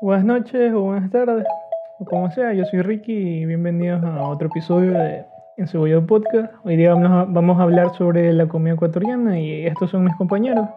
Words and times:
buenas 0.00 0.24
noches 0.24 0.72
o 0.72 0.80
buenas 0.80 1.10
tardes, 1.10 1.44
o 1.98 2.04
como 2.04 2.30
sea. 2.30 2.54
Yo 2.54 2.64
soy 2.64 2.80
Ricky 2.82 3.12
y 3.12 3.46
bienvenidos 3.46 4.02
a 4.02 4.22
otro 4.22 4.48
episodio 4.48 4.92
de 4.92 5.26
Encebollado 5.58 6.06
Podcast. 6.06 6.54
Hoy 6.64 6.76
día 6.76 6.94
vamos 6.94 7.10
a, 7.10 7.24
vamos 7.30 7.60
a 7.60 7.64
hablar 7.64 7.94
sobre 7.94 8.32
la 8.32 8.48
comida 8.48 8.74
ecuatoriana 8.74 9.38
y 9.38 9.66
estos 9.66 9.90
son 9.90 10.04
mis 10.04 10.16
compañeros. 10.16 10.68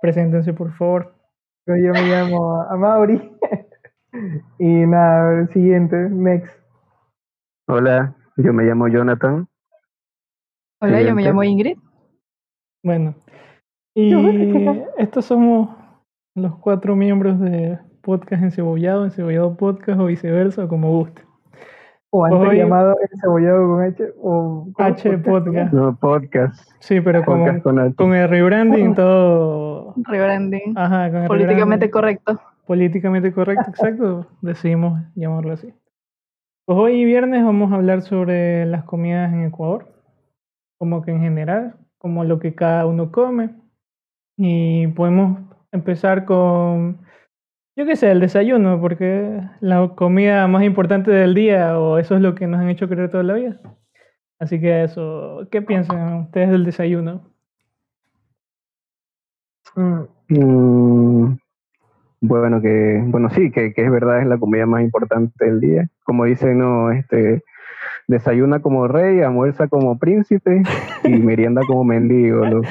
Preséntense, 0.00 0.52
por 0.52 0.72
favor. 0.74 1.14
Yo 1.66 1.92
me 1.92 2.02
llamo 2.02 2.62
Amaury. 2.62 3.32
y 4.58 4.86
nada, 4.86 5.40
el 5.40 5.48
siguiente, 5.48 5.96
next. 6.10 6.56
Hola, 7.66 8.14
yo 8.36 8.52
me 8.52 8.62
llamo 8.62 8.86
Jonathan. 8.86 9.48
Hola, 10.80 11.02
yo 11.02 11.14
me 11.14 11.22
llamo 11.22 11.42
Ingrid. 11.42 11.78
Bueno, 12.84 13.14
y 13.94 14.12
estos 14.98 15.26
somos 15.26 15.70
los 16.34 16.58
cuatro 16.58 16.96
miembros 16.96 17.38
de 17.38 17.78
Podcast 18.02 18.42
Encebollado, 18.42 19.04
Encebollado 19.04 19.56
Podcast 19.56 20.00
o 20.00 20.06
viceversa, 20.06 20.68
como 20.68 20.90
guste. 20.98 21.22
O 22.10 22.26
antes 22.26 22.40
Hoy- 22.48 22.58
llamado 22.58 22.94
encebollado 23.10 23.66
con 23.68 23.82
H 23.82 24.04
o. 24.20 24.66
H 24.76 25.18
Podcast. 25.18 25.72
No, 25.72 25.96
podcast. 25.98 26.70
Sí, 26.80 27.00
pero 27.00 27.24
con, 27.24 27.40
Podcast 27.62 27.96
con 27.96 28.14
el 28.14 28.28
rebranding 28.28 28.94
todo. 28.94 29.94
Rebranding. 30.08 30.74
Ajá, 30.76 31.10
con 31.10 31.22
el 31.22 31.28
Políticamente 31.28 31.86
rebranding. 31.86 31.90
correcto. 31.90 32.40
políticamente 32.66 33.32
correcto, 33.32 33.64
exacto, 33.70 34.26
decidimos 34.42 35.00
llamarlo 35.14 35.52
así. 35.54 35.72
Pues 36.66 36.78
hoy 36.78 37.04
viernes 37.04 37.44
vamos 37.44 37.72
a 37.72 37.76
hablar 37.76 38.02
sobre 38.02 38.66
las 38.66 38.84
comidas 38.84 39.32
en 39.32 39.44
Ecuador, 39.46 39.88
como 40.78 41.02
que 41.02 41.10
en 41.12 41.20
general, 41.20 41.74
como 41.98 42.24
lo 42.24 42.38
que 42.38 42.54
cada 42.54 42.86
uno 42.86 43.10
come. 43.10 43.50
Y 44.36 44.86
podemos 44.88 45.40
empezar 45.72 46.24
con, 46.24 46.98
yo 47.76 47.86
qué 47.86 47.96
sé, 47.96 48.10
el 48.10 48.20
desayuno, 48.20 48.80
porque 48.80 49.40
la 49.60 49.88
comida 49.96 50.46
más 50.48 50.62
importante 50.64 51.10
del 51.10 51.34
día, 51.34 51.78
o 51.78 51.98
eso 51.98 52.14
es 52.16 52.20
lo 52.20 52.34
que 52.34 52.46
nos 52.46 52.60
han 52.60 52.68
hecho 52.68 52.88
creer 52.88 53.10
toda 53.10 53.22
la 53.22 53.34
vida. 53.34 53.60
Así 54.38 54.60
que 54.60 54.84
eso, 54.84 55.46
¿qué 55.50 55.62
piensan 55.62 56.14
ustedes 56.14 56.50
del 56.50 56.64
desayuno? 56.64 57.22
Mm, 59.76 60.02
Mm, 60.32 61.36
bueno, 62.22 62.62
que, 62.62 63.02
bueno, 63.06 63.28
sí, 63.30 63.50
que, 63.50 63.74
que 63.74 63.84
es 63.84 63.90
verdad, 63.90 64.20
es 64.22 64.26
la 64.26 64.38
comida 64.38 64.64
más 64.66 64.82
importante 64.82 65.44
del 65.44 65.60
día. 65.60 65.88
Como 66.04 66.24
dicen, 66.24 66.58
no, 66.58 66.90
este, 66.90 67.42
desayuna 68.12 68.60
como 68.60 68.86
rey, 68.86 69.20
almuerza 69.20 69.66
como 69.66 69.98
príncipe 69.98 70.62
y 71.04 71.08
merienda 71.18 71.62
como 71.66 71.84
mendigo, 71.84 72.46
¿no? 72.46 72.60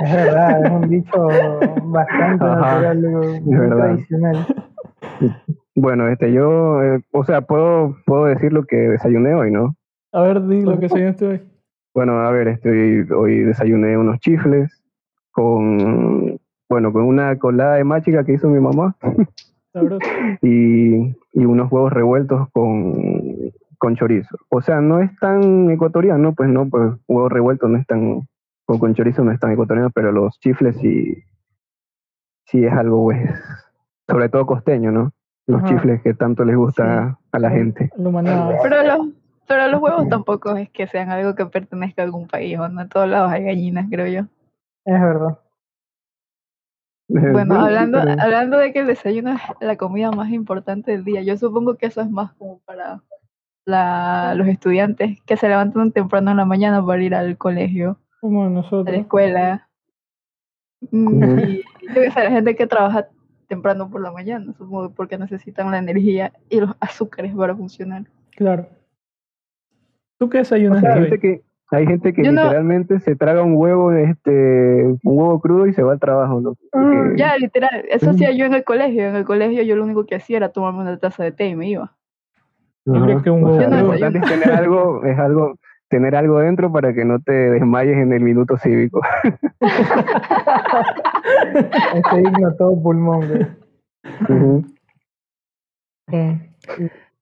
Es 0.00 0.12
verdad, 0.12 0.64
es 0.64 0.70
un 0.72 0.88
dicho 0.90 1.28
bastante 1.84 2.44
Ajá, 2.44 2.80
natural, 2.80 3.00
muy 3.42 3.56
verdad. 3.56 3.76
tradicional. 3.76 4.46
Bueno, 5.76 6.08
este, 6.08 6.32
yo, 6.32 6.82
eh, 6.82 7.00
o 7.12 7.24
sea, 7.24 7.42
puedo, 7.42 7.96
puedo 8.04 8.24
decir 8.26 8.52
lo 8.52 8.64
que 8.64 8.76
desayuné 8.76 9.34
hoy, 9.34 9.52
¿no? 9.52 9.76
A 10.12 10.22
ver, 10.22 10.44
di 10.46 10.62
lo 10.62 10.74
que 10.74 10.88
desayunaste 10.88 11.26
hoy. 11.26 11.42
Bueno, 11.94 12.20
a 12.20 12.30
ver, 12.32 12.48
este, 12.48 13.06
hoy 13.14 13.44
desayuné 13.44 13.96
unos 13.96 14.18
chifles 14.18 14.82
con, 15.30 16.40
bueno, 16.68 16.92
con 16.92 17.04
una 17.04 17.38
colada 17.38 17.76
de 17.76 17.84
máchica 17.84 18.24
que 18.24 18.32
hizo 18.32 18.48
mi 18.48 18.60
mamá. 18.60 18.96
Sabroso. 19.72 20.00
y, 20.42 21.14
y 21.32 21.44
unos 21.44 21.70
huevos 21.70 21.92
revueltos 21.92 22.48
con, 22.50 23.52
con 23.78 23.96
chorizo. 23.96 24.36
O 24.48 24.60
sea, 24.60 24.80
no 24.80 25.00
es 25.00 25.16
tan 25.18 25.70
ecuatoriano, 25.70 26.34
pues 26.34 26.48
no, 26.48 26.68
pues 26.68 26.94
huevos 27.06 27.32
revueltos 27.32 27.70
no 27.70 27.78
es 27.78 27.86
tan, 27.86 28.26
con, 28.64 28.78
con 28.78 28.94
chorizo 28.94 29.24
no 29.24 29.32
es 29.32 29.40
tan 29.40 29.52
ecuatoriano, 29.52 29.90
pero 29.90 30.12
los 30.12 30.38
chifles 30.40 30.76
sí, 30.78 31.22
sí 32.46 32.64
es 32.64 32.72
algo, 32.72 33.04
pues, 33.04 33.30
sobre 34.08 34.28
todo 34.28 34.46
costeño, 34.46 34.90
¿no? 34.90 35.12
Los 35.46 35.62
Ajá. 35.62 35.74
chifles 35.74 36.02
que 36.02 36.14
tanto 36.14 36.44
les 36.44 36.56
gusta 36.56 37.18
a 37.30 37.38
la 37.38 37.50
gente. 37.50 37.90
Lo. 37.96 38.10
Pero 38.62 38.82
los, 38.82 39.08
pero 39.46 39.68
los 39.68 39.82
huevos 39.82 40.08
tampoco 40.08 40.56
es 40.56 40.70
que 40.70 40.86
sean 40.86 41.10
algo 41.10 41.34
que 41.34 41.46
pertenezca 41.46 42.02
a 42.02 42.06
algún 42.06 42.26
país. 42.26 42.58
¿o 42.58 42.68
no? 42.68 42.80
En 42.80 42.88
todos 42.88 43.08
lados 43.08 43.30
hay 43.30 43.44
gallinas, 43.44 43.86
creo 43.90 44.06
yo. 44.06 44.20
Es 44.86 45.00
verdad. 45.00 45.38
Bueno, 47.08 47.54
sí, 47.54 47.60
hablando, 47.60 47.98
hablando 47.98 48.56
de 48.56 48.72
que 48.72 48.80
el 48.80 48.86
desayuno 48.86 49.34
es 49.34 49.40
la 49.60 49.76
comida 49.76 50.10
más 50.10 50.30
importante 50.30 50.92
del 50.92 51.04
día, 51.04 51.22
yo 51.22 51.36
supongo 51.36 51.76
que 51.76 51.86
eso 51.86 52.00
es 52.00 52.10
más 52.10 52.32
como 52.34 52.60
para 52.60 53.02
la, 53.66 54.34
los 54.36 54.46
estudiantes 54.48 55.20
que 55.26 55.36
se 55.36 55.48
levantan 55.48 55.92
temprano 55.92 56.30
en 56.30 56.36
la 56.36 56.44
mañana 56.44 56.84
para 56.84 57.02
ir 57.02 57.14
al 57.14 57.36
colegio, 57.38 57.98
Como 58.20 58.42
a 58.42 58.44
la 58.46 58.50
nosotros. 58.50 58.96
escuela. 58.96 59.68
Mm. 60.90 61.38
Y 61.40 61.56
yo 61.88 61.94
que 61.94 62.10
sé, 62.10 62.24
la 62.24 62.30
gente 62.30 62.54
que 62.56 62.66
trabaja 62.66 63.08
temprano 63.48 63.90
por 63.90 64.00
la 64.02 64.12
mañana, 64.12 64.52
supongo 64.58 64.90
porque 64.90 65.16
necesitan 65.18 65.70
la 65.70 65.78
energía 65.78 66.32
y 66.50 66.60
los 66.60 66.70
azúcares 66.80 67.34
para 67.34 67.54
funcionar. 67.56 68.04
Claro. 68.36 68.66
¿Tú 70.18 70.28
qué 70.28 70.38
O 70.38 70.40
desayunaste 70.40 70.86
sea, 70.86 70.94
hay 70.94 71.00
gente 71.02 71.18
que, 71.20 71.42
hay 71.70 71.86
gente 71.86 72.12
que 72.12 72.24
Yo 72.24 72.32
no- 72.32 72.42
literalmente 72.42 73.00
se 73.00 73.16
traga 73.16 73.42
un 73.42 73.54
huevo, 73.56 73.92
este, 73.92 74.84
un 74.86 74.98
huevo 75.04 75.40
crudo 75.40 75.66
y 75.66 75.72
se 75.72 75.82
va 75.82 75.92
al 75.92 76.00
trabajo, 76.00 76.40
¿no? 76.40 76.54
Porque- 76.70 77.14
Ya, 77.16 77.36
literal, 77.36 77.84
eso 77.90 78.10
hacía 78.10 78.32
yo 78.32 78.44
en 78.44 78.54
el 78.54 78.64
colegio. 78.64 79.08
En 79.08 79.16
el 79.16 79.24
colegio 79.24 79.62
yo 79.62 79.76
lo 79.76 79.84
único 79.84 80.04
que 80.06 80.16
hacía 80.16 80.36
era 80.38 80.50
tomarme 80.50 80.80
una 80.82 80.98
taza 80.98 81.24
de 81.24 81.32
té 81.32 81.46
y 81.48 81.56
me 81.56 81.68
iba. 81.68 81.96
Yo 82.86 82.92
creo 83.02 83.16
Ajá. 83.16 83.22
que 83.22 83.30
un 83.30 83.44
O 83.44 83.58
sea, 83.58 83.68
huevo 83.68 83.74
lo 83.74 83.94
importante 83.94 84.18
es 84.18 84.24
tener 84.24 84.52
algo, 84.52 85.04
es 85.04 85.18
algo, 85.18 85.54
tener 85.88 86.14
algo 86.16 86.38
dentro 86.40 86.70
para 86.70 86.92
que 86.92 87.04
no 87.04 87.18
te 87.20 87.32
desmayes 87.32 87.96
en 87.96 88.12
el 88.12 88.20
minuto 88.20 88.56
cívico. 88.58 89.00
Ese 91.94 92.20
himno 92.20 92.54
todo 92.56 92.82
pulmón, 92.82 93.26
güey. 93.28 93.46
Ujú. 94.28 94.64
Mm. 96.08 96.40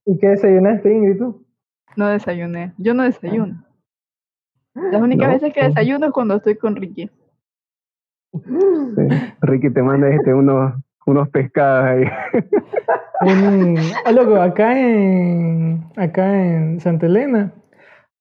¿Y 0.07 0.19
qué 0.19 0.29
desayunaste, 0.29 0.93
Ingrid, 0.93 1.19
tú? 1.19 1.47
No 1.97 2.09
desayuné. 2.09 2.73
Yo 2.79 2.95
no 2.95 3.05
desayuno. 3.05 3.65
Las 4.75 5.01
únicas 5.01 5.29
¿No? 5.29 5.35
veces 5.35 5.53
que 5.53 5.63
desayuno 5.63 6.07
es 6.07 6.13
cuando 6.13 6.37
estoy 6.37 6.57
con 6.57 6.75
Ricky. 6.75 7.11
Sí. 8.33 9.09
Ricky 9.43 9.71
te 9.71 9.83
manda 9.83 10.09
este 10.09 10.33
unos, 10.33 10.75
unos 11.07 11.29
pescados 11.29 11.85
ahí. 11.85 12.05
Un- 13.23 13.79
ah, 14.05 14.13
loco, 14.13 14.37
acá 14.41 14.79
en, 14.79 15.85
acá 15.97 16.43
en 16.45 16.81
Santa 16.81 17.07
Elena 17.07 17.53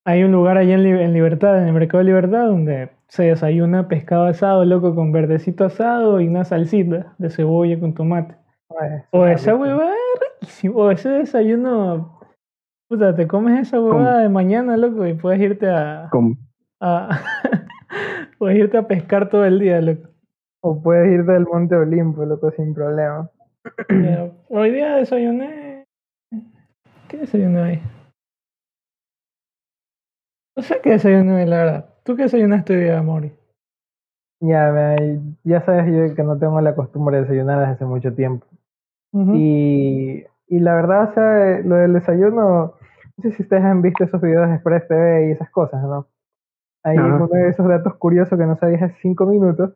hay 0.06 0.24
un 0.24 0.32
lugar 0.32 0.58
allá 0.58 0.74
en, 0.76 0.84
Li- 0.84 1.02
en 1.04 1.14
Libertad, 1.14 1.60
en 1.62 1.68
el 1.68 1.74
Mercado 1.74 2.00
de 2.00 2.06
Libertad, 2.06 2.46
donde 2.48 2.90
se 3.08 3.24
desayuna 3.24 3.88
pescado 3.88 4.26
asado, 4.26 4.64
loco, 4.66 4.96
con 4.96 5.12
verdecito 5.12 5.66
asado 5.66 6.22
y 6.22 6.28
una 6.28 6.44
salsita 6.46 7.14
de 7.18 7.30
cebolla 7.30 7.80
con 7.80 7.94
tomate. 7.94 8.36
O 9.12 9.26
esa 9.26 9.56
huevada. 9.56 9.92
O 10.74 10.90
ese 10.92 11.10
desayuno, 11.10 12.20
puta, 12.90 13.16
te 13.16 13.28
comes 13.28 13.60
esa 13.68 13.80
huevada 13.82 14.20
de 14.22 14.30
mañana, 14.30 14.78
loco, 14.78 15.06
y 15.06 15.14
puedes 15.14 15.40
irte 15.42 15.68
a, 15.70 16.10
puedes 18.40 18.58
irte 18.58 18.78
a 18.78 18.88
pescar 18.88 19.30
todo 19.30 19.46
el 19.46 19.60
día, 19.60 19.82
loco. 19.82 20.10
O 20.64 20.82
puedes 20.82 21.12
ir 21.12 21.26
del 21.26 21.46
Monte 21.46 21.76
Olimpo, 21.76 22.24
loco, 22.26 22.52
sin 22.52 22.74
problema. 22.74 23.30
Hoy 24.50 24.72
día 24.72 24.96
desayuné. 24.96 25.86
¿Qué 27.08 27.18
desayuné 27.18 27.62
hoy? 27.62 27.80
No 30.56 30.64
sé 30.64 30.80
qué 30.82 30.92
desayuné 30.92 31.34
hoy, 31.36 31.46
la 31.46 31.58
verdad. 31.58 31.86
¿Tú 32.04 32.16
qué 32.16 32.24
desayunaste 32.24 32.74
hoy 32.76 32.84
día, 32.84 33.02
Mori? 33.02 33.32
Ya, 34.42 34.72
me- 34.72 35.20
ya 35.44 35.62
sabes 35.62 35.86
yo 36.10 36.16
que 36.16 36.24
no 36.24 36.38
tengo 36.38 36.60
la 36.62 36.76
costumbre 36.76 37.18
de 37.18 37.22
desayunar 37.24 37.60
desde 37.60 37.74
hace 37.74 37.86
mucho 37.86 38.14
tiempo. 38.14 38.48
Y, 39.34 40.24
y 40.48 40.60
la 40.60 40.74
verdad, 40.74 41.10
o 41.10 41.14
sea, 41.14 41.60
lo 41.60 41.76
del 41.76 41.94
desayuno, 41.94 42.74
no 43.18 43.22
sé 43.24 43.32
si 43.34 43.44
ustedes 43.44 43.64
han 43.64 43.82
visto 43.82 44.04
esos 44.06 44.22
videos 44.22 44.48
de 44.48 44.56
Express 44.56 44.88
TV 44.88 45.28
y 45.28 45.32
esas 45.32 45.50
cosas, 45.52 45.84
¿no? 45.84 46.08
Hay 46.84 46.98
Ajá. 46.98 47.16
uno 47.16 47.28
de 47.28 47.50
esos 47.50 47.68
datos 47.68 47.96
curiosos 47.96 48.40
que 48.40 48.46
no 48.46 48.58
sabías 48.58 48.82
hace 48.84 48.96
cinco 49.02 49.26
minutos. 49.26 49.74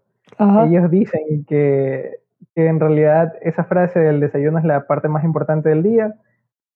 Ellos 0.65 0.89
dicen 0.89 1.45
que, 1.45 2.19
que 2.53 2.67
en 2.67 2.79
realidad 2.79 3.33
esa 3.41 3.63
frase 3.63 3.99
del 3.99 4.19
desayuno 4.19 4.59
es 4.59 4.65
la 4.65 4.85
parte 4.87 5.07
más 5.07 5.23
importante 5.23 5.69
del 5.69 5.83
día. 5.83 6.13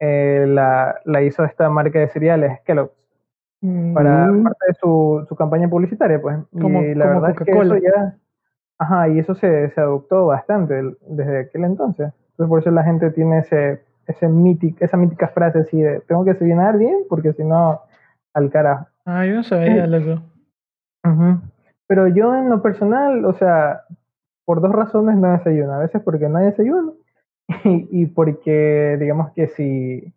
eh, 0.02 0.46
la, 0.48 0.96
la 1.04 1.22
hizo 1.22 1.44
esta 1.44 1.70
marca 1.70 2.00
de 2.00 2.08
cereales, 2.08 2.60
Kellogg's, 2.66 2.94
Mm, 3.62 3.94
para 3.94 4.28
parte 4.44 4.66
de 4.70 4.74
su, 4.76 5.26
su 5.28 5.36
campaña 5.36 5.68
publicitaria, 5.68 6.22
pues. 6.22 6.38
Como- 6.54 6.82
y 6.82 6.96
la 6.96 7.08
como 7.10 7.20
verdad 7.22 7.36
es 7.42 7.46
que 7.46 7.52
eso 7.52 7.76
ya, 7.76 8.16
ajá, 8.78 9.10
y 9.10 9.20
eso 9.20 9.36
se, 9.36 9.70
se 9.72 9.82
adoptó 9.82 10.28
bastante 10.28 10.82
desde 11.06 11.40
aquel 11.40 11.66
entonces. 11.66 12.14
Entonces 12.32 12.48
por 12.48 12.60
eso 12.60 12.72
la 12.72 12.84
gente 12.86 13.12
tiene 13.12 13.40
ese, 13.40 13.82
ese 14.08 14.30
mític, 14.30 14.82
esa 14.82 14.96
mítica 14.96 15.28
frase 15.28 15.60
así 15.60 15.82
de 15.82 16.00
tengo 16.08 16.24
que 16.24 16.32
desayunar 16.32 16.78
bien 16.78 17.00
porque 17.10 17.34
si 17.34 17.44
no, 17.44 17.82
al 18.34 18.50
carajo. 18.50 18.88
Ah, 19.06 19.26
yo 19.26 19.36
no 19.36 19.44
sabía, 19.44 19.86
loco. 19.86 20.22
Ujú. 21.06 21.42
Pero 21.88 22.08
yo 22.08 22.34
en 22.36 22.50
lo 22.50 22.62
personal, 22.62 23.26
o 23.26 23.34
sea, 23.34 23.82
por 24.50 24.62
dos 24.62 24.72
razones 24.72 25.16
no 25.16 25.32
desayuno. 25.32 25.74
A 25.74 25.78
veces 25.78 26.02
porque 26.04 26.28
no 26.28 26.40
hay 26.40 26.48
desayuno 26.48 26.96
y, 27.66 28.02
y 28.02 28.06
porque 28.08 28.98
digamos 29.00 29.32
que 29.34 29.48
si, 29.50 30.12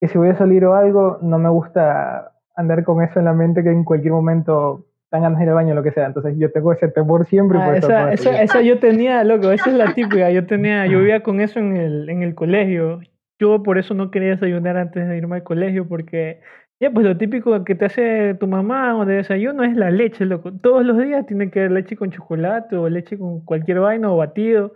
que 0.00 0.08
si 0.08 0.16
voy 0.16 0.30
a 0.30 0.38
salir 0.38 0.64
o 0.64 0.72
algo, 0.72 1.18
no 1.20 1.38
me 1.38 1.50
gusta 1.50 2.32
andar 2.56 2.84
con 2.84 3.02
eso 3.02 3.18
en 3.18 3.26
la 3.26 3.34
mente 3.34 3.62
que 3.62 3.68
en 3.68 3.84
cualquier 3.84 4.14
momento 4.14 4.86
dan 5.10 5.20
ganas 5.20 5.40
de 5.40 5.44
ir 5.44 5.50
al 5.50 5.56
baño, 5.56 5.74
lo 5.74 5.82
que 5.82 5.92
sea. 5.92 6.06
Entonces 6.06 6.36
yo 6.38 6.50
tengo 6.52 6.72
ese 6.72 6.88
temor 6.88 7.26
siempre. 7.26 7.58
Ah, 7.60 7.66
por 7.66 7.74
eso 7.76 7.88
esa, 7.88 7.98
todo 7.98 8.12
esa, 8.12 8.42
esa 8.42 8.60
yo 8.62 8.78
tenía, 8.78 9.22
loco, 9.24 9.50
esa 9.50 9.68
es 9.68 9.76
la 9.76 9.92
típica. 9.92 10.30
Yo 10.30 10.46
tenía, 10.46 10.86
yo 10.90 10.98
vivía 10.98 11.22
con 11.22 11.42
eso 11.42 11.58
en 11.58 11.76
el, 11.76 12.08
en 12.08 12.22
el 12.22 12.34
colegio. 12.34 13.00
Yo 13.38 13.62
por 13.62 13.76
eso 13.76 13.92
no 13.92 14.10
quería 14.10 14.30
desayunar 14.30 14.78
antes 14.78 15.06
de 15.06 15.18
irme 15.18 15.36
al 15.36 15.42
colegio, 15.42 15.86
porque 15.86 16.40
ya 16.80 16.90
pues 16.92 17.04
lo 17.04 17.16
típico 17.16 17.64
que 17.64 17.74
te 17.74 17.86
hace 17.86 18.34
tu 18.34 18.46
mamá 18.46 18.96
o 18.96 19.04
de 19.04 19.16
desayuno 19.16 19.64
es 19.64 19.76
la 19.76 19.90
leche, 19.90 20.24
loco. 20.24 20.52
Todos 20.52 20.84
los 20.84 20.96
días 20.98 21.26
tiene 21.26 21.50
que 21.50 21.60
haber 21.60 21.72
leche 21.72 21.96
con 21.96 22.10
chocolate 22.10 22.76
o 22.76 22.88
leche 22.88 23.18
con 23.18 23.44
cualquier 23.44 23.80
vaina 23.80 24.12
o 24.12 24.16
batido. 24.16 24.72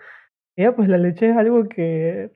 Ya 0.56 0.74
pues 0.74 0.88
la 0.88 0.98
leche 0.98 1.30
es 1.30 1.36
algo 1.36 1.68
que 1.68 2.32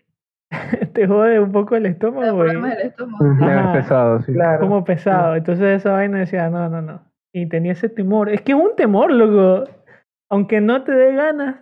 te 0.95 1.07
jode 1.09 1.41
un 1.41 1.51
poco 1.51 1.75
el 1.75 1.87
estómago. 1.87 2.39
problemas 2.39 2.77
del 2.77 2.87
estómago. 2.89 3.25
Ajá. 3.25 3.73
Es 3.77 3.83
pesado, 3.83 4.23
sí. 4.23 4.33
Claro. 4.33 4.61
como 4.61 4.85
pesado. 4.85 5.35
Entonces 5.35 5.81
esa 5.81 5.93
vaina 5.93 6.19
decía, 6.19 6.49
no, 6.49 6.69
no, 6.69 6.81
no. 6.81 7.03
Y 7.33 7.49
tenía 7.49 7.73
ese 7.73 7.89
temor. 7.89 8.29
Es 8.29 8.43
que 8.43 8.53
es 8.53 8.59
un 8.59 8.77
temor, 8.77 9.13
loco. 9.13 9.69
Aunque 10.31 10.61
no 10.61 10.85
te 10.85 10.93
dé 10.93 11.13
ganas, 11.15 11.57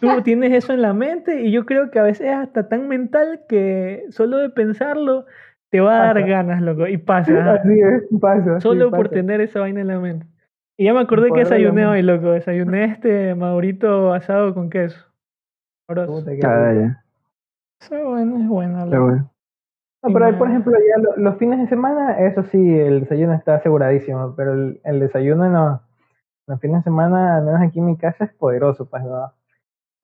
tú 0.00 0.08
tienes 0.24 0.52
eso 0.52 0.72
en 0.72 0.80
la 0.80 0.94
mente 0.94 1.42
y 1.42 1.52
yo 1.52 1.66
creo 1.66 1.90
que 1.90 1.98
a 1.98 2.04
veces 2.04 2.28
es 2.28 2.34
hasta 2.34 2.68
tan 2.68 2.88
mental 2.88 3.42
que 3.48 4.06
solo 4.08 4.38
de 4.38 4.48
pensarlo 4.48 5.26
te 5.70 5.80
va 5.80 5.94
a 6.02 6.04
dar 6.06 6.14
Pasa. 6.16 6.26
ganas, 6.26 6.62
loco. 6.62 6.86
Y 6.86 6.96
pasa. 6.98 7.32
Así 7.54 7.80
es, 7.80 8.04
pasa. 8.20 8.56
sí, 8.56 8.60
Solo 8.62 8.90
por 8.90 9.06
pasa. 9.06 9.14
tener 9.14 9.40
esa 9.40 9.60
vaina 9.60 9.80
en 9.80 9.88
la 9.88 9.98
mente. 9.98 10.26
Y 10.76 10.84
ya 10.84 10.94
me 10.94 11.00
acordé 11.00 11.30
que 11.32 11.40
desayuné 11.40 11.86
hoy, 11.86 12.02
loco. 12.02 12.30
Desayuné 12.30 12.84
este 12.84 13.34
madurito 13.34 14.12
asado 14.14 14.54
con 14.54 14.70
queso. 14.70 14.98
Puta, 15.86 16.06
Ah. 16.44 17.02
Esa 17.80 18.02
vaina 18.02 18.36
es 18.36 18.42
Está 18.42 18.84
loco. 18.86 19.04
bueno. 19.04 19.30
No, 20.04 20.12
pero 20.12 20.26
ahí, 20.26 20.32
por 20.34 20.48
ejemplo, 20.48 20.72
ya 20.78 21.02
lo- 21.02 21.16
los 21.16 21.36
fines 21.38 21.58
de 21.58 21.66
semana, 21.68 22.18
eso 22.20 22.44
sí, 22.44 22.78
el 22.78 23.00
desayuno 23.00 23.34
está 23.34 23.56
aseguradísimo, 23.56 24.34
pero 24.36 24.52
el, 24.52 24.80
el 24.84 25.00
desayuno 25.00 25.48
no. 25.48 25.82
Los 26.46 26.60
fines 26.60 26.78
de 26.78 26.84
semana, 26.84 27.36
al 27.38 27.44
menos 27.44 27.60
aquí 27.60 27.80
en 27.80 27.86
mi 27.86 27.96
casa, 27.96 28.24
es 28.24 28.32
poderoso, 28.34 28.88
pues, 28.88 29.02
¿no? 29.02 29.32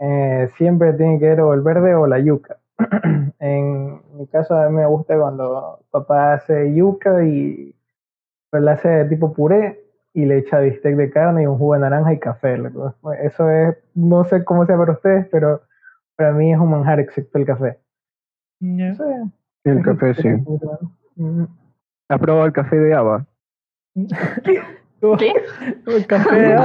Eh, 0.00 0.48
siempre 0.56 0.92
tiene 0.94 1.18
que 1.20 1.26
ver 1.28 1.40
o 1.42 1.54
el 1.54 1.60
verde 1.62 1.94
o 1.94 2.06
la 2.08 2.18
yuca. 2.18 2.56
en 3.38 4.00
mi 4.16 4.26
caso, 4.26 4.56
a 4.56 4.68
mí 4.68 4.76
me 4.76 4.86
gusta 4.86 5.18
cuando 5.18 5.80
papá 5.90 6.34
hace 6.34 6.74
yuca 6.74 7.24
y 7.24 7.74
pero 8.50 8.64
la 8.64 8.72
hace 8.72 8.88
de 8.88 9.04
tipo 9.06 9.32
puré 9.32 9.80
y 10.12 10.24
le 10.26 10.38
echa 10.38 10.60
bistec 10.60 10.94
de 10.94 11.10
carne 11.10 11.42
y 11.42 11.46
un 11.46 11.58
jugo 11.58 11.74
de 11.74 11.80
naranja 11.80 12.12
y 12.12 12.20
café. 12.20 12.56
loco. 12.56 12.94
Eso 13.14 13.50
es, 13.50 13.76
no 13.94 14.24
sé 14.24 14.44
cómo 14.44 14.64
sea 14.64 14.76
para 14.76 14.92
ustedes, 14.92 15.26
pero 15.32 15.62
para 16.14 16.32
mí 16.32 16.52
es 16.52 16.58
un 16.58 16.70
manjar 16.70 17.00
excepto 17.00 17.38
el 17.38 17.46
café. 17.46 17.78
El 19.64 19.82
café, 19.82 20.14
sí. 20.14 20.28
¿Has 22.08 22.20
probado 22.20 22.46
el 22.46 22.52
café 22.52 22.76
de 22.76 22.94
Ava? 22.94 23.26
¿Qué? 24.44 24.62
El 25.86 26.06
café, 26.06 26.56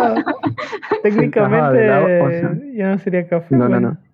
técnicamente 1.04 1.92
agua, 1.92 2.28
o 2.28 2.30
sea, 2.30 2.58
ya 2.74 2.92
no 2.92 2.98
sería 3.00 3.28
café. 3.28 3.54
No, 3.54 3.68
no, 3.68 3.70
bueno. 3.70 3.90
no. 3.90 3.98
No, 3.98 4.09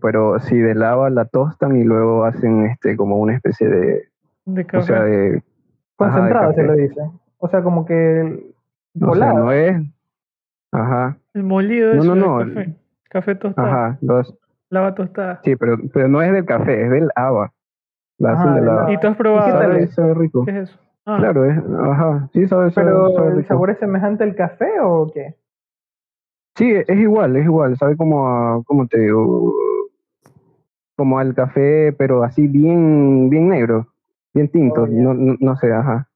pero 0.00 0.38
sí, 0.40 0.58
de 0.58 0.74
lava 0.74 1.10
la 1.10 1.24
tostan 1.26 1.76
y 1.76 1.84
luego 1.84 2.24
hacen 2.24 2.64
este 2.66 2.96
como 2.96 3.16
una 3.18 3.34
especie 3.34 3.68
de, 3.68 4.08
De 4.46 4.62
o 4.62 4.66
café. 4.66 4.86
sea, 4.86 5.02
de, 5.04 5.42
Ajá, 5.98 6.12
Concentrado 6.14 6.48
de 6.48 6.54
se 6.54 6.62
le 6.62 6.76
dice. 6.82 7.00
O 7.38 7.48
sea, 7.48 7.62
como 7.62 7.84
que 7.84 8.52
o 9.02 9.14
sea, 9.14 9.32
volado. 9.32 9.34
no 9.34 9.52
es, 9.52 9.76
ajá, 10.72 11.18
el 11.34 11.42
molido 11.42 11.94
No, 11.94 12.02
eso 12.02 12.14
no, 12.14 12.38
de 12.38 12.44
no, 12.44 12.54
café. 12.54 12.74
Café 13.10 13.34
tostado. 13.34 13.68
ajá, 13.68 13.98
los, 14.02 14.34
Lava 14.70 14.94
tostada. 14.94 15.40
sí, 15.44 15.56
pero, 15.56 15.76
pero 15.92 16.08
no 16.08 16.22
es 16.22 16.32
del 16.32 16.44
café, 16.44 16.84
es 16.84 16.90
del 16.90 17.10
Ava, 17.16 17.52
la 18.18 18.32
Ajá, 18.32 18.40
hacen 18.40 18.54
de 18.54 18.60
del 18.60 18.66
lava. 18.66 18.82
Ava. 18.82 18.92
¿Y 18.92 18.98
tú 18.98 19.06
has 19.08 19.12
¿Y 19.12 19.16
qué 19.16 19.18
probado? 19.22 19.58
tal 19.58 19.76
es? 19.76 19.94
sabe 19.94 20.14
rico. 20.14 20.44
¿Qué 20.44 20.50
es 20.52 20.68
eso? 20.70 20.78
Ah, 21.06 21.16
Claro, 21.18 21.44
es, 21.44 21.58
ajá, 21.58 22.28
sí, 22.32 22.46
sabe, 22.46 22.70
sabe, 22.70 22.86
Pero 22.86 23.10
sabe 23.14 23.28
el 23.30 23.36
rico. 23.38 23.48
sabor 23.48 23.70
es 23.70 23.78
semejante 23.78 24.22
al 24.24 24.34
café 24.34 24.68
o 24.82 25.10
qué? 25.12 25.34
Sí, 26.56 26.70
es 26.70 26.98
igual, 26.98 27.36
es 27.36 27.44
igual, 27.44 27.76
sabe 27.76 27.96
como 27.96 28.26
a, 28.28 28.62
¿cómo 28.64 28.86
te 28.86 29.00
digo? 29.00 29.54
Como 30.96 31.18
al 31.18 31.34
café, 31.34 31.92
pero 31.96 32.22
así 32.22 32.46
bien, 32.46 33.30
bien 33.30 33.48
negro, 33.48 33.88
bien 34.34 34.48
tinto, 34.48 34.82
Oh, 34.82 34.86
no, 34.86 35.14
no, 35.14 35.36
no 35.38 35.56
sé, 35.56 35.72
ajá. 35.72 36.06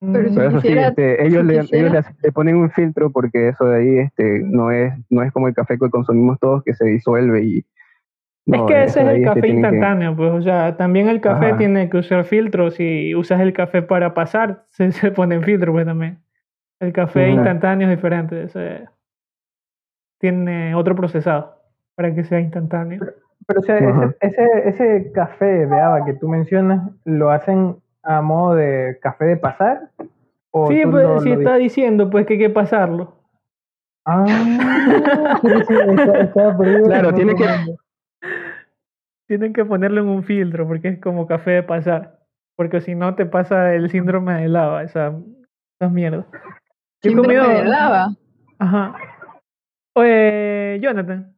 Pero 0.00 0.28
si 0.30 0.34
Pero 0.34 0.48
eso 0.48 0.60
sí, 0.60 0.68
este, 0.72 1.26
ellos, 1.26 1.42
si 1.42 1.46
le, 1.46 1.54
ellos 1.78 2.04
le, 2.22 2.32
ponen 2.32 2.56
un 2.56 2.70
filtro 2.70 3.10
porque 3.12 3.48
eso 3.48 3.64
de 3.66 3.76
ahí 3.78 3.98
este, 3.98 4.40
no 4.40 4.72
es 4.72 4.92
no 5.10 5.22
es 5.22 5.32
como 5.32 5.46
el 5.46 5.54
café 5.54 5.78
que 5.78 5.90
consumimos 5.90 6.40
todos 6.40 6.64
que 6.64 6.74
se 6.74 6.86
disuelve 6.86 7.44
y 7.44 7.64
no, 8.46 8.56
es 8.56 8.62
que 8.74 8.82
ese 8.84 9.02
es 9.02 9.08
el 9.08 9.24
café 9.24 9.40
que- 9.42 9.48
instantáneo, 9.48 10.16
pues, 10.16 10.32
o 10.32 10.42
sea, 10.42 10.76
también 10.76 11.08
el 11.08 11.20
café 11.20 11.46
Ajá. 11.46 11.58
tiene 11.58 11.88
que 11.88 11.98
usar 11.98 12.24
filtros. 12.24 12.74
Si 12.74 13.14
usas 13.14 13.40
el 13.40 13.52
café 13.52 13.82
para 13.82 14.14
pasar, 14.14 14.64
se, 14.70 14.90
se 14.90 15.12
pone 15.12 15.36
en 15.36 15.42
filtro, 15.44 15.72
pues 15.72 15.86
también. 15.86 16.18
El 16.82 16.92
café 16.92 17.28
instantáneo 17.30 17.88
es 17.88 17.94
diferente. 17.96 18.44
o 18.44 18.48
sea, 18.48 18.90
tiene 20.18 20.74
otro 20.74 20.94
procesado 20.96 21.56
para 21.94 22.12
que 22.14 22.24
sea 22.24 22.40
instantáneo. 22.40 23.00
Pero 23.46 23.60
o 23.60 23.62
sea, 23.62 23.78
ese, 23.78 24.16
ese, 24.20 24.68
ese 24.68 25.12
café 25.12 25.66
de 25.66 25.80
haba 25.80 26.04
que 26.04 26.14
tú 26.14 26.28
mencionas, 26.28 26.90
¿lo 27.04 27.30
hacen 27.30 27.76
a 28.02 28.20
modo 28.20 28.56
de 28.56 28.98
café 29.00 29.26
de 29.26 29.36
pasar? 29.36 29.90
¿O 30.50 30.68
Sí, 30.68 30.82
pues, 30.84 31.22
si 31.22 31.30
lo 31.30 31.38
está 31.38 31.56
diciendo, 31.56 32.10
pues 32.10 32.26
que 32.26 32.34
hay 32.34 32.38
que 32.40 32.50
pasarlo. 32.50 33.16
Ah, 34.04 34.24
sí, 35.42 35.48
sí, 35.68 35.74
está- 35.74 36.20
estaba 36.20 36.58
perdido 36.58 36.84
Claro, 36.86 37.08
en 37.10 37.14
tiene 37.14 37.34
que-. 37.36 37.76
Tienen 39.28 39.52
que 39.52 39.64
ponerlo 39.64 40.02
en 40.02 40.08
un 40.08 40.24
filtro 40.24 40.66
porque 40.66 40.88
es 40.88 41.00
como 41.00 41.26
café 41.26 41.52
de 41.52 41.62
pasar. 41.62 42.18
Porque 42.56 42.80
si 42.80 42.94
no 42.94 43.14
te 43.14 43.24
pasa 43.24 43.74
el 43.74 43.88
síndrome 43.88 44.34
de 44.34 44.48
lava, 44.48 44.82
esa, 44.82 45.14
esa 45.80 45.90
mierda. 45.90 46.26
Yo 47.02 47.16
comido- 47.16 47.48
de 47.48 47.64
lava. 47.64 48.14
Ajá. 48.58 48.94
Oye, 49.94 50.78
Jonathan. 50.80 51.34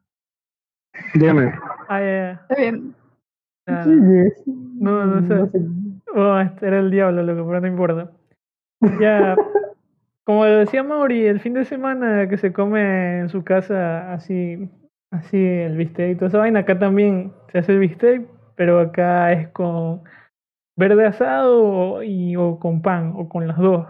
Dígame. 1.14 1.52
Ah, 1.88 2.00
ya, 2.00 2.06
ya. 2.06 2.30
Está 2.48 2.54
bien. 2.56 2.94
Nada. 3.66 4.26
Es- 4.26 4.42
No, 4.46 5.06
no 5.06 5.26
sé. 5.26 5.58
Oh, 6.14 6.38
este 6.38 6.66
era 6.66 6.78
el 6.80 6.90
diablo, 6.90 7.22
loco, 7.22 7.46
pero 7.48 7.60
no 7.60 7.66
importa. 7.66 8.10
Ya, 9.00 9.34
como 10.24 10.44
lo 10.44 10.58
decía 10.58 10.82
Mauri, 10.82 11.26
el 11.26 11.40
fin 11.40 11.54
de 11.54 11.64
semana 11.64 12.28
que 12.28 12.36
se 12.36 12.52
come 12.52 13.20
en 13.20 13.28
su 13.30 13.42
casa 13.42 14.12
así, 14.12 14.68
así 15.10 15.42
el 15.42 15.76
bistec 15.76 16.10
y 16.12 16.14
toda 16.16 16.28
esa 16.28 16.38
vaina, 16.38 16.60
acá 16.60 16.78
también 16.78 17.32
se 17.50 17.58
hace 17.58 17.72
el 17.72 17.78
bistec, 17.78 18.28
pero 18.56 18.78
acá 18.80 19.32
es 19.32 19.48
con 19.48 20.02
verde 20.76 21.06
asado 21.06 22.02
y, 22.02 22.36
o 22.36 22.58
con 22.58 22.82
pan, 22.82 23.14
o 23.16 23.28
con 23.28 23.46
las 23.48 23.56
dos. 23.56 23.86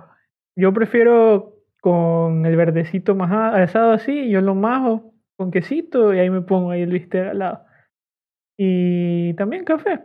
Yo 0.57 0.73
prefiero 0.73 1.54
con 1.85 2.47
el 2.47 2.57
verdecito 2.57 3.15
más 3.15 3.31
asado 3.31 3.93
así, 3.93 4.31
yo 4.31 4.41
lo 4.41 4.55
majo 4.55 5.13
con 5.37 5.51
quesito 5.51 6.15
y 6.15 6.19
ahí 6.19 6.31
me 6.31 6.41
pongo 6.41 6.71
ahí 6.71 6.81
el 6.81 6.91
bistec 6.91 7.29
al 7.29 7.41
lado. 7.41 7.67
Y 8.57 9.35
también 9.35 9.67
café. 9.67 10.01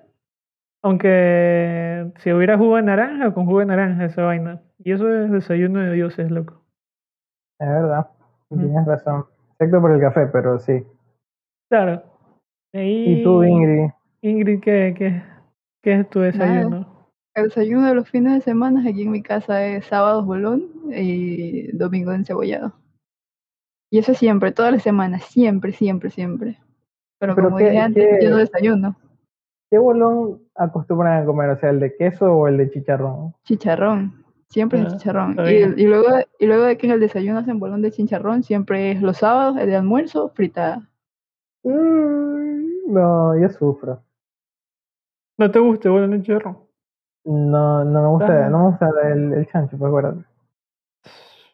Aunque 0.84 2.12
si 2.18 2.34
hubiera 2.34 2.58
jugo 2.58 2.76
de 2.76 2.82
naranja, 2.82 3.34
con 3.34 3.46
jugo 3.46 3.60
de 3.60 3.68
naranja 3.68 4.04
esa 4.04 4.24
vaina. 4.24 4.62
Y 4.80 4.92
eso 4.92 5.10
es 5.10 5.32
desayuno 5.32 5.80
de 5.80 5.94
dioses, 5.94 6.30
loco. 6.30 6.66
Es 7.62 7.70
verdad, 7.70 8.08
tienes 8.50 8.86
razón. 8.86 9.24
Excepto 9.52 9.80
por 9.80 9.92
el 9.94 10.02
café, 10.02 10.28
pero 10.34 10.60
sí. 10.60 10.84
Claro. 11.70 12.04
¿Y 12.74 13.24
tú, 13.24 13.42
Ingrid? 13.42 13.90
Ingrid, 14.22 14.60
¿qué, 14.60 14.94
qué, 14.98 15.24
qué 15.82 15.94
es 16.02 16.10
tu 16.10 16.20
desayuno? 16.20 16.99
El 17.40 17.50
desayuno 17.50 17.88
de 17.88 17.96
los 17.96 18.10
fines 18.10 18.34
de 18.34 18.42
semana 18.42 18.82
aquí 18.90 19.04
en 19.04 19.12
mi 19.12 19.22
casa 19.22 19.66
es 19.66 19.86
sábados 19.86 20.26
bolón 20.26 20.66
y 20.96 21.72
domingo 21.76 22.12
encebollado. 22.12 22.74
Y 23.92 24.00
eso 24.00 24.14
siempre, 24.14 24.52
todas 24.52 24.72
las 24.72 24.84
semanas, 24.84 25.24
siempre, 25.26 25.72
siempre, 25.74 26.10
siempre. 26.12 26.60
Pero, 27.20 27.36
Pero 27.36 27.48
como 27.48 27.58
qué- 27.58 27.66
dije 27.66 27.80
antes, 27.80 28.08
qué- 28.20 28.26
yo 28.26 28.32
no 28.32 28.38
desayuno. 28.38 28.96
¿Qué 29.72 29.78
bolón 29.78 30.42
acostumbran 30.56 31.22
a 31.22 31.26
comer? 31.26 31.50
O 31.52 31.60
sea, 31.60 31.70
¿el 31.70 31.80
de 31.80 31.96
queso 31.96 32.32
o 32.34 32.48
el 32.48 32.58
de 32.58 32.70
chicharrón? 32.72 33.34
Chicharrón, 33.44 34.24
siempre 34.50 34.80
es 34.80 34.86
Ah, 34.86 34.90
chicharrón. 34.98 35.38
Y, 35.78 35.86
luego, 35.86 36.08
y 36.40 36.46
luego 36.48 36.64
de 36.64 36.78
que 36.78 36.88
en 36.88 36.94
el 36.94 37.00
desayuno 37.00 37.40
hacen 37.40 37.60
bolón 37.60 37.82
de 37.82 37.92
chicharrón, 37.92 38.44
siempre 38.44 38.92
es 38.92 39.02
los 39.02 39.18
sábados, 39.18 39.58
el 39.58 39.68
de 39.68 39.76
almuerzo, 39.76 40.30
fritada. 40.30 40.90
Mm, 41.64 42.94
no, 42.94 43.40
yo 43.40 43.50
sufro. 43.50 44.02
¿No 45.38 45.50
te 45.52 45.60
gusta 45.60 45.90
el 45.90 46.10
de 46.12 46.22
chorro? 46.24 46.69
No, 47.30 47.84
no 47.84 48.02
me 48.02 48.08
gusta, 48.10 48.48
Ah. 48.48 48.50
no 48.50 48.58
me 48.60 48.66
gusta 48.70 48.90
el, 49.14 49.34
el 49.34 49.48
chancho, 49.48 49.78
pues 49.78 49.94
verdad. 49.94 50.16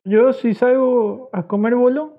Yo 0.05 0.31
si 0.31 0.53
salgo 0.53 1.29
a 1.33 1.47
comer 1.47 1.75
bolón, 1.75 2.13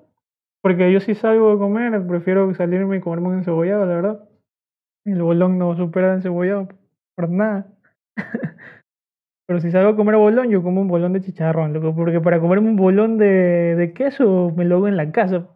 porque 0.61 0.91
yo 0.91 0.99
si 0.99 1.15
salgo 1.15 1.51
a 1.51 1.57
comer, 1.57 2.05
prefiero 2.05 2.53
salirme 2.53 2.97
y 2.97 2.99
comerme 3.01 3.29
un 3.29 3.37
encebollado, 3.39 3.85
la 3.85 3.95
verdad. 3.95 4.29
El 5.05 5.21
bolón 5.23 5.57
no 5.57 5.75
supera 5.75 6.09
el 6.09 6.15
encebollado, 6.17 6.67
por 7.15 7.29
nada. 7.29 7.67
Pero 9.47 9.61
si 9.61 9.71
salgo 9.71 9.91
a 9.91 9.95
comer 9.95 10.17
bolón, 10.17 10.49
yo 10.49 10.61
como 10.61 10.81
un 10.81 10.89
bolón 10.89 11.13
de 11.13 11.21
chicharrón, 11.21 11.73
loco, 11.73 11.95
porque 11.95 12.19
para 12.19 12.39
comerme 12.39 12.69
un 12.69 12.75
bolón 12.75 13.17
de, 13.17 13.75
de 13.75 13.93
queso 13.93 14.53
me 14.55 14.65
lo 14.65 14.75
hago 14.75 14.87
en 14.89 14.97
la 14.97 15.11
casa. 15.11 15.47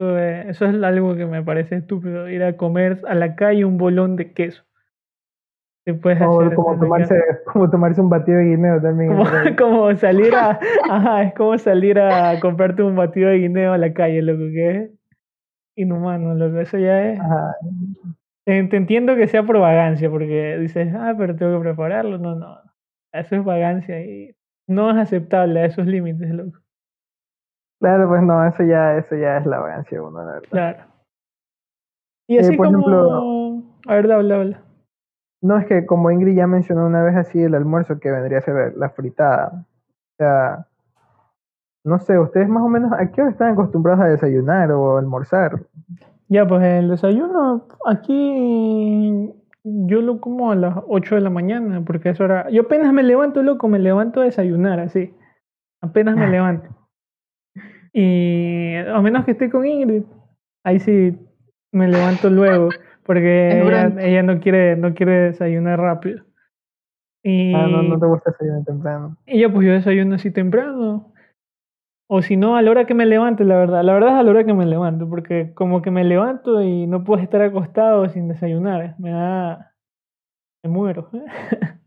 Eso, 0.00 0.18
eh, 0.18 0.48
eso 0.48 0.64
es 0.64 0.82
algo 0.82 1.14
que 1.14 1.26
me 1.26 1.44
parece 1.44 1.76
estúpido, 1.76 2.28
ir 2.28 2.42
a 2.42 2.56
comer 2.56 3.02
a 3.06 3.14
la 3.14 3.36
calle 3.36 3.66
un 3.66 3.76
bolón 3.76 4.16
de 4.16 4.32
queso. 4.32 4.64
Puedes 6.02 6.18
Como, 6.18 6.40
hacer 6.40 6.54
tomarse, 6.56 7.14
como 7.52 7.70
tomarse 7.70 8.00
un 8.00 8.10
batido 8.10 8.38
de 8.38 8.44
guineo 8.44 8.80
también. 8.80 9.10
Como, 9.58 9.96
salir 9.96 10.34
a, 10.34 10.58
ajá, 10.90 11.22
es 11.24 11.34
como 11.34 11.56
salir 11.58 11.98
a 11.98 12.38
comprarte 12.40 12.82
un 12.82 12.96
batido 12.96 13.30
de 13.30 13.38
guineo 13.38 13.72
a 13.72 13.78
la 13.78 13.92
calle, 13.92 14.22
loco, 14.22 14.40
que 14.52 14.70
es 14.76 14.90
inhumano, 15.76 16.34
loco, 16.34 16.58
eso 16.60 16.78
ya 16.78 17.10
es, 17.12 17.20
Ajá. 17.20 17.54
te, 18.44 18.62
te 18.64 18.76
entiendo 18.76 19.16
que 19.16 19.28
sea 19.28 19.42
por 19.42 19.58
vagancia, 19.58 20.10
porque 20.10 20.58
dices, 20.58 20.92
ah, 20.94 21.14
pero 21.16 21.34
tengo 21.36 21.58
que 21.58 21.64
prepararlo, 21.68 22.18
no, 22.18 22.34
no, 22.36 22.58
eso 23.12 23.36
es 23.36 23.44
vagancia 23.44 24.00
y 24.04 24.34
no 24.68 24.90
es 24.90 24.96
aceptable 24.98 25.60
a 25.60 25.66
esos 25.66 25.86
límites, 25.86 26.28
loco, 26.30 26.58
Claro, 27.80 28.08
pues 28.10 28.22
no, 28.22 28.46
eso 28.46 28.62
ya, 28.62 28.98
eso 28.98 29.16
ya 29.16 29.38
es 29.38 29.46
la 29.46 29.58
vagancia 29.58 30.02
uno, 30.02 30.18
la 30.22 30.32
verdad. 30.34 30.48
claro. 30.50 30.84
Y 32.28 32.36
Eh, 32.36 32.40
así 32.40 32.56
por 32.56 32.66
como, 32.66 32.78
ejemplo- 32.78 33.62
a 33.86 33.94
ver, 33.94 34.12
habla, 34.12 34.34
habla. 34.36 34.62
No, 35.42 35.58
es 35.58 35.66
que 35.66 35.86
como 35.86 36.10
Ingrid 36.10 36.36
ya 36.36 36.46
mencionó 36.46 36.86
una 36.86 37.02
vez 37.02 37.16
así 37.16 37.42
el 37.42 37.54
almuerzo 37.54 37.98
que 37.98 38.10
vendría 38.10 38.38
a 38.38 38.42
ser 38.42 38.76
la 38.76 38.90
fritada. 38.90 39.52
O 39.52 40.16
sea, 40.18 40.66
no 41.84 41.98
sé, 41.98 42.18
ustedes 42.18 42.48
más 42.48 42.62
o 42.62 42.68
menos, 42.68 42.92
¿a 42.92 43.10
qué 43.10 43.22
hora 43.22 43.30
están 43.30 43.52
acostumbrados 43.52 44.04
a 44.04 44.08
desayunar 44.08 44.70
o 44.72 44.98
almorzar? 44.98 45.62
Ya, 46.28 46.46
pues 46.46 46.62
el 46.62 46.90
desayuno 46.90 47.66
aquí 47.86 49.32
yo 49.62 50.00
lo 50.00 50.20
como 50.20 50.50
a 50.50 50.56
las 50.56 50.76
8 50.88 51.16
de 51.16 51.20
la 51.20 51.30
mañana, 51.30 51.82
porque 51.84 52.10
es 52.10 52.20
hora. 52.20 52.48
Yo 52.50 52.62
apenas 52.62 52.92
me 52.92 53.02
levanto, 53.02 53.42
loco, 53.42 53.68
me 53.68 53.78
levanto 53.78 54.20
a 54.20 54.24
desayunar, 54.24 54.80
así. 54.80 55.14
Apenas 55.82 56.16
me 56.16 56.28
levanto. 56.28 56.68
Y 57.92 58.76
a 58.76 59.00
menos 59.00 59.24
que 59.24 59.32
esté 59.32 59.50
con 59.50 59.66
Ingrid, 59.66 60.04
ahí 60.64 60.78
sí 60.78 61.18
me 61.72 61.88
levanto 61.88 62.30
luego, 62.30 62.68
porque 63.10 63.58
El 63.58 63.98
ella, 63.98 64.22
no 64.22 64.38
quiere, 64.38 64.76
no 64.76 64.94
quiere 64.94 65.32
desayunar 65.32 65.80
rápido. 65.80 66.22
Y, 67.24 67.52
Ah, 67.52 67.66
no, 67.66 67.82
no 67.82 67.98
te 67.98 68.06
gusta 68.06 68.30
desayunar 68.30 68.64
temprano. 68.64 69.16
y 69.26 69.40
ya, 69.40 69.48
pues 69.52 69.66
yo 69.66 69.72
desayuno 69.72 70.14
así 70.14 70.30
temprano. 70.30 71.12
O 72.08 72.22
si 72.22 72.36
no, 72.36 72.54
a 72.54 72.62
la 72.62 72.70
hora 72.70 72.84
que 72.84 72.94
me 72.94 73.06
levante, 73.06 73.44
la 73.44 73.56
verdad. 73.56 73.82
La 73.82 73.94
verdad 73.94 74.10
es 74.10 74.14
a 74.14 74.22
la 74.22 74.30
hora 74.30 74.44
que 74.44 74.54
me 74.54 74.64
levanto, 74.64 75.08
porque 75.08 75.52
como 75.54 75.82
que 75.82 75.90
me 75.90 76.04
levanto 76.04 76.62
y 76.62 76.86
no 76.86 77.02
puedo 77.02 77.20
estar 77.20 77.42
acostado 77.42 78.08
sin 78.10 78.28
desayunar. 78.28 78.94
Me 79.00 79.10
da... 79.10 79.74
Me 80.62 80.70
muero. 80.70 81.10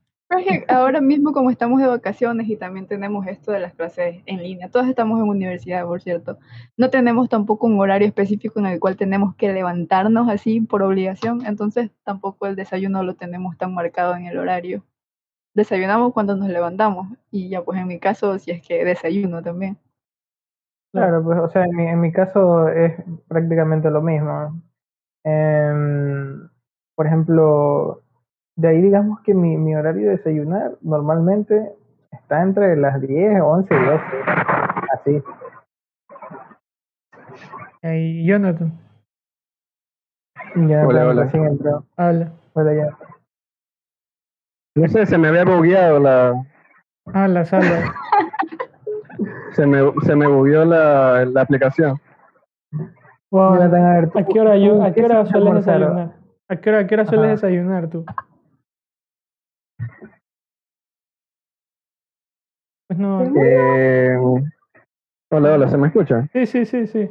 Ahora 0.67 1.01
mismo 1.01 1.33
como 1.33 1.49
estamos 1.49 1.81
de 1.81 1.87
vacaciones 1.87 2.47
y 2.49 2.55
también 2.55 2.87
tenemos 2.87 3.27
esto 3.27 3.51
de 3.51 3.59
las 3.59 3.73
clases 3.73 4.21
en 4.25 4.43
línea, 4.43 4.69
todos 4.69 4.87
estamos 4.87 5.19
en 5.19 5.27
universidad, 5.27 5.85
por 5.85 6.01
cierto, 6.01 6.37
no 6.77 6.89
tenemos 6.89 7.29
tampoco 7.29 7.67
un 7.67 7.79
horario 7.79 8.07
específico 8.07 8.59
en 8.59 8.67
el 8.67 8.79
cual 8.79 8.95
tenemos 8.95 9.35
que 9.35 9.51
levantarnos 9.53 10.29
así 10.29 10.61
por 10.61 10.83
obligación, 10.83 11.45
entonces 11.45 11.91
tampoco 12.03 12.47
el 12.47 12.55
desayuno 12.55 13.03
lo 13.03 13.15
tenemos 13.15 13.57
tan 13.57 13.73
marcado 13.73 14.15
en 14.15 14.25
el 14.25 14.37
horario. 14.37 14.83
Desayunamos 15.55 16.13
cuando 16.13 16.35
nos 16.35 16.49
levantamos 16.49 17.07
y 17.29 17.49
ya 17.49 17.63
pues 17.63 17.79
en 17.79 17.87
mi 17.87 17.99
caso 17.99 18.39
si 18.39 18.51
es 18.51 18.61
que 18.61 18.83
desayuno 18.85 19.43
también. 19.43 19.77
Claro, 20.93 21.23
pues, 21.23 21.39
o 21.39 21.49
sea, 21.49 21.65
en 21.65 21.75
mi, 21.75 21.87
en 21.87 21.99
mi 21.99 22.11
caso 22.11 22.67
es 22.69 22.93
prácticamente 23.27 23.89
lo 23.89 24.01
mismo. 24.01 24.61
Em, 25.23 26.47
por 26.95 27.07
ejemplo, 27.07 28.02
de 28.55 28.67
ahí 28.67 28.81
digamos 28.81 29.19
que 29.21 29.33
mi, 29.33 29.57
mi 29.57 29.75
horario 29.75 30.05
de 30.09 30.17
desayunar 30.17 30.73
normalmente 30.81 31.71
está 32.11 32.41
entre 32.41 32.75
las 32.77 33.01
10, 33.01 33.41
11 33.41 33.73
y 33.73 33.85
12. 33.85 34.03
Así. 34.93 35.23
Y 37.83 38.25
Jonathan, 38.25 38.71
Ya, 40.67 40.85
Hola, 40.87 41.07
hola. 41.07 41.23
recién 41.23 41.45
entró. 41.45 41.83
habla. 41.97 42.31
Hola, 42.53 42.73
ya. 42.73 42.97
No 44.75 44.87
sé, 44.87 45.05
se 45.05 45.17
me 45.17 45.27
había 45.27 45.43
bugueado 45.45 45.99
la. 45.99 46.33
Habla, 47.13 47.41
habla. 47.51 47.93
Se 49.53 49.67
me, 49.67 49.79
se 50.01 50.15
me 50.15 50.25
bugueó 50.27 50.65
la, 50.65 51.25
la 51.25 51.41
aplicación. 51.41 51.97
Wow. 53.29 53.53
Jonathan, 53.55 53.83
a 53.85 53.93
ver, 53.93 54.09
¿tú- 54.09 54.17
¿A 54.19 54.23
qué 54.25 54.41
hora, 54.41 54.57
yo, 54.57 54.83
¿a 54.83 54.91
qué 54.91 55.05
hora 55.05 55.25
sueles 55.27 55.53
desayunar? 55.53 56.15
¿A 56.49 56.55
qué 56.55 56.69
hora, 56.71 56.79
a 56.79 56.87
qué 56.87 56.95
hora 56.95 57.05
sueles 57.05 57.25
Ajá. 57.25 57.33
desayunar 57.33 57.87
tú? 57.87 58.03
No. 62.97 63.23
Eh, 63.35 64.17
hola, 65.29 65.53
hola, 65.53 65.67
¿se 65.67 65.77
me 65.77 65.87
escucha? 65.87 66.27
Sí, 66.33 66.45
sí, 66.45 66.65
sí, 66.65 66.87
sí. 66.87 67.09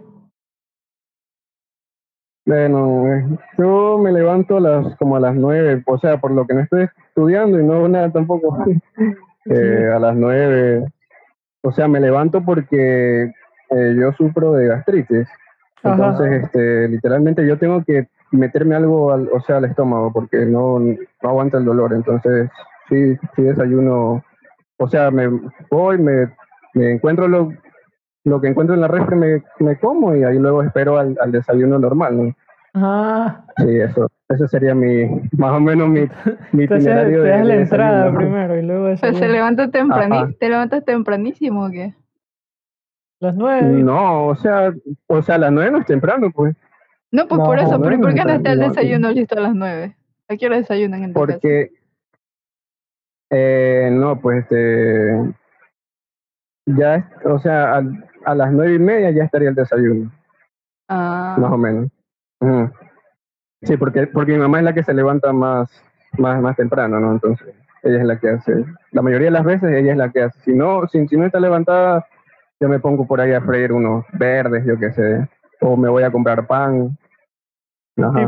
Bueno, 2.45 3.07
eh, 3.07 3.25
yo 3.57 3.99
me 3.99 4.11
levanto 4.11 4.57
a 4.57 4.61
las, 4.61 4.97
como 4.97 5.17
a 5.17 5.21
las 5.21 5.35
nueve, 5.35 5.83
o 5.87 5.99
sea, 5.99 6.19
por 6.19 6.33
lo 6.33 6.45
que 6.47 6.55
no 6.55 6.61
estoy 6.61 6.89
estudiando 7.09 7.61
y 7.61 7.65
no 7.65 7.89
nada 7.89 8.11
tampoco, 8.11 8.59
eh, 9.47 9.91
a 9.95 9.99
las 9.99 10.17
nueve. 10.17 10.85
O 11.63 11.71
sea, 11.71 11.87
me 11.87 12.01
levanto 12.01 12.45
porque 12.45 13.33
eh, 13.71 13.97
yo 13.97 14.13
sufro 14.13 14.53
de 14.55 14.67
gastritis. 14.67 15.29
Ajá. 15.85 15.95
Entonces, 15.95 16.45
este, 16.45 16.89
literalmente 16.89 17.47
yo 17.47 17.59
tengo 17.59 17.85
que 17.85 18.09
meterme 18.33 18.75
algo, 18.75 19.13
al, 19.13 19.29
o 19.33 19.41
sea, 19.41 19.59
al 19.59 19.67
estómago 19.67 20.13
porque 20.13 20.45
no, 20.45 20.81
no 20.81 20.97
aguanta 21.23 21.59
el 21.59 21.65
dolor. 21.65 21.93
Entonces, 21.93 22.51
sí, 22.89 23.17
sí 23.37 23.43
desayuno. 23.43 24.25
O 24.83 24.89
sea, 24.89 25.11
me 25.11 25.29
voy, 25.71 25.99
me, 25.99 26.35
me 26.75 26.93
encuentro 26.93 27.29
lo, 27.29 27.53
lo 28.25 28.41
que 28.41 28.49
encuentro 28.49 28.75
en 28.75 28.81
la 28.81 28.89
refri, 28.89 29.17
me, 29.17 29.43
me 29.61 29.79
como 29.79 30.15
y 30.15 30.25
ahí 30.25 30.39
luego 30.39 30.63
espero 30.63 30.99
al, 30.99 31.17
al 31.21 31.33
desayuno 31.33 31.79
normal, 31.79 32.17
¿no? 32.27 32.35
Ah, 32.75 33.45
Sí, 33.59 33.69
eso, 33.81 34.09
ese 34.31 34.49
sería 34.49 34.75
mi, 34.75 35.05
más 35.37 35.53
o 35.53 35.61
menos 35.61 35.89
mi, 35.89 36.01
mi 36.53 36.65
entonces 36.65 36.87
itinerario 36.87 37.23
te 37.23 37.29
de, 37.29 37.31
das 37.31 37.47
la 37.47 37.55
de 37.55 37.61
entrada 37.63 37.97
desayuno. 38.05 38.19
primero 38.19 38.59
y 38.59 38.63
luego 38.63 38.85
Pues 38.87 39.01
se 39.01 39.07
desayunas. 39.07 39.33
levanta 39.33 39.71
temprani 39.71 40.17
Ajá. 40.17 40.31
¿Te 40.41 40.49
levantas 40.49 40.85
tempranísimo 40.85 41.67
o 41.67 41.71
qué? 41.71 41.95
Las 43.21 43.37
nueve. 43.37 43.63
No, 43.63 44.27
o 44.29 44.35
sea, 44.35 44.73
o 45.07 45.23
sea, 45.23 45.37
a 45.37 45.39
las 45.39 45.53
nueve 45.53 45.71
no 45.71 45.79
es 45.79 45.87
temprano, 45.87 46.31
pues, 46.35 46.57
No, 47.13 47.29
pues 47.29 47.39
No, 47.39 47.45
por 47.45 47.59
eso, 47.59 47.79
no, 47.79 47.83
pero 47.83 47.95
¿y 47.95 47.99
no 47.99 48.03
por 48.05 48.15
qué 48.15 48.25
no 48.25 48.31
está 48.33 48.53
el 48.53 48.59
desayuno 48.61 49.11
listo 49.13 49.39
a 49.39 49.43
las 49.43 49.55
nueve? 49.55 49.97
¿A 50.29 50.37
qué 50.37 50.47
hora 50.47 50.57
desayunan 50.57 51.05
en 51.05 51.13
tu 51.13 51.21
casa? 51.21 51.33
porque, 51.35 51.71
eh, 53.33 53.89
no, 53.93 54.21
pues, 54.21 54.43
este, 54.45 55.35
ya, 56.67 56.97
es- 56.97 57.05
o 57.27 57.39
sea, 57.39 57.77
a, 57.79 57.83
a 58.27 58.35
las 58.35 58.53
nueve 58.53 58.75
y 58.75 58.79
media 58.79 59.11
ya 59.11 59.25
estaría 59.25 59.49
el 59.49 59.55
desayuno, 59.55 60.11
Ah, 60.89 61.37
más 61.39 61.51
o 61.53 61.57
menos. 61.59 61.89
Sí, 63.63 63.77
porque, 63.77 64.07
porque 64.09 64.33
mi 64.33 64.39
mamá 64.39 64.59
es 64.59 64.65
la 64.65 64.75
que 64.75 64.83
se 64.83 64.93
levanta 64.95 65.33
más, 65.33 65.71
más, 66.19 66.41
más 66.43 66.57
temprano, 66.57 66.99
¿no? 67.01 67.13
Entonces, 67.13 67.55
ella 67.85 67.99
es 68.01 68.05
la 68.05 68.19
que 68.19 68.29
hace, 68.31 68.65
la 68.91 69.03
mayoría 69.03 69.27
de 69.29 69.33
las 69.33 69.45
veces 69.45 69.71
ella 69.73 69.93
es 69.93 69.99
la 69.99 70.11
que 70.11 70.23
hace. 70.23 70.39
Si 70.41 70.53
no, 70.53 70.87
si, 70.89 71.07
si 71.09 71.17
no 71.17 71.25
está 71.27 71.39
levantada, 71.41 72.07
yo 72.61 72.69
me 72.69 72.79
pongo 72.81 73.07
por 73.07 73.21
ahí 73.21 73.33
a 73.33 73.41
freír 73.41 73.73
unos 73.73 74.05
verdes, 74.15 74.65
yo 74.67 74.79
qué 74.79 74.93
sé, 74.93 75.29
o 75.61 75.77
me 75.77 75.89
voy 75.89 76.03
a 76.03 76.11
comprar 76.13 76.47
pan. 76.47 76.97
Ajá. 77.97 78.21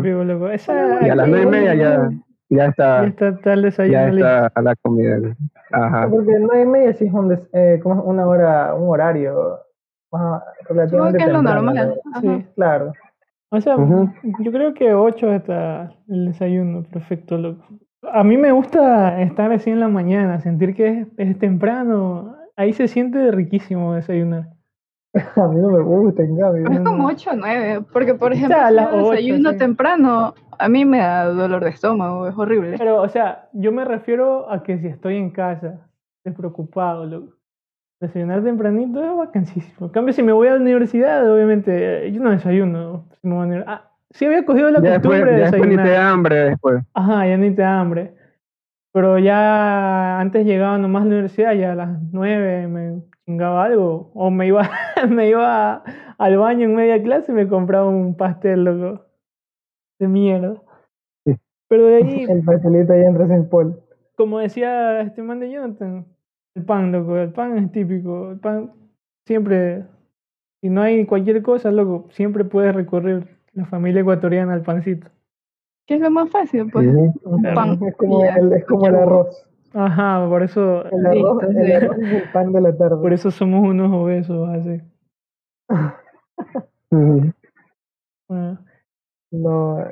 Esa, 0.53 1.07
Y 1.07 1.11
a 1.11 1.15
las 1.15 1.29
nueve 1.29 1.45
y 1.45 1.49
media 1.49 1.75
ya, 1.75 2.11
ya 2.57 2.65
ya 2.65 2.69
está, 2.71 3.05
está, 3.07 3.29
está 3.29 3.53
el 3.53 3.61
ya 3.61 3.65
desayuno 3.67 4.07
listo. 4.13 4.47
está 4.47 4.63
la 4.63 4.77
comida. 4.77 5.19
Ajá. 5.73 6.09
Porque 6.11 6.33
nueve 6.41 6.63
y 6.63 6.67
media 6.67 6.93
sí 6.95 7.07
es 7.07 7.13
un 7.13 7.29
des- 7.29 7.49
eh, 7.53 7.81
como 7.83 8.01
es 8.01 8.07
una 8.07 8.27
hora, 8.27 8.75
un 8.75 8.89
horario 8.89 9.59
más 10.13 10.43
supongo 10.61 10.75
relativamente 10.75 11.19
que 11.19 11.25
es 11.25 11.33
lo 11.33 11.43
normal. 11.43 11.75
¿no? 12.05 12.11
Ajá. 12.13 12.21
Sí. 12.21 12.47
Claro. 12.55 12.93
O 13.51 13.61
sea, 13.61 13.77
yo 14.41 14.51
creo 14.53 14.75
que 14.75 14.95
8 14.95 15.33
está 15.33 15.93
el 16.09 16.27
desayuno 16.27 16.83
perfecto, 16.85 17.39
loco. 17.39 17.63
A 18.13 18.25
mí 18.25 18.37
me 18.37 18.51
gusta 18.53 19.21
estar 19.23 19.53
así 19.53 19.71
en 19.71 19.81
la 19.81 19.89
mañana, 19.89 20.41
sentir 20.41 20.75
que 20.75 21.01
es, 21.01 21.09
es 21.19 21.39
temprano. 21.39 22.37
Ahí 22.57 22.73
se 22.73 22.89
siente 22.89 23.31
riquísimo 23.31 23.95
desayunar. 23.95 24.49
A 25.37 25.47
mí 25.49 25.61
no 25.61 25.71
me 25.71 25.81
gusta, 25.81 26.23
en 26.23 26.37
cambio. 26.39 26.65
Pero 26.65 26.75
es 26.75 26.81
como 26.81 27.07
8 27.07 27.31
o 27.33 27.37
9, 27.37 27.85
porque 27.93 28.15
por 28.15 28.33
ejemplo, 28.33 28.57
sea, 28.57 28.67
a 28.67 28.71
si 28.71 28.77
las 28.77 28.91
yo 28.91 28.97
desayuno 29.11 29.53
sí. 29.53 29.59
temprano, 29.59 30.35
a 30.59 30.69
mí 30.69 30.85
me 30.85 30.99
da 30.99 31.27
dolor 31.27 31.63
de 31.63 31.71
estómago, 31.71 32.27
es 32.29 32.37
horrible. 32.37 32.75
Pero, 32.79 33.01
o 33.01 33.09
sea, 33.09 33.49
yo 33.53 33.71
me 33.73 33.85
refiero 33.85 34.51
a 34.51 34.63
que 34.63 34.79
si 34.79 34.89
estoy 34.89 35.17
en 35.17 35.31
casa, 35.31 35.89
despreocupado, 36.25 37.07
loco. 37.07 37.35
Desayunar 38.01 38.43
tempranito 38.43 39.03
es 39.03 39.17
vacancísimo. 39.17 39.87
En 39.87 39.93
cambio, 39.93 40.13
si 40.13 40.23
me 40.23 40.33
voy 40.33 40.49
a 40.49 40.55
la 40.55 40.61
universidad, 40.61 41.31
obviamente, 41.33 42.07
eh, 42.09 42.13
yo 42.13 42.21
no 42.21 42.31
desayuno. 42.31 43.07
Si 43.21 43.29
me 43.29 43.35
voy 43.35 43.45
a 43.45 43.47
la 43.51 43.55
uni- 43.57 43.65
ah, 43.67 43.91
sí 44.11 44.27
había 44.27 44.45
cogido 44.45 44.71
la 44.71 44.81
Ya 44.83 44.95
costumbre 45.01 45.19
después, 45.21 45.25
de 45.25 45.39
ya 45.39 45.43
después 45.51 45.61
ni 45.71 45.77
desayunar. 45.77 45.87
te 45.87 45.93
da 45.93 46.11
hambre 46.11 46.37
después. 46.51 46.85
Ajá, 46.93 47.27
ya 47.29 47.37
ni 47.37 47.51
te 47.55 47.63
da 47.63 47.81
hambre. 47.81 48.15
Pero 48.95 49.19
ya 49.19 50.21
antes 50.21 50.47
llegaba 50.47 50.79
nomás 50.79 51.03
a 51.03 51.07
la 51.07 51.11
universidad, 51.15 51.53
ya 51.55 51.73
a 51.73 51.75
las 51.75 52.01
nueve 52.13 52.69
me 52.69 53.03
chingaba 53.27 53.65
algo. 53.65 54.13
O 54.15 54.31
me 54.31 54.47
iba, 54.47 54.63
me 55.11 55.29
iba 55.31 55.83
al 56.17 56.37
baño 56.39 56.67
en 56.67 56.77
media 56.77 57.03
clase 57.03 57.33
y 57.33 57.35
me 57.35 57.49
compraba 57.49 57.89
un 57.89 58.17
pastel, 58.17 58.65
loco. 58.65 59.05
De 59.99 60.07
mierda. 60.09 60.63
Sí. 61.27 61.35
Pero 61.69 61.87
de 61.87 61.97
ahí, 62.05 62.23
El 62.29 62.45
pastelito 62.45 62.93
ahí 62.93 63.03
entras 63.03 63.31
en 63.31 63.49
pol. 63.49 63.83
como 64.17 64.39
decía 64.39 65.01
este 65.01 65.23
man 65.23 65.41
de 65.41 65.51
Jonathan, 65.51 66.07
el 66.55 66.65
pan, 66.65 66.93
loco, 66.93 67.17
el 67.19 67.33
pan 67.33 67.59
es 67.59 67.73
típico. 67.73 68.31
El 68.31 68.39
pan 68.39 68.73
siempre, 69.27 69.87
si 70.63 70.71
no 70.71 70.83
hay 70.83 71.05
cualquier 71.07 71.43
cosa, 71.43 71.73
loco, 71.73 72.09
siempre 72.13 72.45
puedes 72.45 72.73
recorrer 72.75 73.41
la 73.55 73.67
familia 73.67 74.03
ecuatoriana 74.03 74.53
al 74.55 74.63
pancito. 74.63 75.09
¿Qué 75.87 75.95
es 75.97 76.01
lo 76.01 76.11
más 76.11 76.31
fácil? 76.31 76.71
Pues. 76.71 76.87
Claro. 77.41 77.55
pan. 77.55 77.79
Es 77.83 77.97
como, 77.97 78.25
el, 78.25 78.53
es 78.55 78.65
como 78.65 78.87
el 78.87 78.95
arroz. 78.97 79.47
Ajá, 79.75 80.27
por 80.29 80.43
eso, 80.43 80.85
El 80.87 81.05
arroz, 81.07 81.43
Listo, 81.43 81.51
el 81.61 81.67
sí. 81.67 81.73
arroz 81.73 81.99
es 81.99 82.13
el 82.23 82.31
pan 82.33 82.53
de 82.53 82.61
la 82.61 82.77
tarde. 82.77 82.97
por 82.97 83.13
eso 83.13 83.31
somos 83.31 83.61
unos 83.69 83.93
obesos 83.93 84.49
así. 84.51 84.81
Bueno, 88.29 88.59
No, 89.31 89.85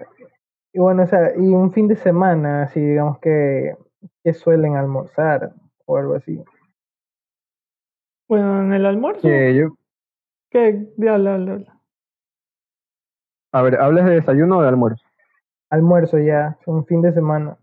y 0.73 0.79
bueno, 0.79 1.03
o 1.03 1.07
sea, 1.07 1.33
y 1.37 1.41
un 1.49 1.73
fin 1.73 1.89
de 1.89 1.97
semana, 1.97 2.63
así 2.63 2.81
digamos 2.81 3.19
que, 3.19 3.75
que 4.25 4.33
suelen 4.33 4.77
almorzar 4.77 5.53
o 5.85 5.97
algo 5.99 6.15
así. 6.15 6.43
bueno, 8.29 8.63
en 8.63 8.73
el 8.73 8.87
almuerzo, 8.87 9.21
Que 9.23 9.55
yo, 9.55 9.77
¿qué? 10.51 10.87
Di, 10.97 11.09
habla, 11.09 11.35
habla, 11.35 11.53
habla. 11.55 11.81
a 13.53 13.63
ver, 13.63 13.81
¿hablas 13.81 14.07
de 14.07 14.13
desayuno 14.15 14.59
o 14.59 14.63
de 14.63 14.69
almuerzo? 14.69 15.05
Almuerzo 15.73 16.19
ya, 16.19 16.59
un 16.67 16.85
fin 16.85 17.01
de 17.01 17.13
semana. 17.15 17.57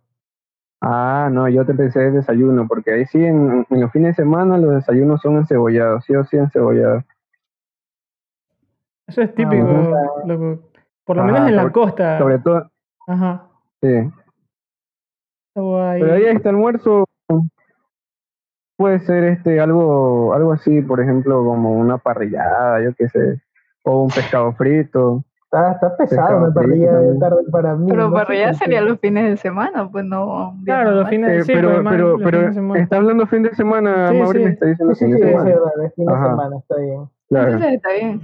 Ah, 0.81 1.29
no, 1.31 1.47
yo 1.47 1.63
te 1.63 1.75
pensé 1.75 1.99
de 1.99 2.11
desayuno, 2.11 2.67
porque 2.67 2.91
ahí 2.91 3.05
sí, 3.05 3.23
en, 3.23 3.67
en 3.69 3.81
los 3.81 3.91
fines 3.91 4.15
de 4.17 4.23
semana 4.23 4.57
los 4.57 4.73
desayunos 4.73 5.21
son 5.21 5.35
encebollados, 5.37 6.05
sí 6.05 6.15
o 6.15 6.23
sí 6.25 6.37
encebollados. 6.37 7.03
Eso 9.07 9.21
es 9.21 9.35
típico, 9.35 9.63
bueno. 9.63 9.95
loco. 10.25 10.69
Por 11.05 11.17
lo 11.17 11.23
Ajá, 11.23 11.31
menos 11.33 11.49
en 11.49 11.55
la 11.55 11.61
sobre- 11.63 11.73
costa. 11.73 12.17
Sobre 12.17 12.39
todo, 12.39 12.71
Ajá. 13.07 13.47
sí. 13.81 14.11
Pero 15.53 16.13
ahí 16.13 16.23
este 16.23 16.49
almuerzo 16.49 17.05
puede 18.75 18.99
ser 19.01 19.23
este 19.25 19.59
algo 19.59 20.33
algo 20.33 20.53
así, 20.53 20.81
por 20.81 20.99
ejemplo, 21.01 21.43
como 21.43 21.73
una 21.73 21.97
parrillada, 21.99 22.81
yo 22.81 22.93
qué 22.95 23.07
sé, 23.09 23.41
o 23.83 24.03
un 24.03 24.09
pescado 24.09 24.53
frito. 24.53 25.23
Está, 25.51 25.71
está 25.71 25.97
pesado 25.97 26.37
una 26.37 26.53
parrilla 26.53 26.91
de 26.99 27.17
tarde 27.17 27.41
para 27.51 27.75
mí. 27.75 27.87
Pero 27.89 28.09
no 28.09 28.13
parrilla 28.13 28.53
sería 28.53 28.81
los 28.81 28.99
fines 28.99 29.29
de 29.31 29.37
semana, 29.37 29.89
pues 29.91 30.05
no. 30.05 30.55
Claro, 30.63 30.91
los 30.91 31.09
fines 31.09 31.29
Eh, 31.31 31.41
sí, 31.43 31.53
pero 31.55 31.83
pero 31.89 32.17
pero 32.23 32.41
de 32.41 32.53
semana. 32.53 32.79
está 32.79 32.97
hablando 32.97 33.25
fin 33.25 33.41
de 33.41 33.55
semana, 33.55 34.09
Sí, 34.11 34.17
Mauri 34.19 34.39
sí. 34.39 34.45
me 34.45 34.51
está 34.51 34.65
diciendo 34.67 34.93
Sí, 34.93 35.05
sí, 35.05 35.11
fin 35.11 35.15
sí, 35.17 35.21
de 35.23 35.27
es 35.27 35.31
semana. 35.41 35.49
verdad, 35.55 35.85
es 35.85 35.93
fin 35.95 36.05
de 36.05 36.13
Ajá. 36.13 36.29
semana, 36.29 36.57
está 36.57 36.75
bien. 36.77 37.09
Claro. 37.29 37.47
Entonces 37.47 37.73
está 37.73 37.89
bien. 37.93 38.21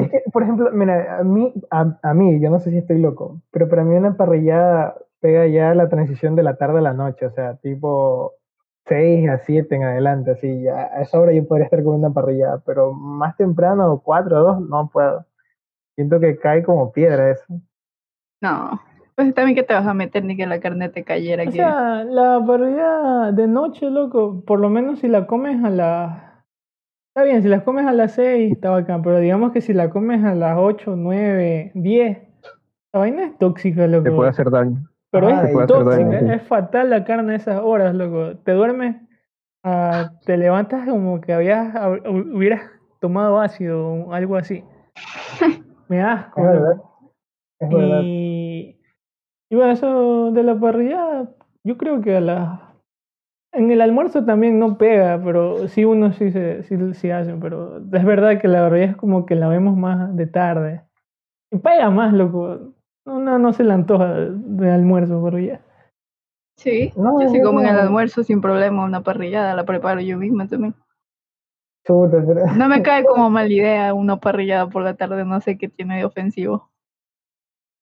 Es 0.00 0.10
que, 0.10 0.22
por 0.32 0.42
ejemplo, 0.44 0.70
mira, 0.72 1.18
a 1.18 1.24
mí, 1.24 1.52
a, 1.70 1.98
a 2.02 2.14
mí, 2.14 2.40
yo 2.40 2.48
no 2.48 2.60
sé 2.60 2.70
si 2.70 2.78
estoy 2.78 2.98
loco, 3.00 3.40
pero 3.50 3.68
para 3.68 3.82
mí 3.84 3.94
una 3.96 4.16
parrillada 4.16 4.94
pega 5.20 5.46
ya 5.48 5.74
la 5.74 5.88
transición 5.88 6.36
de 6.36 6.44
la 6.44 6.54
tarde 6.56 6.78
a 6.78 6.82
la 6.82 6.94
noche, 6.94 7.26
o 7.26 7.30
sea, 7.32 7.56
tipo 7.56 8.34
6 8.86 9.28
a 9.28 9.38
7 9.38 9.74
en 9.74 9.82
adelante, 9.82 10.30
así, 10.30 10.62
ya 10.62 10.90
a 10.94 11.02
esa 11.02 11.18
hora 11.20 11.32
yo 11.32 11.44
podría 11.46 11.64
estar 11.64 11.82
comiendo 11.82 12.06
una 12.06 12.14
parrillada, 12.14 12.62
pero 12.64 12.92
más 12.94 13.36
temprano, 13.36 14.00
4 14.04 14.38
o 14.38 14.42
2, 14.44 14.60
no 14.68 14.88
puedo. 14.92 15.26
Siento 15.96 16.20
que 16.20 16.36
cae 16.36 16.62
como 16.62 16.92
piedra 16.92 17.30
eso. 17.30 17.60
No. 18.40 18.80
Pues 19.14 19.32
también 19.34 19.56
que 19.56 19.62
te 19.62 19.72
vas 19.72 19.86
a 19.86 19.94
meter 19.94 20.22
ni 20.24 20.36
que 20.36 20.46
la 20.46 20.60
carne 20.60 20.90
te 20.90 21.02
cayera. 21.02 21.42
O 21.44 21.46
que... 21.46 21.52
sea, 21.52 22.04
la 22.04 22.42
parrilla 22.46 23.32
de 23.32 23.46
noche, 23.46 23.88
loco, 23.90 24.44
por 24.44 24.60
lo 24.60 24.68
menos 24.68 24.98
si 25.00 25.08
la 25.08 25.26
comes 25.26 25.64
a 25.64 25.70
las... 25.70 26.22
Está 27.14 27.24
bien, 27.24 27.42
si 27.42 27.48
la 27.48 27.64
comes 27.64 27.86
a 27.86 27.92
las 27.92 28.12
6, 28.12 28.52
está 28.52 28.68
bacán, 28.68 29.00
pero 29.02 29.18
digamos 29.18 29.52
que 29.52 29.62
si 29.62 29.72
la 29.72 29.88
comes 29.88 30.22
a 30.22 30.34
las 30.34 30.58
8, 30.58 30.96
9, 30.96 31.72
10, 31.74 32.18
la 32.92 33.00
vaina 33.00 33.24
es 33.24 33.38
tóxica, 33.38 33.86
loco. 33.86 34.04
Te 34.04 34.10
puede 34.10 34.28
hacer 34.28 34.50
daño. 34.50 34.86
Pero 35.10 35.28
Ah, 35.28 35.40
es 35.40 35.46
te 35.46 35.52
puede 35.54 35.64
hacer 35.64 35.76
tóxica, 35.84 36.10
daño, 36.10 36.28
sí. 36.28 36.34
es 36.34 36.42
fatal 36.42 36.90
la 36.90 37.04
carne 37.04 37.32
a 37.32 37.36
esas 37.36 37.62
horas, 37.62 37.94
loco. 37.94 38.36
Te 38.44 38.52
duermes, 38.52 38.96
ah, 39.64 40.10
te 40.26 40.36
levantas 40.36 40.86
como 40.86 41.22
que 41.22 41.32
habías, 41.32 41.72
hab- 41.74 42.06
hubieras 42.36 42.64
tomado 43.00 43.40
ácido 43.40 43.88
o 43.88 44.12
algo 44.12 44.36
así. 44.36 44.62
Me 45.88 45.98
da 45.98 46.12
asco, 46.12 46.40
Es 46.40 46.46
verdad. 46.46 46.82
Es 47.60 47.68
verdad. 47.70 48.00
Y, 48.02 48.80
y 49.50 49.56
bueno, 49.56 49.72
eso 49.72 50.30
de 50.32 50.42
la 50.42 50.58
parrilla, 50.58 51.28
yo 51.64 51.76
creo 51.76 52.00
que 52.00 52.16
a 52.16 52.20
la... 52.20 52.62
En 53.52 53.70
el 53.70 53.80
almuerzo 53.80 54.24
también 54.24 54.58
no 54.58 54.76
pega, 54.76 55.20
pero 55.22 55.68
sí 55.68 55.84
uno 55.84 56.12
sí 56.12 56.30
se 56.30 56.62
sí, 56.64 56.76
sí 56.92 57.10
hace, 57.10 57.34
pero 57.40 57.78
es 57.78 58.04
verdad 58.04 58.38
que 58.38 58.48
la 58.48 58.60
parrilla 58.60 58.86
es 58.86 58.96
como 58.96 59.24
que 59.24 59.34
la 59.34 59.48
vemos 59.48 59.76
más 59.76 60.14
de 60.14 60.26
tarde. 60.26 60.82
Y 61.50 61.58
pega 61.58 61.88
más, 61.88 62.12
loco. 62.12 62.74
No, 63.06 63.20
no, 63.20 63.38
no 63.38 63.52
se 63.52 63.64
le 63.64 63.72
antoja 63.72 64.12
de, 64.14 64.70
almuerzo 64.70 65.22
parrilla. 65.22 65.60
Sí. 66.58 66.92
No, 66.96 67.22
yo 67.22 67.28
sí 67.28 67.40
como 67.40 67.60
en 67.60 67.68
el 67.68 67.78
almuerzo 67.78 68.24
sin 68.24 68.40
problema 68.40 68.84
una 68.84 69.02
parrillada, 69.02 69.54
la 69.54 69.64
preparo 69.64 70.00
yo 70.00 70.18
misma 70.18 70.48
también. 70.48 70.74
Chuta, 71.86 72.22
pero- 72.26 72.46
No 72.56 72.68
me 72.68 72.82
cae 72.82 73.04
como 73.04 73.30
mala 73.30 73.48
idea 73.48 73.94
una 73.94 74.18
parrillada 74.18 74.68
por 74.68 74.82
la 74.82 74.94
tarde, 74.94 75.24
no 75.24 75.40
sé 75.40 75.56
qué 75.56 75.68
tiene 75.68 75.98
de 75.98 76.04
ofensivo. 76.04 76.70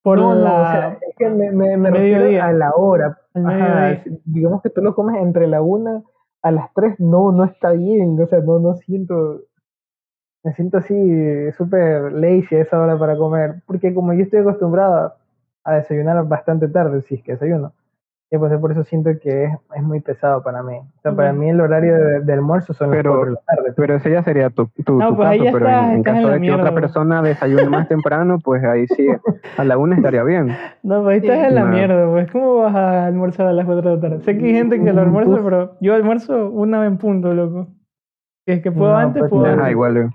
Por 0.02 0.18
no, 0.18 0.34
no, 0.34 0.40
la... 0.44 0.52
o 0.60 0.66
sea, 0.72 0.98
es 1.08 1.16
que 1.16 1.30
me, 1.30 1.50
me, 1.50 1.76
me 1.78 1.90
refiero 1.90 2.42
a 2.44 2.52
la 2.52 2.72
hora. 2.74 3.18
Ajá, 3.32 4.02
digamos 4.26 4.60
que 4.62 4.68
tú 4.68 4.82
lo 4.82 4.94
comes 4.94 5.16
entre 5.22 5.46
la 5.46 5.62
una 5.62 6.02
a 6.42 6.50
las 6.50 6.70
tres, 6.74 7.00
no, 7.00 7.32
no 7.32 7.44
está 7.44 7.70
bien. 7.70 8.20
O 8.20 8.26
sea, 8.26 8.40
no, 8.40 8.58
no 8.58 8.74
siento. 8.74 9.40
Me 10.42 10.52
siento 10.52 10.76
así 10.76 11.50
súper 11.52 12.12
lazy 12.12 12.56
a 12.56 12.60
esa 12.60 12.78
hora 12.78 12.98
para 12.98 13.16
comer. 13.16 13.62
Porque 13.66 13.94
como 13.94 14.12
yo 14.12 14.24
estoy 14.24 14.40
acostumbrado 14.40 15.14
a 15.64 15.74
desayunar 15.76 16.22
bastante 16.28 16.68
tarde, 16.68 17.00
si 17.00 17.14
es 17.14 17.22
que 17.22 17.32
desayuno. 17.32 17.72
Y 18.30 18.38
pues 18.38 18.52
por 18.58 18.72
eso 18.72 18.82
siento 18.82 19.10
que 19.22 19.44
es, 19.44 19.52
es 19.76 19.82
muy 19.82 20.00
pesado 20.00 20.42
para 20.42 20.60
mí. 20.62 20.74
O 20.78 21.00
sea, 21.02 21.12
para 21.12 21.32
mí 21.32 21.50
el 21.50 21.60
horario 21.60 21.94
de, 21.94 22.20
de 22.20 22.32
almuerzo 22.32 22.72
son 22.72 22.90
las 22.90 22.96
Pero- 22.96 23.10
4 23.12 23.26
de 23.26 23.32
la 23.32 23.40
tarde. 23.56 23.72
Pero 23.76 23.94
ese 23.94 24.10
ya 24.10 24.22
sería 24.24 24.50
tu, 24.50 24.66
tu, 24.84 24.98
No, 24.98 25.08
tu 25.10 25.16
pues 25.16 25.28
ahí 25.28 25.38
caso, 25.38 25.44
ya 25.44 25.52
pero 25.52 25.66
estás- 25.68 25.84
en, 25.86 25.92
en 25.92 26.02
caso 26.02 26.20
la 26.22 26.26
de 26.28 26.34
que 26.34 26.40
mierda, 26.40 26.62
otra 26.62 26.74
persona 26.74 27.22
desayune 27.22 27.68
más 27.68 27.86
temprano, 27.88 28.38
pues 28.42 28.64
ahí 28.64 28.86
sí, 28.88 29.06
a 29.56 29.64
la 29.64 29.78
una 29.78 29.94
estaría 29.96 30.24
bien. 30.24 30.48
No, 30.82 31.02
pues 31.04 31.12
ahí 31.12 31.18
estás 31.28 31.38
Sí. 31.38 31.44
en 31.46 31.54
la 31.54 31.60
No. 31.64 31.70
mierda, 31.70 32.10
pues. 32.10 32.32
¿Cómo 32.32 32.56
vas 32.56 32.74
a 32.74 33.06
almorzar 33.06 33.46
a 33.46 33.52
las 33.52 33.66
4 33.66 33.90
de 33.90 33.94
la 33.96 34.00
tarde? 34.00 34.20
Sé 34.24 34.36
que 34.36 34.44
hay 34.46 34.54
gente 34.54 34.82
que 34.82 34.92
lo 34.92 35.02
almuerza, 35.02 35.40
pero 35.44 35.76
yo 35.80 35.94
almuerzo 35.94 36.50
una 36.50 36.80
vez 36.80 36.88
en 36.88 36.98
punto, 36.98 37.32
loco. 37.34 37.68
Si 38.46 38.52
es 38.54 38.62
que 38.62 38.72
puedo 38.72 38.90
No, 38.92 38.98
antes, 38.98 39.20
pues 39.20 39.30
puedo 39.30 39.70
igual. 39.70 40.10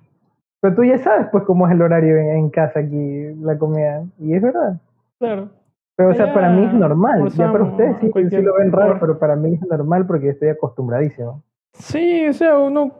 Pero 0.62 0.76
tú 0.76 0.84
ya 0.84 0.98
sabes 0.98 1.28
pues 1.32 1.46
cómo 1.46 1.68
es 1.68 1.74
el 1.74 1.82
horario 1.82 2.18
en, 2.18 2.30
en 2.36 2.50
casa 2.50 2.82
aquí, 2.82 3.34
la 3.42 3.58
comida. 3.58 4.04
Y 4.20 4.34
es 4.34 4.42
verdad. 4.42 4.76
Claro. 5.20 5.50
Pero, 6.00 6.12
o 6.12 6.14
sea, 6.14 6.34
para 6.34 6.50
mí 6.50 6.64
es 6.64 6.72
normal. 6.72 7.30
Ya 7.32 7.52
para 7.52 7.66
ustedes 7.66 7.98
sí, 8.00 8.10
sí 8.30 8.42
lo 8.42 8.54
ven 8.54 8.72
raro, 8.72 8.98
pero 9.02 9.20
para 9.20 9.36
mí 9.36 9.56
es 9.56 9.68
normal 9.68 10.08
porque 10.08 10.30
estoy 10.30 10.48
acostumbradísimo. 10.48 11.44
Sí, 11.74 12.26
o 12.26 12.32
sea, 12.32 12.58
uno, 12.58 12.94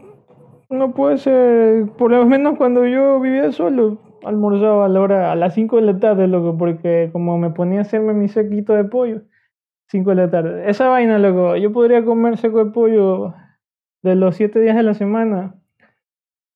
uno 0.68 0.94
puede 0.94 1.18
ser, 1.18 1.86
por 1.98 2.12
lo 2.12 2.26
menos 2.26 2.58
cuando 2.58 2.86
yo 2.86 3.22
vivía 3.22 3.54
solo, 3.54 4.00
almorzaba 4.26 4.88
a 4.88 4.90
la 4.90 5.00
hora, 5.00 5.32
a 5.32 5.36
las 5.38 5.54
5 5.54 5.78
de 5.78 5.84
la 5.84 5.98
tarde, 5.98 6.28
loco, 6.28 6.58
porque 6.58 7.10
como 7.14 7.38
me 7.38 7.52
ponía 7.52 7.80
a 7.80 7.84
hacerme 7.84 8.14
mi 8.14 8.28
sequito 8.28 8.74
de 8.74 8.84
pollo, 8.84 9.22
5 9.88 10.10
de 10.10 10.16
la 10.18 10.30
tarde. 10.30 10.70
Esa 10.70 10.90
vaina, 10.90 11.20
loco, 11.20 11.56
yo 11.56 11.72
podría 11.72 12.04
comer 12.04 12.38
seco 12.38 12.66
de 12.66 12.72
pollo 12.72 13.34
de 14.04 14.16
los 14.16 14.36
7 14.36 14.60
días 14.60 14.76
de 14.76 14.84
la 14.84 14.94
semana, 14.94 15.56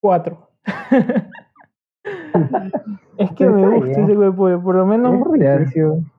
4. 0.02 0.50
es 3.18 3.32
que 3.32 3.48
me 3.48 3.68
gusta 3.70 4.06
de 4.06 4.32
pollo, 4.32 4.62
por 4.62 4.76
lo 4.76 4.86
menos 4.86 5.14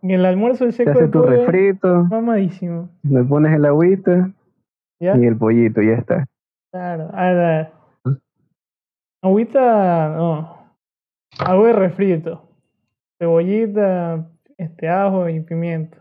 en 0.03 0.11
el 0.11 0.25
almuerzo 0.25 0.65
el 0.65 0.71
Te 0.71 0.77
seco 0.77 0.91
de 0.91 0.99
haces 0.99 1.11
tu 1.11 1.23
refrito, 1.23 2.05
mamadísimo. 2.05 2.89
le 3.03 3.25
pones 3.25 3.53
el 3.55 3.65
agüita 3.65 4.31
¿Ya? 5.01 5.17
y 5.17 5.27
el 5.27 5.37
pollito, 5.37 5.83
ya 5.83 5.95
está. 5.95 6.27
Claro, 6.73 7.11
ahora. 7.13 7.73
Agüita, 9.23 10.15
no. 10.17 10.59
Agua 11.39 11.67
de 11.69 11.73
refrito. 11.73 12.43
Cebollita, 13.19 14.29
este 14.59 14.89
ajo 14.89 15.29
y 15.29 15.41
pimiento. 15.41 15.99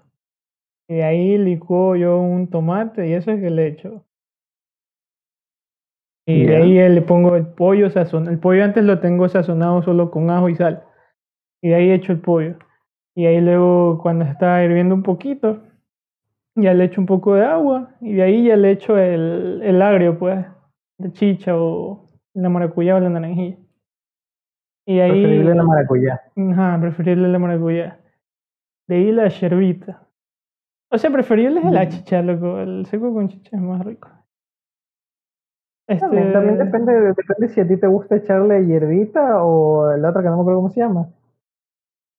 Y 0.89 0.95
de 0.95 1.03
ahí 1.03 1.37
licuo 1.37 1.95
yo 1.95 2.19
un 2.19 2.47
tomate 2.49 3.07
y 3.07 3.13
eso 3.13 3.31
es 3.31 3.39
que 3.39 3.49
le 3.49 3.67
echo. 3.67 4.03
Y 6.25 6.45
de 6.45 6.51
Ya. 6.53 6.57
ahí 6.85 6.89
le 6.95 7.01
pongo 7.01 7.35
el 7.35 7.45
pollo 7.47 7.89
sazonado. 7.89 8.31
El 8.31 8.39
pollo 8.39 8.63
antes 8.63 8.83
lo 8.83 8.99
tengo 8.99 9.27
sazonado 9.27 9.81
solo 9.83 10.09
con 10.11 10.29
ajo 10.29 10.49
y 10.49 10.55
sal. 10.55 10.83
Y 11.61 11.69
de 11.69 11.75
ahí 11.75 11.91
echo 11.91 12.11
el 12.13 12.19
pollo. 12.21 12.55
Y 13.15 13.25
ahí 13.25 13.41
luego 13.41 13.99
cuando 14.01 14.25
está 14.25 14.63
hirviendo 14.63 14.95
un 14.95 15.03
poquito, 15.03 15.61
ya 16.55 16.73
le 16.73 16.85
echo 16.85 17.01
un 17.01 17.07
poco 17.07 17.35
de 17.35 17.45
agua. 17.45 17.91
Y 18.01 18.13
de 18.13 18.23
ahí 18.23 18.45
ya 18.47 18.55
le 18.55 18.71
echo 18.71 18.97
el, 18.97 19.61
el 19.63 19.81
agrio, 19.81 20.17
pues. 20.17 20.45
De 20.97 21.11
chicha 21.11 21.57
o 21.57 22.09
la 22.33 22.49
maracuyá 22.49 22.95
o 22.95 22.99
la 22.99 23.09
naranjilla. 23.09 23.57
Y 24.85 24.99
ahí... 24.99 25.11
Preferible 25.23 25.55
la 25.55 25.63
maracuyá. 25.63 26.21
Ajá, 26.51 26.79
preferible 26.81 27.27
la 27.27 27.39
maracuyá. 27.39 27.99
De 28.87 28.95
ahí 28.95 29.11
la 29.11 29.27
yerbita. 29.27 30.07
O 30.91 30.97
sea, 30.97 31.09
preferible 31.11 31.59
es 31.61 31.71
la 31.71 31.85
Mm. 31.85 31.89
chicha, 31.89 32.21
loco. 32.21 32.59
El 32.59 32.85
seco 32.85 33.13
con 33.13 33.27
chicha 33.29 33.55
es 33.55 33.61
más 33.61 33.83
rico. 33.85 34.09
También, 35.99 36.23
Este, 36.27 36.33
también 36.33 36.57
depende, 36.57 36.93
depende 37.13 37.47
si 37.49 37.59
a 37.61 37.67
ti 37.67 37.77
te 37.77 37.87
gusta 37.87 38.15
echarle 38.15 38.65
hierbita 38.65 39.43
o 39.43 39.91
el 39.91 40.03
otro 40.05 40.21
que 40.21 40.29
no 40.29 40.35
me 40.37 40.41
acuerdo 40.41 40.59
cómo 40.59 40.69
se 40.69 40.79
llama. 40.81 41.07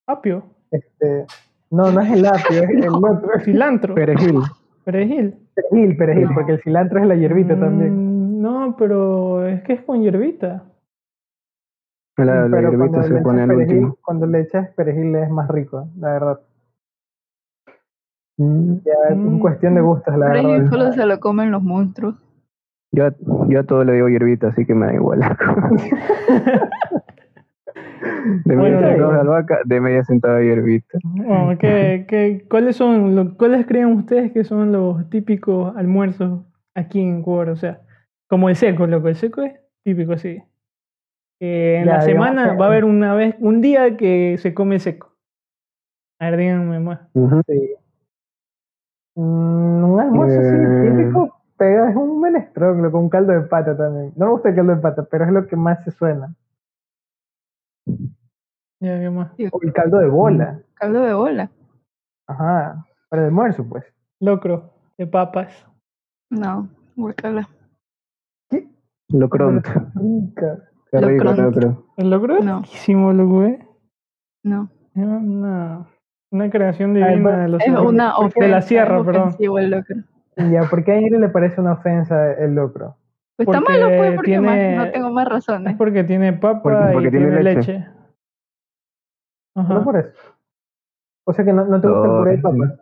apio, 0.07 0.43
Este, 0.71 1.25
no, 1.71 1.91
no 1.91 2.01
es 2.01 2.11
el 2.11 2.25
apio, 2.25 2.63
es 2.63 2.69
el 2.85 2.93
otro. 2.95 3.39
cilantro, 3.43 3.95
Perejil. 3.95 4.41
perejil. 4.83 5.35
Perejil, 5.55 5.97
perejil, 5.97 6.29
porque 6.33 6.51
el 6.53 6.61
cilantro 6.61 6.99
es 6.99 7.07
la 7.07 7.15
hierbita 7.15 7.57
también. 7.59 7.93
Mm, 8.37 8.41
No, 8.41 8.75
pero 8.77 9.45
es 9.47 9.63
que 9.63 9.73
es 9.73 9.81
con 9.83 10.01
hierbita. 10.01 10.63
La, 12.17 12.25
la 12.47 12.49
pero 12.49 12.69
hierbita 12.71 12.77
cuando 12.91 13.03
se 13.07 13.13
le, 13.13 13.21
pone 13.21 13.37
echas 13.43 13.49
al 13.49 13.55
perejil, 13.57 13.75
último. 13.77 13.97
cuando 14.05 14.25
le 14.27 14.39
echas 14.41 14.69
perejil 14.75 15.15
es 15.15 15.29
más 15.29 15.47
rico, 15.49 15.87
la 15.97 16.11
verdad. 16.13 16.39
Mm, 18.37 18.73
Ya 18.85 18.93
es 19.09 19.17
Mm. 19.17 19.39
cuestión 19.39 19.75
de 19.75 19.81
gustos, 19.81 20.17
la 20.17 20.27
Pero 20.31 20.49
verdad. 20.49 20.69
solo 20.69 20.93
se 20.93 21.05
lo 21.05 21.19
comen 21.19 21.51
los 21.51 21.63
monstruos. 21.63 22.15
Yo, 22.95 23.05
a- 23.07 23.15
yo 23.49 23.59
a 23.59 23.63
todo 23.63 23.83
le 23.83 23.93
digo 23.93 24.07
hierbita, 24.09 24.47
así 24.47 24.65
que 24.65 24.73
me 24.73 24.85
da 24.87 24.93
igual. 24.93 25.19
De 28.45 28.55
media 28.55 28.79
Bueno, 28.79 29.11
de 29.13 29.19
albahaca, 29.19 29.59
de 29.65 29.81
media 29.81 30.03
sentada 30.03 30.37
de 30.37 30.45
hierbita. 30.45 30.99
Bueno, 31.03 31.57
¿qué, 31.59 32.05
qué, 32.07 32.45
cuáles 32.49 32.75
son, 32.75 33.15
lo- 33.15 33.35
cuáles 33.37 33.65
creen 33.65 33.87
ustedes 33.93 34.31
que 34.31 34.43
son 34.43 34.71
los 34.71 35.09
típicos 35.09 35.75
almuerzos 35.75 36.41
aquí 36.75 37.01
en 37.01 37.19
Ecuador? 37.19 37.49
O 37.49 37.55
sea, 37.55 37.81
como 38.29 38.49
el 38.49 38.55
seco, 38.55 38.85
loco, 38.87 39.07
el 39.07 39.15
seco 39.15 39.41
es 39.41 39.53
típico, 39.83 40.13
así. 40.13 40.41
Que 41.39 41.77
en 41.77 41.85
Ya, 41.85 41.93
la 41.95 42.01
semana 42.01 42.53
va 42.53 42.65
a 42.65 42.67
haber 42.69 42.85
una 42.85 43.13
vez, 43.15 43.35
un 43.39 43.61
día 43.61 43.97
que 43.97 44.37
se 44.39 44.53
come 44.53 44.79
seco. 44.79 45.13
A 46.19 46.29
ver, 46.29 46.39
díganme 46.39 46.79
más. 46.79 46.99
Sí. 47.13 47.75
Mm, 49.15 49.83
un 49.83 49.99
almuerzo 49.99 50.39
así 50.39 50.55
Eh. 50.55 50.91
típico 50.97 51.34
pega 51.57 51.89
es 51.89 51.95
un 51.95 52.19
menestrón 52.21 52.89
con 52.91 53.03
un 53.03 53.09
caldo 53.09 53.33
de 53.33 53.41
pata 53.41 53.75
también. 53.75 54.13
No 54.15 54.25
me 54.27 54.31
gusta 54.33 54.49
el 54.49 54.55
caldo 54.55 54.75
de 54.75 54.81
pata, 54.81 55.03
pero 55.09 55.25
es 55.25 55.31
lo 55.31 55.47
que 55.47 55.55
más 55.55 55.83
se 55.83 55.91
suena. 55.91 56.33
Ya, 58.79 58.99
¿qué 58.99 59.09
más? 59.09 59.31
O 59.51 59.59
el 59.61 59.73
caldo 59.73 59.97
de 59.99 60.07
bola. 60.07 60.59
Caldo 60.75 61.01
de 61.01 61.13
bola. 61.13 61.51
Ajá. 62.27 62.85
Para 63.09 63.21
el 63.23 63.27
almuerzo, 63.29 63.67
pues. 63.67 63.85
Locro, 64.19 64.73
de 64.97 65.07
papas. 65.07 65.65
No, 66.29 66.67
guacala. 66.95 67.47
Locront. 69.09 69.65
Rica. 69.95 70.63
Qué 70.91 70.99
rico, 70.99 71.23
Locront. 71.25 71.39
locro. 71.39 71.85
El 71.97 72.09
locro 72.09 72.37
es 72.37 72.45
No. 72.45 72.61
riquísimo, 72.61 73.13
loco, 73.13 73.43
¿eh? 73.43 73.67
No. 74.43 74.69
Es 74.95 75.03
una, 75.05 75.85
una 76.31 76.49
creación 76.49 76.93
divina 76.95 77.37
de 77.43 77.47
los 77.49 77.61
Es 77.61 77.67
cerros. 77.67 77.85
una 77.85 78.15
¿por 78.15 78.33
qué? 78.33 78.41
De 78.43 78.47
la 78.49 78.61
sierra, 78.61 79.03
perdón. 79.03 79.23
ofensivo 79.27 79.59
el 79.59 79.69
locro. 79.71 79.95
Ya, 80.37 80.63
¿por 80.69 80.83
qué 80.83 80.91
a 80.93 80.99
Ingrid 80.99 81.19
le 81.19 81.29
parece 81.29 81.61
una 81.61 81.73
ofensa 81.73 82.33
el 82.33 82.55
locro? 82.55 82.95
Pues 83.37 83.47
está 83.47 83.59
Porque 83.59 83.79
malo, 83.79 83.97
pues, 83.97 84.15
porque 84.15 84.31
tiene- 84.31 84.75
más- 84.77 84.85
no 84.87 84.91
tengo 84.91 85.09
más 85.11 85.25
Es 85.27 85.31
razones. 85.33 85.75
porque 85.77 86.03
tiene 86.03 86.33
papa 86.33 86.61
Porque- 86.61 86.93
porque 86.93 87.07
y 87.07 87.11
tiene 87.11 87.25
tiene 87.27 87.43
leche. 87.43 87.85
Ajá. 89.55 89.83
por 89.83 89.97
eso. 89.97 90.11
O 91.25 91.33
sea 91.33 91.45
que 91.45 91.53
no, 91.53 91.65
no 91.65 91.79
te 91.81 91.87
gusta 91.87 92.03
el 92.05 92.11
No, 92.11 92.17
puré 92.19 92.31
de 92.31 92.37
papa. 92.39 92.75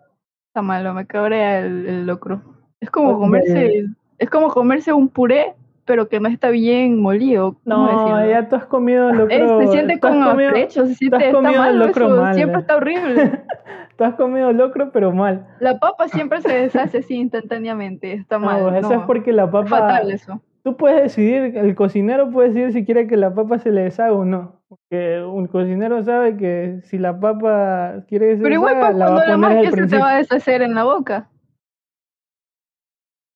Está 0.49 0.61
malo, 0.61 0.93
me 0.93 1.05
cabrea 1.05 1.59
el, 1.59 1.87
el 1.87 2.05
locro. 2.05 2.41
Es 2.79 2.89
como 2.89 3.17
comerse, 3.17 3.85
es 4.17 4.29
como 4.29 4.49
comerse 4.49 4.91
un 4.91 5.07
puré, 5.09 5.53
pero 5.85 6.09
que 6.09 6.19
no 6.19 6.27
está 6.29 6.49
bien 6.49 6.99
molido. 7.01 7.53
¿cómo 7.63 7.87
No, 7.87 7.87
decirlo? 7.87 8.29
ya 8.29 8.49
tú 8.49 8.55
has 8.55 8.65
comido 8.65 9.09
Es- 9.09 9.17
locro. 9.17 9.59
se 9.61 9.67
siente 9.67 9.99
con 9.99 10.21
comido- 10.23 10.51
se 10.69 10.95
siente, 10.95 11.27
está 11.27 11.71
locro 11.71 12.07
eso, 12.07 12.21
mal, 12.21 12.33
siempre 12.35 12.57
eh. 12.57 12.61
está 12.61 12.75
horrible. 12.75 13.43
Tú 13.97 14.03
has 14.03 14.15
comido 14.15 14.51
locro, 14.51 14.91
pero 14.91 15.11
mal. 15.11 15.47
La 15.59 15.77
papa 15.77 16.07
siempre 16.07 16.41
se 16.41 16.51
deshace 16.51 16.99
así 16.99 17.15
instantáneamente, 17.15 18.13
está 18.13 18.39
No, 18.39 18.45
mal. 18.45 18.75
eso 18.75 18.89
no. 18.89 19.01
es 19.01 19.05
porque 19.05 19.31
la 19.33 19.43
Es 19.45 19.49
papa. 19.51 19.67
fatal 19.67 20.11
eso. 20.11 20.41
Tú 20.63 20.77
puedes 20.77 21.03
decidir, 21.03 21.57
el 21.57 21.75
cocinero 21.75 22.31
puede 22.31 22.47
decidir 22.49 22.71
si 22.71 22.85
quiere 22.85 23.05
que 23.05 23.17
la 23.17 23.33
papa 23.33 23.59
se 23.59 23.69
le 23.71 23.81
deshaga 23.83 24.13
o 24.13 24.23
no. 24.23 24.61
Porque 24.69 25.21
un 25.21 25.45
cocinero 25.47 26.01
sabe 26.03 26.37
que 26.37 26.79
si 26.83 26.97
la 26.97 27.19
papa 27.19 28.05
quiere 28.07 28.29
que 28.29 28.37
se 28.37 28.43
Pero 28.43 28.55
igual 28.55 28.75
deshaga, 28.75 28.87
pues, 28.87 28.97
la 28.97 29.09
va 29.09 29.11
a 29.11 29.21
poner 29.23 29.37
más 29.37 29.75
se 29.75 29.87
te 29.87 29.97
va 29.97 30.11
a 30.11 30.17
deshacer 30.17 30.61
en 30.61 30.73
la 30.73 30.83
boca. 30.85 31.29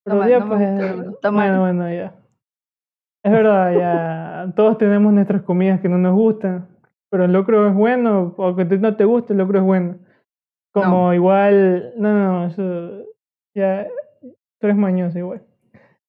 Pero 0.06 0.18
mal, 0.20 0.30
ya, 0.30 0.40
no 0.40 0.48
pues, 0.48 0.62
está 0.62 1.30
bueno, 1.32 1.60
bueno, 1.60 1.92
ya. 1.94 2.14
Es 3.24 3.32
verdad, 3.32 3.74
ya. 3.78 4.54
Todos 4.56 4.78
tenemos 4.78 5.12
nuestras 5.12 5.42
comidas 5.42 5.82
que 5.82 5.90
no 5.90 5.98
nos 5.98 6.16
gustan. 6.16 6.70
Pero 7.10 7.26
el 7.26 7.34
locro 7.34 7.68
es 7.68 7.74
bueno, 7.74 8.34
aunque 8.38 8.62
a 8.64 8.68
ti 8.70 8.78
no 8.78 8.96
te 8.96 9.04
guste, 9.04 9.34
el 9.34 9.40
locro 9.40 9.60
es 9.60 9.66
bueno. 9.66 9.98
Como 10.84 11.14
igual. 11.14 11.94
No, 11.98 12.14
no, 12.14 12.48
eso. 12.48 13.06
Ya. 13.56 13.88
Tú 14.60 14.68
eres 14.68 14.78
mañoso 14.78 15.18
igual. 15.18 15.42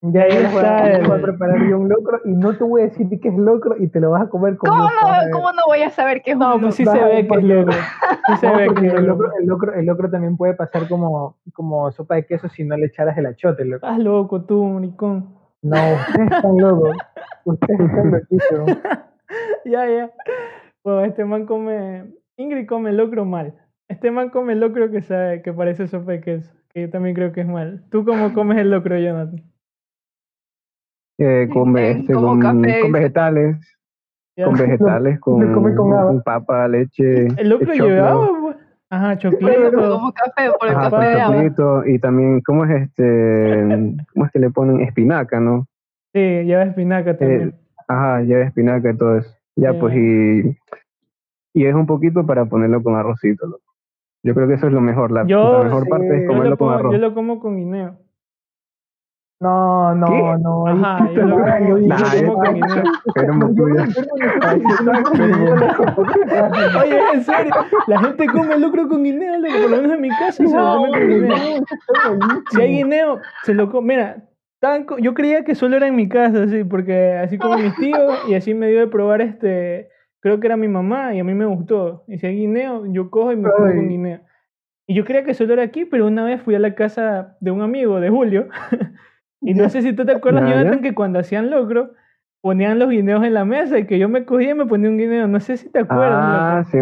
Ya, 0.01 0.21
Ahí 0.23 0.29
ya 0.31 0.39
está 0.47 0.77
a, 0.77 0.87
les 0.87 1.03
voy 1.03 1.11
a 1.11 1.15
el- 1.17 1.21
preparar 1.21 1.57
yo 1.69 1.77
un 1.77 1.89
locro 1.89 2.21
y 2.23 2.31
no 2.31 2.55
te 2.57 2.63
voy 2.63 2.81
a 2.81 2.85
decir 2.85 3.07
qué 3.21 3.27
es 3.27 3.35
locro 3.37 3.75
y 3.77 3.89
te 3.89 3.99
lo 3.99 4.11
vas 4.11 4.21
a 4.23 4.29
comer 4.29 4.55
con 4.55 4.69
¿Cómo 4.69 4.83
no. 4.83 5.31
¿Cómo 5.33 5.51
no 5.51 5.61
voy 5.67 5.81
a 5.81 5.89
saber 5.89 6.21
qué 6.21 6.31
es 6.31 6.37
No, 6.37 6.55
un 6.55 6.61
pues 6.61 6.75
sí 6.75 6.85
locro? 6.85 6.99
se 7.01 7.05
Vas 7.05 7.11
a 7.11 7.15
ve 7.15 7.27
que 7.27 7.35
es 7.37 7.43
locro. 7.43 7.73
Sí 8.27 8.37
se 8.37 8.47
No, 8.47 8.55
ve 8.57 8.67
que 8.75 8.87
es 8.87 8.93
el 8.93 9.05
locro, 9.05 9.29
el, 9.37 9.45
locro, 9.45 9.73
el 9.73 9.85
locro 9.85 10.09
también 10.09 10.37
puede 10.37 10.53
pasar 10.53 10.87
como, 10.87 11.35
como 11.53 11.91
sopa 11.91 12.15
de 12.15 12.25
queso 12.25 12.47
si 12.47 12.63
no 12.63 12.77
le 12.77 12.85
echaras 12.85 13.17
el 13.17 13.25
achote. 13.25 13.65
loco. 13.65 13.85
Estás 13.85 13.99
loco 13.99 14.41
tú, 14.45 14.63
maricón. 14.63 15.35
No, 15.61 15.75
ustedes 15.75 16.31
están 16.31 16.57
locos. 16.57 16.95
Ustedes 17.43 17.79
están 17.81 18.11
loquísimos. 18.11 18.67
ya, 19.65 19.85
ya. 19.89 20.11
Bueno, 20.81 21.03
este 21.03 21.25
man 21.25 21.45
come. 21.45 22.05
Ingrid 22.37 22.67
come 22.67 22.93
locro 22.93 23.25
mal. 23.25 23.53
Este 23.89 24.11
man 24.11 24.29
come 24.29 24.55
locro 24.55 24.91
que 24.91 25.01
sabe 25.01 25.41
que 25.41 25.51
parece 25.51 25.87
sopa 25.87 26.11
de 26.13 26.21
queso. 26.21 26.53
Que 26.73 26.81
yo 26.81 26.89
también 26.89 27.15
creo 27.15 27.31
que 27.31 27.41
es 27.41 27.47
mal. 27.47 27.83
¿Tú 27.89 28.05
cómo 28.05 28.31
comes 28.33 28.57
el 28.59 28.69
locro, 28.69 28.97
Jonathan? 28.97 29.41
Eh, 31.17 31.49
con, 31.53 31.77
Eh, 31.77 31.91
este, 31.91 32.13
con, 32.13 32.39
vegetales, 32.91 33.57
Ya. 34.37 34.45
con 34.45 34.53
vegetales, 34.55 35.19
con, 35.21 35.53
come 35.53 36.21
papa, 36.23 36.67
leche, 36.67 37.27
El 37.35 37.49
locro 37.49 37.73
choclo. 37.73 37.87
llevaba, 37.87 38.39
pues. 38.41 38.57
Ajá, 38.91 39.17
Pero 39.19 39.31
choclito. 39.31 39.71
como 39.99 40.11
café, 40.13 40.49
por 40.59 40.67
el 40.69 40.75
Ajá, 40.75 40.89
café 40.89 41.05
de 41.07 41.23
choclito 41.23 41.85
y 41.85 41.99
también, 41.99 42.41
¿cómo 42.41 42.65
es 42.65 42.81
este? 42.81 44.03
¿Cómo 44.13 44.25
es 44.25 44.31
que 44.31 44.39
le 44.39 44.49
ponen 44.49 44.81
espinaca, 44.81 45.39
no? 45.39 45.67
Sí, 46.13 46.19
lleva 46.19 46.63
espinaca 46.63 47.15
también. 47.15 47.53
Ajá, 47.87 48.21
lleva 48.21 48.43
espinaca 48.45 48.89
y 48.91 48.97
todo 48.97 49.17
eso. 49.17 49.29
Ya, 49.55 49.73
Ya. 49.73 49.79
pues, 49.79 49.95
y, 49.95 50.57
y 51.53 51.65
es 51.65 51.75
un 51.75 51.85
poquito 51.85 52.25
para 52.25 52.45
ponerlo 52.45 52.81
con 52.81 52.95
arrocito. 52.95 53.45
loco. 53.45 53.63
Yo 54.23 54.33
creo 54.35 54.47
que 54.47 54.55
eso 54.55 54.67
es 54.67 54.73
lo 54.73 54.81
mejor. 54.81 55.11
La, 55.11 55.25
Yo- 55.25 55.59
la 55.59 55.63
mejor 55.65 55.83
sí, 55.83 55.89
parte 55.89 56.17
es 56.21 56.27
comerlo 56.27 56.49
lo 56.51 56.57
con 56.57 56.73
arroz. 56.73 56.91
yo 56.93 56.97
lo 56.99 57.13
como 57.13 57.39
con 57.39 57.55
guineo. 57.57 57.97
No, 59.41 59.95
no, 59.95 60.05
¿Qué? 60.07 60.35
no. 60.41 60.67
Ajá, 60.67 61.09
yo 61.13 61.21
lo 61.21 61.35
como- 61.35 61.45
Nah, 61.79 61.97
yo 62.21 62.33
con 62.33 62.43
no- 62.43 62.53
guineo. 62.53 62.83
Oye, 66.81 66.99
en 67.13 67.23
serio, 67.23 67.53
la 67.87 67.99
gente 67.99 68.25
come 68.27 68.57
locro 68.57 68.87
con 68.87 69.03
guineo, 69.03 69.33
por 69.41 69.69
lo 69.71 69.77
menos 69.77 69.93
en 69.93 70.01
mi 70.01 70.09
casa 70.09 70.31
se 70.33 70.43
lo 70.43 70.75
come 70.77 70.89
con 70.89 71.07
guineo. 71.09 71.63
Si 72.51 72.61
hay 72.61 72.71
guineo, 72.77 73.19
se 73.43 73.53
lo 73.53 73.71
come. 73.71 73.95
Mira, 73.95 74.17
estaban 74.55 74.83
co- 74.85 74.97
yo 74.97 75.13
creía 75.13 75.43
que 75.43 75.55
solo 75.55 75.77
era 75.77 75.87
en 75.87 75.95
mi 75.95 76.09
casa, 76.09 76.47
sí, 76.47 76.63
porque 76.63 77.13
así 77.13 77.37
como 77.37 77.57
mis 77.57 77.75
tíos, 77.75 78.25
y 78.27 78.35
así 78.35 78.53
me 78.53 78.67
dio 78.67 78.79
de 78.79 78.87
probar 78.87 79.21
este. 79.21 79.89
Creo 80.21 80.39
que 80.39 80.47
era 80.47 80.57
mi 80.57 80.67
mamá, 80.67 81.15
y 81.15 81.19
a 81.19 81.23
mí 81.23 81.33
me 81.33 81.45
gustó. 81.45 82.03
Y 82.07 82.17
si 82.17 82.27
hay 82.27 82.35
guineo, 82.35 82.85
yo 82.87 83.09
cojo 83.09 83.31
y 83.31 83.37
me 83.37 83.49
como 83.49 83.73
con 83.73 83.87
guineo. 83.87 84.21
Y 84.87 84.95
yo 84.95 85.05
creía 85.05 85.23
que 85.23 85.33
solo 85.33 85.53
era 85.53 85.63
aquí, 85.63 85.85
pero 85.85 86.07
una 86.07 86.25
vez 86.25 86.41
fui 86.41 86.55
a 86.55 86.59
la 86.59 86.73
casa 86.73 87.37
de 87.39 87.51
un 87.51 87.61
amigo, 87.61 87.99
de 87.99 88.09
Julio. 88.09 88.47
y 89.41 89.53
no 89.53 89.69
sé 89.69 89.81
si 89.81 89.93
tú 89.93 90.05
te 90.05 90.13
acuerdas. 90.13 90.49
Jonathan, 90.49 90.81
que 90.81 90.95
cuando 90.95 91.19
hacían 91.19 91.51
locro, 91.51 91.91
ponían 92.41 92.79
los 92.79 92.89
guineos 92.89 93.23
en 93.23 93.33
la 93.33 93.45
mesa 93.45 93.77
y 93.77 93.85
que 93.85 93.99
yo 93.99 94.09
me 94.09 94.25
cogía 94.25 94.51
y 94.51 94.55
me 94.55 94.65
ponía 94.65 94.89
un 94.89 94.97
guineo. 94.97 95.27
No 95.27 95.39
sé 95.39 95.57
si 95.57 95.69
te 95.69 95.79
acuerdas. 95.79 96.17
Ah, 96.19 96.63
sí, 96.65 96.79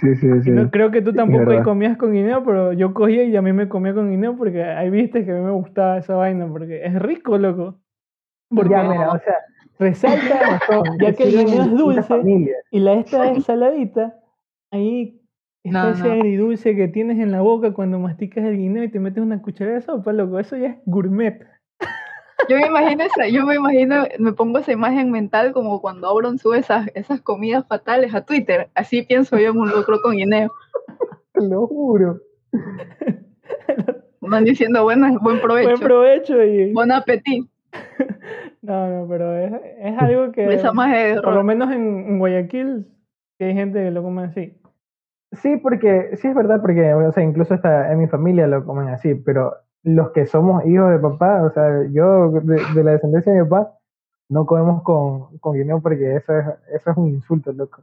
sí, 0.00 0.16
sí. 0.16 0.42
sí. 0.42 0.50
Y 0.50 0.52
no, 0.52 0.70
creo 0.70 0.90
que 0.90 1.02
tú 1.02 1.10
Sí, 1.10 1.16
tampoco 1.16 1.50
ahí 1.50 1.62
comías 1.62 1.96
con 1.96 2.12
guineo, 2.12 2.44
pero 2.44 2.72
yo 2.72 2.94
cogía 2.94 3.24
y 3.24 3.36
a 3.36 3.42
mí 3.42 3.52
me 3.52 3.68
comía 3.68 3.94
con 3.94 4.10
guineo 4.10 4.36
porque 4.36 4.64
ahí 4.64 4.90
viste 4.90 5.24
que 5.24 5.32
a 5.32 5.34
mí 5.34 5.40
me 5.40 5.50
gustaba 5.50 5.98
esa 5.98 6.14
vaina, 6.14 6.46
porque 6.48 6.84
es 6.84 6.94
rico, 6.94 7.36
loco. 7.36 7.80
Porque 8.48 8.70
Ya, 8.70 8.82
mira, 8.84 9.10
o 9.10 9.18
sea, 9.18 9.34
resalta, 9.78 10.60
ya 11.00 11.12
que 11.12 11.24
el 11.24 11.30
guineo 11.36 11.62
es 11.62 11.70
dulce 11.76 12.54
y 12.70 12.80
la 12.80 12.94
esta 12.94 13.32
es 13.32 13.44
saladita, 13.44 14.18
ahí 14.70 15.20
está 15.64 15.84
No, 15.84 15.90
ese 15.90 16.04
no. 16.04 16.12
agridulce 16.12 16.76
que 16.76 16.88
tienes 16.88 17.18
en 17.18 17.32
la 17.32 17.40
boca 17.40 17.72
cuando 17.72 17.98
masticas 17.98 18.44
el 18.44 18.56
guineo 18.56 18.84
y 18.84 18.90
te 18.90 19.00
metes 19.00 19.22
una 19.22 19.42
cucharada 19.42 19.76
de 19.76 19.82
sopa, 19.82 20.12
loco, 20.12 20.38
eso 20.38 20.56
ya 20.56 20.68
es 20.68 20.76
gourmet. 20.86 21.46
Yo 22.48 22.56
me 22.58 22.66
imagino 22.66 23.02
esa, 23.02 23.28
yo 23.28 23.44
me 23.44 23.56
imagino, 23.56 24.04
me 24.18 24.32
pongo 24.32 24.58
esa 24.58 24.70
imagen 24.70 25.10
mental 25.10 25.52
como 25.52 25.80
cuando 25.80 26.06
Auron 26.06 26.38
sube 26.38 26.58
esas, 26.58 26.88
esas 26.94 27.20
comidas 27.20 27.66
fatales 27.66 28.14
a 28.14 28.24
Twitter. 28.24 28.68
Así 28.74 29.02
pienso 29.02 29.36
yo 29.38 29.50
en 29.50 29.58
un 29.58 29.70
locro 29.70 30.00
con 30.00 30.12
guineo. 30.12 30.52
Te 31.32 31.40
lo 31.40 31.66
juro. 31.66 32.20
Van 34.20 34.44
diciendo 34.44 34.84
buenas, 34.84 35.14
buen 35.20 35.40
provecho. 35.40 35.70
Buen 35.70 35.80
provecho 35.80 36.42
y... 36.42 36.72
Buen 36.72 36.92
apetito. 36.92 37.48
No, 38.62 38.88
no, 38.88 39.08
pero 39.08 39.32
es, 39.38 39.52
es 39.78 39.98
algo 39.98 40.32
que... 40.32 40.44
Por 41.22 41.34
lo 41.34 41.44
menos 41.44 41.70
en, 41.70 41.98
en 42.08 42.18
Guayaquil, 42.18 42.86
sí 43.38 43.44
hay 43.44 43.54
gente 43.54 43.80
que 43.84 43.90
lo 43.92 44.02
come 44.02 44.24
así. 44.24 44.58
Sí, 45.32 45.56
porque, 45.58 46.16
sí 46.16 46.26
es 46.26 46.34
verdad, 46.34 46.60
porque, 46.60 46.92
o 46.94 47.12
sea, 47.12 47.22
incluso 47.22 47.54
hasta 47.54 47.92
en 47.92 47.98
mi 48.00 48.08
familia 48.08 48.46
lo 48.48 48.64
comen 48.64 48.88
así, 48.88 49.14
pero 49.14 49.54
los 49.84 50.10
que 50.10 50.26
somos 50.26 50.64
hijos 50.66 50.90
de 50.90 50.98
papá, 50.98 51.44
o 51.44 51.50
sea, 51.52 51.84
yo 51.92 52.30
de, 52.30 52.60
de 52.74 52.84
la 52.84 52.92
descendencia 52.92 53.32
de 53.32 53.42
mi 53.42 53.48
papá, 53.48 53.72
no 54.28 54.46
comemos 54.46 54.82
con, 54.82 55.38
con 55.38 55.54
guineo 55.54 55.80
porque 55.80 56.16
eso 56.16 56.36
es, 56.36 56.46
eso 56.74 56.90
es 56.90 56.96
un 56.96 57.08
insulto, 57.08 57.52
loco. 57.52 57.82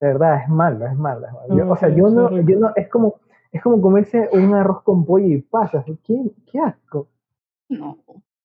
De 0.00 0.08
verdad, 0.08 0.42
es 0.42 0.48
malo, 0.48 0.86
es 0.86 0.96
malo. 0.96 1.26
es 1.26 1.32
malo. 1.32 1.56
Yo- 1.56 1.64
No, 1.66 1.72
o 1.72 1.76
sea, 1.76 1.88
sí, 1.88 1.94
yo 1.96 2.08
sí, 2.08 2.14
no, 2.16 2.30
yo 2.40 2.58
no, 2.58 2.72
es 2.74 2.88
como, 2.88 3.20
es 3.52 3.62
como 3.62 3.80
comerse 3.80 4.28
un 4.32 4.54
arroz 4.54 4.82
con 4.82 5.04
pollo 5.04 5.26
y 5.26 5.42
pasas. 5.42 5.84
¿Qué, 6.04 6.32
qué 6.50 6.58
asco? 6.58 7.06
No. 7.68 7.98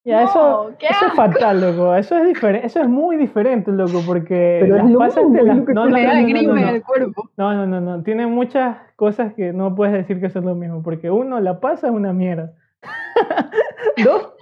Ya, 0.05 0.21
No, 0.21 0.29
eso, 0.29 0.75
qué 0.77 0.85
eso 0.85 1.07
es 1.07 1.13
fatal, 1.13 1.61
loco. 1.61 1.95
Eso 1.95 2.15
es 2.17 2.27
diferente, 2.27 2.67
eso 2.67 2.79
es 2.79 2.87
muy 2.87 3.17
diferente, 3.17 3.71
loco, 3.71 4.01
porque 4.05 4.59
Pero 4.61 4.75
es 4.77 4.83
las 4.83 4.93
pasas 4.97 5.23
te 5.33 5.41
las- 5.43 5.57
no, 5.57 5.63
no, 5.73 5.89
no, 5.89 6.71
no, 6.71 6.83
cuerpo. 6.83 7.29
No, 7.37 7.53
no, 7.55 7.65
no, 7.65 7.81
no. 7.81 8.03
Tiene 8.03 8.27
muchas 8.27 8.77
cosas 8.95 9.33
que 9.33 9.51
no 9.51 9.73
puedes 9.73 9.93
decir 9.95 10.21
que 10.21 10.29
son 10.29 10.45
lo 10.45 10.53
mismo, 10.53 10.83
porque 10.83 11.09
uno, 11.09 11.39
la 11.39 11.59
pasa 11.59 11.87
es 11.87 11.93
una 11.93 12.13
mierda. 12.13 12.53
dos, 14.03 14.33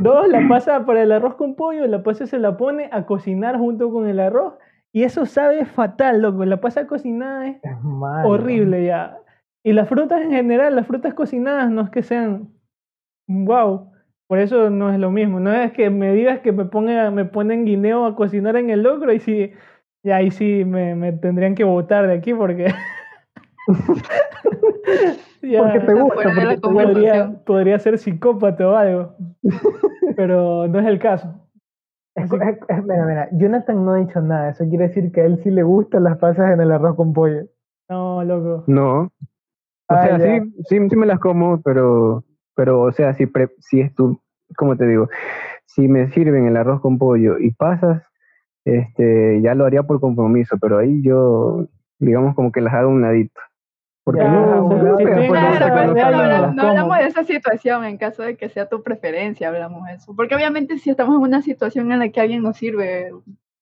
dos, 0.00 0.28
la 0.28 0.48
pasa 0.48 0.84
para 0.84 1.02
el 1.02 1.12
arroz 1.12 1.36
con 1.36 1.54
pollo, 1.54 1.86
la 1.86 2.02
pasa 2.02 2.26
se 2.26 2.38
la 2.40 2.56
pone 2.56 2.88
a 2.90 3.06
cocinar 3.06 3.56
junto 3.56 3.92
con 3.92 4.08
el 4.08 4.18
arroz, 4.18 4.54
y 4.92 5.04
eso 5.04 5.26
sabe 5.26 5.64
fatal, 5.64 6.22
loco. 6.22 6.44
La 6.44 6.56
pasa 6.60 6.88
cocinada 6.88 7.46
es 7.46 7.56
Es 7.62 7.80
malo. 7.84 8.28
horrible 8.30 8.84
ya. 8.84 9.16
Y 9.62 9.74
las 9.74 9.88
frutas 9.88 10.22
en 10.22 10.32
general, 10.32 10.74
las 10.74 10.86
frutas 10.88 11.14
cocinadas 11.14 11.70
no 11.70 11.82
es 11.82 11.90
que 11.90 12.02
sean 12.02 12.48
wow. 13.28 13.92
Por 14.28 14.38
eso 14.38 14.70
no 14.70 14.92
es 14.92 14.98
lo 15.00 15.10
mismo. 15.10 15.40
No 15.40 15.52
es 15.52 15.72
que 15.72 15.90
me 15.90 16.12
digas 16.12 16.40
que 16.40 16.52
me 16.52 16.66
ponga, 16.66 17.10
me 17.10 17.24
ponen 17.24 17.64
guineo 17.64 18.04
a 18.06 18.14
cocinar 18.14 18.56
en 18.56 18.70
el 18.70 18.82
locro 18.82 19.12
y 19.12 19.20
sí, 19.20 19.52
ya 20.04 20.16
ahí 20.16 20.30
sí 20.30 20.64
me, 20.64 20.94
me 20.94 21.12
tendrían 21.12 21.54
que 21.54 21.64
botar 21.64 22.06
de 22.06 22.12
aquí 22.14 22.34
porque 22.34 22.66
ya 25.42 25.58
Porque 25.58 25.80
te 25.80 25.94
gusta, 25.94 26.14
porque 26.14 26.30
te 26.46 26.54
gusta. 26.56 26.70
podría, 26.70 27.32
podría 27.44 27.78
ser 27.78 27.98
psicópata 27.98 28.68
o 28.68 28.76
algo. 28.76 29.14
Pero 30.16 30.66
no 30.68 30.78
es 30.80 30.86
el 30.86 30.98
caso. 30.98 31.28
Es- 32.14 32.32
es- 32.32 32.58
es- 32.68 32.84
mira, 32.84 33.06
mira, 33.06 33.28
Jonathan 33.32 33.84
no 33.84 33.92
ha 33.92 33.98
dicho 33.98 34.20
nada. 34.20 34.50
Eso 34.50 34.64
quiere 34.68 34.88
decir 34.88 35.12
que 35.12 35.20
a 35.20 35.24
él 35.26 35.38
sí 35.42 35.50
le 35.50 35.62
gustan 35.62 36.04
las 36.04 36.18
pasas 36.18 36.52
en 36.52 36.60
el 36.60 36.72
arroz 36.72 36.96
con 36.96 37.12
pollo. 37.12 37.42
No, 37.88 38.24
loco. 38.24 38.64
No. 38.66 39.00
O 39.02 39.10
Ah, 39.94 40.02
sea, 40.02 40.18
sí, 40.20 40.52
sí, 40.68 40.88
sí 40.90 40.96
me 40.96 41.06
las 41.06 41.18
como, 41.18 41.62
pero, 41.62 42.22
pero 42.58 42.80
o 42.82 42.90
sea, 42.90 43.14
si, 43.14 43.26
pre- 43.26 43.54
si 43.60 43.80
es 43.80 43.94
tu, 43.94 44.20
¿cómo 44.56 44.76
te 44.76 44.84
digo? 44.84 45.08
Si 45.64 45.86
me 45.86 46.08
sirven 46.10 46.46
el 46.48 46.56
arroz 46.56 46.80
con 46.80 46.98
pollo 46.98 47.38
y 47.38 47.52
pasas, 47.52 48.02
este, 48.64 49.40
ya 49.40 49.54
lo 49.54 49.64
haría 49.64 49.84
por 49.84 50.00
compromiso, 50.00 50.58
pero 50.60 50.78
ahí 50.78 51.00
yo, 51.02 51.68
digamos, 52.00 52.34
como 52.34 52.50
que 52.50 52.60
las 52.60 52.74
hago 52.74 52.88
a 52.90 52.92
un 52.92 53.00
ladito. 53.02 53.40
Porque 54.02 54.22
Ya, 54.22 54.28
no, 54.32 54.66
o 54.66 54.70
sea, 54.72 54.82
no 54.82 54.96
pues, 54.96 55.06
Claro, 55.94 56.46
no 56.46 56.46
no 56.48 56.56
como. 56.56 56.68
hablamos 56.68 56.98
de 56.98 57.04
esa 57.06 57.22
situación 57.22 57.84
en 57.84 57.96
caso 57.96 58.24
de 58.24 58.36
que 58.36 58.48
sea 58.48 58.68
tu 58.68 58.82
preferencia, 58.82 59.48
hablamos 59.48 59.86
de 59.86 59.94
eso. 59.94 60.16
Porque 60.16 60.34
obviamente 60.34 60.78
si 60.78 60.90
estamos 60.90 61.14
en 61.14 61.22
una 61.22 61.42
situación 61.42 61.92
en 61.92 62.00
la 62.00 62.08
que 62.08 62.20
alguien 62.20 62.42
nos 62.42 62.56
sirve 62.56 63.12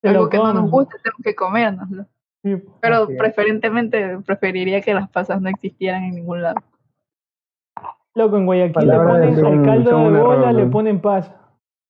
algo 0.02 0.28
que 0.30 0.38
no 0.38 0.54
nos 0.54 0.70
gusta, 0.70 0.96
tenemos 1.02 1.20
que 1.22 1.34
comérnoslo. 1.34 2.06
Sí. 2.42 2.62
Pero 2.80 3.08
preferentemente 3.18 4.18
preferiría 4.24 4.80
que 4.80 4.94
las 4.94 5.10
pasas 5.10 5.42
no 5.42 5.50
existieran 5.50 6.04
en 6.04 6.14
ningún 6.14 6.40
lado. 6.42 6.62
Loco, 8.16 8.38
en 8.38 8.46
Guayaquil 8.46 8.88
le 8.88 8.96
ponen 8.96 9.44
al 9.44 9.62
caldo 9.62 10.10
de 10.10 10.20
bola, 10.20 10.52
le 10.52 10.66
ponen 10.66 11.00
pasa. 11.00 11.36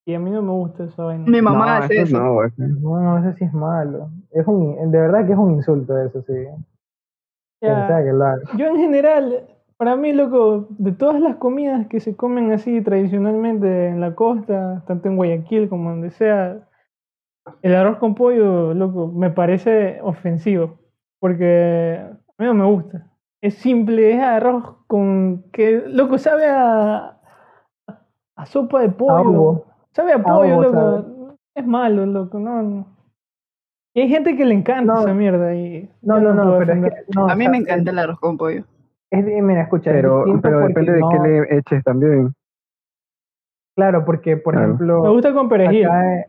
Y 0.04 0.14
a 0.14 0.18
mí 0.18 0.30
no 0.30 0.42
me 0.42 0.50
gusta 0.50 0.84
esa 0.84 1.04
vaina. 1.04 1.24
Mi 1.26 1.40
mamá 1.40 1.66
No, 1.66 1.84
hace 1.84 2.00
eso. 2.00 2.18
no, 2.18 2.34
güey. 2.34 2.50
No, 2.56 3.18
eso 3.18 3.36
sí 3.38 3.44
es 3.44 3.52
malo. 3.52 4.10
Es 4.32 4.46
un, 4.46 4.90
de 4.90 5.00
verdad 5.00 5.24
que 5.24 5.32
es 5.32 5.38
un 5.38 5.52
insulto 5.54 5.96
eso, 5.98 6.22
sí. 6.22 6.34
Ya, 7.60 7.86
que. 7.86 8.56
Yo 8.58 8.66
en 8.66 8.76
general, 8.76 9.46
para 9.76 9.96
mí, 9.96 10.12
loco, 10.12 10.66
de 10.70 10.92
todas 10.92 11.20
las 11.20 11.36
comidas 11.36 11.86
que 11.86 12.00
se 12.00 12.16
comen 12.16 12.52
así 12.52 12.80
tradicionalmente 12.82 13.88
en 13.88 14.00
la 14.00 14.14
costa, 14.14 14.82
tanto 14.86 15.08
en 15.08 15.16
Guayaquil 15.16 15.68
como 15.68 15.90
donde 15.90 16.10
sea, 16.10 16.58
el 17.62 17.74
arroz 17.74 17.98
con 17.98 18.14
pollo, 18.16 18.74
loco, 18.74 19.08
me 19.08 19.30
parece 19.30 20.00
ofensivo. 20.02 20.78
Porque 21.20 21.98
a 22.00 22.42
mí 22.42 22.46
no 22.46 22.54
me 22.54 22.66
gusta. 22.66 23.06
Es 23.46 23.54
simple, 23.58 24.12
es 24.12 24.20
arroz 24.20 24.74
con 24.88 25.44
que, 25.52 25.84
loco, 25.86 26.18
sabe 26.18 26.46
a, 26.48 27.16
a 28.34 28.46
sopa 28.46 28.80
de 28.80 28.88
pollo. 28.88 29.66
Sabe 29.92 30.14
a 30.14 30.18
pollo, 30.22 30.62
loco. 30.62 31.36
Es 31.54 31.64
malo, 31.64 32.04
loco, 32.06 32.40
no, 32.40 32.60
no. 32.60 32.86
Y 33.94 34.00
hay 34.00 34.08
gente 34.08 34.36
que 34.36 34.44
le 34.44 34.52
encanta 34.54 34.94
No. 34.94 35.00
esa 35.00 35.14
mierda 35.14 35.54
y 35.54 35.88
No, 36.02 36.18
no, 36.18 36.34
no, 36.34 36.42
pero 36.58 36.62
es 36.62 36.66
defender. 36.66 36.92
que. 37.06 37.12
No, 37.14 37.28
A 37.28 37.36
mí 37.36 37.44
o 37.46 37.48
sea, 37.48 37.50
me 37.52 37.56
encanta 37.58 37.90
el 37.92 37.98
arroz 38.00 38.18
con 38.18 38.36
pollo. 38.36 38.64
Es, 39.12 39.24
de- 39.24 39.40
mira, 39.40 39.62
escucha, 39.62 39.90
es 39.90 39.96
Pero, 39.96 40.24
depende 40.24 40.92
de 40.92 41.00
no- 41.00 41.08
qué 41.08 41.18
le 41.20 41.58
eches 41.58 41.84
también. 41.84 42.34
Claro, 43.76 44.04
porque, 44.04 44.36
por 44.36 44.54
Claro. 44.54 44.66
ejemplo. 44.70 45.02
Me 45.04 45.10
gusta 45.10 45.32
con 45.32 45.48
perejil. 45.48 45.86
Acá, 45.86 46.14
eh, 46.16 46.26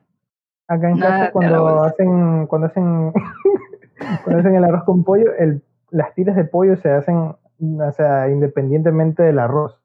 acá 0.67 0.89
en 0.91 0.99
Nada 0.99 1.19
casa 1.19 1.32
cuando 1.32 1.80
hacen, 1.84 2.45
cuando 2.45 2.67
hacen, 2.67 3.12
cuando 4.23 4.39
hacen 4.39 4.56
el 4.56 4.63
arroz 4.65 4.84
con 4.84 5.03
pollo, 5.03 5.34
el, 5.39 5.63
las 5.89 6.13
tiras 6.13 6.36
de 6.36 6.43
pollo 6.45 6.76
se 6.78 6.89
hacen, 6.91 7.15
o 7.17 7.91
sea, 7.93 8.30
independientemente 8.30 9.23
del 9.23 9.39
arroz. 9.39 9.80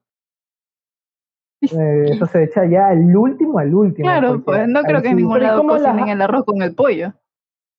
Eh, 1.61 2.05
eso 2.11 2.25
se 2.25 2.43
echa 2.43 2.65
ya 2.65 2.87
al 2.89 3.15
último, 3.15 3.57
al 3.59 3.73
último. 3.73 4.05
Claro, 4.05 4.41
pues 4.43 4.67
no 4.67 4.81
creo 4.83 5.01
que 5.01 5.09
en 5.09 5.17
ningún 5.17 5.33
Pero 5.35 5.45
¿y 5.45 5.47
lado 5.47 5.65
cocinen 5.65 6.09
el 6.09 6.21
arroz 6.21 6.43
con 6.43 6.61
el 6.61 6.75
pollo. 6.75 7.13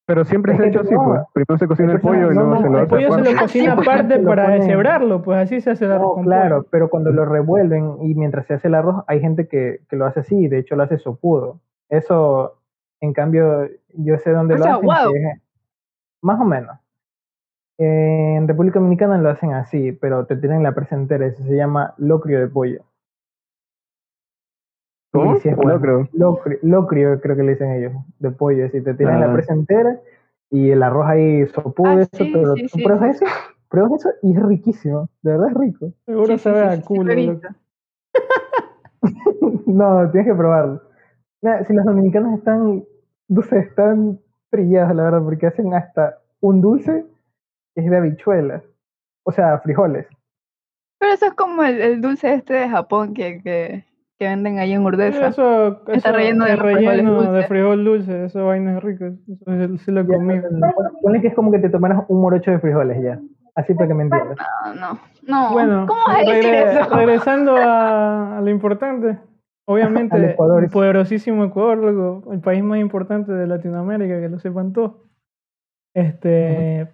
Pero 0.06 0.24
siempre 0.24 0.52
Es 0.52 0.58
se 0.58 0.64
ha 0.64 0.68
hecho 0.68 0.80
así, 0.80 0.94
no. 0.94 1.04
pues. 1.04 1.20
Primero 1.32 1.58
se 1.58 1.66
cocina 1.66 1.92
el 1.92 2.00
pollo 2.00 2.30
y 2.30 2.34
luego 2.34 2.50
no, 2.54 2.56
se 2.60 2.68
lo 2.68 2.68
el 2.68 2.74
El 2.74 2.80
hace 2.82 2.88
pollo 2.90 3.24
se 3.24 3.32
lo 3.34 3.40
cocina 3.40 3.74
pues, 3.76 3.88
aparte 3.88 4.18
para 4.20 4.48
deshebrarlo, 4.50 5.22
pues 5.22 5.38
así 5.38 5.60
se 5.60 5.70
hace 5.70 5.84
el 5.87 5.92
arroz 5.92 6.08
No, 6.08 6.14
con 6.14 6.24
claro, 6.24 6.56
pollo. 6.58 6.68
pero 6.70 6.90
cuando 6.90 7.10
lo 7.10 7.24
revuelven 7.26 7.96
y 8.02 8.14
mientras 8.14 8.46
se 8.46 8.54
hace 8.54 8.68
el 8.68 8.74
arroz, 8.74 9.02
hay 9.06 9.20
gente 9.20 9.48
que, 9.48 9.80
que 9.88 9.96
lo 9.96 10.04
hace 10.06 10.20
así, 10.20 10.48
de 10.48 10.58
hecho 10.58 10.76
lo 10.76 10.82
hace 10.82 10.98
sopudo. 10.98 11.60
Eso, 11.88 12.58
en 13.00 13.12
cambio, 13.14 13.68
yo 13.94 14.18
sé 14.18 14.30
dónde 14.30 14.54
O 14.54 14.58
lo 14.58 14.64
sea, 14.64 14.74
hacen. 14.76 15.26
es- 15.26 15.40
más 16.22 16.40
o 16.40 16.44
menos. 16.44 16.76
En 17.78 18.46
República 18.46 18.78
Dominicana 18.78 19.18
lo 19.18 19.30
hacen 19.30 19.52
así, 19.52 19.92
pero 19.92 20.26
te 20.26 20.37
tienen 20.37 20.62
la 20.62 20.74
presentera, 20.74 21.26
eso 21.26 21.42
se 21.42 21.56
llama 21.56 21.94
locrio 21.98 22.38
de 22.40 22.46
pollo. 22.48 22.82
¿Cómo? 25.12 25.37
Sí 25.38 25.48
bueno. 25.54 26.08
Locrio, 26.12 26.58
locrio 26.62 27.20
creo 27.20 27.37
que 27.37 27.42
le 27.42 27.52
dicen 27.52 27.70
ellos, 27.70 27.92
de 28.18 28.30
pollo, 28.30 28.66
así 28.66 28.80
te 28.80 28.94
tiran 28.94 29.20
la 29.20 29.26
Ah. 29.30 29.32
presentera 29.32 30.00
y 30.50 30.70
el 30.70 30.82
arroz 30.82 31.06
ahí 31.06 31.46
sopudo, 31.48 31.90
Ah, 31.90 32.00
eso, 32.02 32.24
sí, 32.24 32.30
pero 32.32 32.54
sí, 32.56 32.62
tú 32.62 32.78
sí, 32.78 32.82
pruebas 32.84 33.18
sí, 33.18 33.24
eso, 33.24 33.34
pruebas 33.68 33.92
eso 34.00 34.10
y 34.22 34.37
es 34.37 34.42
riquísimo, 34.42 35.08
de 35.22 35.30
verdad 35.32 35.48
es 35.50 35.54
rico. 35.54 35.92
Seguro 36.04 36.38
sabe 36.38 36.76
sí, 36.76 36.82
a 36.82 36.84
culo. 36.84 37.12
No, 39.66 40.10
tienes 40.10 40.30
que 40.30 40.37
probarlo. 40.37 40.80
Mira, 41.42 41.64
si 41.64 41.72
los 41.74 41.84
dominicanos 41.84 42.38
están, 42.38 42.84
no 43.28 43.42
sé, 43.42 43.58
están 43.58 44.18
trillados, 44.50 44.94
la 44.94 45.02
verdad, 45.04 45.22
porque 45.22 45.46
hacen 45.46 45.74
hasta 45.74 46.18
un 46.40 46.60
dulce 46.60 47.04
es 47.74 47.90
de 47.90 47.96
habichuelas. 47.96 48.62
O 49.24 49.32
sea, 49.32 49.58
frijoles. 49.60 50.06
Pero 51.00 51.12
eso 51.12 51.26
es 51.26 51.32
como 51.34 51.62
el, 51.64 51.80
el 51.80 52.00
dulce 52.00 52.34
este 52.34 52.54
de 52.54 52.68
Japón 52.68 53.14
que, 53.14 53.42
que, 53.42 53.84
que 54.18 54.26
venden 54.28 54.58
ahí 54.58 54.72
en 54.72 54.84
Urdesa. 54.84 55.28
Eso, 55.28 55.80
Está 55.88 56.10
eso 56.10 56.12
relleno 56.12 56.44
de 56.44 56.52
es 56.52 56.58
frijoles 56.60 56.88
relleno 56.88 57.32
de 57.32 57.44
frijol 57.44 57.84
dulce, 57.84 58.24
eso 58.26 58.46
vaina 58.46 58.76
es 58.78 58.82
rico. 58.82 59.04
Eso 59.06 59.78
sí, 59.78 59.90
lo. 59.90 60.04
Ponle 61.02 61.20
que 61.20 61.28
es 61.28 61.34
como 61.34 61.50
que 61.50 61.58
te 61.58 61.68
tomaras 61.70 62.04
un 62.08 62.20
morocho 62.20 62.50
de 62.50 62.58
frijoles 62.58 63.02
ya. 63.02 63.20
Así 63.56 63.72
para 63.74 63.87
que 63.88 63.94
me 63.94 64.02
entiendas. 64.04 64.37
No, 64.74 64.74
no, 64.74 65.00
no. 65.28 65.52
Bueno, 65.52 65.87
¿Cómo 65.87 66.00
vas 66.08 66.16
a 66.16 66.20
decir 66.20 66.44
regre- 66.52 66.80
eso? 66.82 66.96
regresando 66.96 67.56
a, 67.56 68.38
a 68.38 68.40
lo 68.40 68.50
importante, 68.50 69.18
obviamente, 69.66 70.16
Al 70.16 70.24
Ecuador. 70.24 70.64
el 70.64 70.70
poderosísimo 70.70 71.44
Ecuador, 71.44 71.78
loco, 71.78 72.32
el 72.32 72.40
país 72.40 72.64
más 72.64 72.78
importante 72.80 73.32
de 73.32 73.46
Latinoamérica, 73.46 74.20
que 74.20 74.28
lo 74.28 74.38
sepan 74.40 74.72
todos. 74.72 74.94
Este, 75.94 76.88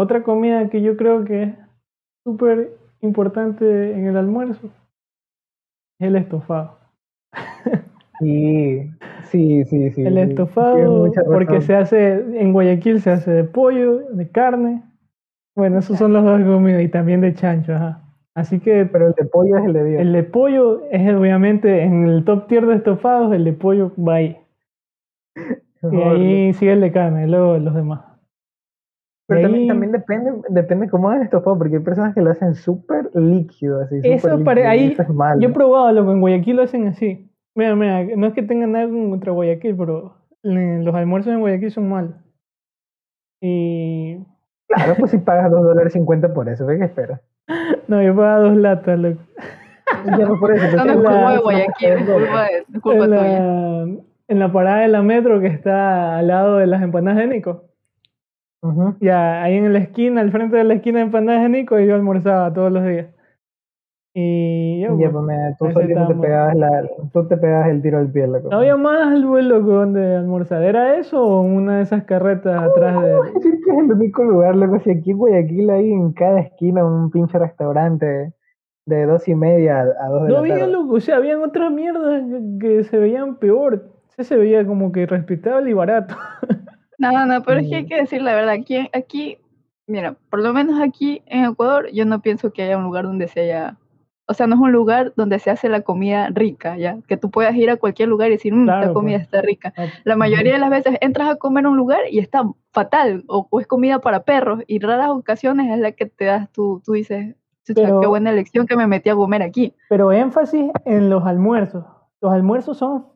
otra 0.00 0.22
comida 0.22 0.68
que 0.70 0.82
yo 0.82 0.96
creo 0.96 1.24
que 1.24 1.42
es 1.42 1.54
súper 2.24 2.72
importante 3.00 3.92
en 3.92 4.06
el 4.06 4.16
almuerzo 4.16 4.70
es 5.98 6.08
el 6.08 6.16
estofado. 6.16 6.78
Sí, 8.18 8.90
sí, 9.30 9.64
sí, 9.64 9.90
sí. 9.90 10.02
El 10.02 10.18
estofado, 10.18 11.10
porque 11.26 11.60
se 11.60 11.74
hace, 11.74 12.14
en 12.40 12.52
Guayaquil 12.52 13.00
se 13.00 13.10
hace 13.10 13.30
de 13.30 13.44
pollo, 13.44 13.98
de 14.10 14.28
carne. 14.30 14.82
Bueno, 15.56 15.78
esos 15.78 15.98
son 15.98 16.12
los 16.12 16.24
dos 16.24 16.40
comidas 16.42 16.82
y 16.82 16.88
también 16.88 17.20
de 17.20 17.34
chancho, 17.34 17.74
ajá. 17.74 18.02
Así 18.34 18.60
que 18.60 18.86
Pero 18.86 19.08
el 19.08 19.12
de 19.14 19.24
pollo 19.24 19.58
es 19.58 19.64
el 19.64 19.72
de 19.72 19.84
Dios. 19.84 20.00
el 20.02 20.12
de 20.12 20.22
pollo 20.22 20.82
es 20.90 21.14
obviamente 21.14 21.82
en 21.82 22.06
el 22.06 22.24
top 22.24 22.46
tier 22.46 22.66
de 22.66 22.76
estofados, 22.76 23.32
el 23.34 23.44
de 23.44 23.52
pollo 23.52 23.92
va 23.96 24.14
ahí. 24.16 24.36
Y 25.82 25.96
ahí 25.96 26.52
sigue 26.54 26.72
el 26.72 26.80
de 26.80 26.92
carne, 26.92 27.26
y 27.26 27.30
luego 27.30 27.58
los 27.58 27.74
demás. 27.74 28.09
Pero 29.30 29.42
también, 29.42 29.68
también 29.68 29.92
depende, 29.92 30.32
depende 30.50 30.88
cómo 30.90 31.08
hagan 31.08 31.20
el 31.22 31.24
estofado, 31.26 31.56
porque 31.58 31.76
hay 31.76 31.82
personas 31.82 32.14
que 32.14 32.20
lo 32.20 32.30
hacen 32.30 32.54
súper 32.54 33.10
líquido, 33.14 33.80
así. 33.80 34.00
Eso 34.02 34.28
pare- 34.44 34.60
líquido, 34.62 34.68
ahí- 34.70 34.92
eso 34.92 35.02
es 35.02 35.08
malo. 35.10 35.40
Yo 35.40 35.48
he 35.48 35.52
probado, 35.52 35.92
loco, 35.92 36.12
en 36.12 36.20
Guayaquil 36.20 36.56
lo 36.56 36.62
hacen 36.62 36.86
así. 36.88 37.30
Mira, 37.54 37.74
mira, 37.74 38.04
no 38.16 38.26
es 38.26 38.34
que 38.34 38.42
tengan 38.42 38.72
nada 38.72 38.86
contra 38.88 39.32
Guayaquil, 39.32 39.76
pero 39.76 40.14
los 40.42 40.94
almuerzos 40.94 41.32
en 41.32 41.40
Guayaquil 41.40 41.70
son 41.70 41.88
malos. 41.88 42.14
Y 43.42 44.18
Claro, 44.68 44.94
pues 44.98 45.10
si 45.10 45.18
pagas 45.18 45.50
2 45.50 45.62
dólares 45.64 45.92
50 45.92 46.32
por 46.32 46.48
eso, 46.48 46.66
¿qué 46.66 46.84
esperas? 46.84 47.20
no, 47.88 48.02
yo 48.02 48.14
pagaba 48.14 48.40
dos 48.40 48.56
latas, 48.56 48.98
loco. 48.98 49.20
Ya 50.06 50.18
no 50.18 50.38
por 50.38 50.52
eso. 50.54 50.64
Eso 50.66 50.84
no 50.84 50.92
es 50.92 50.96
culpa 50.98 51.32
de 51.32 51.38
Guayaquil, 51.40 51.88
es 51.88 52.06
dos 52.06 52.16
culpa, 52.22 52.42
de, 52.44 52.58
es 52.58 52.80
culpa 52.80 53.04
en, 53.04 53.10
tuya. 53.10 53.40
la, 53.40 53.82
en 54.28 54.38
la 54.38 54.52
parada 54.52 54.80
de 54.82 54.88
la 54.88 55.02
metro 55.02 55.40
que 55.40 55.48
está 55.48 56.16
al 56.18 56.28
lado 56.28 56.58
de 56.58 56.66
las 56.68 56.80
empanadas 56.82 57.18
de 57.18 57.26
Nico. 57.26 57.64
Ujú. 58.62 58.96
Ya, 59.00 59.42
ahí 59.42 59.56
en 59.56 59.72
la 59.72 59.78
esquina, 59.78 60.20
al 60.20 60.30
frente 60.30 60.56
de 60.56 60.64
la 60.64 60.74
esquina 60.74 60.98
de 60.98 61.06
empanadas 61.06 61.42
de 61.42 61.48
Nico, 61.48 61.78
yo 61.78 61.94
almorzaba 61.94 62.52
todos 62.52 62.70
los 62.70 62.84
días. 62.84 63.08
Y 64.12 64.80
yo, 64.80 64.98
Ya, 64.98 65.10
pues, 65.10 65.12
pues, 65.12 65.24
mira, 65.24 65.56
tú 65.56 65.70
solito 65.70 66.08
te 66.08 66.14
pegabas, 66.16 66.56
la, 66.56 66.88
tú 67.12 67.28
te 67.28 67.36
pegabas 67.36 67.68
el 67.68 67.80
tiro 67.80 67.98
al 67.98 68.10
pie, 68.10 68.26
loco. 68.26 68.48
¿no 68.50 68.56
había 68.58 68.76
más 68.76 69.06
algo 69.06 69.40
loco 69.40 69.68
donde 69.70 70.16
almorzar? 70.16 70.62
¿Era 70.62 70.96
eso 70.96 71.22
o 71.22 71.42
una 71.42 71.76
de 71.76 71.82
esas 71.84 72.04
carretas 72.04 72.60
atrás 72.60 73.00
de...? 73.02 73.18
Es 73.28 73.34
decir 73.34 73.60
que 73.64 73.70
es 73.70 73.78
el 73.78 73.92
único 73.92 74.24
lugar, 74.24 74.56
loco. 74.56 74.80
Si 74.80 74.90
aquí 74.90 75.12
en 75.12 75.18
Guayaquil 75.18 75.70
hay 75.70 75.92
en 75.92 76.12
cada 76.12 76.40
esquina 76.40 76.84
un 76.84 77.10
pinche 77.10 77.38
restaurante 77.38 78.34
de 78.86 79.06
dos 79.06 79.28
y 79.28 79.34
media 79.36 79.80
a, 79.80 80.08
dos 80.08 80.24
de 80.24 80.28
No 80.28 80.34
la 80.34 80.40
había 80.40 80.58
tarde. 80.58 80.72
loco, 80.72 80.94
o 80.94 81.00
sea, 81.00 81.16
habían 81.16 81.40
otras 81.42 81.70
mierdas 81.70 82.24
que, 82.28 82.58
que 82.58 82.84
se 82.84 82.98
veían 82.98 83.36
peor. 83.36 83.90
Ese 84.10 84.24
se 84.24 84.36
veía 84.36 84.66
como 84.66 84.90
que 84.90 85.06
respetable 85.06 85.70
y 85.70 85.72
barato. 85.72 86.16
No, 87.00 87.26
no, 87.26 87.42
pero 87.42 87.60
es 87.60 87.68
que 87.68 87.76
hay 87.76 87.84
Mm. 87.84 87.88
que 87.88 87.96
decir 87.96 88.22
la 88.22 88.34
verdad. 88.34 88.50
Aquí, 88.52 88.88
aquí, 88.92 89.38
mira, 89.86 90.16
por 90.30 90.40
lo 90.40 90.52
menos 90.52 90.80
aquí 90.80 91.22
en 91.26 91.44
Ecuador, 91.46 91.88
yo 91.92 92.04
no 92.04 92.20
pienso 92.20 92.52
que 92.52 92.62
haya 92.62 92.76
un 92.76 92.84
lugar 92.84 93.04
donde 93.04 93.26
se 93.26 93.40
haya. 93.40 93.76
O 94.28 94.34
sea, 94.34 94.46
no 94.46 94.54
es 94.54 94.60
un 94.60 94.70
lugar 94.70 95.12
donde 95.16 95.40
se 95.40 95.50
hace 95.50 95.68
la 95.68 95.80
comida 95.80 96.28
rica, 96.30 96.76
¿ya? 96.76 96.98
Que 97.08 97.16
tú 97.16 97.30
puedas 97.32 97.52
ir 97.56 97.68
a 97.70 97.76
cualquier 97.78 98.08
lugar 98.08 98.28
y 98.28 98.32
decir, 98.34 98.54
"Mm, 98.54 98.64
Claro, 98.64 98.80
esta 98.82 98.92
comida 98.94 99.16
pues. 99.16 99.22
está 99.24 99.42
rica. 99.42 99.72
La 100.04 100.14
mayoría 100.14 100.52
de 100.52 100.60
las 100.60 100.70
veces 100.70 100.98
entras 101.00 101.28
a 101.30 101.34
comer 101.36 101.64
a 101.64 101.70
un 101.70 101.76
lugar 101.76 102.00
y 102.10 102.20
está 102.20 102.44
fatal, 102.72 103.24
o, 103.26 103.48
o 103.50 103.60
es 103.60 103.66
comida 103.66 103.98
para 104.00 104.22
perros, 104.22 104.62
y 104.68 104.78
raras 104.78 105.08
ocasiones 105.10 105.72
es 105.72 105.80
la 105.80 105.90
que 105.92 106.06
te 106.06 106.26
das, 106.26 106.48
tú, 106.52 106.80
tú 106.84 106.92
dices, 106.92 107.34
"Chucha, 107.66 107.82
Pero- 107.82 108.00
qué 108.00 108.06
buena 108.06 108.30
elección 108.30 108.66
que 108.68 108.76
me 108.76 108.86
metí 108.86 109.08
a 109.10 109.16
comer 109.16 109.42
aquí. 109.42 109.74
Pero 109.88 110.12
énfasis 110.12 110.70
en 110.84 111.10
los 111.10 111.24
almuerzos. 111.26 111.84
Los 112.20 112.32
almuerzos 112.32 112.76
son 112.78 113.06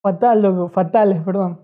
fatal, 0.00 0.70
fatales, 0.72 1.20
perdón. 1.22 1.60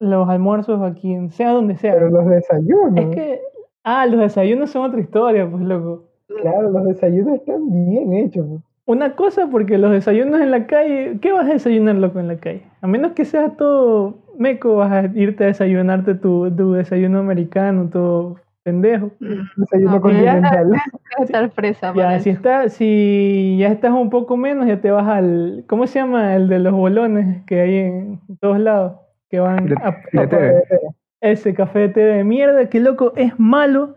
Los 0.00 0.28
almuerzos 0.28 0.80
aquí, 0.82 1.12
en- 1.12 1.30
sea 1.30 1.50
donde 1.52 1.76
sea. 1.76 1.92
Pero 1.94 2.08
los 2.10 2.26
desayunos, 2.26 2.96
Es 2.96 3.14
que, 3.14 3.40
ah, 3.84 4.06
los 4.06 4.20
desayunos 4.20 4.70
son 4.70 4.84
otra 4.90 5.00
historia, 5.00 5.48
pues, 5.48 5.62
loco. 5.62 6.04
claro, 6.42 6.70
los 6.70 6.84
desayunos 6.86 7.34
están 7.34 7.60
bien 7.88 8.12
hechos. 8.14 8.46
pues. 8.48 8.60
Una 8.86 9.14
cosa, 9.14 9.46
porque 9.48 9.78
los 9.78 9.92
desayunos 9.92 10.40
en 10.40 10.50
la 10.50 10.66
calle, 10.66 11.18
¿qué 11.20 11.30
vas 11.32 11.46
a 11.48 11.52
desayunar, 11.52 11.94
loco, 11.96 12.18
en 12.18 12.26
la 12.28 12.36
calle? 12.38 12.62
A 12.80 12.86
menos 12.88 13.12
que 13.12 13.24
sea 13.24 13.50
todo 13.50 14.14
meco, 14.38 14.76
vas 14.76 14.90
a 14.90 15.04
irte 15.14 15.44
a 15.44 15.48
desayunarte 15.48 16.14
tu, 16.14 16.50
tu 16.56 16.72
desayuno 16.72 17.18
americano, 17.20 17.88
todo 17.92 18.36
pendejo. 18.64 19.10
Mm, 19.20 19.42
Desayuno 19.58 19.90
No, 19.90 19.96
ya- 19.96 20.00
continental. 20.00 20.72
Estar 21.20 21.50
fresa. 21.54 21.92
Ya, 21.94 22.18
si, 22.20 22.30
está, 22.30 22.68
si 22.68 23.56
ya 23.60 23.68
estás 23.68 23.92
un 23.92 24.10
poco 24.10 24.36
menos, 24.36 24.66
ya 24.66 24.80
te 24.80 24.90
vas 24.90 25.06
al, 25.06 25.64
¿cómo 25.68 25.86
se 25.86 25.98
llama? 26.00 26.34
El 26.34 26.48
de 26.48 26.58
los 26.58 26.72
bolones 26.72 27.44
que 27.44 27.60
hay 27.60 27.74
en 27.76 28.20
todos 28.40 28.58
lados, 28.58 28.94
que 29.30 29.40
van 29.40 29.66
De- 29.66 29.74
a, 29.82 30.02
de 30.12 30.20
a- 30.20 30.28
té. 30.28 30.64
ese 31.20 31.54
café 31.54 31.80
de 31.80 31.88
té 31.90 32.00
de 32.00 32.24
mierda, 32.24 32.68
que 32.68 32.80
loco, 32.80 33.12
es 33.16 33.38
malo. 33.38 33.96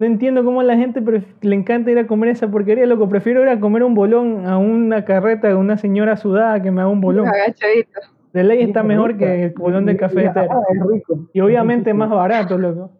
No 0.00 0.06
entiendo 0.06 0.44
cómo 0.44 0.60
a 0.60 0.64
la 0.64 0.76
gente 0.76 1.02
le 1.40 1.54
encanta 1.56 1.90
ir 1.90 1.98
a 1.98 2.06
comer 2.06 2.28
esa 2.30 2.48
porquería, 2.48 2.86
loco. 2.86 3.08
Prefiero 3.08 3.42
ir 3.42 3.48
a 3.48 3.58
comer 3.58 3.82
un 3.82 3.94
bolón 3.94 4.46
a 4.46 4.56
una 4.58 5.04
carreta 5.04 5.48
de 5.48 5.54
una 5.56 5.76
señora 5.76 6.16
sudada 6.16 6.62
que 6.62 6.70
me 6.70 6.82
haga 6.82 6.90
un 6.90 7.00
bolón. 7.00 7.26
Agachadito. 7.26 8.00
De 8.32 8.44
ley 8.44 8.62
está 8.62 8.80
es 8.80 8.86
mejor 8.86 9.16
que 9.16 9.44
el 9.46 9.50
bolón 9.54 9.86
de 9.86 9.96
café 9.96 10.20
y- 10.20 10.24
de 10.24 10.30
té. 10.30 10.40
es 10.44 10.86
rico. 10.86 11.28
Y 11.32 11.40
obviamente 11.40 11.90
Es 11.90 11.96
más 11.96 12.10
barato, 12.10 12.56
loco. 12.58 12.92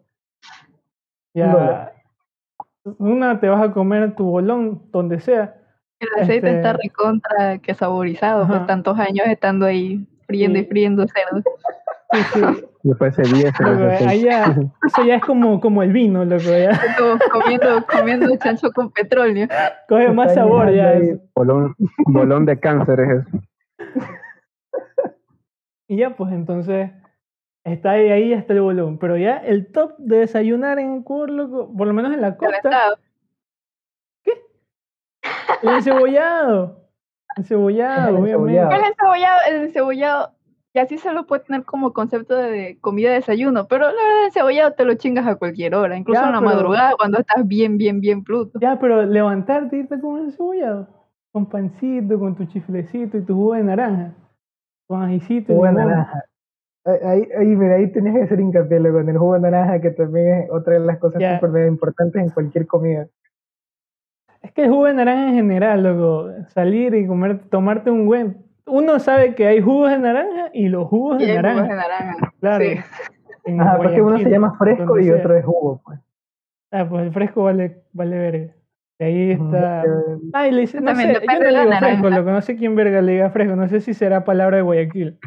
Ya. 1.33 1.93
Una 2.97 3.39
te 3.39 3.47
vas 3.47 3.61
a 3.69 3.71
comer 3.71 4.15
tu 4.15 4.25
bolón 4.25 4.81
donde 4.91 5.19
sea. 5.19 5.55
El 5.99 6.09
aceite 6.21 6.49
está 6.49 6.71
Este- 6.71 6.83
recontra 6.83 7.59
que 7.59 7.73
saborizado, 7.75 8.43
Ajá. 8.43 8.53
pues 8.53 8.67
tantos 8.67 8.97
años 8.99 9.27
estando 9.27 9.65
ahí 9.65 10.05
friendo 10.29 10.59
y 10.59 10.65
friendo 10.65 11.05
cerdo. 11.07 11.41
Sí, 12.11 12.19
sí. 12.33 12.65
Después 12.83 13.13
se 13.15 13.23
10. 13.23 13.55
se 13.57 13.63
Loco, 13.63 13.83
hace 13.85 14.05
ahí 14.05 14.21
seis. 14.21 14.23
ya- 14.23 14.45
eso 14.87 15.03
ya 15.03 15.15
es 15.15 15.21
como, 15.23 15.59
como 15.59 15.83
el 15.83 15.91
vino, 15.91 16.23
loco. 16.23 16.43
Ya 16.43 16.79
Como 16.97 17.19
comiendo, 17.31 17.85
comiendo 17.85 18.35
chancho 18.37 18.71
con 18.71 18.91
petróleo. 18.91 19.47
coge 19.87 20.09
más 20.11 20.29
Está 20.29 20.41
sabor. 20.41 20.71
Ya 20.71 20.93
eso. 20.93 21.19
Bolón, 21.35 21.75
bolón 22.05 22.45
de 22.45 22.59
cáncer 22.59 22.99
es 23.01 23.09
eso. 23.27 23.37
Y 25.87 25.97
ya, 25.97 26.15
pues 26.15 26.31
entonces 26.31 26.91
está 27.63 27.91
ahí, 27.91 28.09
ahí 28.09 28.33
está 28.33 28.53
el 28.53 28.61
bolón. 28.61 28.97
Pero 28.99 29.17
ya 29.17 29.37
el 29.37 29.71
top 29.71 29.95
de 29.97 30.17
desayunar 30.19 30.77
en 30.79 31.03
loco, 31.07 31.73
por 31.75 31.87
lo 31.87 31.93
menos 31.93 32.13
en 32.13 32.21
la 32.21 32.37
costa, 32.37 32.59
Calentado. 32.61 32.97
el 35.63 35.69
encebollado. 35.69 36.88
Encebollado, 37.37 38.19
obviamente. 38.19 38.31
encebollado. 38.31 38.69
¿Cuál 38.69 38.81
es 38.81 38.87
el 38.87 38.95
cebollado? 38.95 39.39
El 39.49 39.61
encebollado, 39.63 40.29
y 40.73 40.79
así 40.79 40.97
se 40.97 41.13
lo 41.13 41.25
puede 41.25 41.43
tener 41.43 41.63
como 41.63 41.93
concepto 41.93 42.35
de 42.35 42.77
comida 42.81 43.09
de 43.09 43.15
desayuno, 43.15 43.67
pero 43.67 43.85
la 43.85 43.91
verdad 43.93 44.25
el 44.27 44.31
cebollado 44.31 44.71
te 44.73 44.85
lo 44.85 44.93
chingas 44.95 45.25
a 45.27 45.35
cualquier 45.35 45.75
hora, 45.75 45.97
incluso 45.97 46.21
Ya, 46.21 46.27
en 46.27 46.33
la 46.35 46.39
pero- 46.39 46.51
madrugada 46.51 46.91
cuando 46.97 47.17
estás 47.19 47.47
bien, 47.47 47.77
bien, 47.77 47.99
bien 48.01 48.23
pluto. 48.23 48.59
Ya, 48.61 48.79
pero 48.79 49.03
levantarte 49.03 49.77
y 49.77 49.79
irte 49.81 49.95
a 49.95 49.99
comer 49.99 50.23
encebollado. 50.25 50.87
Con 51.31 51.45
pancito, 51.47 52.17
con 52.19 52.35
tu 52.35 52.45
chiflecito 52.45 53.17
y 53.17 53.21
tu 53.21 53.35
jugo 53.35 53.53
de 53.53 53.63
naranja. 53.63 54.13
Con 54.87 55.03
ajicito 55.03 55.51
y 55.51 55.55
Jugo 55.55 55.67
de 55.67 55.73
naranja. 55.73 56.23
Ahí, 56.85 57.27
ahí, 57.37 57.45
mira, 57.47 57.75
ahí 57.75 57.91
tenés 57.91 58.15
que 58.15 58.23
hacer 58.23 58.39
hincapié 58.39 58.79
loco, 58.79 58.99
en 59.01 59.09
el 59.09 59.17
jugo 59.17 59.35
de 59.35 59.41
naranja, 59.41 59.79
que 59.79 59.91
también 59.91 60.27
es 60.43 60.49
otra 60.51 60.73
de 60.73 60.79
las 60.79 60.97
cosas 60.97 61.21
súper 61.39 61.67
importantes 61.67 62.19
en 62.21 62.29
cualquier 62.29 62.65
comida. 62.65 63.07
Es 64.49 64.55
que 64.55 64.63
el 64.63 64.69
jugo 64.71 64.85
de 64.85 64.95
naranja 64.95 65.29
en 65.29 65.35
general, 65.35 65.83
loco. 65.83 66.31
Salir 66.47 66.95
y 66.95 67.05
comer, 67.05 67.37
tomarte 67.51 67.91
un 67.91 68.07
buen. 68.07 68.37
Uno 68.65 68.97
sabe 68.97 69.35
que 69.35 69.45
hay 69.45 69.61
jugos 69.61 69.91
de 69.91 69.99
naranja 69.99 70.49
y 70.53 70.69
los 70.69 70.87
jugos 70.87 71.21
Y 71.21 71.27
de 71.27 71.33
hay 71.33 71.37
jugos 71.37 71.53
naranja. 71.53 71.69
de 71.69 71.75
naranja. 71.75 72.33
Claro. 72.39 72.65
Sí. 72.65 72.79
porque 73.77 74.01
uno 74.01 74.17
se 74.17 74.27
llama 74.27 74.55
fresco 74.57 74.99
y 74.99 75.03
sea. 75.05 75.17
otro 75.17 75.35
es 75.37 75.45
jugo, 75.45 75.81
pues. 75.85 75.99
Ah, 76.71 76.87
pues 76.89 77.03
el 77.03 77.13
fresco 77.13 77.43
vale, 77.43 77.83
vale 77.93 78.17
verga. 78.17 78.53
De 78.97 79.05
ahí 79.05 79.31
está. 79.33 79.83
Ay, 80.33 80.51
le 80.51 80.61
dice, 80.61 80.81
no 80.81 80.87
También 80.87 81.13
sé, 81.15 81.21
yo 81.21 81.39
no 81.39 81.69
le 81.69 81.77
fresco, 81.77 82.09
loco. 82.09 82.31
No 82.31 82.41
sé 82.41 82.55
quién 82.55 82.75
verga 82.75 83.01
le 83.03 83.11
diga 83.11 83.29
fresco. 83.29 83.55
No 83.55 83.67
sé 83.67 83.81
si 83.81 83.93
será 83.93 84.23
palabra 84.23 84.57
de 84.57 84.63
Guayaquil. 84.63 85.19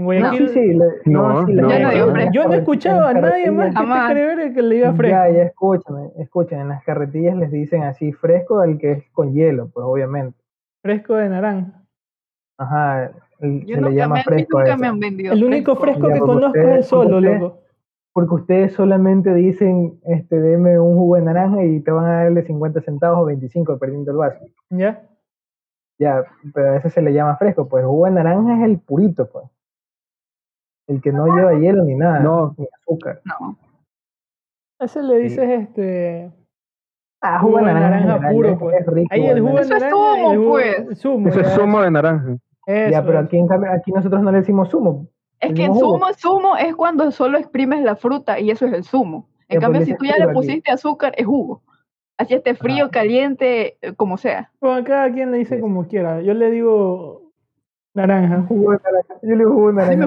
En 0.00 0.22
No, 0.22 0.32
sí, 0.32 0.48
sí. 0.48 0.72
le- 0.74 0.84
No, 1.04 1.46
sí, 1.46 1.52
no. 1.54 1.68
Yo 1.68 1.78
no 1.78 1.90
digo 1.90 1.90
Yo 1.90 2.06
no 2.06 2.20
he 2.20 2.24
carret- 2.24 2.58
escuchado 2.58 3.10
en 3.10 3.16
a 3.16 3.20
nadie 3.20 3.50
más 3.50 3.68
que 3.68 3.74
carretillas- 3.74 3.74
te 3.74 3.76
Jamás. 3.76 4.10
cree 4.10 4.26
verga 4.26 4.54
que 4.54 4.62
le 4.62 4.74
diga 4.74 4.92
fresco. 4.94 5.16
Ya, 5.16 5.30
ya, 5.30 5.42
escúchame, 5.44 6.10
escúchame, 6.18 6.62
en 6.62 6.68
las 6.68 6.84
carretillas 6.84 7.36
les 7.36 7.50
dicen 7.52 7.82
así 7.82 8.12
fresco 8.12 8.60
al 8.60 8.78
que 8.78 8.92
es 8.92 9.04
con 9.12 9.32
hielo, 9.32 9.68
pues 9.72 9.84
obviamente. 9.86 10.38
Fresco 10.82 11.14
de 11.14 11.28
naranja. 11.28 11.82
Ajá, 12.58 13.10
el- 13.40 13.64
Yo 13.66 13.76
se 13.76 13.80
le 13.82 13.94
llama 13.94 14.14
me, 14.14 14.20
a 14.20 14.22
mí 14.22 14.24
fresco 14.24 14.58
nunca 14.60 14.76
me 14.76 14.86
han 14.86 14.98
vendido 15.00 15.32
El 15.32 15.44
único 15.44 15.76
fresco 15.76 16.08
Ya, 16.08 16.14
que 16.14 16.20
conozco 16.20 16.58
es 16.58 16.76
el 16.76 16.84
solo, 16.84 17.10
porque 17.10 17.16
ustedes- 17.26 17.40
loco. 17.40 17.56
Porque 18.12 18.34
ustedes 18.34 18.72
solamente 18.72 19.32
dicen, 19.32 20.00
este, 20.04 20.40
deme 20.40 20.80
un 20.80 20.96
jugo 20.96 21.14
de 21.14 21.22
naranja 21.22 21.62
y 21.64 21.78
te 21.80 21.92
van 21.92 22.06
a 22.06 22.24
darle 22.24 22.42
50 22.42 22.80
centavos 22.80 23.20
o 23.20 23.24
25 23.26 23.78
perdiendo 23.78 24.10
el 24.10 24.16
vaso. 24.16 24.44
¿Ya? 24.70 25.02
Ya, 25.98 26.24
pero 26.52 26.70
a 26.72 26.76
ese 26.76 26.90
se 26.90 27.02
le 27.02 27.12
llama 27.12 27.36
fresco, 27.36 27.68
pues 27.68 27.82
el 27.82 27.88
jugo 27.88 28.06
de 28.06 28.10
naranja 28.12 28.56
es 28.58 28.62
el 28.64 28.78
purito, 28.80 29.28
pues. 29.30 29.44
El 30.90 31.00
que 31.00 31.12
no 31.12 31.26
lleva 31.34 31.54
hielo 31.54 31.84
ni 31.84 31.94
nada, 31.94 32.18
No. 32.20 32.54
ni 32.58 32.66
azúcar. 32.82 33.20
No. 33.24 33.56
A 34.80 34.84
ese 34.86 35.02
le 35.02 35.18
dices 35.18 35.48
este. 35.48 36.32
Ah, 37.22 37.38
Jugo 37.40 37.58
de 37.58 37.64
naranja 37.74 38.30
puro, 38.30 38.48
es- 38.50 38.58
pues. 38.58 38.80
es 38.80 38.86
rico, 38.86 39.08
Ahí 39.12 39.26
el 39.26 39.40
jugo 39.40 39.54
de 39.56 39.60
Eso 39.60 39.74
es 39.76 39.82
naranja. 39.82 39.96
y 39.96 40.00
el 40.00 40.16
zumo, 40.16 40.34
jugo- 40.42 40.50
pues. 40.50 40.98
zumo, 41.00 41.28
Eso 41.28 41.40
es 41.40 41.48
zumo 41.52 41.80
de 41.82 41.90
naranja. 41.90 42.36
eso, 42.66 42.90
Ya, 42.90 43.04
pero 43.04 43.18
eso. 43.18 43.26
aquí 43.26 43.36
en 43.38 43.46
cambio, 43.46 43.70
aquí 43.72 43.92
nosotros 43.92 44.22
no 44.22 44.32
le 44.32 44.38
decimos 44.38 44.68
zumo. 44.70 45.06
Es 45.38 45.50
El 45.50 45.56
que 45.56 45.68
jugo. 45.68 45.80
zumo, 45.80 46.06
zumo 46.14 46.56
es 46.56 46.74
cuando 46.74 47.10
solo 47.12 47.38
exprimes 47.38 47.82
la 47.82 47.94
fruta 47.94 48.40
y 48.40 48.50
eso 48.50 48.66
es 48.66 48.72
el 48.72 48.84
zumo. 48.84 49.28
En 49.48 49.56
Ya, 49.56 49.60
cambio, 49.60 49.80
pues, 49.80 49.88
si 49.88 49.96
tú 49.96 50.04
ya 50.06 50.16
le 50.16 50.24
aquí. 50.24 50.32
pusiste 50.32 50.70
azúcar, 50.72 51.12
es 51.16 51.26
jugo. 51.26 51.62
Así 52.18 52.34
esté 52.34 52.54
frío, 52.54 52.90
caliente, 52.90 53.76
eh, 53.82 53.94
como 53.94 54.16
sea. 54.16 54.50
Bueno, 54.60 54.82
cada 54.84 55.10
quien 55.12 55.30
le 55.30 55.38
dice 55.38 55.56
Sí. 55.56 55.60
como 55.60 55.86
quiera. 55.86 56.20
Yo 56.22 56.34
le 56.34 56.50
digo 56.50 57.22
naranja. 57.94 58.42
Jugo 58.48 58.72
de 58.72 58.78
naranja. 58.82 59.14
Yo 59.22 59.28
le 59.30 59.36
digo 59.36 59.52
jugo 59.52 59.68
de 59.68 59.74
naranja. 59.74 60.06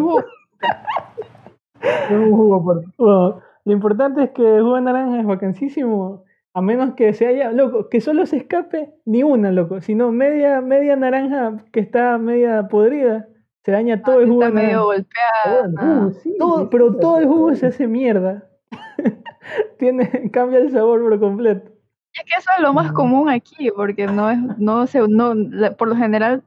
Jugo 2.10 2.63
por... 2.63 2.84
Bueno, 2.97 3.41
lo 3.65 3.73
importante 3.73 4.23
es 4.23 4.30
que 4.32 4.58
el 4.58 4.62
jugo 4.63 4.76
de 4.76 4.82
naranja 4.82 5.19
es 5.19 5.26
vacancísimo. 5.26 6.23
A 6.56 6.62
menos 6.62 6.93
que 6.93 7.13
se 7.13 7.26
haya, 7.26 7.52
loco, 7.52 7.89
que 7.89 7.99
solo 7.99 8.26
se 8.28 8.38
escape 8.38 8.93
ni 9.06 9.23
una, 9.23 9.52
loco, 9.52 9.82
sino 9.82 10.12
media, 10.12 10.62
media 10.62 10.95
naranja 10.95 11.63
que 11.71 11.80
está 11.80 12.17
media 12.19 12.67
podrida, 12.67 13.28
se 13.63 13.71
daña 13.71 14.04
todo 14.04 14.19
el 14.19 14.30
jugo 14.30 14.41
de 14.41 14.47
está 14.49 14.60
medio 14.62 14.78
naranja. 14.78 14.84
golpeada. 14.84 15.65
el 15.65 15.76
ah. 15.78 15.82
jugo, 15.82 16.12
sí, 16.12 16.36
Todo, 16.38 16.69
pero 16.69 16.95
todo 16.97 17.17
el 17.19 17.28
jugo 17.28 17.56
se 17.56 17.67
hace 17.67 17.88
mierda. 17.88 18.47
Tiene, 19.80 20.30
cambia 20.32 20.60
el 20.60 20.71
sabor 20.71 21.02
por 21.02 21.19
completo. 21.19 21.71
Es 22.13 22.23
que 22.26 22.38
eso 22.38 22.52
es 22.56 22.62
lo 22.62 22.73
más 22.73 22.91
Mm. 22.91 22.93
común 22.93 23.30
aquí, 23.30 23.71
porque 23.76 24.06
no 24.06 24.30
es, 24.30 24.38
no 24.60 24.86
se, 24.86 25.08
no, 25.08 25.34
por 25.76 25.88
lo 25.88 25.95
general 25.95 26.43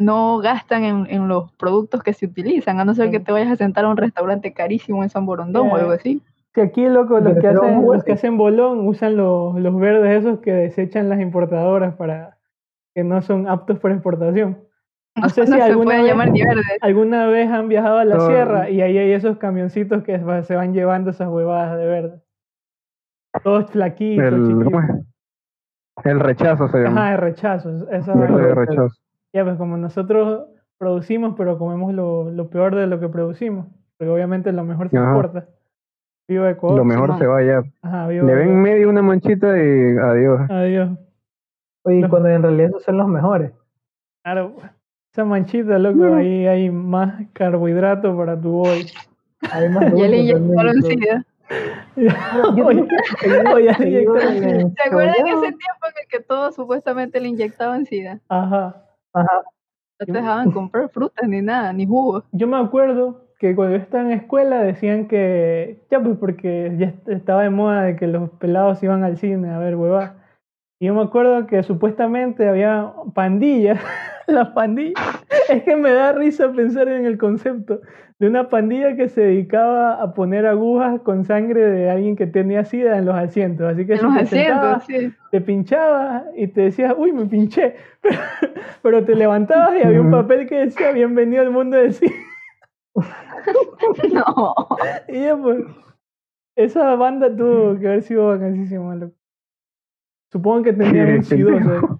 no 0.00 0.38
gastan 0.38 0.82
en, 0.84 1.06
en 1.10 1.28
los 1.28 1.52
productos 1.52 2.02
que 2.02 2.12
se 2.12 2.26
utilizan, 2.26 2.80
a 2.80 2.84
no 2.84 2.94
ser 2.94 3.10
que 3.10 3.20
te 3.20 3.32
vayas 3.32 3.52
a 3.52 3.56
sentar 3.56 3.84
a 3.84 3.88
un 3.90 3.96
restaurante 3.96 4.52
carísimo 4.52 5.02
en 5.02 5.10
San 5.10 5.26
Borondón 5.26 5.70
o 5.70 5.76
algo 5.76 5.92
así. 5.92 6.22
Que 6.52 6.62
aquí, 6.62 6.88
loco, 6.88 7.20
los 7.20 7.38
que 7.38 7.46
hacen, 7.46 7.84
los 7.86 8.02
que 8.02 8.12
hacen 8.12 8.36
bolón 8.36 8.88
usan 8.88 9.16
los, 9.16 9.54
los 9.60 9.78
verdes 9.78 10.24
esos 10.24 10.40
que 10.40 10.52
desechan 10.52 11.08
las 11.08 11.20
importadoras 11.20 11.94
para 11.94 12.38
que 12.94 13.04
no 13.04 13.22
son 13.22 13.48
aptos 13.48 13.78
para 13.78 13.94
exportación. 13.94 14.58
No 15.16 15.28
sé 15.28 15.46
si 15.46 15.52
se 15.52 15.62
alguna 15.62 15.84
puede 15.84 15.98
vez- 16.02 16.08
llamar 16.10 16.30
ni. 16.30 16.40
¿Alguna 16.80 17.26
vez 17.26 17.48
han 17.50 17.68
viajado 17.68 17.98
a 17.98 18.04
la 18.04 18.16
No. 18.16 18.26
sierra 18.26 18.68
y 18.70 18.80
ahí 18.80 18.98
hay 18.98 19.12
esos 19.12 19.36
camioncitos 19.38 20.02
que 20.02 20.18
se 20.44 20.56
van 20.56 20.72
llevando 20.74 21.10
esas 21.10 21.28
huevadas 21.28 21.78
de 21.78 21.86
verde? 21.86 22.20
Todos 23.44 23.70
flaquitos, 23.70 24.24
El, 24.24 24.64
¿cómo 24.64 24.80
es? 24.80 24.86
chiquitos. 24.88 25.06
El 26.04 26.20
rechazo 26.20 26.68
se 26.68 26.78
llama. 26.78 27.02
Ajá, 27.02 27.10
de 27.12 27.16
rechazo. 27.18 27.90
Esa 27.90 28.14
Verde 28.14 28.46
de 28.46 28.54
rechazo. 28.54 28.88
Ya, 29.32 29.44
pues 29.44 29.56
como 29.56 29.76
nosotros 29.76 30.48
producimos, 30.78 31.34
pero 31.36 31.58
comemos 31.58 31.92
lo, 31.94 32.30
lo 32.30 32.48
peor 32.50 32.74
de 32.74 32.86
lo 32.86 32.98
que 33.00 33.08
producimos. 33.08 33.66
Porque 33.96 34.10
obviamente 34.10 34.50
lo 34.52 34.64
mejor 34.64 34.88
se 34.90 34.96
Ajá. 34.98 35.06
exporta. 35.10 35.46
Viva 36.28 36.50
Ecuador. 36.50 36.78
Lo 36.78 36.84
mejor 36.84 37.18
se 37.18 37.26
va 37.26 37.42
ya. 37.42 37.62
Ajá, 37.82 38.08
viva 38.08 38.24
Le 38.26 38.34
ven 38.34 38.62
medio 38.62 38.88
una 38.88 39.02
manchita 39.02 39.48
y 39.56 39.96
adiós. 39.98 40.40
Adiós. 40.48 40.90
Oye, 41.82 42.00
Los- 42.00 42.10
cuando 42.10 42.28
en 42.28 42.42
realidad 42.42 42.68
esos 42.68 42.82
son 42.84 42.98
los 42.98 43.08
mejores. 43.08 43.52
Claro, 44.22 44.54
esa 45.12 45.24
manchita, 45.24 45.78
loco, 45.78 46.14
ahí 46.14 46.46
hay 46.46 46.70
más 46.70 47.26
carbohidrato 47.32 48.16
para 48.16 48.40
tu 48.40 48.50
boy. 48.50 48.86
Hay 49.50 49.68
más 49.70 49.92
Ya 49.94 50.08
le 50.08 50.18
inyectaron 50.18 50.82
SIDA. 50.82 51.24
Oye, 51.96 52.62
oye, 53.54 53.74
¿Se 53.74 54.82
acuerdan 54.86 55.26
ese 55.26 55.40
tiempo 55.40 55.86
en 55.86 55.94
el 56.00 56.08
que 56.08 56.20
todos 56.20 56.54
supuestamente 56.54 57.20
le 57.20 57.28
inyectaban 57.28 57.86
SIDA? 57.86 58.20
Ajá. 58.28 58.84
Ajá. 59.12 59.42
No 60.00 60.06
te 60.06 60.12
dejaban 60.12 60.52
comprar 60.52 60.90
frutas 60.90 61.28
ni 61.28 61.42
nada, 61.42 61.72
ni 61.72 61.86
jugos. 61.86 62.24
Yo 62.32 62.46
me 62.48 62.58
acuerdo 62.58 63.26
que 63.38 63.54
cuando 63.56 63.76
yo 63.76 63.82
estaba 63.82 64.04
en 64.04 64.12
escuela 64.12 64.62
decían 64.62 65.08
que, 65.08 65.82
ya 65.90 66.00
pues 66.02 66.18
porque 66.18 66.74
ya 66.78 66.88
est- 66.88 67.08
estaba 67.08 67.42
de 67.44 67.50
moda 67.50 67.82
de 67.84 67.96
que 67.96 68.06
los 68.08 68.30
pelados 68.32 68.82
iban 68.82 69.04
al 69.04 69.18
cine 69.18 69.50
a 69.50 69.58
ver 69.58 69.76
huevas. 69.76 70.12
Y 70.80 70.86
yo 70.86 70.94
me 70.94 71.02
acuerdo 71.02 71.46
que 71.46 71.62
supuestamente 71.64 72.48
había 72.48 72.92
pandillas, 73.14 73.80
las 74.32 74.48
pandillas. 74.50 74.94
Es 75.48 75.64
que 75.64 75.74
me 75.74 75.92
da 75.92 76.12
risa 76.12 76.52
pensar 76.52 76.88
en 76.88 77.06
el 77.06 77.18
concepto 77.18 77.80
de 78.20 78.28
una 78.28 78.48
pandilla 78.48 78.94
que 78.94 79.08
se 79.08 79.22
dedicaba 79.22 79.94
a 80.00 80.14
poner 80.14 80.46
agujas 80.46 81.00
con 81.00 81.24
sangre 81.24 81.60
de 81.62 81.90
alguien 81.90 82.14
que 82.14 82.26
tenía 82.26 82.64
sida 82.64 82.98
en 82.98 83.06
los 83.06 83.16
asientos. 83.16 83.66
Así 83.72 83.84
que 83.86 83.94
En 83.94 83.98
si 83.98 84.04
los 84.04 84.14
te 84.14 84.20
asientos, 84.20 84.84
sí. 84.86 85.12
te 85.32 85.40
pinchabas 85.40 86.24
y 86.36 86.46
te 86.48 86.60
decías, 86.62 86.94
uy, 86.96 87.12
me 87.12 87.26
pinché. 87.26 87.76
Pero, 88.02 88.18
pero 88.82 89.04
te 89.04 89.14
levantabas 89.14 89.76
y 89.76 89.82
había 89.86 90.00
un 90.00 90.10
papel 90.10 90.46
que 90.48 90.56
decía, 90.66 90.92
bienvenido 90.92 91.42
al 91.42 91.50
mundo 91.50 91.76
del 91.76 91.92
SIDA. 91.94 92.12
No. 94.12 94.54
Y 95.08 95.22
ya 95.22 95.36
pues, 95.36 95.64
esa 96.56 96.94
banda 96.96 97.34
tuvo 97.34 97.78
que 97.78 97.88
haber 97.88 98.02
sido 98.02 98.28
vacancísima, 98.28 98.94
loco. 98.94 99.14
Supongo 100.32 100.62
que 100.62 100.72
tenían 100.72 101.14
un 101.14 101.22
Sí, 101.24 101.36
sidoso. 101.36 101.99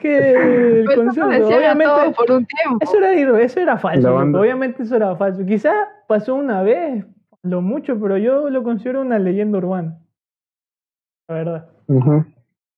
Que 0.00 0.32
el 0.80 0.84
Pues 0.84 0.96
eso 0.96 1.04
concepto, 1.04 1.38
todos 1.38 1.54
obviamente, 1.54 1.92
por 2.16 2.30
un 2.32 2.46
tiempo. 2.46 2.78
eso 2.80 2.98
era, 2.98 3.40
eso 3.40 3.60
era 3.60 3.78
falso. 3.78 4.16
Obviamente 4.16 4.82
eso 4.82 4.96
era 4.96 5.14
falso. 5.16 5.44
Quizás 5.44 5.74
pasó 6.08 6.34
una 6.34 6.62
vez, 6.62 7.04
lo 7.42 7.60
mucho, 7.62 7.98
pero 8.00 8.16
yo 8.18 8.50
lo 8.50 8.62
considero 8.62 9.00
una 9.02 9.18
leyenda 9.18 9.58
urbana. 9.58 9.98
La 11.28 11.34
verdad. 11.36 11.68
Ujú. 11.86 12.24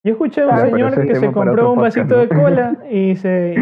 Yo 0.05 0.13
escuché 0.13 0.43
a 0.43 0.47
un 0.47 0.51
pero 0.57 0.71
señor 0.71 1.07
que 1.07 1.15
se 1.15 1.31
compró 1.33 1.71
un 1.71 1.77
podcast, 1.77 1.97
vasito 1.97 2.17
¿no? 2.17 2.21
de 2.23 2.29
cola 2.29 2.77
y, 2.91 3.15
se, 3.15 3.55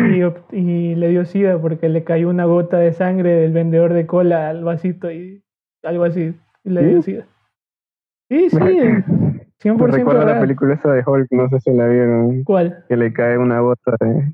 y, 0.53 0.57
y 0.59 0.95
le 0.95 1.09
dio 1.09 1.27
sida 1.27 1.59
porque 1.59 1.91
le 1.91 2.03
cayó 2.03 2.31
una 2.31 2.47
gota 2.47 2.79
de 2.79 2.95
sangre 2.95 3.31
del 3.35 3.53
vendedor 3.53 3.93
de 3.93 4.07
cola 4.07 4.49
al 4.49 4.65
vasito 4.65 5.11
y 5.13 5.43
algo 5.83 6.05
así. 6.05 6.35
Y 6.65 6.71
le 6.71 6.87
dio 6.87 7.03
¿Sí? 7.03 7.13
sida. 7.13 7.27
Sí, 8.31 8.49
sí, 8.49 8.57
100% 9.63 9.77
Me 9.79 9.87
recuerda 9.99 10.25
la 10.25 10.41
película 10.41 10.75
esa 10.75 10.91
de 10.93 11.03
Hulk, 11.07 11.29
no 11.33 11.49
sé 11.51 11.61
si 11.61 11.73
la 11.73 11.87
vieron, 11.87 12.45
¿Cuál? 12.45 12.85
que 12.89 12.97
le 12.97 13.13
cae 13.13 13.37
una 13.39 13.61
gota 13.61 13.97
de, 14.01 14.33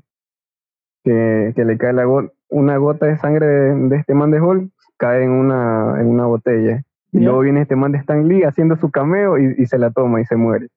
que, 1.03 1.53
que 1.55 1.65
le 1.65 1.77
cae 1.77 1.93
la 1.93 2.05
go- 2.05 2.31
una 2.49 2.77
gota 2.77 3.05
de 3.07 3.17
sangre 3.17 3.45
de, 3.45 3.75
de 3.89 3.95
este 3.97 4.13
man 4.13 4.31
de 4.31 4.41
Hulk, 4.41 4.71
cae 4.97 5.23
en 5.23 5.31
una, 5.31 5.99
en 5.99 6.07
una 6.07 6.25
botella. 6.25 6.81
Y 7.11 7.19
Ya. 7.19 7.25
luego 7.25 7.39
viene 7.41 7.61
este 7.61 7.75
man 7.75 7.91
de 7.91 7.99
Stan 7.99 8.27
Lee 8.27 8.43
haciendo 8.43 8.75
su 8.77 8.89
cameo 8.91 9.37
y, 9.37 9.55
y 9.57 9.65
se 9.65 9.77
la 9.77 9.91
toma 9.91 10.21
y 10.21 10.25
se 10.25 10.35
muere. 10.35 10.67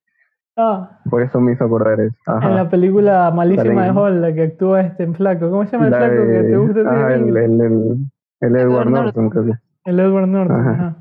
Ah, 0.56 0.98
Por 1.08 1.22
eso 1.22 1.40
me 1.40 1.52
hizo 1.52 1.64
acordar 1.64 2.00
eso. 2.00 2.14
Ajá. 2.26 2.48
en 2.48 2.56
la 2.56 2.68
película 2.68 3.30
malísima 3.30 3.84
de 3.84 3.90
Hall, 3.90 4.20
la 4.20 4.32
que 4.34 4.42
actúa 4.42 4.80
este 4.82 5.04
en 5.04 5.14
flaco. 5.14 5.48
¿Cómo 5.50 5.64
se 5.64 5.72
llama 5.72 5.86
el 5.86 5.90
La 5.92 5.98
flaco 5.98 6.14
que 6.22 6.26
te 6.32 6.42
de- 6.42 6.56
gusta? 6.56 6.80
a 6.80 6.82
ti, 6.82 6.88
ajá, 6.88 7.14
el, 7.14 7.36
el, 7.36 7.60
el, 7.60 7.96
el 8.40 8.56
Edward 8.56 8.60
Edward 8.60 8.90
Norton, 8.90 9.24
Norton. 9.24 9.30
creo 9.30 9.44
que. 9.46 9.52
El 9.90 10.00
Edward 10.00 10.26
Norton, 10.28 10.60
Ajá. 10.60 10.70
ajá. 10.72 10.96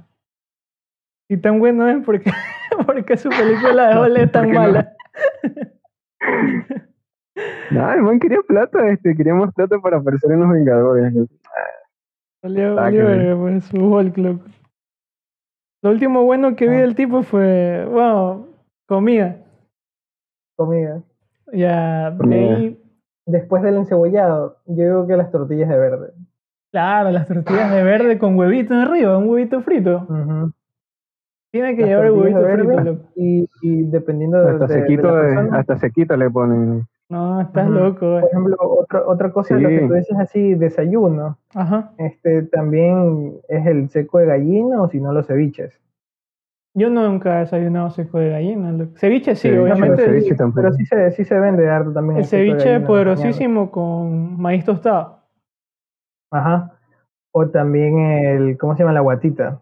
Y 1.30 1.38
tan 1.38 1.60
bueno 1.60 1.88
es 1.88 1.98
porque, 2.06 2.32
porque 2.86 3.16
su 3.18 3.30
película 3.30 3.88
de 3.90 3.94
Hall 4.00 4.18
es 4.18 4.32
tan 4.32 4.52
mala. 4.52 4.94
No, 7.72 7.94
el 7.94 8.02
man 8.02 8.20
quería 8.20 8.40
plata, 8.46 8.86
este, 8.90 9.16
quería 9.16 9.34
más 9.34 9.54
plata 9.54 9.80
para 9.80 9.98
aparecer 9.98 10.32
en 10.32 10.42
los 10.42 10.50
Vengadores. 10.50 11.14
Valió, 12.44 12.72
Ah, 12.72 12.82
valió 12.84 13.40
pues, 13.40 13.64
su 13.66 13.78
Hulk, 13.78 14.18
loco. 14.18 14.44
Lo 15.82 15.92
último 15.92 16.26
bueno 16.26 16.56
que 16.58 16.68
vi 16.68 16.76
Ah. 16.76 16.82
del 16.82 16.96
tipo 16.96 17.24
fue, 17.24 17.86
bueno, 17.90 18.48
comida. 18.88 19.38
Comida. 20.58 21.02
Ya, 21.54 22.12
de 22.12 22.36
ahí, 22.56 22.84
Después 23.26 23.62
del 23.64 23.78
encebollado, 23.78 24.58
yo 24.66 24.84
digo 24.84 25.08
que 25.08 25.16
las 25.16 25.32
tortillas 25.32 25.70
de 25.70 25.78
verde. 25.78 26.12
claro, 26.74 27.12
las 27.12 27.28
tortillas 27.28 27.72
de 27.72 27.84
verde 27.84 28.18
con 28.20 28.36
huevito 28.38 28.74
arriba, 28.74 29.18
un 29.18 29.30
huevito 29.30 29.62
frito. 29.62 30.06
Ujú. 30.10 30.52
Tiene 31.52 31.76
que 31.76 31.84
llevar 31.86 32.06
el 32.06 32.12
huevito 32.12 32.42
frito. 32.42 32.98
Y, 33.16 33.50
y 33.62 33.82
dependiendo 33.84 34.40
de, 34.44 34.52
Hasta 34.52 34.68
de- 34.68 34.74
de 34.76 34.82
sequito, 34.82 35.08
la 35.12 35.22
de- 35.24 35.34
persona, 35.36 35.58
hasta 35.60 35.78
sequito 35.78 36.18
le 36.18 36.30
ponen. 36.30 36.88
No, 37.10 37.42
estás 37.42 37.68
loco, 37.68 38.18
eh. 38.20 38.22
por 38.22 38.30
ejemplo, 38.30 38.56
otra 38.60 39.04
otra 39.08 39.32
cosa 39.32 39.56
de 39.56 39.62
lo 39.62 39.70
que 39.70 39.80
Sí. 39.80 39.88
tú 39.88 39.94
dices 39.96 40.18
así, 40.20 40.54
desayuno, 40.54 41.38
Ajá. 41.56 41.92
este 41.98 42.44
también 42.44 43.34
es 43.48 43.66
el 43.66 43.90
seco 43.90 44.20
de 44.20 44.28
gallina 44.28 44.80
o 44.80 44.90
si 44.90 45.00
no 45.02 45.12
los 45.12 45.26
ceviches. 45.26 45.74
Yo 46.76 46.92
nunca 46.92 47.38
he 47.38 47.40
desayunado 47.40 47.90
seco 47.90 48.20
de 48.20 48.30
gallina. 48.30 48.88
Ceviche 48.96 49.34
sí, 49.34 49.48
Ceviche, 49.50 49.60
obviamente. 49.64 49.96
pero 49.96 50.14
el- 50.14 50.22
ceviche. 50.24 50.44
Pero 50.54 50.74
sí 50.74 50.86
se, 50.86 51.12
sí 51.14 51.24
se 51.26 51.40
vende 51.40 51.68
harto 51.68 51.92
también. 51.94 52.20
el 52.20 52.26
seco 52.26 52.44
de 52.44 52.50
ceviche 52.52 52.76
es 52.76 52.82
poderosísimo 52.84 53.72
con 53.72 54.40
maíz 54.40 54.64
tostado. 54.64 55.18
Ajá. 56.32 56.74
O 57.34 57.48
también 57.50 57.98
el, 58.00 58.58
¿cómo 58.60 58.76
se 58.76 58.84
llama? 58.84 58.94
La 58.94 59.00
guatita. 59.02 59.60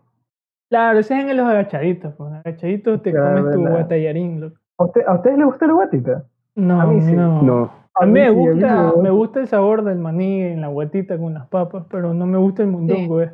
Claro, 0.69 0.99
ese 0.99 1.17
es 1.17 1.25
en 1.25 1.37
los 1.37 1.47
agachaditos. 1.47 2.13
Pues. 2.15 2.29
En 2.29 2.35
agachaditos 2.37 3.01
te 3.01 3.11
Claro, 3.11 3.37
comes 3.43 3.53
tu 3.55 3.67
guatallarín, 3.67 4.41
loco. 4.41 4.57
¿A, 4.79 4.83
usted, 4.83 5.01
¿A 5.07 5.15
ustedes 5.15 5.37
les 5.37 5.45
gusta 5.47 5.67
la 5.67 5.73
guatita? 5.73 6.25
No, 6.55 6.81
A 6.81 6.85
mí 6.87 7.01
sí. 7.01 7.13
no. 7.13 7.41
No, 7.41 7.71
A 7.95 8.05
mí 8.05 8.11
me 8.13 8.21
sí, 8.21 8.27
a 8.27 8.31
mí 8.31 8.37
sí 8.45 8.51
gusta, 8.51 8.93
me 9.01 9.09
gusta 9.09 9.39
el 9.39 9.47
sabor 9.47 9.83
del 9.83 9.97
maní 9.99 10.41
en 10.41 10.61
la 10.61 10.67
guatita 10.67 11.17
con 11.17 11.33
las 11.33 11.47
papas, 11.47 11.85
pero 11.89 12.13
no 12.13 12.25
me 12.25 12.37
gusta 12.37 12.63
el 12.63 12.69
mondongo, 12.69 13.21
eh. 13.21 13.31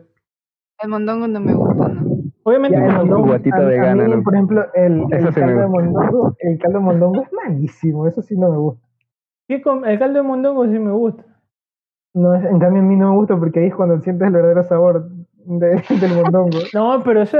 El 0.80 0.90
mondongo 0.90 1.28
no 1.28 1.40
me 1.40 1.54
gusta, 1.54 1.88
¿no? 1.88 2.04
Obviamente 2.44 2.78
Ya, 2.78 3.00
el 3.02 3.08
Guatita 3.08 3.56
a 3.56 3.60
mí- 3.60 3.66
a 3.66 3.70
vegana, 3.70 4.04
mí, 4.04 4.16
¿no? 4.16 4.24
por 4.24 4.34
ejemplo, 4.34 4.66
el, 4.74 5.06
el 5.12 5.28
sí 5.34 5.40
caldo 5.40 5.62
de 5.62 5.68
mondongo, 5.68 6.36
el 6.40 6.58
caldo 6.60 6.80
de 6.80 6.84
mondongo 6.86 7.22
es 7.22 7.32
malísimo, 7.32 8.06
eso 8.08 8.22
sí 8.22 8.38
no 8.38 8.50
me 8.52 8.58
gusta. 8.58 8.86
Con- 9.64 9.86
el 9.86 9.98
caldo 10.00 10.16
de 10.22 10.24
mondongo 10.28 10.66
sí 10.66 10.78
me 10.80 10.92
gusta. 10.92 11.24
No, 12.14 12.36
en 12.36 12.60
cambio 12.60 12.82
a 12.82 12.86
mí 12.86 12.96
no 12.96 13.12
me 13.12 13.16
gusta 13.18 13.38
porque 13.38 13.60
ahí 13.62 13.68
es 13.68 13.76
cuando 13.76 14.00
sientes 14.02 14.28
el 14.28 14.34
verdadero 14.34 14.64
sabor 14.64 15.08
de- 15.46 15.84
del 16.00 16.16
mondongo. 16.16 16.60
No, 16.74 17.02
pero 17.04 17.22
eso, 17.22 17.38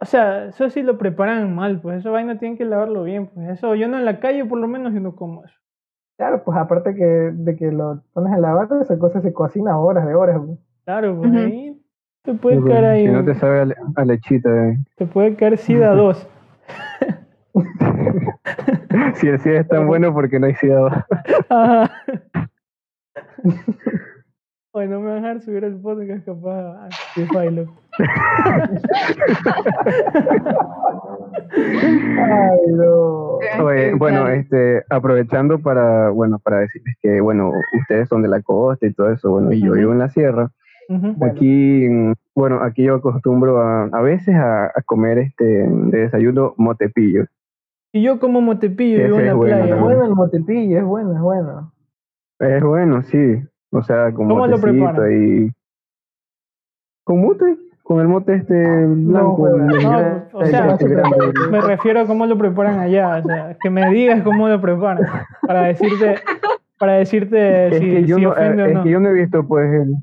o 0.00 0.04
sea, 0.04 0.46
eso 0.46 0.70
sí 0.70 0.82
lo 0.82 0.98
preparan 0.98 1.54
mal, 1.54 1.80
pues 1.80 1.98
esa 2.00 2.10
vaina 2.10 2.38
tienen 2.38 2.58
que 2.58 2.64
lavarlo 2.64 3.02
bien, 3.04 3.26
pues 3.28 3.48
eso 3.50 3.74
yo 3.74 3.88
no 3.88 3.98
en 3.98 4.04
la 4.04 4.20
calle 4.20 4.44
por 4.44 4.58
lo 4.58 4.68
menos 4.68 4.92
yo 4.92 5.00
no 5.00 5.14
como 5.16 5.44
eso. 5.44 5.54
Claro, 6.16 6.44
pues 6.44 6.56
aparte 6.56 6.94
que, 6.94 7.04
de 7.04 7.56
que 7.56 7.72
lo 7.72 8.00
pones 8.12 8.32
a 8.32 8.38
lavar, 8.38 8.68
esa 8.80 8.96
cosa 8.98 9.20
se 9.20 9.32
cocina 9.32 9.76
horas 9.78 10.06
de 10.06 10.14
horas. 10.14 10.40
pues. 10.46 10.58
Claro, 10.84 11.16
pues 11.18 11.32
ahí 11.34 11.80
te 12.22 12.34
puede 12.34 12.62
caer 12.68 12.84
ahí, 12.84 13.06
si 13.06 13.12
no 13.12 13.24
te 13.24 13.34
sabe 13.34 13.60
a, 13.60 13.64
le- 13.64 13.76
a 13.96 14.04
lechita. 14.04 14.68
eh. 14.68 14.78
te 14.96 15.06
puede 15.06 15.34
caer 15.34 15.58
SIDA 15.58 15.92
2. 15.92 16.28
Si 19.16 19.26
el 19.28 19.38
SIDA 19.40 19.60
es 19.60 19.68
tan 19.68 19.86
bueno 19.86 20.12
porque 20.12 20.38
no 20.38 20.46
hay 20.46 20.54
SIDA. 20.54 21.06
Ajá. 21.48 21.90
Oye, 24.76 24.88
no 24.88 24.98
me 24.98 25.06
van 25.06 25.18
a 25.18 25.28
dejar 25.28 25.40
subir 25.40 25.62
el 25.62 25.76
podcast 25.76 26.24
capaz 26.26 26.84
a 26.84 26.88
Spotify, 26.88 27.48
loco. 27.48 27.80
Ay, 32.18 32.58
no. 32.72 33.38
Oye, 33.64 33.94
bueno, 33.94 34.28
este, 34.28 34.82
aprovechando 34.90 35.60
para, 35.60 36.10
bueno, 36.10 36.40
para 36.40 36.58
decirles 36.58 36.96
que, 37.00 37.20
bueno, 37.20 37.52
ustedes 37.82 38.08
son 38.08 38.22
de 38.22 38.28
la 38.28 38.42
costa 38.42 38.84
y 38.84 38.92
todo 38.92 39.12
eso, 39.12 39.30
bueno, 39.30 39.52
y 39.52 39.60
yo 39.62 39.74
vivo 39.74 39.92
en 39.92 40.00
la 40.00 40.08
sierra. 40.08 40.50
Aquí, 41.22 41.88
mm, 41.88 42.14
bueno, 42.34 42.60
aquí 42.60 42.82
yo 42.82 42.96
acostumbro 42.96 43.60
a, 43.60 43.84
a 43.84 44.02
veces 44.02 44.34
a, 44.34 44.64
a 44.64 44.82
comer 44.84 45.18
este 45.18 45.44
de 45.44 45.98
desayuno 45.98 46.54
motepillo. 46.56 47.26
Y 47.92 48.02
yo 48.02 48.18
como 48.18 48.40
motepillo 48.40 48.96
Ese 48.96 49.04
vivo 49.06 49.20
en 49.20 49.22
es 49.22 49.28
la 49.28 49.34
bueno 49.34 49.56
playa. 49.56 49.74
Es 49.76 49.80
bueno 49.80 50.04
el 50.04 50.14
motepillo, 50.16 50.78
es 50.78 50.84
bueno, 50.84 51.14
es 51.14 51.20
bueno. 51.20 51.72
Es 52.40 52.60
bueno, 52.60 53.02
sí. 53.04 53.40
O 53.74 53.82
sea, 53.82 54.12
con 54.12 54.28
¿Cómo 54.28 54.46
lo 54.46 54.58
preparan? 54.58 55.12
y 55.12 55.50
con 57.04 57.20
mote, 57.20 57.56
con 57.82 58.00
el 58.00 58.08
mote 58.08 58.36
este 58.36 58.86
blanco, 58.86 59.36
jodas. 59.36 59.68
el 59.68 59.82
No, 59.82 59.90
gra- 59.90 60.28
o 60.32 60.44
sea. 60.46 60.76
Me 61.50 61.60
refiero 61.60 62.00
a 62.00 62.06
cómo 62.06 62.24
lo 62.26 62.38
preparan 62.38 62.78
allá, 62.78 63.20
o 63.22 63.26
sea, 63.26 63.56
que 63.60 63.70
me 63.70 63.90
digas 63.90 64.22
cómo 64.22 64.48
lo 64.48 64.60
preparan 64.60 65.04
para 65.46 65.62
decirte 65.66 66.14
para 66.78 66.94
decirte 66.94 67.68
Es 67.68 67.78
si, 67.78 67.90
que 67.90 68.04
yo 68.06 68.16
si 68.16 68.22
no, 68.22 68.30
ofende 68.30 68.62
eh, 68.62 68.64
o 68.64 68.68
es 68.68 68.74
no. 68.74 68.82
que 68.84 68.90
yo 68.90 69.00
no 69.00 69.08
he 69.08 69.12
visto 69.12 69.46
pues 69.46 69.72
el, 69.72 69.94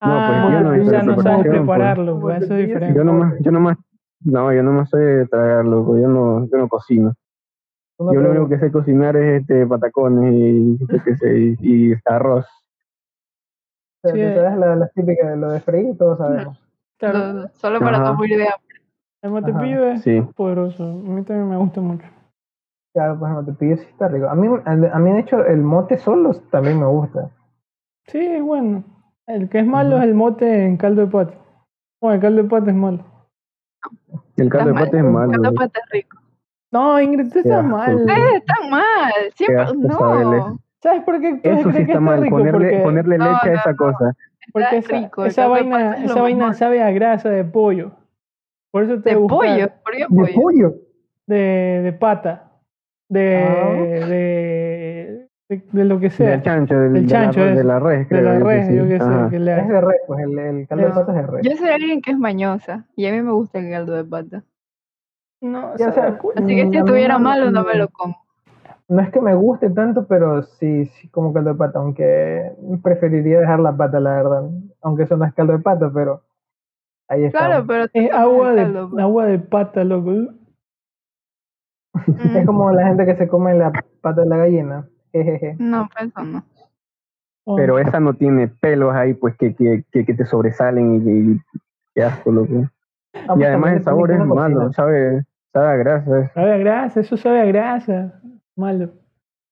ah, 0.00 0.40
pues, 0.42 0.54
yo 0.54 0.60
no 0.60 0.68
he 0.68 0.70
o 0.70 0.74
visto 0.74 0.90
sea, 0.90 0.98
la 1.02 1.04
no 1.16 1.22
sabes 1.22 1.46
pues. 1.46 1.58
prepararlo, 1.58 2.20
pues, 2.20 2.42
eso 2.42 2.54
es 2.56 2.66
diferente. 2.66 2.98
yo 2.98 3.04
nomás, 3.04 3.34
yo 3.40 3.50
nomás, 3.52 3.78
no, 4.24 4.52
yo 4.52 4.62
nomás 4.62 4.90
sé 4.90 5.26
tragarlo, 5.30 5.84
pues, 5.86 6.02
yo 6.02 6.08
no, 6.08 6.46
yo 6.46 6.58
no 6.58 6.68
cocino. 6.68 7.14
Yo 7.98 8.20
lo 8.20 8.30
único 8.30 8.48
que 8.48 8.58
sé 8.58 8.72
cocinar 8.72 9.16
es 9.16 9.42
este 9.42 9.64
patacones 9.66 10.32
y, 10.34 10.76
yo 10.78 10.86
qué 11.04 11.16
sé, 11.16 11.38
y, 11.38 11.56
y 11.90 11.94
arroz. 12.04 12.46
Sí. 14.04 14.10
tú 14.20 14.40
sabes 14.40 14.58
la, 14.58 14.76
las 14.76 14.92
típicas 14.94 15.30
de 15.30 15.36
lo 15.36 15.50
de 15.50 15.60
freír, 15.60 15.96
todos 15.96 16.18
sabemos. 16.18 16.58
Claro, 16.98 17.32
No, 17.32 17.48
solo 17.54 17.78
para 17.80 17.98
Ajá. 17.98 18.10
no 18.10 18.14
morir 18.14 18.38
de 18.38 18.44
hambre. 18.44 18.80
el 19.22 19.30
matepillo 19.30 19.84
es 19.86 20.02
Sí. 20.02 20.20
poderoso. 20.36 20.82
A 20.84 20.86
mí 20.94 21.22
también 21.22 21.48
me 21.48 21.56
gusta 21.56 21.80
mucho. 21.80 22.06
Claro, 22.94 23.18
pues 23.18 23.30
el 23.30 23.36
motepillo 23.36 23.76
sí 23.76 23.86
está 23.88 24.08
rico. 24.08 24.28
A 24.28 24.34
mí, 24.34 24.48
a 24.64 24.98
mí, 24.98 25.12
de 25.12 25.20
hecho, 25.20 25.44
el 25.46 25.62
mote 25.62 25.96
solo 25.96 26.32
también 26.50 26.78
me 26.80 26.86
gusta. 26.86 27.30
Sí, 28.06 28.18
es 28.18 28.42
bueno. 28.42 28.84
El 29.26 29.48
que 29.48 29.60
es 29.60 29.66
malo 29.66 29.96
es 29.98 30.02
el 30.02 30.14
mote 30.14 30.64
en 30.66 30.76
caldo 30.76 31.02
de 31.02 31.10
pata. 31.10 31.34
Bueno, 32.00 32.16
el 32.16 32.20
caldo 32.20 32.42
de 32.42 32.48
pata 32.48 32.70
es 32.70 32.76
malo. 32.76 33.04
El 34.36 34.48
caldo 34.50 34.68
de 34.72 34.74
pata 34.74 34.96
es 34.98 35.04
mal. 35.04 35.12
malo. 35.12 35.32
Caldo 35.32 35.50
de 35.50 35.56
pata 35.56 35.80
es 35.84 35.90
rico. 35.90 36.18
No, 36.72 37.00
Ingrid, 37.00 37.32
tú 37.32 37.38
estás 37.38 37.64
asco. 37.64 37.68
mal. 37.76 37.94
Ustedes 37.94 38.34
están 38.34 38.70
mal. 38.70 39.12
Siempre, 39.34 39.66
no. 39.88 40.58
¿Sabes 40.82 41.02
por 41.04 41.20
qué 41.20 41.34
tú 41.34 41.40
Eso 41.48 41.60
crees 41.60 41.62
sí 41.62 41.72
que 41.72 41.80
está 41.82 41.92
está 41.92 42.00
mal, 42.00 42.22
rico? 42.22 42.36
ponerle, 42.38 42.58
porque 42.70 42.78
ponerle 42.82 43.18
No, 43.18 43.24
leche 43.32 43.50
a 43.50 43.54
esa 43.54 43.70
no. 43.70 43.76
cosa. 43.76 44.16
porque 44.52 44.64
Está 44.64 44.76
esa, 44.76 45.00
rico. 45.06 45.24
esa 45.24 45.42
de 45.42 45.48
vaina, 45.48 45.76
pata 45.90 46.04
esa 46.04 46.20
vaina 46.22 46.38
mejor. 46.40 46.54
sabe 46.54 46.82
a 46.82 46.90
grasa 46.90 47.30
de 47.30 47.44
pollo. 47.44 47.92
Por 48.72 48.84
eso 48.84 49.00
te 49.00 49.10
De 49.10 49.16
gusta 49.16 49.36
pollo. 49.36 49.68
¿Por 49.84 49.92
qué 49.92 49.98
¿De 50.00 50.06
pollo? 50.08 50.34
pollo? 50.34 50.74
De, 51.26 51.80
de 51.84 51.92
pata. 51.92 52.50
De, 53.08 53.36
Ah. 53.36 53.72
de, 54.06 55.28
de, 55.48 55.62
de 55.70 55.84
lo 55.84 56.00
que 56.00 56.10
sea. 56.10 56.30
Del 56.30 56.42
chancho, 56.42 56.74
del, 56.78 56.92
Del 56.94 57.06
de 57.06 57.12
la 57.12 57.20
chancho, 57.24 57.40
res- 57.44 57.56
de 57.56 57.64
la 57.64 57.78
res, 57.78 57.98
de 58.00 58.06
creo 58.08 58.22
la 58.22 58.38
yo 58.38 58.46
que 58.46 58.50
res, 58.54 58.66
sí. 58.66 58.74
yo 58.76 58.88
qué 58.88 58.98
sé. 58.98 59.04
Ajá. 59.04 59.30
que 59.30 59.38
le 59.38 59.60
Es 59.60 59.68
de 59.68 59.80
res, 59.80 60.00
pues 60.06 60.20
el, 60.24 60.38
el 60.38 60.66
caldo 60.68 60.84
de 60.86 60.90
patas 60.92 61.16
es 61.16 61.22
de 61.22 61.26
res. 61.28 61.42
Yo 61.50 61.56
soy 61.58 61.68
alguien 61.68 62.00
que 62.02 62.10
es 62.10 62.18
mañosa. 62.18 62.86
Y 62.96 63.06
a 63.06 63.12
mí 63.12 63.22
me 63.22 63.32
gusta 63.32 63.58
el 63.58 63.70
caldo 63.70 63.92
de 63.94 64.04
pata. 64.04 64.42
No, 65.42 65.72
o 65.72 65.78
sea. 65.78 65.88
Así 65.88 65.96
que 66.06 66.40
Mm, 66.40 66.46
si 66.46 66.64
mí 66.70 66.76
estuviera 66.78 67.18
malo, 67.18 67.50
no 67.50 67.64
me 67.64 67.74
lo 67.76 67.88
como. 67.88 68.16
No 68.88 69.00
es 69.00 69.10
que 69.10 69.20
me 69.20 69.34
guste 69.34 69.70
tanto, 69.70 70.06
pero 70.06 70.42
sí, 70.42 70.86
sí 70.86 71.08
como 71.08 71.32
caldo 71.32 71.50
de 71.52 71.56
pata, 71.56 71.78
aunque 71.78 72.52
preferiría 72.82 73.40
dejar 73.40 73.60
la 73.60 73.76
pata, 73.76 74.00
la 74.00 74.14
verdad. 74.14 74.50
Aunque 74.82 75.04
eso 75.04 75.16
no 75.16 75.24
es 75.24 75.32
caldo 75.34 75.54
de 75.54 75.60
pata, 75.60 75.90
pero 75.92 76.22
ahí 77.08 77.24
está. 77.24 77.38
Claro, 77.38 77.66
pero 77.66 77.86
Es 77.92 78.12
agua 78.12 78.50
de, 78.52 78.62
caldo, 78.62 78.90
pues. 78.90 79.02
agua 79.02 79.26
de 79.26 79.38
pata, 79.38 79.84
loco. 79.84 80.34
Es 82.34 82.46
como 82.46 82.72
la 82.72 82.86
gente 82.86 83.06
que 83.06 83.16
se 83.16 83.28
come 83.28 83.54
la 83.54 83.72
pata 84.00 84.22
de 84.22 84.26
la 84.26 84.36
gallina. 84.38 84.88
Jejeje. 85.12 85.56
No, 85.58 85.88
pues 85.92 86.08
eso 86.08 86.24
no. 86.24 86.44
Oh, 87.44 87.56
Pero 87.56 87.78
esa 87.78 87.98
no 87.98 88.14
tiene 88.14 88.48
pelos 88.48 88.94
ahí, 88.94 89.14
pues 89.14 89.36
que, 89.36 89.54
que, 89.54 89.84
que, 89.90 90.04
que 90.04 90.14
te 90.14 90.24
sobresalen 90.24 90.94
y, 90.94 91.32
y 91.34 91.40
qué 91.94 92.02
asco, 92.04 92.30
loco. 92.30 92.68
Ah, 93.14 93.20
Y 93.20 93.26
pues, 93.26 93.46
además 93.46 93.50
también 93.50 93.76
el 93.78 93.84
sabor 93.84 94.10
es 94.12 94.18
malo, 94.24 94.72
sabe, 94.72 95.24
sabe 95.52 95.66
a 95.68 95.76
grasa. 95.76 96.32
Sabe 96.34 96.52
a 96.52 96.56
grasa, 96.58 97.00
eso 97.00 97.16
sabe 97.16 97.40
a 97.40 97.44
grasa. 97.44 98.20
Malo. 98.56 98.90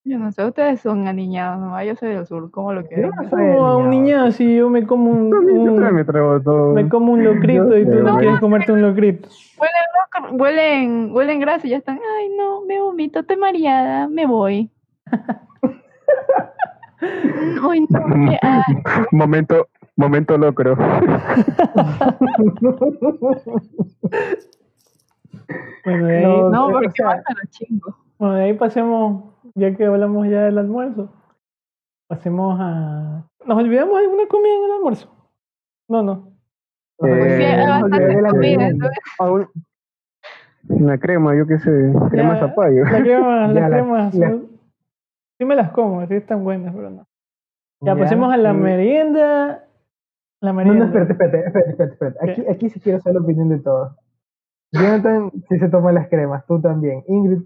Yo 0.05 0.19
no 0.19 0.33
sé, 0.33 0.45
ustedes 0.45 0.81
son 0.81 1.07
aniñados, 1.09 1.61
¿no? 1.61 1.83
Yo 1.85 1.95
soy 1.95 2.11
del 2.15 2.27
sur, 2.27 2.51
como 2.51 2.73
lo 2.73 2.89
que 2.89 3.03
Yo 3.03 3.09
no 3.09 3.29
soy 3.29 3.31
Como 3.31 3.67
a 3.67 3.77
un 3.77 3.91
niñado. 3.91 4.23
niño 4.25 4.33
si 4.33 4.57
yo 4.57 4.71
me 4.71 4.87
como 4.87 5.11
un, 5.11 5.31
Yo 5.31 5.73
un- 5.75 5.95
me 5.95 6.05
traigo 6.05 6.41
todo. 6.41 6.73
me 6.73 6.89
como 6.89 7.13
un 7.13 7.23
locrito 7.25 7.69
Yo 7.69 7.77
y 7.77 7.85
tú 7.85 7.93
sé, 7.93 8.03
no 8.03 8.19
quieres 8.19 8.41
comerte 8.41 8.73
un 8.73 8.81
locrito. 8.83 9.29
huelen, 9.59 10.31
loco- 10.31 10.37
huelen, 10.43 11.11
huelen 11.15 11.41
grasa 11.41 11.67
y 11.67 11.71
ya 11.71 11.77
están, 11.79 11.99
ay 12.19 12.31
no, 12.37 12.63
me 12.65 12.81
vomito, 12.81 13.21
estoy 13.21 13.37
mareada, 13.37 14.09
me 14.09 14.27
voy. 14.27 14.71
Uy, 17.67 17.87
no, 17.89 18.01
momento, 19.13 19.69
momento 19.97 20.37
locro. 20.39 20.77
Bueno, 25.85 26.43
No, 26.43 26.51
No, 26.51 26.67
o 26.69 26.73
porque 26.73 26.91
sea, 26.97 27.07
más 27.07 27.17
me 27.29 27.35
lo 27.35 27.41
chingo. 27.51 27.97
Bueno, 28.21 28.35
de 28.35 28.45
ahí 28.45 28.53
pasemos, 28.55 29.25
ya 29.55 29.75
que 29.75 29.85
hablamos 29.87 30.29
ya 30.29 30.45
del 30.45 30.59
almuerzo, 30.59 31.11
pasemos 32.07 32.57
a... 32.61 33.25
¿Nos 33.47 33.59
olvidamos 33.59 33.97
de 33.99 34.05
alguna 34.05 34.29
comida 34.29 34.55
en 34.55 34.65
el 34.65 34.73
almuerzo? 34.73 35.11
No, 35.89 36.03
no. 36.03 36.33
Sí, 37.01 37.09
Eh, 37.09 37.47
hay 37.47 37.67
no, 37.67 37.89
bastante 37.89 38.23
la 38.23 38.31
comida, 38.31 38.69
Una 40.69 40.99
crema, 40.99 41.35
yo 41.35 41.47
qué 41.47 41.59
sé, 41.59 41.71
crema 42.11 42.35
Ya, 42.35 42.41
zapallo. 42.41 42.85
Ya, 43.07 43.47
las 43.49 43.55
la- 43.55 43.69
cremas 43.71 44.15
la- 44.15 44.39
Sí 45.39 45.45
me 45.47 45.57
las 45.57 45.71
como, 45.73 46.07
sí 46.07 46.15
están 46.15 46.45
buenas, 46.45 46.75
pero 46.75 46.91
no. 46.91 47.07
Ya, 47.81 47.95
Ya, 47.95 47.99
pasemos 47.99 48.31
a 48.31 48.37
la 48.37 48.53
sí. 48.53 48.59
merienda. 48.59 49.65
La 50.43 50.53
No, 50.53 50.57
merienda. 50.59 50.81
no, 50.81 50.87
espérate, 50.87 51.13
espérate, 51.13 51.39
espérate, 51.47 51.71
espérate, 51.71 51.93
espérate. 51.95 52.31
Aquí, 52.31 52.47
aquí 52.51 52.69
sí 52.71 52.81
quiero 52.81 53.01
saber 53.01 53.15
la 53.15 53.25
opinión 53.25 53.49
de 53.49 53.59
todos. 53.61 53.97
Jonathan 54.73 55.33
sí 55.49 55.59
se 55.59 55.69
toma 55.71 55.93
las 55.93 56.09
cremas, 56.09 56.45
tú 56.47 56.61
también. 56.61 57.03
Ingrid, 57.09 57.41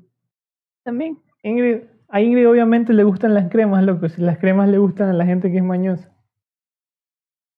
también. 0.84 1.18
Ingrid, 1.42 1.82
a 2.08 2.20
Ingrid 2.20 2.48
obviamente 2.48 2.92
le 2.92 3.04
gustan 3.04 3.34
las 3.34 3.50
cremas, 3.50 3.84
loco. 3.84 4.08
Si 4.08 4.22
las 4.22 4.38
cremas 4.38 4.68
le 4.68 4.78
gustan 4.78 5.08
a 5.08 5.12
la 5.12 5.26
gente 5.26 5.50
que 5.50 5.58
es 5.58 5.64
mañosa. 5.64 6.10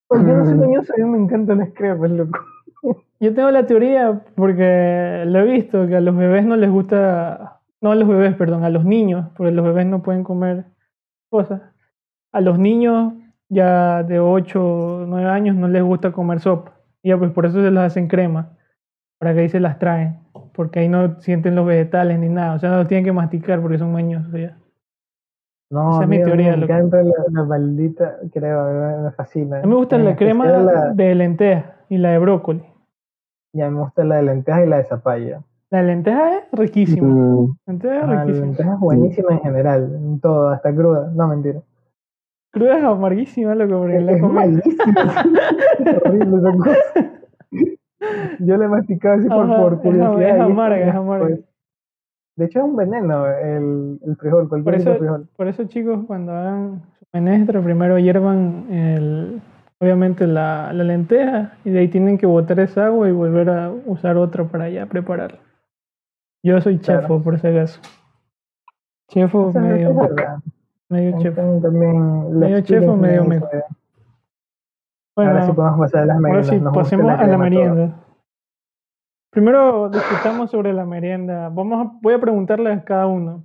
pues 0.08 0.22
yo 0.22 0.36
no 0.36 0.44
soy 0.44 0.54
Mm. 0.54 0.60
mañoso, 0.60 0.92
a 0.94 0.98
mí 0.98 1.04
me 1.10 1.18
encantan 1.18 1.58
las 1.58 1.70
cremas, 1.74 2.10
loco. 2.10 2.38
Yo 3.20 3.34
tengo 3.34 3.50
la 3.50 3.66
teoría, 3.66 4.22
porque 4.36 5.24
lo 5.26 5.40
he 5.40 5.44
visto, 5.44 5.86
que 5.88 5.96
a 5.96 6.00
los 6.00 6.14
bebés 6.16 6.44
no 6.44 6.54
les 6.56 6.70
gusta, 6.70 7.60
no 7.80 7.90
a 7.90 7.94
los 7.96 8.06
bebés, 8.06 8.36
perdón, 8.36 8.62
a 8.64 8.70
los 8.70 8.84
niños, 8.84 9.26
porque 9.36 9.52
los 9.52 9.64
bebés 9.64 9.86
no 9.86 10.02
pueden 10.02 10.22
comer 10.22 10.66
cosas. 11.30 11.62
A 12.32 12.40
los 12.42 12.58
niños 12.58 13.14
ya 13.48 14.02
de 14.04 14.20
8 14.20 14.62
o 15.02 15.06
9 15.06 15.28
años 15.30 15.56
no 15.56 15.66
les 15.68 15.82
gusta 15.82 16.12
comer 16.12 16.40
sopa. 16.40 16.74
Y 17.02 17.08
ya 17.08 17.18
pues 17.18 17.32
por 17.32 17.46
eso 17.46 17.62
se 17.62 17.70
las 17.70 17.86
hacen 17.92 18.06
crema, 18.08 18.50
para 19.18 19.34
que 19.34 19.40
ahí 19.40 19.48
se 19.48 19.60
las 19.60 19.78
traen, 19.78 20.18
porque 20.56 20.80
ahí 20.80 20.88
no 20.88 21.20
sienten 21.20 21.54
los 21.54 21.66
vegetales 21.66 22.18
ni 22.18 22.28
nada, 22.28 22.54
o 22.54 22.58
sea, 22.58 22.70
no 22.70 22.78
los 22.78 22.88
tienen 22.88 23.04
que 23.04 23.12
masticar 23.12 23.60
porque 23.60 23.78
son 23.78 23.92
mañosos 23.92 24.32
ya. 24.32 24.56
No, 25.70 25.94
Esa 25.94 26.04
es 26.04 26.08
mi 26.08 26.22
teoría, 26.22 26.56
me 26.56 26.62
encanta 26.64 27.02
la, 27.02 27.12
la 27.32 27.44
maldita 27.44 28.18
crema, 28.32 28.70
me, 28.70 29.02
me 29.04 29.10
fascina. 29.10 29.58
A 29.58 29.62
mí 29.62 29.68
me 29.68 29.74
gusta 29.74 29.96
En 29.96 30.04
la 30.04 30.16
crema 30.16 30.46
la- 30.46 30.92
de 30.92 31.14
lentejas 31.14 31.64
y 31.88 31.98
la 31.98 32.10
de 32.12 32.18
brócoli. 32.18 32.64
y 33.52 33.60
a 33.60 33.68
mí 33.68 33.74
me 33.76 33.82
gusta 33.82 34.04
la 34.04 34.16
de 34.16 34.22
lentejas 34.22 34.64
y 34.64 34.68
la 34.68 34.76
de 34.78 34.84
zapallo. 34.84 35.42
La 35.70 35.78
de 35.82 35.84
lentejas 35.88 36.32
es 36.52 36.58
riquísima. 36.58 37.08
Mm, 37.08 37.56
Lentejas 37.66 37.96
es 37.98 38.02
Ah, 38.04 38.06
la 38.14 38.20
riquísima. 38.24 38.46
lenteja 38.46 38.74
es 38.74 38.78
buenísima 38.80 39.32
en 39.32 39.40
general, 39.40 39.92
en 39.94 40.20
todo, 40.20 40.48
hasta 40.50 40.72
cruda. 40.72 41.10
No, 41.14 41.26
mentira. 41.28 41.60
Cruda 42.52 42.78
es 42.78 42.84
amarguísima, 42.84 43.54
loco, 43.56 43.78
porque 43.80 44.00
la 44.00 44.12
Es 44.12 44.22
malísima. 44.22 44.84
es 45.84 46.02
horrible 46.02 46.36
esa 46.38 46.52
cosa. 46.56 46.76
Yo 48.40 48.56
la 48.56 48.64
he 48.66 48.68
masticado 48.68 49.14
así 49.18 49.28
por, 49.28 49.44
Ajá, 49.44 49.56
por 49.56 49.80
curiosidad. 49.80 50.36
es 50.36 50.40
amarga, 50.40 50.76
es 50.78 50.84
pues, 50.84 50.94
amarga. 50.96 51.36
de 52.36 52.44
hecho, 52.44 52.58
es 52.58 52.64
un 52.64 52.76
veneno 52.76 53.26
el, 53.26 53.98
el 54.04 54.16
frijol, 54.16 54.48
Por 54.48 54.62
cualquier 54.62 54.76
tipo 54.78 54.90
de 54.90 54.96
eso, 54.96 54.98
frijol. 54.98 55.28
por 55.36 55.48
eso, 55.48 55.64
chicos, 55.64 56.04
cuando 56.06 56.32
hagan 56.32 56.82
su 56.98 57.06
menestra, 57.12 57.60
primero 57.62 57.98
hiervan 57.98 58.66
el, 58.70 59.40
obviamente 59.80 60.26
la, 60.26 60.72
la 60.72 60.84
lenteja 60.84 61.52
y 61.64 61.70
de 61.70 61.78
ahí 61.80 61.88
tienen 61.88 62.18
que 62.18 62.26
botar 62.26 62.60
esa 62.60 62.86
agua 62.86 63.08
y 63.08 63.12
volver 63.12 63.48
a 63.50 63.70
usar 63.86 64.16
otra 64.18 64.44
para 64.44 64.68
ya 64.68 64.86
prepararla. 64.86 65.38
Yo 66.44 66.60
soy 66.60 66.78
Claro. 66.78 67.00
chefo, 67.02 67.22
por 67.22 67.40
si 67.40 67.46
acaso. 67.46 67.80
Chefo 69.08 69.52
medio, 69.52 69.94
verdad. 69.94 70.38
medio 70.88 71.18
chefo. 71.20 71.60
También, 71.62 72.38
Medio 72.38 72.60
chefo, 72.60 72.96
medio 72.96 73.22
me 73.24 73.36
meco. 73.36 73.48
puede- 73.48 73.64
Bueno, 75.16 75.30
Ahora 75.32 75.46
sí 75.46 75.52
podemos 75.52 75.78
pasar 75.80 76.02
a 76.02 76.06
las 76.06 76.16
ahora 76.16 76.28
meriendas. 76.28 76.50
sí, 76.50 76.60
nos 76.60 76.72
gusta 76.74 76.82
pasemos 76.82 77.20
a 77.20 77.26
la 77.26 77.38
merienda. 77.38 78.02
Primero 79.32 79.88
discutamos 79.88 80.50
sobre 80.50 80.72
la 80.72 80.84
merienda. 80.84 81.48
Vamos 81.48 81.86
a- 81.86 81.98
voy 82.02 82.14
a 82.14 82.20
preguntarle 82.20 82.72
a 82.72 82.84
cada 82.84 83.06
uno. 83.06 83.44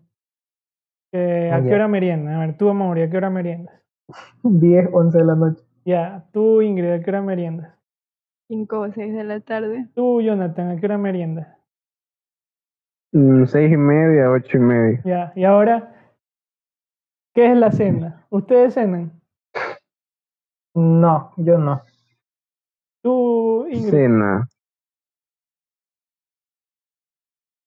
que 1.13 1.51
¿A 1.51 1.61
qué 1.61 1.74
hora 1.74 1.89
merienda? 1.89 2.36
A 2.38 2.39
ver, 2.39 2.57
tú, 2.57 2.69
Amaury, 2.69 3.01
¿a 3.01 3.09
qué 3.09 3.17
hora 3.17 3.30
meriendas? 3.30 3.76
toda. 4.41 4.53
10, 4.59 4.89
11 4.93 5.17
de 5.17 5.26
la 5.26 5.36
noche. 5.36 5.61
Ya, 5.84 6.26
tú, 6.32 6.61
Ingrid, 6.61 6.91
¿a 6.91 6.99
qué 7.01 7.09
hora 7.09 7.22
meriendas? 7.22 7.74
5 8.47 8.80
o 8.80 8.91
6 8.91 9.13
de 9.13 9.24
la 9.26 9.39
tarde. 9.41 9.88
Tú, 9.93 10.22
Jonathan, 10.22 10.69
¿a 10.69 10.76
qué 10.78 10.86
hora 10.86 10.97
meriendas? 10.97 11.47
mm, 13.13 13.43
seis 13.45 13.69
y 13.74 13.76
media, 13.78 14.30
ocho 14.32 14.57
y 14.57 14.61
media. 14.61 15.01
Ya, 15.03 15.34
y 15.36 15.43
ahora, 15.43 15.93
¿qué 17.34 17.51
es 17.51 17.57
la 17.57 17.72
cena? 17.72 18.26
¿Ustedes 18.30 18.74
cenan? 18.76 19.20
No, 20.74 21.32
yo 21.38 21.57
no. 21.57 21.82
Tú, 23.03 23.67
Ingrid, 23.67 23.89
Cena. 23.89 24.47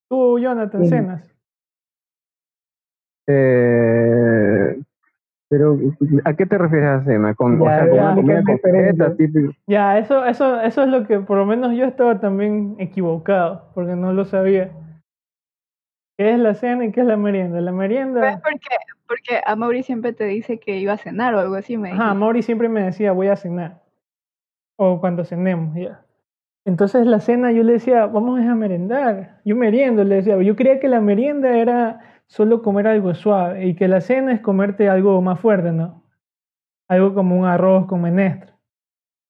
tú, 0.08 0.38
Jonathan, 0.38 0.84
Sí. 0.84 0.90
cenas. 0.90 1.30
Eh, 3.26 4.80
pero, 5.48 5.78
¿a 6.24 6.34
qué 6.34 6.46
te 6.46 6.58
refieres 6.58 6.88
a 6.88 7.04
cena? 7.04 7.34
Con, 7.34 7.60
o 7.60 7.64
Ya, 7.64 7.74
sea, 7.76 7.88
con 7.88 7.96
ya, 7.96 8.04
una 8.04 8.14
comida 8.14 8.42
completa, 8.44 9.16
típico. 9.16 9.52
Ya, 9.66 9.98
eso, 9.98 10.24
eso, 10.24 10.60
eso 10.60 10.82
es 10.82 10.88
lo 10.88 11.06
que 11.06 11.20
por 11.20 11.38
lo 11.38 11.46
menos 11.46 11.74
yo 11.76 11.84
estaba 11.84 12.20
también 12.20 12.76
equivocado, 12.78 13.70
porque 13.74 13.96
no 13.96 14.12
lo 14.12 14.24
sabía. 14.24 14.70
¿Qué 16.16 16.32
es 16.32 16.38
la 16.38 16.54
cena 16.54 16.84
y 16.84 16.92
qué 16.92 17.00
es 17.00 17.06
la 17.06 17.16
merienda? 17.16 17.60
La 17.60 17.70
¿Ves 17.72 17.78
merienda. 17.78 18.40
por 18.40 18.52
qué? 18.52 18.76
Porque 19.06 19.40
a 19.44 19.56
Mauri 19.56 19.82
siempre 19.82 20.12
te 20.12 20.24
dice 20.24 20.58
que 20.58 20.78
iba 20.78 20.92
a 20.92 20.96
cenar 20.98 21.34
o 21.34 21.40
algo 21.40 21.56
así, 21.56 21.76
me 21.76 21.90
Ajá. 21.92 22.14
Mauri 22.14 22.42
siempre 22.42 22.68
me 22.68 22.82
decía, 22.82 23.12
voy 23.12 23.28
a 23.28 23.36
cenar. 23.36 23.82
O 24.76 25.00
cuando 25.00 25.24
cenemos, 25.24 25.74
ya. 25.76 26.04
Entonces 26.64 27.06
la 27.06 27.20
cena 27.20 27.52
yo 27.52 27.62
le 27.62 27.74
decía, 27.74 28.06
vamos 28.06 28.40
a 28.40 28.54
merendar. 28.54 29.40
Yo 29.44 29.54
meriendo, 29.56 30.02
le 30.04 30.16
decía. 30.16 30.40
Yo 30.40 30.56
creía 30.56 30.80
que 30.80 30.88
la 30.88 31.00
merienda 31.00 31.56
era 31.56 32.00
solo 32.26 32.62
comer 32.62 32.86
algo 32.86 33.14
suave 33.14 33.66
y 33.66 33.74
que 33.74 33.86
la 33.86 34.00
cena 34.00 34.32
es 34.32 34.40
comerte 34.40 34.88
algo 34.88 35.20
más 35.20 35.38
fuerte, 35.40 35.72
¿no? 35.72 36.02
Algo 36.88 37.14
como 37.14 37.38
un 37.38 37.44
arroz 37.44 37.86
con 37.86 38.00
menestra. 38.00 38.53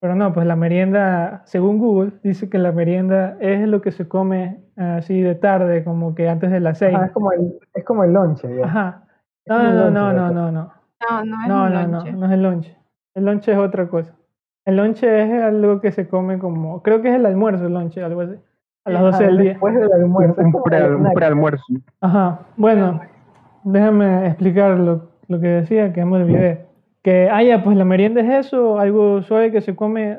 Pero 0.04 0.16
no, 0.16 0.34
pues 0.34 0.46
la 0.46 0.54
merienda, 0.54 1.40
según 1.46 1.78
Google, 1.78 2.12
dice 2.22 2.50
que 2.50 2.58
la 2.58 2.72
merienda 2.72 3.38
es 3.40 3.66
lo 3.66 3.80
que 3.80 3.90
se 3.90 4.06
come 4.06 4.60
así 4.76 5.18
de 5.22 5.34
tarde, 5.34 5.82
como 5.82 6.14
que 6.14 6.28
antes 6.28 6.50
de 6.50 6.60
las 6.60 6.76
seis. 6.76 6.94
Ah, 7.00 7.06
es 7.06 7.12
como 7.12 7.32
el, 7.32 7.54
es 7.72 7.84
como 7.86 8.04
el 8.04 8.12
lonche, 8.12 8.54
ya. 8.54 8.66
Ajá. 8.66 9.02
No, 9.46 9.60
el 9.62 9.74
no, 9.74 9.90
no, 9.90 10.12
no, 10.12 10.28
ya. 10.28 10.34
no, 10.34 10.52
no. 10.52 10.72
No, 11.10 11.24
no 11.24 11.42
es 11.42 11.48
No, 11.48 11.64
un 11.64 11.72
no, 11.72 11.86
no, 11.86 12.12
no 12.18 12.26
es 12.26 12.32
el 12.32 12.42
lonche. 12.42 12.76
El 13.14 13.24
lonche 13.24 13.52
es 13.52 13.56
otra 13.56 13.88
cosa. 13.88 14.14
El 14.66 14.76
lonche 14.76 15.22
es 15.22 15.42
algo 15.42 15.80
que 15.80 15.90
se 15.90 16.06
come 16.06 16.38
como, 16.38 16.82
creo 16.82 17.00
que 17.00 17.08
es 17.08 17.14
el 17.14 17.24
almuerzo, 17.24 17.64
el 17.66 17.72
lonche, 17.72 18.04
algo 18.04 18.20
así. 18.20 18.34
A 18.84 18.90
las 18.90 19.00
12 19.04 19.24
Ah, 19.24 19.26
del 19.28 19.38
día. 19.38 19.50
Después 19.52 19.74
del 19.74 19.90
almuerzo. 19.90 20.34
Un, 20.42 20.62
pre- 20.64 20.84
el 20.84 21.12
prealmuerzo. 21.14 21.64
Ajá. 22.02 22.40
Bueno, 22.58 23.00
déjame 23.62 24.26
explicar 24.26 24.78
lo, 24.78 25.08
lo 25.28 25.40
que 25.40 25.46
decía, 25.48 25.94
que 25.94 26.04
me 26.04 26.16
olvidé. 26.16 26.66
Que, 27.04 27.28
ah, 27.30 27.42
ya, 27.42 27.62
pues 27.62 27.76
la 27.76 27.84
merienda 27.84 28.22
es 28.22 28.46
eso, 28.46 28.78
algo 28.78 29.22
suave 29.22 29.52
que 29.52 29.60
se 29.60 29.76
come. 29.76 30.18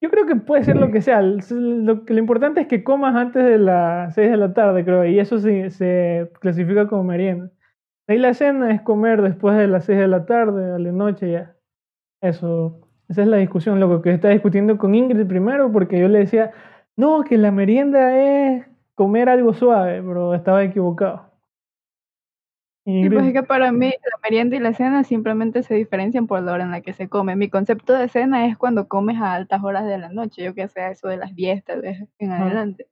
Yo 0.00 0.10
creo 0.10 0.26
que 0.26 0.36
puede 0.36 0.64
ser 0.64 0.76
lo 0.76 0.90
que 0.90 1.02
sea. 1.02 1.20
Lo, 1.22 2.02
lo 2.06 2.18
importante 2.18 2.62
es 2.62 2.68
que 2.68 2.82
comas 2.82 3.14
antes 3.14 3.44
de 3.44 3.58
las 3.58 4.14
6 4.14 4.30
de 4.30 4.36
la 4.38 4.54
tarde, 4.54 4.84
creo, 4.84 5.04
y 5.04 5.18
eso 5.18 5.38
sí, 5.38 5.70
se 5.70 6.30
clasifica 6.40 6.88
como 6.88 7.04
merienda. 7.04 7.50
Ahí 8.08 8.18
la 8.18 8.34
cena 8.34 8.72
es 8.72 8.80
comer 8.82 9.20
después 9.22 9.56
de 9.58 9.66
las 9.68 9.84
6 9.84 9.98
de 9.98 10.08
la 10.08 10.26
tarde, 10.26 10.74
a 10.74 10.78
la 10.78 10.92
noche 10.92 11.32
ya. 11.32 11.56
Eso, 12.22 12.80
esa 13.08 13.22
es 13.22 13.28
la 13.28 13.38
discusión, 13.38 13.80
lo 13.80 14.00
que 14.02 14.12
estaba 14.12 14.32
discutiendo 14.32 14.78
con 14.78 14.94
Ingrid 14.94 15.26
primero, 15.26 15.70
porque 15.72 15.98
yo 16.00 16.08
le 16.08 16.20
decía, 16.20 16.52
no, 16.96 17.24
que 17.24 17.36
la 17.36 17.50
merienda 17.50 18.16
es 18.16 18.66
comer 18.94 19.28
algo 19.28 19.52
suave, 19.54 20.02
pero 20.02 20.34
estaba 20.34 20.64
equivocado. 20.64 21.25
Y 22.88 23.02
Sí, 23.02 23.10
pues 23.10 23.26
es 23.26 23.32
que 23.32 23.42
para 23.42 23.72
mí 23.72 23.88
la 23.88 24.18
merienda 24.22 24.54
y 24.54 24.60
la 24.60 24.72
cena 24.72 25.02
simplemente 25.02 25.64
se 25.64 25.74
diferencian 25.74 26.28
por 26.28 26.40
la 26.40 26.52
hora 26.52 26.62
en 26.62 26.70
la 26.70 26.82
que 26.82 26.92
se 26.92 27.08
come. 27.08 27.34
Mi 27.34 27.50
concepto 27.50 27.92
de 27.92 28.08
cena 28.08 28.46
es 28.46 28.56
cuando 28.56 28.86
comes 28.86 29.20
a 29.20 29.34
altas 29.34 29.64
horas 29.64 29.86
de 29.86 29.98
la 29.98 30.08
noche, 30.08 30.44
yo 30.44 30.54
que 30.54 30.68
sé, 30.68 30.92
eso 30.92 31.08
de 31.08 31.16
las 31.16 31.34
10 31.34 31.64
tal 31.64 31.82
vez 31.82 31.98
en 32.20 32.30
adelante, 32.30 32.86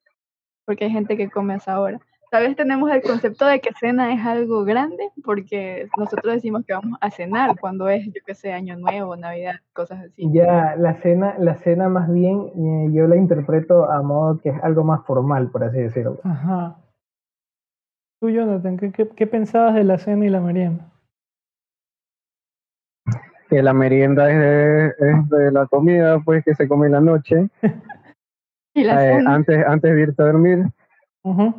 porque 0.64 0.86
hay 0.86 0.90
gente 0.90 1.16
que 1.16 1.30
come 1.30 1.54
a 1.54 1.58
esa 1.58 1.78
hora. 1.80 2.00
Tal 2.32 2.42
vez 2.42 2.56
tenemos 2.56 2.90
el 2.90 3.02
concepto 3.02 3.46
de 3.46 3.60
que 3.60 3.70
cena 3.78 4.12
es 4.12 4.26
algo 4.26 4.64
grande, 4.64 5.10
porque 5.24 5.86
nosotros 5.96 6.34
decimos 6.34 6.64
que 6.66 6.74
vamos 6.74 6.98
a 7.00 7.12
cenar 7.12 7.54
cuando 7.60 7.88
es, 7.88 8.04
yo 8.06 8.20
que 8.26 8.34
sé, 8.34 8.52
Año 8.52 8.76
Nuevo, 8.76 9.14
Navidad, 9.14 9.60
cosas 9.72 10.00
así. 10.06 10.28
Ya, 10.32 10.74
la 10.76 10.94
cena, 10.94 11.36
la 11.38 11.54
cena 11.54 11.88
más 11.88 12.12
bien 12.12 12.50
eh, 12.56 12.88
yo 12.90 13.06
la 13.06 13.14
interpreto 13.14 13.88
a 13.88 14.02
modo 14.02 14.40
que 14.40 14.48
es 14.48 14.56
algo 14.64 14.82
más 14.82 15.06
formal, 15.06 15.52
por 15.52 15.62
así 15.62 15.78
decirlo. 15.78 16.18
Ajá. 16.24 16.78
Tú, 18.24 18.30
Jonathan, 18.30 18.78
¿qué, 18.78 18.90
qué, 18.90 19.06
qué 19.06 19.26
pensabas 19.26 19.74
de 19.74 19.84
la 19.84 19.98
cena 19.98 20.24
y 20.24 20.30
la 20.30 20.40
merienda? 20.40 20.86
Que 23.50 23.62
la 23.62 23.74
merienda 23.74 24.30
es 24.30 24.38
de, 24.38 24.86
es 24.86 25.28
de 25.28 25.52
la 25.52 25.66
comida 25.66 26.18
pues 26.24 26.42
que 26.42 26.54
se 26.54 26.66
come 26.66 26.86
en 26.86 26.92
la 26.92 27.02
noche, 27.02 27.50
Y 28.74 28.82
la 28.84 29.04
eh, 29.04 29.18
cena, 29.18 29.34
antes, 29.34 29.66
antes 29.66 29.94
de 29.94 30.00
irte 30.00 30.22
a 30.22 30.24
dormir. 30.24 30.64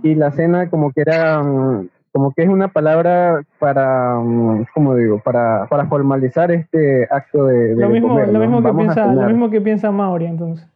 Y 0.02 0.16
la 0.16 0.32
cena 0.32 0.68
como 0.72 0.92
que 0.92 1.02
era, 1.02 1.44
mm, 1.44 1.88
como 2.12 2.34
que 2.34 2.42
es 2.42 2.50
una 2.50 2.70
palabra 2.70 3.44
para, 3.60 4.16
mm, 4.16 4.66
¿cómo 4.74 4.96
digo? 4.96 5.22
Para, 5.24 5.68
para 5.68 5.86
formalizar 5.86 6.50
este 6.50 7.08
acto 7.12 7.46
de, 7.46 7.76
de 7.76 7.82
Lo 7.84 7.90
mismo, 7.90 8.08
comer, 8.08 8.30
lo 8.30 8.40
mismo 8.40 8.64
que 8.64 8.74
piensa, 8.74 9.14
lo 9.14 9.28
mismo 9.28 9.50
que 9.52 9.62
piensa 9.62 9.92
Mauri, 9.92 10.26
entonces. 10.26 10.68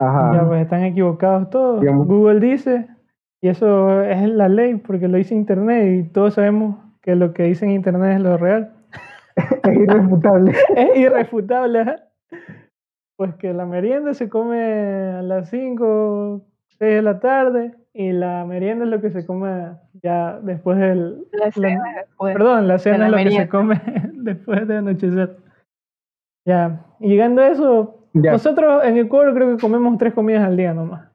Ajá. 0.00 0.32
Ya, 0.34 0.44
pues 0.44 0.62
están 0.62 0.82
equivocados 0.82 1.50
todos. 1.50 1.82
Digamos- 1.82 2.08
Google 2.08 2.40
dice, 2.40 2.88
y 3.44 3.48
eso 3.48 4.00
es 4.00 4.26
la 4.30 4.48
ley, 4.48 4.76
porque 4.76 5.06
lo 5.06 5.18
dice 5.18 5.34
Internet, 5.34 6.06
y 6.06 6.08
todos 6.08 6.32
sabemos 6.32 6.76
que 7.02 7.14
lo 7.14 7.34
que 7.34 7.42
dice 7.42 7.66
en 7.66 7.72
Internet 7.72 8.16
es 8.16 8.20
lo 8.22 8.38
real. 8.38 8.72
Es 9.64 9.76
irrefutable. 9.76 10.52
es 10.76 10.96
irrefutable. 10.96 11.80
ajá. 11.80 11.96
Pues 13.16 13.34
que 13.34 13.52
la 13.52 13.66
merienda 13.66 14.14
se 14.14 14.30
come 14.30 14.62
a 14.62 15.20
las 15.22 15.50
5, 15.50 16.40
6 16.78 16.78
de 16.94 17.02
la 17.02 17.20
tarde, 17.20 17.74
y 17.92 18.12
la 18.12 18.46
merienda 18.46 18.86
es 18.86 18.90
lo 18.90 19.00
que 19.02 19.10
se 19.10 19.26
come 19.26 19.72
ya 20.02 20.38
después 20.40 20.78
del... 20.78 21.26
la 21.32 21.44
la- 21.46 21.52
cena 21.52 21.82
después. 22.00 22.32
Perdón, 22.34 22.66
la 22.66 22.78
cena 22.78 23.08
la 23.10 23.20
es 23.20 23.24
lo 23.26 23.30
que 23.30 23.36
se 23.44 23.48
come 23.50 23.80
después 24.14 24.66
de 24.66 24.76
anochecer. 24.78 25.36
Ya, 26.46 26.80
y 26.98 27.08
llegando 27.08 27.42
a 27.42 27.48
eso, 27.48 28.06
Ya. 28.14 28.32
nosotros 28.32 28.84
en 28.84 28.96
Ecuador 28.96 29.34
creo 29.34 29.54
que 29.54 29.60
comemos 29.60 29.98
tres 29.98 30.14
comidas 30.14 30.44
al 30.44 30.56
día 30.56 30.72
nomás. 30.72 31.13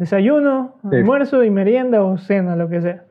Desayuno, 0.00 0.76
Sí. 0.90 0.96
almuerzo 0.96 1.44
y 1.44 1.50
merienda 1.50 2.02
o 2.02 2.16
cena, 2.16 2.56
lo 2.56 2.70
que 2.70 2.80
sea. 2.80 3.04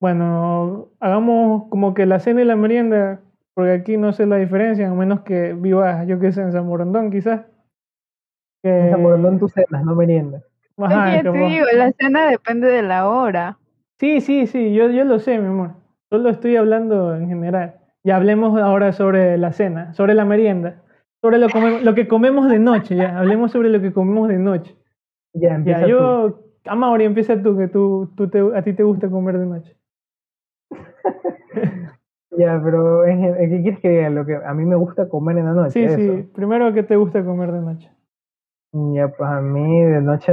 Bueno, 0.00 0.90
hagamos 1.00 1.64
como 1.68 1.94
que 1.94 2.06
la 2.06 2.20
cena 2.20 2.42
y 2.42 2.44
la 2.44 2.54
merienda, 2.54 3.20
porque 3.54 3.72
aquí 3.72 3.96
no 3.96 4.12
sé 4.12 4.24
la 4.26 4.36
diferencia, 4.36 4.88
a 4.88 4.94
menos 4.94 5.22
que 5.22 5.54
vivas, 5.54 6.06
yo 6.06 6.20
que 6.20 6.30
sé, 6.30 6.42
en 6.42 6.52
San 6.52 6.68
Borondón 6.68 7.10
quizás. 7.10 7.40
Que- 8.62 8.78
En 8.84 8.90
San 8.92 9.02
Borondón 9.02 9.38
tú 9.40 9.48
cenas, 9.48 9.84
no 9.84 9.96
merienda. 9.96 10.42
Ajá, 10.76 11.22
te 11.22 11.28
como- 11.28 11.48
digo, 11.48 11.66
la 11.74 11.90
cena 11.90 12.30
depende 12.30 12.68
de 12.68 12.82
la 12.82 13.08
hora. 13.08 13.58
Sí, 13.98 14.20
sí, 14.20 14.46
sí, 14.46 14.72
yo, 14.72 14.88
yo 14.90 15.02
lo 15.02 15.18
sé, 15.18 15.38
mi 15.40 15.48
amor. 15.48 15.70
Solo 16.08 16.28
estoy 16.30 16.54
hablando 16.54 17.16
en 17.16 17.26
general. 17.26 17.74
Ya 18.04 18.14
hablemos 18.14 18.56
ahora 18.60 18.92
sobre 18.92 19.36
la 19.38 19.52
cena, 19.52 19.92
sobre 19.92 20.14
la 20.14 20.24
merienda, 20.24 20.76
sobre 21.20 21.38
lo, 21.38 21.48
come- 21.50 21.80
lo 21.82 21.96
que 21.96 22.06
comemos 22.06 22.48
de 22.48 22.60
noche, 22.60 22.94
ya. 22.94 23.18
Hablemos 23.18 23.50
sobre 23.50 23.70
lo 23.70 23.80
que 23.80 23.92
comemos 23.92 24.28
de 24.28 24.38
noche. 24.38 24.76
Ya, 25.34 25.54
empieza 25.54 25.80
Ya, 25.80 25.86
tú. 25.86 25.90
yo, 25.90 26.44
Amaury, 26.66 27.04
empieza 27.04 27.40
tú, 27.42 27.56
que 27.56 27.68
tú, 27.68 28.10
tú 28.16 28.28
te, 28.28 28.40
a 28.40 28.62
ti 28.62 28.72
te 28.72 28.82
gusta 28.82 29.08
comer 29.08 29.38
de 29.38 29.46
noche. 29.46 29.76
Ya, 32.38 32.60
pero 32.62 33.02
¿qué 33.04 33.60
quieres 33.62 33.80
que 33.80 33.88
diga? 33.88 34.10
Lo 34.10 34.24
que 34.24 34.36
a 34.36 34.54
mí 34.54 34.64
me 34.64 34.76
gusta 34.76 35.08
comer 35.08 35.38
en 35.38 35.46
la 35.46 35.54
noche. 35.54 35.72
Sí, 35.72 35.82
eso. 35.82 35.96
sí, 35.96 36.22
primero, 36.34 36.72
¿qué 36.72 36.84
te 36.84 36.94
gusta 36.94 37.24
comer 37.24 37.50
de 37.50 37.60
noche? 37.60 37.90
Ya, 38.72 39.08
pues 39.08 39.28
a 39.28 39.40
mí 39.40 39.82
de 39.82 40.00
noche 40.02 40.32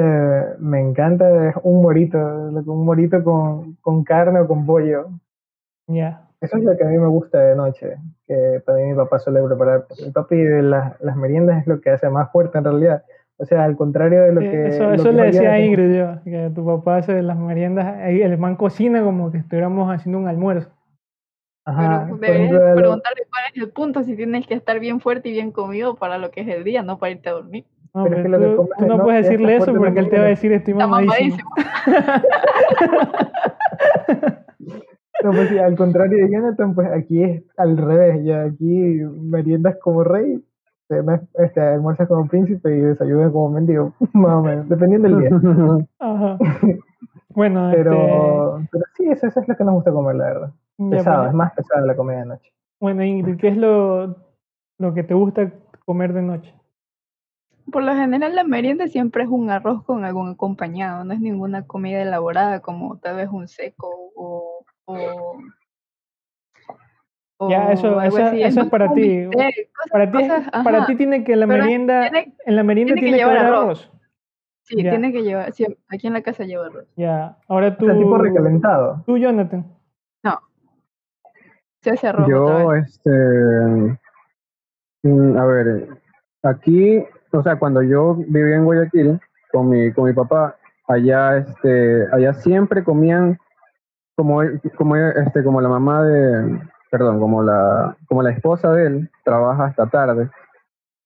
me 0.60 0.82
encanta 0.82 1.50
es 1.50 1.56
un 1.64 1.82
morito, 1.82 2.18
un 2.18 2.86
morito 2.86 3.24
con, 3.24 3.76
con 3.82 4.04
carne 4.04 4.41
o 4.41 4.48
con 4.48 4.66
pollo. 4.68 5.08
Ya. 5.88 6.28
Eso 6.41 6.58
es 6.58 6.64
lo 6.64 6.78
que 6.78 6.84
a 6.84 6.88
mí 6.88 6.98
me 6.98 7.08
gusta 7.08 7.39
de 7.39 7.56
noche, 7.56 7.96
que 8.28 8.62
también 8.66 8.89
mi 8.91 8.96
papá 8.96 9.18
suele 9.18 9.41
preparar. 9.41 9.86
Mi 10.04 10.12
papi 10.12 10.36
de 10.36 10.62
las, 10.62 11.00
las 11.02 11.16
meriendas 11.16 11.62
es 11.62 11.68
lo 11.68 11.82
que 11.82 11.89
hace 11.89 12.10
más 12.10 12.32
fuerte 12.32 12.58
en 12.58 12.66
realidad. 12.66 13.04
O 13.38 13.45
sea, 13.45 13.65
al 13.65 13.75
contrario 13.75 14.21
de 14.23 14.33
lo 14.33 14.41
Eh, 14.41 14.49
que... 14.49 14.67
eso 14.67 14.83
lo 14.86 14.93
eso 14.93 15.03
que 15.05 15.11
le 15.11 15.23
decía 15.23 15.51
a 15.51 15.59
Ingrid 15.59 15.93
yo, 15.97 16.23
que 16.23 16.51
tu 16.55 16.65
papá 16.65 16.97
hace 16.97 17.21
las 17.21 17.38
meriendas, 17.38 17.99
el 18.07 18.38
man 18.38 18.55
cocina 18.55 19.03
como 19.03 19.31
que 19.31 19.39
estuviéramos 19.39 19.93
haciendo 19.93 20.19
un 20.19 20.27
almuerzo. 20.27 20.69
Ajá, 21.67 22.07
Pero 22.19 22.33
ejemplo, 22.33 22.59
lo- 22.69 22.75
preguntarle 22.75 23.23
cuál 23.29 23.43
es 23.53 23.61
el 23.61 23.69
punto 23.71 24.03
si 24.03 24.15
tienes 24.15 24.45
que 24.47 24.53
estar 24.53 24.79
bien 24.79 24.99
fuerte 25.01 25.29
y 25.29 25.31
bien 25.33 25.51
comido 25.51 25.95
para 25.95 26.17
lo 26.17 26.29
que 26.31 26.41
es 26.41 26.47
el 26.47 26.63
día, 26.63 26.81
no 26.83 26.97
para 26.99 27.11
irte 27.11 27.27
a 27.29 27.33
dormir. 27.33 27.65
No, 27.93 28.03
Pero 28.03 28.17
es 28.17 28.21
pero 28.23 28.23
que 28.23 28.29
lo 28.29 28.39
que 28.39 28.45
tú, 28.51 28.55
comes 28.57 28.71
tú 28.77 28.83
de 28.83 28.88
no 28.89 28.93
noche 28.97 29.03
puedes 29.03 29.25
decirle 29.25 29.55
eso 29.57 29.73
porque 29.75 29.99
él 29.99 30.09
te 30.09 30.17
va 30.19 30.25
a 30.25 30.27
decir 30.27 30.51
estoy 30.53 30.73
Está 30.73 30.88
mamadísimo. 30.88 31.38
No, 35.23 35.31
pues 35.31 35.49
sí, 35.49 35.57
al 35.57 35.75
contrario 35.75 36.17
de 36.23 36.29
Jonathan, 36.31 36.75
pues 36.75 36.88
aquí 36.91 37.23
es 37.23 37.43
al 37.57 37.77
revés, 37.77 38.23
ya 38.25 38.43
aquí 38.43 38.65
meriendas 39.21 39.77
como 39.81 40.03
rey, 40.03 40.43
este, 41.36 41.61
almuerzas 41.61 42.07
como 42.07 42.27
príncipe 42.27 42.75
y 42.75 42.81
desayunas 42.81 43.31
como 43.31 43.49
mendigo, 43.49 43.93
más 44.13 44.33
o 44.36 44.41
menos, 44.41 44.69
dependiendo 44.69 45.09
del 45.09 45.19
día. 45.19 45.88
Ajá. 45.99 46.38
Bueno, 47.36 47.69
Pero, 47.73 48.65
pero 48.71 48.86
sí, 48.95 49.09
eso, 49.09 49.27
eso 49.27 49.41
es 49.41 49.47
lo 49.49 49.57
que 49.57 49.63
nos 49.65 49.73
gusta 49.73 49.91
comer, 49.91 50.15
la 50.15 50.23
verdad. 50.23 50.53
este, 50.77 50.83
ya, 50.83 50.97
Pesado, 50.99 51.17
pues, 51.23 51.29
es 51.31 51.36
más 51.36 51.53
pesada 51.53 51.81
la 51.86 51.95
comida 51.97 52.19
de 52.19 52.25
noche. 52.27 52.53
bueno, 52.79 53.03
Ingrid, 53.03 53.38
¿qué 53.38 53.49
es 53.49 53.57
lo, 53.57 54.15
lo 54.79 54.93
que 54.93 55.03
te 55.03 55.13
gusta 55.13 55.51
comer 55.86 56.13
de 56.13 56.21
noche? 56.21 56.53
Por 57.69 57.83
lo 57.83 57.93
general 57.93 58.36
la 58.36 58.45
merienda 58.45 58.88
siempre 58.88 59.23
es 59.23 59.29
un 59.29 59.49
arroz 59.49 59.83
con 59.83 60.05
algún 60.05 60.29
acompañado, 60.29 61.03
no 61.03 61.13
es 61.13 61.19
ninguna 61.19 61.67
comida 61.67 62.01
elaborada 62.01 62.61
como 62.61 62.97
tal 62.99 63.17
vez 63.17 63.27
un 63.29 63.49
seco 63.49 63.89
o... 64.15 64.63
o 64.86 64.95
Ya, 67.50 67.72
eso- 67.72 68.02
eso- 68.02 68.62
es 68.62 68.70
para 68.70 68.91
ti. 68.93 69.26
bistec, 69.28 69.70
cosas- 69.74 69.91
Para 69.91 70.12
ti, 70.12 70.18
cosas, 70.18 70.50
para 70.64 70.86
ti 70.86 70.96
tiene 70.96 71.24
que 71.24 71.36
la 71.36 71.48
Pero 71.48 71.64
merienda, 71.64 72.02
tiene- 72.10 72.36
en 72.46 72.56
la 72.56 72.64
merienda 72.64 72.93
tiene 72.93 73.02
que 73.02 73.06
tiene 73.18 73.18
que 73.18 73.32
llevar 73.36 73.46
arroz. 73.46 73.64
arroz. 73.64 73.91
Sí, 74.64 74.82
Ya. 74.84 74.89
tiene 74.91 75.12
que 75.12 75.24
llevar, 75.24 75.52
sí, 75.54 75.66
aquí 75.89 76.08
en 76.08 76.14
la 76.14 76.22
casa 76.22 76.43
lleva 76.43 76.66
arroz. 76.68 76.86
Ya, 76.96 77.38
ahora 77.48 77.68
O 77.68 77.76
tú, 77.78 77.86
sea, 77.86 77.96
tipo 77.96 78.18
recalentado. 78.18 79.04
tú, 79.06 79.18
Jonathan. 79.18 79.66
Se 81.82 81.91
hace 81.91 82.08
arroz 82.08 82.28
Yo, 82.28 82.74
este, 82.74 83.10
mm, 85.04 85.38
a 85.38 85.46
ver, 85.46 85.88
aquí, 86.41 87.04
o 87.32 87.43
sea, 87.43 87.58
cuando 87.60 87.84
yo 87.84 88.16
vivía 88.16 88.56
en 88.56 88.66
Guayaquil 88.66 89.20
con 89.52 89.70
mi, 89.70 89.91
con 89.93 90.06
mi 90.06 90.14
papá, 90.14 90.56
allá, 90.88 91.38
este, 91.38 92.08
allá 92.12 92.34
siempre 92.34 92.84
comían 92.84 93.38
como, 94.16 94.41
él- 94.41 94.60
como, 94.78 94.96
este, 94.96 95.43
como 95.43 95.62
la 95.62 95.70
mamá 95.70 96.04
de, 96.04 96.60
perdón, 96.91 97.19
como 97.19 97.43
la, 97.43 97.95
como 98.07 98.21
la 98.21 98.31
esposa 98.31 98.71
de 98.73 98.88
él 98.88 99.09
trabaja 99.23 99.65
hasta 99.65 99.88
tarde, 99.88 100.29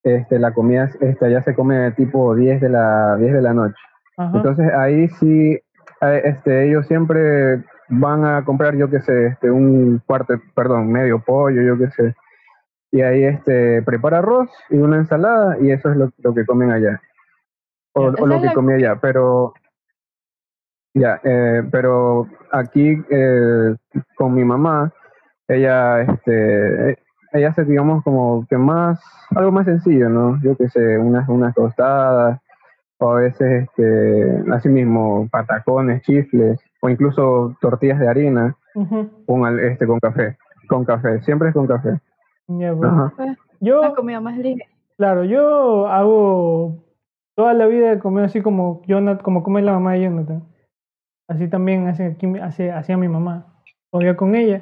este, 0.04 0.40
la 0.40 0.54
comida, 0.54 0.90
este, 1.00 1.26
allá 1.26 1.42
se 1.44 1.56
come 1.56 1.92
tipo 1.92 2.36
10 2.36 2.62
de 2.62 2.70
la, 2.70 3.16
10 3.18 3.34
de 3.34 3.42
la 3.42 3.54
noche. 3.54 3.76
Ajá. 4.18 4.38
Entonces 4.38 4.72
ahí 4.74 5.08
sí, 5.20 5.60
eh, 6.02 6.22
este, 6.24 6.68
ellos 6.68 6.88
siempre 6.88 7.64
van 7.90 8.24
a 8.26 8.46
comprar, 8.46 8.76
yo 8.76 8.90
qué 8.90 9.00
sé, 9.02 9.28
este, 9.28 9.50
un 9.52 10.02
cuarto, 10.06 10.36
perdón, 10.56 10.92
medio 10.92 11.20
pollo, 11.20 11.62
yo 11.62 11.78
qué 11.78 11.90
sé. 11.92 12.16
Y 12.92 13.02
ahí 13.02 13.24
este, 13.24 13.82
prepara 13.84 14.20
arroz 14.20 14.50
y 14.70 14.78
una 14.78 14.98
ensalada 14.98 15.58
y 15.60 15.72
eso 15.72 15.92
es 15.92 15.98
lo, 15.98 16.12
lo 16.18 16.34
que 16.34 16.46
comen 16.46 16.72
allá. 16.72 17.02
O, 17.94 18.10
lo 18.12 18.40
que 18.40 18.48
la- 18.48 18.54
comía 18.54 18.76
allá, 18.78 18.96
pero 19.02 19.54
ya, 20.94 21.20
eh, 21.24 21.64
pero 21.72 22.28
aquí 22.52 22.98
eh, 23.10 23.76
con 24.16 24.34
mi 24.34 24.44
mamá, 24.44 24.92
ella, 25.50 26.02
este, 26.02 26.92
eh, 26.92 26.98
ella 27.34 27.50
hace, 27.50 27.66
digamos, 27.66 28.04
como 28.04 28.46
que 28.50 28.58
más, 28.58 29.00
algo 29.36 29.52
más 29.52 29.66
sencillo, 29.66 30.08
¿no? 30.10 30.40
Yo 30.42 30.56
qué 30.56 30.70
sé, 30.70 30.98
unas, 30.98 31.28
unas 31.28 31.54
tostadas, 31.54 32.40
o 33.00 33.12
a 33.12 33.16
veces, 33.22 33.64
este, 33.64 34.44
así 34.52 34.70
mismo, 34.70 35.28
patacones, 35.32 36.02
chifles, 36.04 36.60
o 36.82 36.90
incluso 36.90 37.56
tortillas 37.62 38.00
de 38.00 38.08
harina 38.08 38.56
con, 39.26 39.46
al- 39.46 39.60
este, 39.60 39.86
con 39.86 40.00
café, 40.00 40.38
con 40.68 40.86
café, 40.86 41.22
siempre 41.22 41.50
es 41.50 41.54
con 41.54 41.68
café. 41.68 42.00
Pues. 42.48 42.84
Ajá. 42.84 43.14
Yo, 43.60 43.82
una 43.82 43.94
comida 43.94 44.22
más 44.22 44.38
libre. 44.38 44.66
claro, 44.98 45.24
yo 45.24 45.88
hago 45.88 46.78
toda 47.36 47.54
la 47.54 47.68
vida 47.68 47.92
he 47.92 48.00
comido 48.00 48.26
así 48.26 48.42
como 48.42 48.82
Jonathan, 48.88 49.24
como 49.24 49.44
come 49.44 49.62
la 49.62 49.74
mamá 49.74 49.94
de 49.94 50.04
Jonathan. 50.04 50.44
Así 51.28 51.48
también 51.48 51.88
hace, 51.88 52.06
aquí, 52.08 52.26
hace, 52.40 52.72
hacía 52.72 52.98
mi 52.98 53.08
mamá. 53.08 53.46
Comía 53.92 54.16
con 54.18 54.34
ella. 54.36 54.62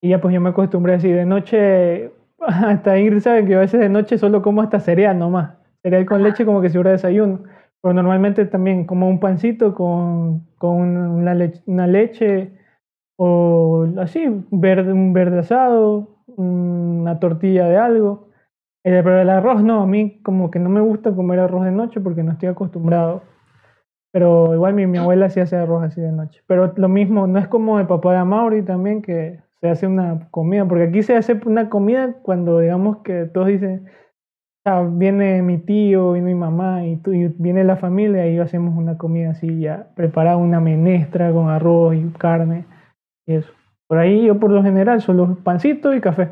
Y 0.00 0.10
ya 0.10 0.20
pues 0.20 0.34
yo 0.34 0.40
me 0.40 0.50
acostumbré 0.50 0.94
así. 0.94 1.10
De 1.10 1.24
noche, 1.24 2.12
hasta 2.38 2.98
Ingrid 2.98 3.20
sabe 3.20 3.44
que 3.44 3.52
yo 3.52 3.58
a 3.58 3.62
veces 3.62 3.80
de 3.80 3.88
noche 3.88 4.18
solo 4.18 4.42
como 4.42 4.62
hasta 4.62 4.80
cereal 4.80 5.18
nomás. 5.18 5.56
Cereal 5.82 6.06
con 6.06 6.22
leche 6.22 6.44
como 6.44 6.60
que 6.60 6.68
si 6.70 6.74
fuera 6.74 6.92
desayuno. 6.92 7.40
Pero 7.82 7.94
normalmente 7.94 8.44
también 8.46 8.84
como 8.84 9.08
un 9.08 9.20
pancito 9.20 9.74
con, 9.74 10.46
con 10.58 10.96
una, 10.96 11.34
leche, 11.34 11.62
una 11.66 11.86
leche 11.86 12.52
o 13.16 13.86
así, 13.98 14.24
verde, 14.50 14.92
un 14.92 15.12
verde 15.12 15.40
asado, 15.40 16.08
una 16.36 17.18
tortilla 17.20 17.66
de 17.66 17.76
algo. 17.76 18.28
Eh, 18.84 19.00
pero 19.04 19.20
el 19.20 19.30
arroz 19.30 19.62
no, 19.62 19.82
a 19.82 19.86
mí 19.86 20.20
como 20.22 20.50
que 20.50 20.58
no 20.58 20.70
me 20.70 20.80
gusta 20.80 21.14
comer 21.14 21.40
arroz 21.40 21.64
de 21.64 21.72
noche 21.72 22.00
porque 22.00 22.22
no 22.22 22.32
estoy 22.32 22.48
acostumbrado. 22.48 23.22
Pero 24.12 24.54
igual 24.54 24.74
mi, 24.74 24.86
mi 24.86 24.98
abuela 24.98 25.30
sí 25.30 25.40
hace 25.40 25.56
arroz 25.56 25.84
así 25.84 26.00
de 26.00 26.12
noche. 26.12 26.42
Pero 26.46 26.72
lo 26.76 26.88
mismo, 26.88 27.26
no 27.26 27.38
es 27.38 27.48
como 27.48 27.78
el 27.78 27.86
papá 27.86 28.14
de 28.14 28.24
Mauri 28.24 28.62
también 28.62 29.02
que 29.02 29.40
se 29.60 29.68
hace 29.68 29.86
una 29.86 30.28
comida, 30.30 30.66
porque 30.66 30.84
aquí 30.84 31.02
se 31.02 31.16
hace 31.16 31.38
una 31.44 31.68
comida 31.68 32.14
cuando 32.22 32.60
digamos 32.60 32.98
que 32.98 33.24
todos 33.26 33.48
dicen, 33.48 33.86
viene 34.92 35.42
mi 35.42 35.58
tío, 35.58 36.12
viene 36.12 36.34
mi 36.34 36.38
mamá 36.38 36.86
y, 36.86 36.96
tú, 36.96 37.12
y 37.12 37.28
viene 37.38 37.64
la 37.64 37.76
familia 37.76 38.28
y 38.28 38.38
hacemos 38.38 38.76
una 38.76 38.98
comida 38.98 39.30
así 39.30 39.60
ya 39.60 39.88
preparada, 39.94 40.36
una 40.36 40.60
menestra 40.60 41.32
con 41.32 41.48
arroz 41.48 41.94
y 41.94 42.04
carne 42.18 42.66
y 43.26 43.34
eso. 43.34 43.52
Por 43.86 43.98
ahí 43.98 44.26
yo 44.26 44.38
por 44.38 44.50
lo 44.50 44.62
general 44.62 45.00
solo 45.00 45.38
pancito 45.42 45.94
y 45.94 46.00
café. 46.00 46.30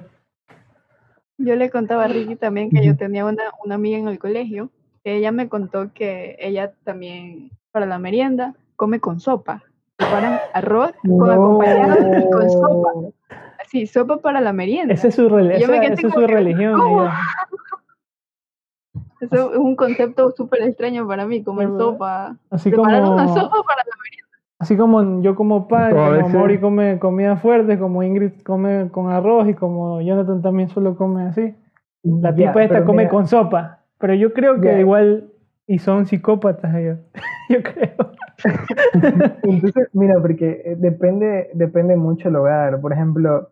Yo 1.39 1.57
le 1.57 1.70
contaba 1.70 2.05
a 2.05 2.09
Ricky 2.09 2.37
también 2.37 2.70
que 2.70 2.85
yo 2.85 2.97
tenía 2.97 3.24
una, 3.24 3.43
una 3.64 3.74
amiga 3.74 3.99
en 3.99 4.09
el 4.09 4.18
colegio 4.18 4.70
que 5.05 5.16
ella 5.16 5.33
me 5.33 5.49
contó 5.49 5.93
que 5.93 6.37
ella 6.39 6.72
también 6.85 7.51
para 7.72 7.87
la 7.87 7.99
merienda 7.99 8.55
come 8.74 9.01
con 9.01 9.20
sopa. 9.20 9.62
Preparan 9.97 10.38
arroz 10.53 10.92
con 11.03 11.30
acompañado 11.30 12.18
y 12.18 12.30
con 12.30 12.51
sopa. 12.51 12.92
Así, 13.61 13.86
sopa 13.86 14.18
para 14.18 14.40
la 14.40 14.53
merienda. 14.53 14.94
Esa 14.94 15.09
es 15.09 15.14
su, 15.14 15.28
rel- 15.28 15.51
esa- 15.53 15.82
es 15.84 16.01
su 16.01 16.11
que, 16.11 16.26
religión. 16.26 16.80
Eso 19.20 19.53
es 19.53 19.59
un 19.59 19.74
concepto 19.76 20.30
súper 20.36 20.62
extraño 20.62 21.07
para 21.09 21.24
mí, 21.26 21.42
comer 21.42 21.68
Pero, 21.68 21.78
sopa. 21.78 22.36
Así 22.51 22.70
Preparar 22.70 23.01
como, 23.03 23.14
una 23.14 23.28
sopa 23.28 23.62
para 23.62 23.82
la 23.84 23.92
así 24.59 24.76
como 24.76 25.22
yo 25.22 25.34
como 25.34 25.68
pan, 25.68 25.90
como 25.92 26.11
veces- 26.11 26.32
Mori 26.34 26.61
come 26.61 26.99
comida 26.99 27.36
fuerte, 27.36 27.78
como 27.78 28.03
Ingrid 28.03 28.42
come 28.44 28.90
con 28.90 29.11
arroz 29.11 29.49
y 29.49 29.55
como 29.55 30.01
Jonathan 30.03 30.42
también 30.42 30.68
solo 30.68 30.97
come 30.97 31.24
así. 31.24 31.55
La 32.03 32.34
tipa 32.34 32.62
esta 32.62 32.84
come 32.84 32.99
mira, 33.05 33.11
con 33.11 33.26
sopa. 33.26 33.80
Pero 33.99 34.14
yo 34.14 34.32
creo 34.32 34.61
que 34.61 34.68
Ya. 34.68 34.78
igual, 34.80 35.30
y 35.66 35.78
son 35.78 36.07
psicópatas 36.07 36.74
ellos. 36.74 36.99
yo 37.49 37.62
creo. 37.62 37.94
Entonces, 39.43 39.89
mira, 39.93 40.20
porque 40.20 40.62
eh, 40.64 40.76
depende, 40.76 41.51
depende 41.55 41.97
mucho 41.97 42.28
el 42.28 42.37
hogar. 42.37 42.80
Por 42.80 42.93
ejemplo, 42.93 43.51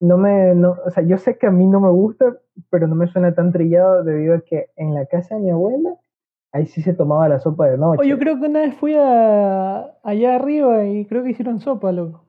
no 0.00 0.16
me, 0.16 0.54
no, 0.54 0.76
o 0.84 0.90
sea, 0.90 1.02
yo 1.02 1.18
sé 1.18 1.36
que 1.36 1.46
a 1.46 1.50
mí 1.50 1.66
no 1.66 1.80
me 1.80 1.90
gusta, 1.90 2.36
pero 2.70 2.86
no 2.86 2.94
me 2.94 3.06
suena 3.06 3.34
tan 3.34 3.52
trillado 3.52 4.02
debido 4.02 4.34
a 4.34 4.40
que 4.40 4.70
en 4.76 4.94
la 4.94 5.06
casa 5.06 5.34
de 5.34 5.42
mi 5.42 5.50
abuela, 5.50 5.94
ahí 6.52 6.66
sí 6.66 6.82
se 6.82 6.94
tomaba 6.94 7.28
la 7.28 7.38
sopa 7.38 7.66
de 7.66 7.78
noche. 7.78 8.00
O 8.00 8.04
yo 8.04 8.18
creo 8.18 8.38
que 8.40 8.46
una 8.46 8.60
vez 8.60 8.74
fui 8.76 8.94
a, 8.96 9.92
allá 10.02 10.34
arriba 10.34 10.84
y 10.84 11.04
creo 11.06 11.22
que 11.22 11.30
hicieron 11.30 11.60
sopa, 11.60 11.92
loco. 11.92 12.24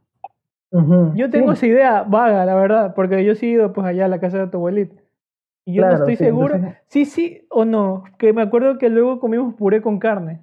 Yo 1.16 1.30
tengo 1.30 1.54
sí, 1.54 1.58
esa 1.58 1.68
idea 1.68 2.04
vaga, 2.04 2.46
la 2.46 2.56
verdad, 2.56 2.94
porque 2.96 3.26
yo 3.26 3.36
sí 3.36 3.48
he 3.48 3.50
ido 3.50 3.74
pues 3.74 3.86
allá 3.86 4.06
a 4.06 4.08
la 4.08 4.22
casa 4.22 4.38
de 4.38 4.48
tu 4.48 4.58
abuelita. 4.58 4.96
Y 5.66 5.74
yo 5.74 5.86
no 5.86 5.94
estoy 5.94 6.16
sí, 6.16 6.24
seguro, 6.24 6.56
entonces- 6.56 6.82
sí, 6.88 7.06
sí 7.06 7.46
o 7.50 7.66
no, 7.66 8.06
que 8.18 8.32
me 8.32 8.42
acuerdo 8.42 8.78
que 8.78 8.90
luego 8.90 9.20
comimos 9.20 9.54
puré 9.56 9.82
con 9.82 10.00
carne. 10.00 10.40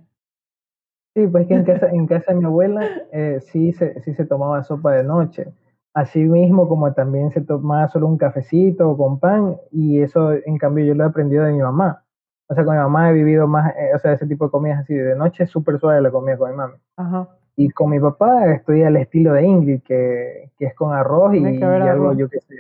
Sí, 1.19 1.27
pues 1.27 1.47
que 1.47 1.55
en 1.55 1.65
casa, 1.65 1.89
en 1.91 2.07
casa 2.07 2.33
de 2.33 2.39
mi 2.39 2.45
abuela 2.45 2.87
eh, 3.13 3.41
sí, 3.41 3.73
se, 3.73 4.01
sí 4.03 4.15
se 4.15 4.25
tomaba 4.25 4.63
sopa 4.63 4.93
de 4.93 5.03
noche. 5.03 5.53
Así 5.95 6.21
mismo 6.21 6.69
como 6.69 6.93
también 6.93 7.33
se 7.33 7.41
tomaba 7.41 7.89
solo 7.89 8.07
un 8.07 8.19
cafecito 8.19 8.97
con 8.97 9.19
pan, 9.19 9.57
y 9.73 10.01
eso 10.01 10.33
en 10.33 10.59
cambio 10.59 10.85
yo 10.85 10.95
lo 10.95 11.05
he 11.05 11.07
aprendido 11.09 11.45
de 11.45 11.53
mi 11.53 11.59
mamá. 11.59 12.05
O 12.49 12.55
sea, 12.55 12.65
con 12.65 12.75
mi 12.75 12.81
mamá 12.81 13.11
he 13.11 13.13
vivido 13.13 13.49
más, 13.49 13.75
eh, 13.77 13.91
o 13.95 13.99
sea, 13.99 14.13
ese 14.13 14.27
tipo 14.27 14.45
de 14.45 14.51
comidas 14.51 14.81
así 14.81 14.95
de 14.95 15.17
noche, 15.17 15.47
súper 15.47 15.79
suave 15.81 16.01
la 16.01 16.11
comida 16.11 16.39
con 16.39 16.51
mi 16.51 16.57
mami. 16.57 16.75
Ajá. 16.97 17.29
Y 17.57 17.71
con 17.71 17.91
mi 17.91 17.99
papá 17.99 18.53
estoy 18.53 18.85
al 18.85 18.97
estilo 18.97 19.33
de 19.33 19.43
Ingrid, 19.43 19.83
que, 19.83 20.53
que 20.57 20.67
es 20.67 20.75
con 20.75 20.95
arroz 20.95 21.35
y, 21.35 21.43
que 21.43 21.55
y 21.55 21.63
algo, 21.63 22.07
arroz. 22.07 22.17
yo 22.17 22.29
qué 22.29 22.41
sé, 22.41 22.55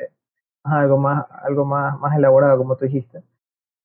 ajá, 0.65 0.81
algo 0.81 0.99
más, 0.99 1.25
algo 1.43 1.65
más, 1.65 1.99
más 2.01 2.17
elaborado, 2.17 2.59
como 2.59 2.77
tú 2.77 2.87
dijiste. 2.87 3.23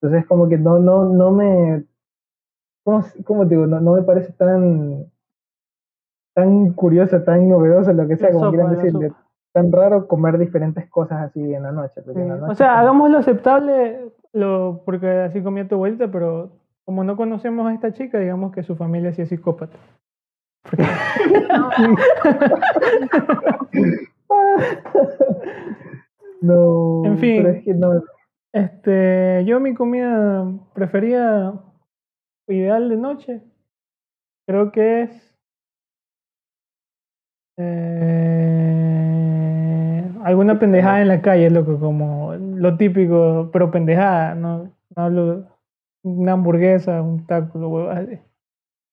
Entonces, 0.02 0.26
como 0.28 0.50
que 0.50 0.58
no, 0.58 0.80
no, 0.80 1.06
no 1.06 1.32
me, 1.32 1.84
¿cómo, 2.84 3.48
te 3.48 3.56
digo? 3.56 3.68
No, 3.68 3.80
no 3.80 3.94
me 3.94 4.04
parece 4.04 4.32
tan, 4.34 5.06
tan 6.36 6.74
curioso, 6.74 7.22
tan 7.24 7.48
novedoso, 7.50 7.94
lo 7.94 8.08
que 8.08 8.18
sea, 8.18 8.30
La 8.30 8.34
como 8.34 8.46
sopa, 8.46 8.58
quieran 8.58 8.76
decirle, 8.76 9.12
tan 9.54 9.72
raro 9.72 10.08
comer 10.08 10.38
diferentes 10.38 10.90
cosas 10.90 11.22
así 11.22 11.54
en 11.54 11.64
la 11.64 11.72
noche. 11.72 12.02
en 12.08 12.28
la 12.30 12.36
noche 12.38 12.52
O 12.52 12.56
sea, 12.56 12.70
como- 12.70 12.80
hagámoslo 12.82 13.18
aceptable, 13.20 14.12
lo, 14.34 14.82
porque 14.86 15.08
así 15.10 15.42
comía 15.42 15.68
tu 15.68 15.76
abuelita, 15.76 16.10
pero 16.12 16.52
como 16.86 17.04
no 17.04 17.16
conocemos 17.16 17.68
a 17.68 17.74
esta 17.74 17.94
chica, 17.94 18.20
digamos 18.20 18.52
que 18.52 18.64
su 18.64 18.76
familia 18.76 19.14
sí 19.14 19.22
es 19.22 19.30
psicópata. 19.30 19.78
Porque- 20.70 20.84
no, 26.42 27.06
En 27.06 27.18
fin. 27.18 27.44
pero 27.44 27.56
es 27.56 27.64
que 27.64 27.74
no, 27.74 28.02
Este, 28.52 29.44
yo 29.46 29.60
mi 29.60 29.74
comida 29.74 30.46
preferida, 30.74 31.54
ideal 32.48 32.90
de 32.90 32.98
noche, 32.98 33.42
creo 34.46 34.72
que 34.72 35.04
es 35.04 35.36
eh, 37.58 38.84
alguna 40.24 40.60
pendejada 40.60 41.02
en 41.02 41.08
la 41.08 41.22
calle, 41.22 41.50
loco, 41.50 41.80
como 41.80 42.34
lo 42.36 42.78
típico, 42.78 43.50
pero 43.52 43.72
pendejada, 43.72 44.36
no, 44.36 44.72
no 44.96 45.04
hablo 45.04 45.48
una 46.04 46.34
hamburguesa, 46.34 47.02
un 47.02 47.26
taco, 47.26 47.60
huevas 47.60 48.00
así. 48.00 48.20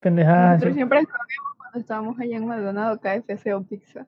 Pendejadas 0.01 0.53
Nosotros 0.53 0.71
así. 0.71 0.77
siempre 0.77 0.99
comíamos 0.99 1.57
cuando 1.59 1.79
estábamos 1.79 2.19
allá 2.21 2.37
en 2.37 2.47
Maldonado, 2.47 3.01
KFC 3.01 3.55
o 3.55 3.63
pizza. 3.63 4.07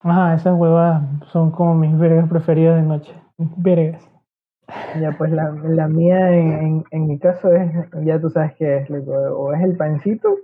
Ajá, 0.00 0.34
esas 0.34 0.58
huevas 0.58 1.02
son 1.30 1.50
como 1.52 1.74
mis 1.74 1.96
vergas 1.96 2.28
preferidas 2.28 2.76
de 2.76 2.82
noche. 2.82 3.14
Mis 3.38 3.50
vergas. 3.56 4.11
Ya, 5.00 5.12
pues 5.16 5.30
la, 5.32 5.50
la 5.50 5.88
mía 5.88 6.30
en, 6.32 6.84
en, 6.90 7.06
mi 7.06 7.18
caso 7.18 7.52
es, 7.52 7.70
ya 8.04 8.20
tú 8.20 8.30
sabes 8.30 8.54
que 8.54 8.78
es, 8.78 8.90
loco, 8.90 9.12
o 9.12 9.52
es 9.52 9.62
el 9.62 9.76
pancito 9.76 10.38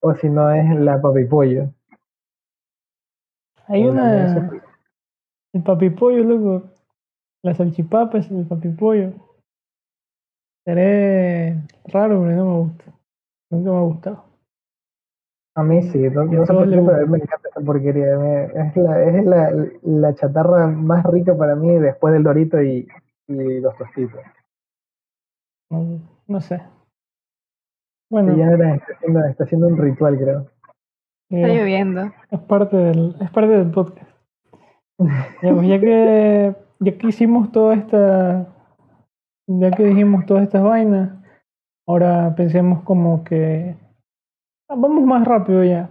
o 0.00 0.14
si 0.14 0.28
no 0.28 0.50
es 0.50 0.68
la 0.78 1.00
papipollo. 1.00 1.70
Hay 3.66 3.86
O 3.86 3.92
la 3.92 4.02
una. 4.02 4.50
El 5.52 5.62
papipollo, 5.62 6.24
loco. 6.24 6.70
Las 7.42 7.56
salchipapas, 7.56 8.30
el 8.30 8.46
papipollo. 8.46 9.12
Seré 10.64 11.56
raro, 11.86 12.20
pero 12.22 12.36
no 12.36 12.44
me 12.44 12.58
gusta. 12.60 12.84
Nunca 13.50 13.70
me 13.70 13.76
ha 13.76 13.80
gustado. 13.80 14.24
A 15.56 15.62
mí 15.62 15.82
sí, 15.82 15.98
no, 15.98 16.24
no 16.24 16.46
sé 16.46 16.52
por 16.52 16.70
qué, 16.70 16.76
pero 16.76 17.06
me 17.08 17.18
encanta 17.18 17.48
esa 17.48 17.60
porquería. 17.60 18.16
me- 18.18 18.44
es 18.44 18.76
la, 18.76 19.02
es 19.02 19.24
la, 19.24 19.68
la 19.82 20.14
chatarra 20.14 20.68
más 20.68 21.04
rica 21.04 21.36
para 21.36 21.56
mí 21.56 21.72
después 21.74 22.14
del 22.14 22.22
dorito 22.22 22.62
y, 22.62 22.86
y 23.30 23.60
los 23.60 23.76
tostitos. 23.76 24.20
No, 25.70 26.00
no 26.26 26.40
sé. 26.40 26.56
Y 26.56 26.60
Bueno, 28.10 28.36
ya 28.36 28.50
está 28.50 28.94
haciendo, 28.94 29.24
está 29.26 29.44
haciendo 29.44 29.68
un 29.68 29.78
ritual, 29.78 30.18
creo. 30.18 30.50
Está 31.30 31.48
eh, 31.48 31.58
lloviendo. 31.58 32.12
es 32.30 32.40
parte 32.40 32.76
del, 32.76 33.16
es 33.20 33.30
parte 33.30 33.52
del 33.56 33.70
podcast. 33.70 34.10
Ya, 35.42 35.54
pues, 35.54 35.66
ya 35.66 35.80
que 35.80 36.54
ya 36.80 36.98
que 36.98 37.06
hicimos 37.06 37.52
toda 37.52 37.74
esta, 37.74 38.46
ya 39.46 39.70
que 39.70 39.84
dijimos 39.84 40.26
todas 40.26 40.44
estas 40.44 40.62
vainas, 40.62 41.10
ahora 41.86 42.34
pensemos 42.34 42.82
como 42.82 43.22
que 43.24 43.76
ah, 44.68 44.74
vamos 44.76 45.04
más 45.04 45.26
rápido 45.26 45.62
ya. 45.62 45.90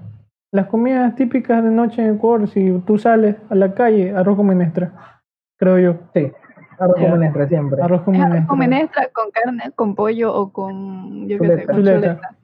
Las 0.52 0.66
comidas 0.68 1.16
típicas 1.16 1.64
de 1.64 1.70
noche 1.70 2.04
en 2.04 2.16
Ecuador, 2.16 2.48
si 2.48 2.72
tú 2.86 2.98
sales 2.98 3.36
a 3.50 3.56
la 3.56 3.74
calle, 3.76 4.12
arroz 4.16 4.36
con 4.36 4.48
menestra, 4.48 5.22
creo 5.58 5.78
yo. 5.80 5.96
Sí, 6.14 6.32
arroz 6.80 6.96
con 6.96 7.12
menestra 7.12 7.48
siempre. 7.48 7.82
Arroz 7.82 8.02
con 8.02 8.16
arroz 8.16 8.30
menestra. 8.30 8.48
con 8.48 8.60
menestra, 8.60 9.10
con 9.14 9.32
carne, 9.32 9.72
con 9.76 9.96
pollo 9.96 10.34
o 10.34 10.52
con, 10.52 11.28
yo 11.28 11.38
qué 11.40 11.48
sé, 11.48 11.66
con 11.66 11.76
Chuleta. 11.76 12.00
chuleta. 12.00 12.38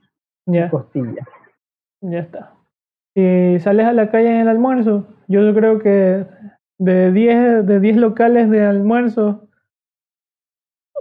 Ya, 0.48 0.70
Costilla. 0.70 1.28
ya 2.02 2.20
está. 2.20 2.54
Si 3.16 3.60
sales 3.60 3.86
a 3.88 3.94
la 3.94 4.12
calle 4.12 4.30
en 4.30 4.42
el 4.42 4.48
almuerzo, 4.50 5.08
yo 5.28 5.54
creo 5.56 5.80
que 5.80 6.26
de 6.78 7.12
10, 7.12 7.66
de 7.66 7.80
10 7.80 7.98
locales 7.98 8.50
de 8.50 8.66
almuerzo, 8.66 9.48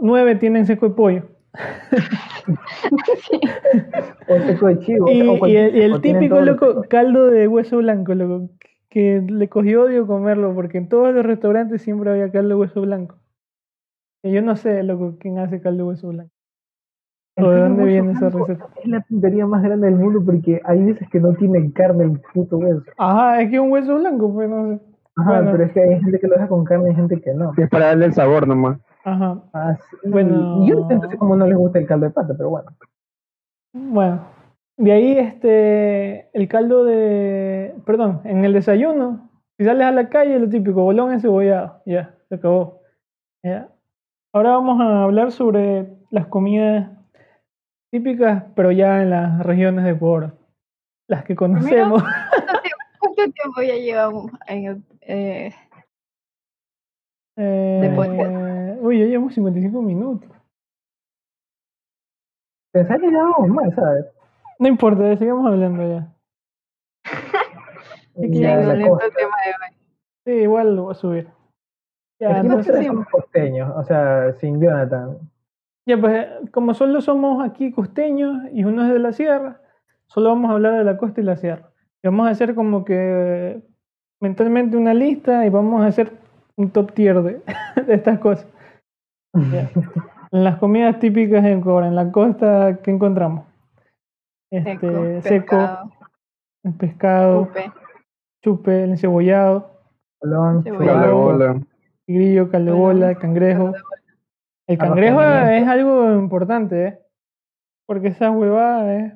9 0.01 0.37
tienen 0.37 0.67
seco 0.67 0.89
de 0.89 0.95
pollo. 0.95 1.23
O 4.29 4.39
seco 4.41 4.67
de 4.67 4.79
chivo. 4.81 5.11
Y, 5.11 5.23
o 5.23 5.35
y 5.35 5.39
cualquier 5.39 5.69
el, 5.69 5.77
y 5.77 5.81
el 5.83 6.01
típico 6.01 6.41
loco, 6.41 6.85
caldo 6.89 7.31
de 7.31 7.49
hueso 7.49 7.79
blanco, 7.79 8.15
loco, 8.15 8.51
que 8.89 9.23
le 9.27 9.49
cogió 9.49 9.85
odio 9.85 10.07
comerlo, 10.07 10.55
porque 10.55 10.79
en 10.79 10.89
todos 10.89 11.15
los 11.15 11.25
restaurantes 11.25 11.83
siempre 11.83 12.11
había 12.11 12.31
caldo 12.31 12.51
de 12.51 12.55
hueso 12.55 12.81
blanco. 12.83 13.17
Yo 14.25 14.43
no 14.43 14.57
sé, 14.57 14.83
loco, 14.83 15.17
quién 15.21 15.39
hace 15.39 15.61
caldo 15.61 15.85
de 15.85 15.89
hueso 15.91 16.09
blanco. 16.09 16.31
El 17.37 17.45
¿O 17.45 17.51
de 17.51 17.61
dónde 17.61 17.85
viene 17.85 18.13
esa 18.13 18.31
receta? 18.31 18.69
Es 18.83 18.87
la 18.89 19.01
tontería 19.03 19.47
más 19.47 19.63
grande 19.63 19.87
del 19.89 19.97
mundo 19.97 20.23
porque 20.25 20.61
hay 20.65 20.83
veces 20.85 21.09
que 21.11 21.21
no 21.21 21.35
tienen 21.35 21.73
carne 21.73 22.05
el 22.05 22.21
puto 22.33 22.59
hueso. 22.59 22.85
Ajá, 22.97 23.43
es 23.43 23.51
que 23.51 23.59
un 23.61 23.71
hueso 23.71 23.97
blanco, 23.97 24.33
pues 24.33 24.49
no 24.49 24.69
sé. 24.69 24.81
Ajá, 25.17 25.31
Bueno. 25.31 25.51
pero 25.53 25.65
es 25.65 25.73
que 25.73 25.81
hay 25.81 26.01
gente 26.01 26.19
que 26.19 26.27
lo 26.27 26.35
deja 26.35 26.49
con 26.49 26.65
carne 26.65 26.87
y 26.87 26.91
hay 26.91 26.97
gente 26.97 27.21
que 27.21 27.35
no. 27.35 27.53
Es 27.57 27.69
para 27.69 27.87
darle 27.87 28.07
el 28.07 28.15
sabor 28.15 28.49
nomás. 28.49 28.79
Ajá. 29.05 29.43
Ah, 29.53 29.77
sí. 29.91 30.09
Bueno. 30.09 30.65
Y 30.65 30.69
yo 30.71 30.81
no 30.81 30.89
sé 30.89 30.95
entonces 30.95 31.19
cómo 31.19 31.37
no 31.37 31.47
les 31.47 31.57
gusta 31.59 31.79
el 31.79 31.87
caldo 31.87 32.07
de 32.07 32.13
pata, 32.13 32.35
pero 32.37 32.51
bueno. 32.51 32.71
Bueno, 33.73 34.21
de 34.77 34.93
ahí 34.93 35.19
este, 35.19 36.31
el 36.39 36.49
caldo 36.49 36.85
de, 36.85 37.75
perdón, 37.85 38.21
en 38.25 38.45
el 38.45 38.53
desayuno, 38.53 39.29
si 39.59 39.65
sales 39.65 39.87
a 39.87 39.91
la 39.91 40.09
calle, 40.09 40.39
lo 40.39 40.49
típico, 40.49 40.83
bolón 40.85 41.13
encebollado, 41.13 41.83
ya, 41.85 42.15
se 42.29 42.37
acabó. 42.37 42.81
Ya. 43.43 43.69
Ahora 44.35 44.51
vamos 44.51 44.81
a 44.81 45.05
hablar 45.05 45.31
sobre 45.31 45.97
las 46.11 46.27
comidas 46.27 46.91
típicas, 47.93 48.43
pero 48.57 48.73
ya 48.73 49.01
en 49.01 49.11
las 49.11 49.39
regiones 49.47 49.85
de 49.85 49.93
Ecuador, 49.93 50.37
las 51.09 51.23
que 51.25 51.37
conocemos. 51.37 52.03
¿Cuánto 52.03 52.61
tiempo, 52.63 52.79
cuánto 52.99 53.33
tiempo 53.33 53.63
ya 53.63 53.77
llevamos 53.77 54.33
en 54.49 54.65
el, 54.65 54.83
eh, 55.03 55.55
Eh, 57.37 57.93
podcast. 57.95 58.83
uy, 58.83 58.99
ya 58.99 59.05
llevamos 59.07 59.35
55 59.35 59.83
minutos. 59.83 60.29
Pensar 62.73 63.01
que 63.01 63.13
ya 63.13 63.23
vamos 63.23 63.49
mal, 63.51 63.73
¿sabes? 63.73 64.07
No 64.59 64.67
importa, 64.67 65.17
sigamos 65.17 65.47
hablando 65.47 65.83
ya. 65.89 66.13
Tema 68.17 68.67
de 68.75 68.91
hoy? 68.91 68.99
Sí, 70.27 70.33
igual 70.33 70.75
lo 70.75 70.83
voy 70.85 70.93
a 70.93 70.95
subir. 70.97 71.34
Ya, 72.21 72.43
nosotros 72.43 72.85
somos 72.87 73.07
costeños, 73.09 73.73
o 73.77 73.83
sea, 73.85 74.33
sin 74.35 74.61
Jonathan. 74.61 75.19
Ya, 75.87 76.01
pues 76.01 76.27
como 76.53 76.73
solo 76.75 77.01
somos 77.01 77.45
aquí 77.45 77.73
costeños 77.73 78.45
y 78.53 78.65
uno 78.65 78.85
es 78.85 78.93
de 78.93 78.99
la 78.99 79.13
sierra, 79.13 79.61
solo 80.07 80.31
vamos 80.31 80.51
a 80.51 80.55
hablar 80.55 80.79
de 80.79 80.85
la 80.85 80.97
costa 80.97 81.21
y 81.21 81.25
la 81.25 81.37
sierra. 81.37 81.71
Y 82.03 82.09
vamos 82.09 82.27
a 82.27 82.31
hacer 82.31 82.55
como 82.55 82.85
que 82.85 83.61
mentalmente 84.21 84.77
una 84.77 84.95
lista 84.95 85.45
y 85.45 85.51
vamos 85.51 85.83
a 85.83 85.87
hacer 85.87 86.13
un 86.57 86.71
top 86.71 86.93
tier 86.93 87.23
de, 87.23 87.43
de 87.87 87.95
estas 87.95 88.19
cosas. 88.19 88.47
Ya. 89.53 89.71
Las 90.31 90.59
comidas 90.59 90.99
típicas 90.99 91.45
en 91.45 91.63
en 91.63 91.95
la 91.95 92.11
costa, 92.11 92.79
¿qué 92.83 92.91
encontramos? 92.91 93.45
Este, 94.51 95.23
seco, 95.23 95.57
pescado, 95.57 95.91
el 96.65 96.73
pescado, 96.75 97.47
chupe, 97.47 97.73
chupe, 98.43 98.85
el 98.85 98.91
encebollado, 98.91 99.71
Colón, 100.19 101.67
Grillo, 102.07 102.51
calebola, 102.51 103.15
cangrejo. 103.15 103.73
El 104.67 104.79
cangrejo 104.79 105.23
es 105.23 105.67
algo 105.69 106.13
importante, 106.15 106.87
¿eh? 106.87 106.99
Porque 107.87 108.09
esa 108.09 108.31
huevada 108.31 108.95
es, 108.97 109.13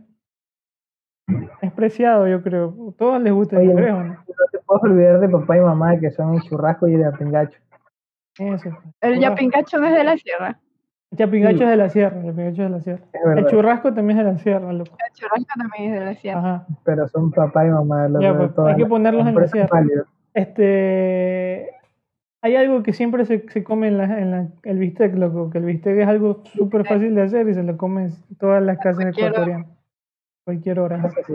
es 1.62 1.72
preciado, 1.72 2.26
yo 2.28 2.42
creo. 2.42 2.74
A 2.90 2.92
todos 2.96 3.20
les 3.22 3.32
gusta 3.32 3.56
el 3.56 3.62
Oye, 3.62 3.74
cangrejo, 3.74 3.98
¿no? 4.02 4.12
No 4.14 4.24
te 4.52 4.58
puedes 4.66 4.82
olvidar 4.84 5.20
de 5.20 5.28
papá 5.28 5.56
y 5.56 5.60
mamá 5.60 5.98
que 5.98 6.10
son 6.10 6.34
el 6.34 6.42
churrasco 6.42 6.86
y 6.88 6.96
de 6.96 7.06
apingacho. 7.06 7.58
Eso. 8.38 8.70
El 9.00 9.18
yapingacho 9.20 9.78
no 9.78 9.86
es 9.86 9.94
de 9.96 10.04
la 10.04 10.16
sierra. 10.16 10.58
El 11.10 11.18
chapingacho 11.18 11.56
Sí. 11.58 11.64
es 11.64 11.70
de 11.70 11.76
la 11.76 11.88
sierra, 11.88 12.16
el 12.20 12.26
chapingacho 12.26 12.62
es 12.62 12.68
de 12.68 12.68
la 12.68 12.80
sierra. 12.82 13.02
El 13.36 13.46
churrasco 13.46 13.94
también 13.94 14.18
es 14.18 14.26
de 14.26 14.32
la 14.32 14.38
sierra, 14.38 14.72
loco. 14.72 14.96
El 15.06 15.14
churrasco 15.14 15.46
también 15.58 15.92
es 15.94 15.98
de 16.00 16.04
la 16.04 16.14
sierra. 16.14 16.38
Ajá. 16.40 16.66
Pero 16.84 17.08
son 17.08 17.30
papá 17.30 17.66
y 17.66 17.70
mamá. 17.70 18.08
Lo 18.08 18.20
Ya, 18.20 18.32
de 18.34 18.48
pues, 18.48 18.68
hay 18.68 18.76
que 18.76 18.86
ponerlos 18.86 19.26
en 19.26 19.34
la 19.34 19.48
sierra. 19.48 19.68
válido. 19.72 20.04
Este. 20.34 21.70
Hay 22.42 22.54
algo 22.56 22.82
que 22.84 22.92
siempre 22.92 23.24
se, 23.26 23.48
se 23.50 23.64
come 23.64 23.88
en, 23.88 23.98
la, 23.98 24.04
en 24.20 24.30
la- 24.30 24.48
el 24.62 24.78
bistec, 24.78 25.14
loco. 25.16 25.50
Que 25.50 25.58
el 25.58 25.64
bistec 25.64 25.98
es 25.98 26.06
algo 26.08 26.42
súper 26.44 26.84
fácil 26.86 27.14
de 27.14 27.22
hacer 27.22 27.48
y 27.48 27.54
se 27.54 27.62
lo 27.64 27.76
comen 27.76 28.12
en 28.30 28.36
todas 28.36 28.62
las 28.62 28.78
casas 28.78 28.96
cualquier 29.02 29.24
hora. 29.24 29.30
ecuatorianas. 29.32 29.66
Cualquier 30.44 30.80
hora. 30.80 31.02
Así, 31.04 31.32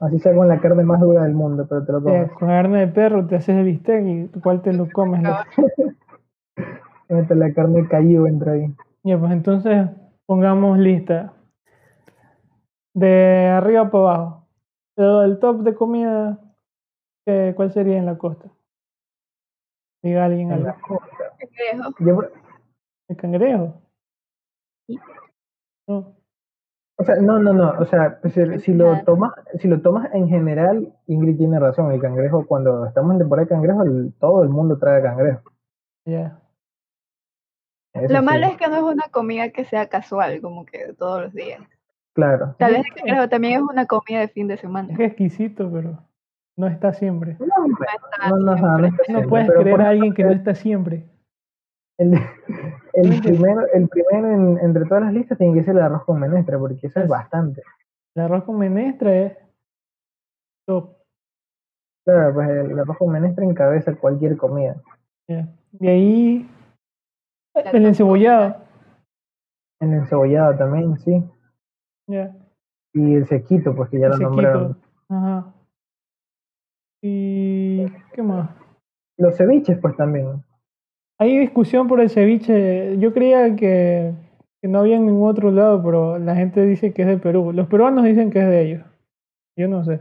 así 0.00 0.18
sea 0.18 0.34
con 0.34 0.48
la 0.48 0.60
carne 0.60 0.82
más 0.82 1.00
dura 1.00 1.22
del 1.24 1.34
mundo, 1.34 1.66
pero 1.68 1.84
te 1.84 1.92
lo 1.92 1.98
Eh, 1.98 2.02
comes. 2.02 2.32
con 2.32 2.48
carne 2.48 2.78
de 2.80 2.88
perro 2.88 3.26
te 3.26 3.36
haces 3.36 3.56
el 3.56 3.64
bistec 3.64 4.04
y 4.04 4.26
cuál 4.40 4.62
te 4.62 4.72
lo 4.72 4.90
comes. 4.90 5.22
loco. 5.22 5.38
Mete 7.08 7.34
la 7.36 7.52
carne 7.54 7.86
caído 7.86 8.26
entra 8.26 8.52
ahí. 8.52 8.74
Ya, 9.04 9.16
pues 9.18 9.30
entonces 9.30 9.88
pongamos 10.26 10.76
lista. 10.78 11.32
De 12.94 13.46
arriba 13.46 13.90
para 13.90 14.04
abajo. 14.04 14.46
Pero 14.96 15.22
el 15.22 15.38
top 15.38 15.62
de 15.62 15.74
comida, 15.74 16.38
¿qué- 17.24 17.52
¿cuál 17.54 17.70
sería 17.70 17.98
en 17.98 18.06
la 18.06 18.18
costa? 18.18 18.48
Diga 20.06 20.24
alguien 20.26 20.48
En 20.52 20.54
algo. 20.54 20.66
la 20.66 20.74
costa. 20.80 21.16
Cangrejo. 21.38 21.94
Yo, 21.98 22.20
¿El 23.08 23.16
cangrejo? 23.16 23.82
Sí. 24.88 24.98
No. 25.88 26.14
o 26.98 27.04
sea, 27.04 27.16
no, 27.16 27.38
no, 27.40 27.52
no. 27.52 27.70
O 27.78 27.84
sea, 27.86 28.18
pues, 28.20 28.34
si, 28.34 28.58
si 28.60 28.72
lo 28.74 29.02
tomas, 29.04 29.32
si 29.60 29.66
lo 29.68 29.80
tomas 29.82 30.12
en 30.14 30.28
general, 30.28 30.92
Ingrid 31.06 31.36
tiene 31.38 31.58
razón. 31.58 31.90
El 31.92 32.00
cangrejo, 32.00 32.46
cuando 32.46 32.86
estamos 32.86 33.12
en 33.12 33.18
temporada 33.18 33.44
de 33.46 33.50
cangrejo, 33.50 33.82
el- 33.82 34.14
todo 34.20 34.42
el 34.42 34.48
mundo 34.48 34.78
trae 34.78 35.02
cangrejo. 35.02 35.42
Ya. 36.04 36.40
Lo 37.94 38.18
sí, 38.20 38.24
malo 38.24 38.46
es 38.46 38.56
que 38.58 38.68
no 38.68 38.76
es 38.76 38.82
una 38.82 39.08
comida 39.10 39.50
que 39.50 39.64
sea 39.64 39.88
casual, 39.88 40.40
como 40.40 40.64
que 40.66 40.92
todos 40.92 41.22
los 41.22 41.32
días. 41.32 41.60
Claro. 42.14 42.54
Tal 42.58 42.72
vez 42.74 42.86
el 42.86 42.94
cangrejo 42.94 43.28
también 43.28 43.54
es 43.54 43.62
una 43.62 43.86
comida 43.86 44.20
de 44.20 44.28
fin 44.28 44.46
de 44.48 44.56
semana. 44.56 44.92
Es 44.92 45.00
exquisito, 45.00 45.70
pero 45.72 45.98
no 46.56 46.66
está 46.68 46.92
siempre. 46.92 47.36
No, 47.40 47.46
No 47.66 47.76
está 47.78 48.28
no, 48.30 48.36
no, 48.38 48.52
ajá, 48.52 48.78
no 48.78 48.78
siempre. 48.78 48.88
está 48.88 49.12
No 49.12 49.18
siempre, 49.18 49.28
puedes 49.28 49.50
creer 49.50 49.80
a 49.82 49.88
alguien 49.90 50.14
que 50.14 50.24
no 50.24 50.30
está 50.30 50.54
siempre. 50.54 51.04
El, 51.98 52.14
el 52.92 53.22
primero, 53.22 53.60
el 53.72 53.88
primero 53.88 54.30
en- 54.30 54.58
entre 54.58 54.84
todas 54.84 55.04
las 55.04 55.12
listas 55.14 55.38
tiene 55.38 55.54
que 55.54 55.64
ser 55.64 55.76
el 55.76 55.82
arroz 55.82 56.04
con 56.04 56.20
menestra, 56.20 56.58
porque 56.58 56.74
eso 56.86 56.98
es 56.98 57.04
Es- 57.04 57.10
bastante. 57.10 57.62
El 58.14 58.22
arroz 58.24 58.44
con 58.44 58.58
menestra 58.58 59.14
es 59.14 59.36
top. 60.66 60.90
Claro, 62.06 62.34
pues 62.34 62.48
el 62.48 62.78
arroz 62.78 62.96
con 62.98 63.10
menestra 63.12 63.44
encabeza 63.44 63.94
cualquier 63.96 64.36
comida. 64.36 64.76
ya. 65.28 65.48
De 65.72 65.88
ahí 65.90 66.50
el 67.54 67.86
encebollado. 67.86 68.56
El 69.80 69.92
encebollado 69.92 70.56
también, 70.56 70.96
sí. 70.98 71.22
Ya. 72.08 72.34
Y 72.94 73.14
el 73.16 73.26
sequito, 73.26 73.74
pues 73.74 73.90
que 73.90 73.98
ya 73.98 74.06
el 74.06 74.12
lo 74.12 74.18
nombraron. 74.18 74.78
Ajá. 75.10 75.52
Y 77.08 77.86
¿qué 78.12 78.22
más? 78.22 78.50
Los 79.16 79.36
ceviches, 79.36 79.78
pues 79.78 79.96
también. 79.96 80.42
Hay 81.18 81.38
discusión 81.38 81.86
por 81.86 82.00
el 82.00 82.10
ceviche. 82.10 82.98
Yo 82.98 83.14
creía 83.14 83.54
que, 83.54 84.12
que 84.60 84.68
no 84.68 84.80
había 84.80 84.96
en 84.96 85.06
ningún 85.06 85.30
otro 85.30 85.50
lado, 85.50 85.82
pero 85.82 86.18
la 86.18 86.34
gente 86.34 86.66
dice 86.66 86.92
que 86.92 87.02
es 87.02 87.08
de 87.08 87.18
Perú. 87.18 87.52
Los 87.52 87.68
peruanos 87.68 88.04
dicen 88.04 88.30
que 88.30 88.40
es 88.40 88.48
de 88.48 88.62
ellos. 88.62 88.84
Yo 89.56 89.68
no 89.68 89.84
sé. 89.84 90.00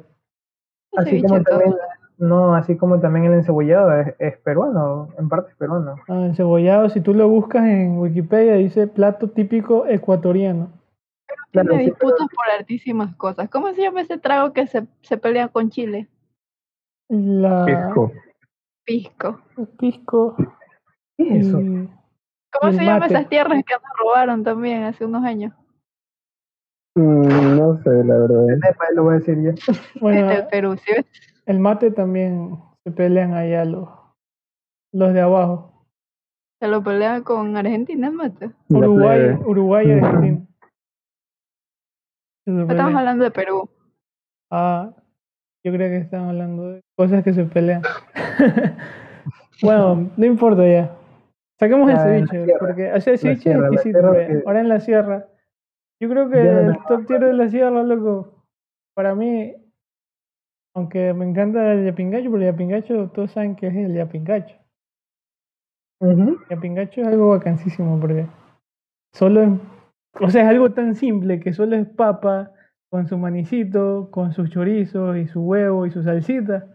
El 0.91 0.99
Así 0.99 1.10
ceviche 1.12 1.28
como 1.28 1.43
también, 1.43 1.76
no, 2.18 2.56
así 2.56 2.76
como 2.76 2.99
también 2.99 3.26
el 3.26 3.34
encebollado 3.34 3.93
es, 3.99 4.16
es 4.20 4.38
peruano, 4.38 5.10
en 5.20 5.30
parte 5.30 5.51
es 5.51 5.58
peruano. 5.58 5.95
Ah, 6.08 6.26
el 6.26 6.36
cebollado, 6.36 6.89
si 6.89 7.01
tú 7.01 7.14
lo 7.14 7.30
buscas 7.30 7.66
en 7.66 7.99
Wikipedia, 7.99 8.56
dice 8.56 8.88
plato 8.88 9.30
típico 9.30 9.86
ecuatoriano. 9.86 10.70
Claro, 11.51 11.70
Tiene 11.70 11.84
sí, 11.84 11.89
disputas 11.91 12.28
por 12.36 12.49
altísimas 12.58 13.16
cosas. 13.16 13.49
¿Cómo 13.49 13.72
se 13.74 13.82
llama 13.82 14.01
ese 14.01 14.18
trago 14.18 14.53
que 14.53 14.68
se, 14.68 14.88
se 15.01 15.18
pelea 15.18 15.49
con 15.49 15.70
Chile? 15.70 16.10
La 17.10 17.66
Pisco. 17.66 18.12
Pisco. 18.86 19.41
pisco 19.78 20.36
¿Qué 21.18 21.38
es 21.38 21.47
eso? 21.47 21.60
¿Cómo 22.51 22.72
se 22.72 22.84
llaman 22.84 23.12
esas 23.12 23.30
tierras 23.30 23.64
que 23.66 23.74
nos 23.74 23.97
robaron 23.97 24.43
también 24.43 24.84
hace 24.84 25.06
unos 25.06 25.24
años? 25.24 25.53
Mm, 26.95 27.58
no 27.58 27.78
sé, 27.84 27.89
la 28.03 28.18
verdad. 28.18 28.45
Lo 28.93 29.03
voy 29.03 29.16
a 29.16 29.18
decir 29.20 29.38
yo. 29.41 29.51
bueno, 30.01 30.32
En 30.32 30.38
el 30.38 30.47
Perú, 30.47 30.78
¿sí 30.78 30.91
ves? 30.93 31.06
el 31.45 31.60
mate 31.60 31.91
también 31.91 32.58
se 32.84 32.91
pelean 32.91 33.34
allá 33.34 33.66
los, 33.66 33.89
los 34.93 35.14
de 35.14 35.22
abajo. 35.22 35.88
Se 36.62 36.68
lo 36.68 36.82
pelean 36.84 37.24
con 37.24 37.56
Argentina, 37.58 38.08
el 38.08 38.14
mate. 38.14 38.51
La 38.70 38.80
Uruguay, 38.80 39.20
plebe. 39.20 39.45
Uruguay 39.45 39.88
y 39.88 39.91
Argentina. 39.91 40.47
Estamos 42.45 42.95
hablando 42.95 43.24
de 43.24 43.32
Perú. 43.32 43.70
Ah, 44.51 44.93
Yo 45.64 45.72
creo 45.72 45.89
que 45.89 45.97
estamos 45.97 46.30
hablando 46.30 46.70
de 46.70 46.85
cosas 46.96 47.24
que 47.24 47.34
se 47.34 47.46
pelean. 47.46 47.82
bueno, 49.62 50.10
no 50.16 50.26
importa 50.26 50.68
ya. 50.68 50.96
Saquemos 51.60 51.89
el 51.89 51.96
la 51.96 52.04
ceviche, 52.04 52.54
porque 52.60 52.91
o 52.91 53.00
sea, 53.00 53.14
el 53.14 53.20
ceviche 53.20 53.52
es 53.52 53.58
exquisito, 53.58 54.00
ahora 54.46 54.60
en 54.60 54.70
la 54.70 54.80
sierra. 54.80 55.28
Yo 56.02 56.10
creo 56.10 56.30
que 56.30 56.43
Ya 56.43 56.62
el 56.62 56.78
top 56.88 57.06
tier 57.08 57.22
de 57.22 57.34
la 57.34 57.48
sierra, 57.48 57.84
loco, 57.84 58.43
para 58.93 59.16
mí, 59.16 59.56
aunque 60.76 61.14
me 61.14 61.26
encanta 61.26 61.74
el 61.74 61.86
yapingacho, 61.86 62.30
pero 62.30 62.43
el 62.43 62.52
yapingacho, 62.52 63.10
todos 63.12 63.32
saben 63.32 63.56
que 63.56 63.68
es 63.68 63.76
el 63.76 63.93
yapingacho. 63.93 64.58
Ujú. 66.02 66.38
El 66.43 66.50
yapingacho 66.50 67.02
es 67.02 67.08
algo 67.08 67.30
vacancísimo 67.30 67.98
porque 68.00 68.28
solo 69.14 69.43
es, 69.43 69.50
o 70.20 70.30
sea, 70.30 70.43
es 70.43 70.50
algo 70.50 70.72
tan 70.72 70.96
simple 70.96 71.39
que 71.39 71.54
solo 71.54 71.78
es 71.78 71.88
papa 71.88 72.52
con 72.89 73.08
su 73.08 73.18
manicito, 73.18 74.10
con 74.12 74.34
sus 74.34 74.50
chorizos 74.50 75.18
y 75.18 75.28
su 75.28 75.41
huevo 75.41 75.86
y 75.86 75.91
su 75.91 76.04
salsita. 76.04 76.74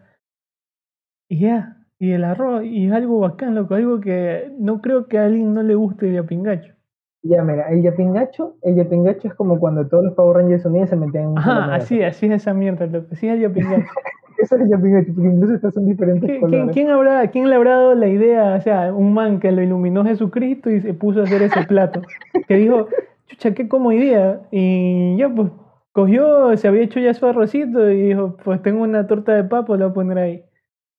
Y 1.31 1.41
ya, 1.41 1.78
y 1.99 2.11
el 2.12 2.24
arroz, 2.24 2.62
y 2.64 2.89
es 2.89 2.93
algo 2.93 3.20
bacán, 3.20 3.55
loco, 3.55 3.74
algo 3.74 4.01
que 4.01 4.53
no 4.59 4.83
creo 4.83 5.07
que 5.09 5.18
a 5.18 5.24
alguien 5.24 5.55
no 5.55 5.62
le 5.62 5.74
guste 5.76 6.09
el 6.09 6.14
yapingacho. 6.16 6.74
Ya, 7.22 7.43
mira, 7.45 7.70
el 7.70 7.83
yapingacho, 7.83 8.57
el 8.62 8.76
yapingacho 8.76 9.28
es 9.28 9.35
como 9.35 9.59
cuando 9.61 9.87
todos 9.89 10.05
los 10.05 10.14
Power 10.14 10.39
Rangers 10.39 10.64
unidos 10.66 10.89
se 10.91 10.97
metían 10.97 11.24
en 11.24 11.28
un 11.31 11.39
Ajá, 11.39 11.74
así, 11.74 12.03
así 12.03 12.26
es 12.26 12.33
esa 12.33 12.55
mierda, 12.55 12.87
loco, 12.87 13.09
así 13.12 13.28
es 13.28 13.35
el 13.35 13.41
yapingacho. 13.41 13.93
Eso 14.39 14.57
es 14.57 14.62
el 14.62 14.70
yapingacho, 14.70 15.12
porque 15.14 15.28
incluso 15.28 15.55
estos 15.55 15.74
son 15.74 15.87
diferentes 15.87 16.28
¿Qui- 16.31 16.39
¿Quién, 16.39 16.41
colores. 16.41 16.74
quién 16.74 16.91
habrá, 16.91 17.26
¿Quién 17.31 17.51
le 17.51 17.57
habrá 17.57 17.72
dado 17.72 17.95
la 17.95 18.09
idea? 18.09 18.55
O 18.55 18.61
sea, 18.62 18.93
un 18.95 19.12
man 19.14 19.39
que 19.39 19.53
lo 19.53 19.62
iluminó 19.62 20.05
Jesucristo 20.05 20.70
y 20.70 20.81
se 20.81 20.95
puso 20.95 21.20
a 21.20 21.24
hacer 21.24 21.43
ese 21.43 21.62
plato. 21.62 22.03
Que 22.49 22.57
dijo, 22.57 22.89
chucha, 23.26 23.53
qué 23.55 23.68
como 23.68 23.93
idea. 23.93 24.41
Y 24.51 25.16
ya, 25.18 25.28
pues, 25.28 25.51
cogió, 25.93 26.57
se 26.57 26.68
había 26.68 26.83
hecho 26.83 27.01
ya 27.01 27.12
su 27.14 27.26
arrocito 27.26 27.91
y 27.91 28.03
dijo, 28.09 28.37
pues 28.43 28.62
tengo 28.62 28.83
una 28.83 29.07
torta 29.07 29.35
de 29.35 29.45
papa, 29.45 29.76
lo 29.76 29.85
voy 29.85 29.91
a 29.91 29.95
poner 29.95 30.18
ahí. 30.18 30.45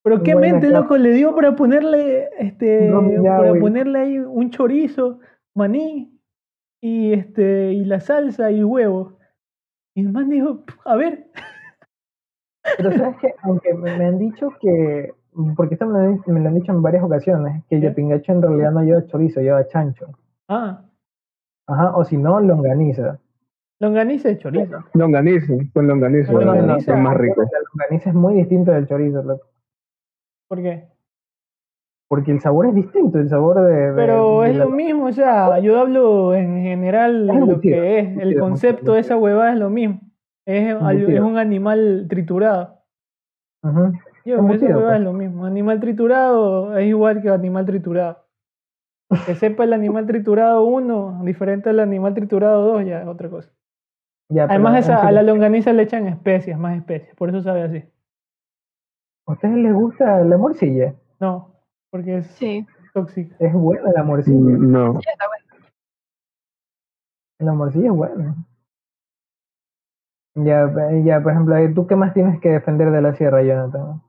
Pero 0.04 0.22
qué 0.22 0.34
Buena 0.34 0.52
mente, 0.54 0.68
loco, 0.70 0.96
le 0.96 1.12
dio 1.12 1.34
para 1.34 1.54
ponerle, 1.54 2.28
este, 2.38 2.88
No, 2.88 3.08
ya, 3.22 3.36
para 3.36 3.50
güey. 3.50 3.60
ponerle 3.60 3.98
ahí 4.00 4.18
un 4.18 4.50
chorizo, 4.50 5.20
maní 5.54 6.18
y 6.80 7.12
este, 7.12 7.72
y 7.72 7.84
la 7.84 8.00
salsa 8.00 8.50
y 8.50 8.64
huevo. 8.64 9.18
Y 9.94 10.00
el 10.00 10.12
man 10.12 10.28
dijo, 10.28 10.64
a 10.84 10.96
ver, 10.96 11.28
Pero 12.76 12.92
sabes 12.92 13.16
que, 13.18 13.34
aunque 13.42 13.74
me, 13.74 13.96
me 13.96 14.04
han 14.06 14.18
dicho 14.18 14.50
que, 14.60 15.12
porque 15.56 15.74
esto 15.74 15.86
me 15.86 15.92
lo, 15.92 15.98
han- 15.98 16.22
me 16.26 16.40
lo 16.40 16.48
han 16.48 16.54
dicho 16.54 16.72
en 16.72 16.82
varias 16.82 17.04
ocasiones, 17.04 17.62
que 17.68 17.76
el 17.76 17.80
¿Qué? 17.82 17.88
yapingacho 17.88 18.32
en 18.32 18.42
realidad 18.42 18.72
no 18.72 18.82
lleva 18.82 19.06
chorizo, 19.06 19.40
lleva 19.40 19.66
chancho. 19.68 20.06
ah, 20.48 20.84
Ajá, 21.68 21.96
o 21.96 22.04
si 22.04 22.16
no, 22.16 22.40
longaniza. 22.40 23.20
longaniza 23.80 24.28
de 24.28 24.38
chorizo. 24.38 24.82
Longaniza, 24.94 25.54
con 25.72 25.86
longaniza, 25.86 26.32
Con 26.32 26.38
¿verdad? 26.40 26.56
longaniza. 26.60 26.92
es 26.94 26.98
más 27.00 27.16
rico. 27.16 27.42
La 27.42 27.58
longaniza 27.72 28.10
es 28.10 28.14
muy 28.16 28.34
distinta 28.34 28.72
del 28.72 28.86
chorizo, 28.88 29.22
loco. 29.22 29.46
¿Por 30.52 30.62
qué? 30.62 30.86
porque 32.08 32.30
el 32.30 32.42
sabor 32.42 32.66
es 32.66 32.74
distinto, 32.74 33.18
el 33.18 33.30
sabor 33.30 33.58
de... 33.64 33.72
de- 33.72 33.92
Pero 33.94 34.42
de 34.42 34.50
es 34.50 34.56
la- 34.58 34.64
lo 34.66 34.70
mismo, 34.70 35.06
o 35.06 35.12
sea, 35.12 35.58
yo 35.60 35.80
hablo 35.80 36.34
en 36.34 36.62
general 36.62 37.30
Es 37.30 37.40
lo 37.40 37.58
que 37.58 37.98
es, 37.98 38.18
el 38.18 38.38
concepto 38.38 38.92
de 38.92 39.00
esa 39.00 39.16
huevada 39.16 39.54
es 39.54 39.58
lo 39.58 39.70
mismo. 39.70 40.02
Es, 40.44 40.74
un 40.74 41.38
animal 41.38 42.04
triturado. 42.10 42.82
Ujú. 43.62 43.92
Yo, 44.26 44.46
esa 44.50 44.66
huevada 44.66 44.88
pues. 44.88 44.98
es 44.98 45.04
lo 45.04 45.14
mismo. 45.14 45.46
Animal 45.46 45.80
triturado 45.80 46.76
es 46.76 46.86
igual 46.86 47.22
que 47.22 47.30
animal 47.30 47.64
triturado. 47.64 48.26
Que 49.24 49.34
sepa 49.34 49.64
el 49.64 49.72
animal 49.72 50.06
triturado 50.06 50.64
1, 50.64 51.22
diferente 51.24 51.70
al 51.70 51.80
animal 51.80 52.12
triturado 52.12 52.74
2, 52.74 52.84
ya 52.84 53.00
es 53.00 53.08
otra 53.08 53.30
cosa. 53.30 53.50
Ya, 54.28 54.44
Además, 54.44 54.80
esa, 54.80 55.00
a 55.00 55.12
la 55.12 55.22
longaniza 55.22 55.72
le 55.72 55.84
echan 55.84 56.08
especias, 56.08 56.58
más 56.58 56.76
especias, 56.76 57.16
por 57.16 57.30
eso 57.30 57.40
sabe 57.40 57.62
así. 57.62 57.84
¿A 59.26 59.32
ustedes 59.32 59.56
les 59.56 59.72
gusta 59.72 60.20
la 60.24 60.36
morcilla? 60.36 60.94
No, 61.20 61.54
porque 61.90 62.18
es 62.18 62.26
Sí, 62.32 62.66
tóxica. 62.92 63.34
Es 63.38 63.52
buena 63.52 63.90
la 63.92 64.02
morcilla. 64.02 64.38
Mm, 64.38 64.70
No, 64.72 64.98
está. 64.98 65.24
La 67.38 67.52
morcilla 67.52 67.86
es 67.86 67.92
buena. 67.96 68.36
Ya, 70.34 70.62
eh, 70.64 71.02
ya, 71.04 71.20
por 71.20 71.32
ejemplo, 71.32 71.56
eh, 71.56 71.68
¿tú 71.74 71.86
qué 71.86 71.94
más 71.96 72.14
tienes 72.14 72.40
que 72.40 72.50
defender 72.50 72.90
de 72.90 73.02
la 73.02 73.14
sierra, 73.14 73.42
Jonathan? 73.42 74.00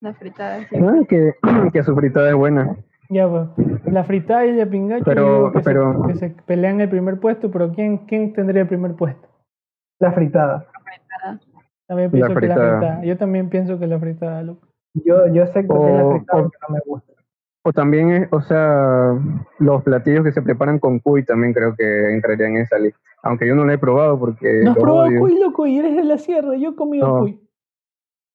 La 0.00 0.14
fritada, 0.14 0.60
sí. 0.68 0.76
no, 0.78 1.04
que, 1.06 1.34
que 1.72 1.82
su 1.82 1.94
fritada 1.94 2.28
es 2.30 2.34
buena. 2.36 2.76
Ya, 3.10 3.28
pues. 3.28 3.48
La 3.86 4.04
fritada 4.04 4.46
y 4.46 4.58
el 4.58 4.68
pingacho 4.68 5.04
Pero- 5.04 5.52
que, 5.52 5.60
pero- 5.60 6.02
se, 6.06 6.08
que 6.12 6.14
se 6.18 6.30
pelean 6.42 6.80
el 6.80 6.88
primer 6.88 7.18
puesto, 7.20 7.50
pero 7.50 7.72
¿quién, 7.72 7.98
quién 8.06 8.32
tendría 8.32 8.62
el 8.62 8.68
primer 8.68 8.94
puesto? 8.94 9.28
La 10.00 10.12
fritada. 10.12 10.66
También 11.88 12.10
pienso 12.10 12.28
que 12.34 12.46
la 12.46 12.54
fritada. 12.54 13.02
Yo 13.04 13.16
también 13.16 13.48
pienso 13.48 13.78
que 13.78 13.86
la 13.86 13.98
fritada, 13.98 14.42
loco. 14.42 14.68
Yo, 14.94 15.26
yo 15.28 15.46
sé 15.46 15.52
que 15.66 15.74
es 15.74 15.94
la 15.96 16.08
fritada 16.10 16.42
o- 16.42 16.50
que 16.50 16.58
no 16.68 16.74
me 16.74 16.80
gusta. 16.86 17.12
O 17.64 17.72
también, 17.72 18.10
es- 18.10 18.28
o 18.30 18.40
sea, 18.40 19.14
los 19.58 19.82
platillos 19.82 20.22
que 20.24 20.32
se 20.32 20.42
preparan 20.42 20.78
con 20.78 21.00
cuy 21.00 21.24
también 21.24 21.52
creo 21.52 21.74
que 21.76 22.12
entrarían 22.14 22.52
en 22.56 22.62
esa 22.62 22.78
lista. 22.78 23.00
Aunque 23.22 23.48
yo 23.48 23.54
no 23.54 23.64
lo 23.64 23.72
he 23.72 23.78
probado 23.78 24.18
porque 24.18 24.60
¿No 24.62 24.70
has 24.72 24.76
probado 24.78 25.08
odio. 25.08 25.20
cuy, 25.20 25.40
loco? 25.40 25.66
Y 25.66 25.78
eres 25.78 25.96
de 25.96 26.04
la 26.04 26.18
sierra. 26.18 26.56
Yo 26.56 26.70
he 26.70 26.74
comido 26.76 27.08
No. 27.08 27.18
cuy. 27.20 27.40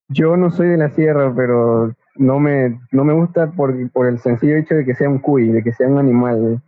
Yo 0.09 0.35
no 0.35 0.51
soy 0.51 0.67
de 0.67 0.77
la 0.77 0.89
sierra, 0.89 1.33
pero 1.35 1.93
no 2.17 2.39
me, 2.39 2.79
no 2.91 3.03
me 3.05 3.13
gusta 3.13 3.51
por, 3.51 3.73
por 3.91 4.07
el 4.07 4.19
sencillo 4.19 4.57
hecho 4.57 4.75
de 4.75 4.85
que 4.85 4.93
sea 4.93 5.09
un 5.09 5.19
cuy, 5.19 5.49
de 5.49 5.63
que 5.63 5.73
sea 5.73 5.87
un 5.87 5.97
animal 5.97 6.61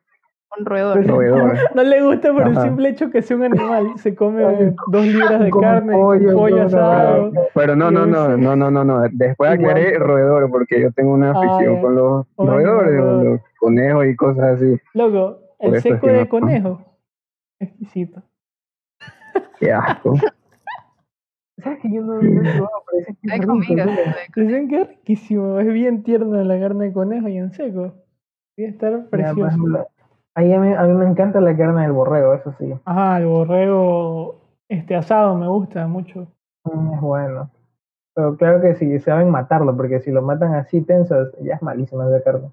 Un 0.58 0.66
roedor. 0.66 0.94
Pues, 0.96 1.08
roedor. 1.08 1.58
No 1.76 1.84
le 1.84 2.02
gusta 2.04 2.32
por 2.34 2.48
el 2.48 2.58
simple 2.62 2.90
hecho 2.90 3.10
que 3.12 3.22
sea 3.22 3.38
un 3.38 3.44
animal. 3.44 3.88
Se 3.98 4.16
come 4.16 4.44
dos 4.88 5.06
libras 5.06 5.40
de 5.42 5.50
carne, 5.52 5.94
pollo, 5.94 6.64
asado. 6.64 7.32
no. 7.32 7.42
Pero 7.54 7.76
no, 7.76 7.92
no, 7.92 8.06
no, 8.06 8.38
no, 8.38 8.56
no, 8.56 8.72
no, 8.72 8.84
no. 8.84 9.02
Después 9.12 9.54
Igual. 9.54 9.70
aclaré 9.72 9.98
roedor 10.00 10.50
porque 10.50 10.82
yo 10.82 10.92
tengo 10.92 11.14
una 11.14 11.32
afición 11.32 11.82
con 11.82 11.96
los 11.96 12.26
roedores, 12.38 13.02
con 13.02 13.26
los 13.26 13.40
conejos 13.60 14.06
y 14.08 14.16
cosas 14.16 14.44
así. 14.56 14.78
Loco, 14.94 15.40
Por 15.58 15.70
el 15.70 15.76
es 15.76 15.84
seco 15.84 16.08
que 16.08 16.12
de 16.14 16.20
no- 16.24 16.30
conejo. 16.30 16.82
Exquisito. 17.60 18.22
Qué 19.60 19.72
asco. 19.72 20.14
¿Sabes 21.64 21.80
que 21.82 21.92
yo 21.92 22.02
no, 22.02 22.22
no 22.22 22.42
he 22.42 22.54
probado? 22.54 22.84
Pero 24.34 24.48
dicen 24.48 24.68
que 24.68 24.82
es 24.82 24.88
riquísimo. 24.90 25.60
Es 25.60 25.68
bien 25.72 26.04
tierna 26.04 26.44
la 26.44 26.60
carne 26.60 26.86
de 26.86 26.94
conejo 26.94 27.28
y 27.30 27.38
en 27.38 27.52
seco. 27.54 27.94
Debe 28.58 28.70
estar 28.72 28.92
por 28.92 29.10
precioso. 29.10 29.58
Ahí 30.36 30.54
a, 30.54 30.60
mí, 30.60 30.74
a 30.74 30.84
mí 30.84 30.94
me 30.94 31.06
encanta 31.08 31.42
la 31.42 31.56
carne 31.56 31.84
del 31.84 31.92
borrego, 31.92 32.34
eso 32.34 32.54
sí. 32.60 32.74
Ajá, 32.86 33.18
el 33.20 33.26
borrego 33.28 34.36
este 34.70 34.96
asado 34.96 35.36
me 35.36 35.48
gusta 35.48 35.88
mucho. 35.88 36.28
Mm, 36.66 36.94
Es 36.94 37.02
bueno. 37.02 37.50
Pero 38.16 38.38
claro 38.38 38.62
que 38.62 38.76
sí, 38.76 38.98
saben 39.00 39.30
matarlo, 39.30 39.76
porque 39.76 40.00
si 40.00 40.12
lo 40.12 40.22
matan 40.22 40.54
así 40.56 40.82
tensos, 40.82 41.34
ya 41.42 41.56
es 41.56 41.62
malísima 41.62 42.08
esa 42.08 42.24
carne. 42.24 42.50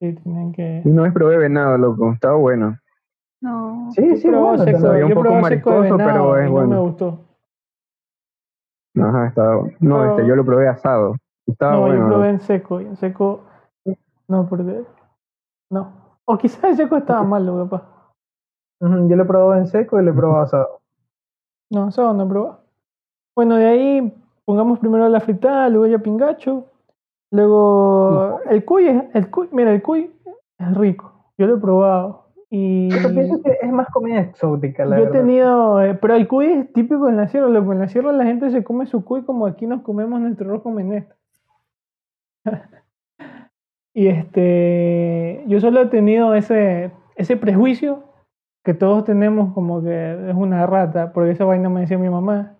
Sí, 0.00 0.12
tienen 0.14 0.52
que. 0.52 0.82
Una 0.84 1.02
vez 1.02 1.12
probé 1.12 1.38
venado, 1.38 1.76
loco. 1.76 2.12
Estaba 2.12 2.36
bueno. 2.36 2.78
No. 3.40 3.90
Sí, 3.92 4.16
sí, 4.16 4.28
Yo 4.28 4.30
probé 4.30 4.44
bueno. 4.56 4.64
seco. 4.64 4.78
Sabía 4.78 5.04
un 5.04 5.10
yo 5.10 5.14
poco 5.16 5.28
de 5.34 5.40
mariposo, 5.42 5.96
pero 5.96 6.38
es 6.38 6.42
y 6.44 6.46
no 6.46 6.52
bueno. 6.52 6.68
me 6.68 6.78
gustó. 6.78 7.18
Ajá, 8.96 9.26
estaba. 9.26 9.62
No, 9.80 9.98
Pero- 9.98 10.10
este, 10.10 10.26
yo 10.28 10.36
lo 10.36 10.44
probé 10.44 10.68
asado. 10.68 11.16
Estaba 11.46 11.72
no, 11.72 11.80
bueno. 11.80 12.00
yo 12.00 12.06
probé 12.08 12.28
en 12.30 12.40
seco. 12.40 12.80
Y 12.80 12.86
en 12.86 12.96
seco. 12.96 13.44
No, 14.28 14.46
porque. 14.48 14.84
No. 15.70 16.07
O 16.30 16.36
quizás 16.36 16.62
el 16.64 16.76
seco 16.76 16.96
estaba 16.98 17.22
malo, 17.24 17.64
capaz. 17.64 17.82
Ujú, 18.80 19.08
Yo 19.08 19.16
lo 19.16 19.22
he 19.22 19.26
probado 19.26 19.54
en 19.54 19.66
seco 19.66 19.98
y 19.98 20.04
lo 20.04 20.10
he 20.10 20.14
probado 20.14 20.42
asado. 20.42 20.80
No, 21.70 21.84
asado 21.84 22.12
no 22.12 22.24
he 22.24 22.28
probado. 22.28 22.60
Bueno, 23.34 23.56
de 23.56 23.66
ahí 23.66 24.14
pongamos 24.44 24.78
primero 24.78 25.08
la 25.08 25.20
fritada, 25.20 25.68
luego 25.70 25.86
ya 25.86 25.98
pingacho. 25.98 26.66
Luego 27.30 28.40
el 28.48 28.64
cuy, 28.64 28.88
es- 28.88 29.04
el 29.14 29.30
cuy, 29.30 29.48
mira, 29.52 29.72
el 29.72 29.82
cuy 29.82 30.10
es 30.58 30.74
rico. 30.76 31.32
Yo 31.38 31.46
lo 31.46 31.56
he 31.56 31.60
probado. 31.60 32.26
Y 32.50 32.94
Pero 32.94 33.08
pienso 33.14 33.42
que 33.42 33.58
es 33.62 33.72
más 33.72 33.88
comida 33.90 34.20
exótica, 34.20 34.84
la 34.84 34.96
yo 34.96 35.02
he 35.02 35.06
verdad. 35.06 35.20
tenido, 35.20 35.82
eh, 35.82 35.94
pero 35.94 36.14
el 36.14 36.26
cuy 36.28 36.46
es 36.46 36.72
típico 36.72 37.08
en 37.08 37.16
la 37.18 37.28
sierra, 37.28 37.48
loco. 37.48 37.72
En 37.72 37.78
la 37.80 37.88
sierra 37.88 38.12
la 38.12 38.24
gente 38.24 38.50
se 38.50 38.64
come 38.64 38.86
su 38.86 39.02
cuy 39.04 39.22
como 39.24 39.46
aquí 39.46 39.66
nos 39.66 39.82
comemos 39.82 40.20
nuestro 40.20 40.46
arroz 40.48 40.62
con 40.62 40.74
menestra. 40.74 41.16
y 43.98 44.06
este, 44.06 45.42
yo 45.48 45.58
solo 45.58 45.82
he 45.82 45.86
tenido 45.86 46.32
ese, 46.32 46.92
ese 47.16 47.36
prejuicio 47.36 48.04
que 48.62 48.72
todos 48.72 49.04
tenemos 49.04 49.52
como 49.54 49.82
que 49.82 50.30
es 50.30 50.36
una 50.36 50.64
rata, 50.66 51.12
porque 51.12 51.32
esa 51.32 51.44
vaina 51.44 51.68
me 51.68 51.80
decía 51.80 51.98
mi 51.98 52.08
mamá. 52.08 52.58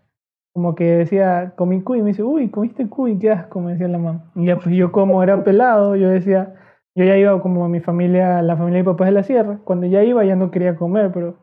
Como 0.52 0.74
que 0.74 0.82
decía, 0.82 1.52
comí 1.54 1.80
cuy, 1.82 2.00
y 2.00 2.02
me 2.02 2.08
dice, 2.08 2.24
uy, 2.24 2.50
comiste 2.50 2.88
cuy, 2.88 3.20
qué 3.20 3.30
asco, 3.30 3.60
me 3.60 3.70
decía 3.70 3.86
la 3.86 3.98
mamá. 3.98 4.32
Y 4.34 4.46
ya 4.46 4.56
pues 4.56 4.74
yo 4.74 4.90
como 4.90 5.22
era 5.22 5.44
pelado, 5.44 5.94
yo 5.94 6.08
decía, 6.08 6.56
yo 6.96 7.04
ya 7.04 7.16
iba 7.16 7.40
como 7.40 7.64
a 7.64 7.68
mi 7.68 7.78
familia, 7.78 8.42
la 8.42 8.56
familia 8.56 8.78
de 8.78 8.82
mi 8.82 8.86
papá 8.86 9.04
es 9.04 9.10
de 9.10 9.14
la 9.14 9.22
sierra. 9.22 9.60
Cuando 9.62 9.86
ya 9.86 10.02
iba 10.02 10.24
ya 10.24 10.34
no 10.34 10.50
quería 10.50 10.74
comer, 10.74 11.12
pero 11.14 11.36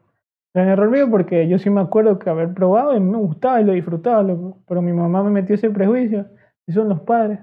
era 0.54 0.66
un 0.66 0.72
error 0.72 0.92
mío 0.92 1.10
porque 1.10 1.48
yo 1.48 1.58
sí 1.58 1.70
me 1.70 1.80
acuerdo 1.80 2.20
que 2.20 2.30
haber 2.30 2.54
probado 2.54 2.98
y 2.98 3.00
me 3.00 3.16
gustaba 3.16 3.62
y 3.62 3.64
lo 3.64 3.72
disfrutaba. 3.72 4.28
Pero 4.68 4.82
mi 4.82 4.92
mamá 4.92 5.24
me 5.24 5.30
metió 5.30 5.56
ese 5.56 5.70
prejuicio 5.70 6.26
y 6.68 6.74
son 6.74 6.90
los 6.90 7.00
padres. 7.00 7.40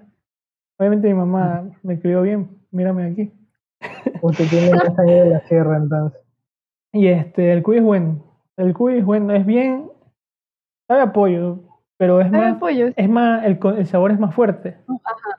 Obviamente 0.78 1.08
mi 1.08 1.14
mamá 1.14 1.70
me 1.82 1.98
crió 2.00 2.22
bien, 2.22 2.48
mírame 2.70 3.04
aquí. 3.06 3.32
Usted 4.22 4.44
tiene 4.48 4.70
más 4.74 4.94
sangre 4.94 5.22
de 5.24 5.30
la 5.30 5.40
sierra, 5.40 5.76
entonces. 5.76 6.20
Y 6.92 7.08
este, 7.08 7.52
el 7.52 7.62
cuy 7.62 7.78
es 7.78 7.82
bueno. 7.82 8.22
El 8.56 8.74
cuy 8.74 8.98
es 8.98 9.04
bueno, 9.04 9.32
es 9.32 9.46
bien. 9.46 9.90
Sabe 10.88 11.02
a 11.02 11.12
pollo. 11.12 11.60
Pero 11.98 12.20
es 12.20 12.30
Sabe 12.30 12.50
más, 12.50 12.58
pollo. 12.58 12.88
es 12.96 13.08
más, 13.08 13.44
el, 13.44 13.58
el 13.78 13.86
sabor 13.86 14.10
es 14.10 14.18
más 14.18 14.34
fuerte. 14.34 14.76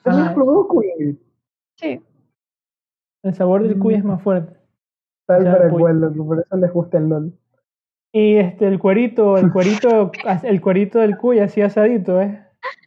¿También 0.03 0.23
Ajá. 0.23 0.29
has 0.29 0.33
probado 0.33 0.67
cuy? 0.67 1.19
Sí. 1.77 2.01
El 3.23 3.33
sabor 3.33 3.63
del 3.63 3.77
cuy 3.79 3.95
es 3.95 4.03
Mm. 4.03 4.07
más 4.07 4.21
fuerte. 4.21 4.57
Tal 5.27 5.43
para 5.45 5.69
cual, 5.69 5.99
loco, 6.01 6.25
por 6.25 6.39
eso 6.39 6.57
les 6.57 6.71
gusta 6.73 6.97
el 6.97 7.09
LOL. 7.09 7.33
Y 8.13 8.35
este, 8.35 8.67
el 8.67 8.79
cuerito, 8.79 9.37
el 9.37 9.51
cuerito, 9.51 10.11
el 10.43 10.61
cuerito 10.61 10.99
del 10.99 11.17
cuy 11.17 11.39
así 11.39 11.61
asadito, 11.61 12.19
es 12.21 12.37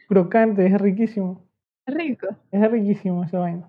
crocante, 0.08 0.66
es 0.66 0.80
riquísimo. 0.80 1.45
Rico. 1.86 2.28
Es 2.50 2.70
riquísimo 2.70 3.24
esa 3.24 3.38
vaina. 3.38 3.68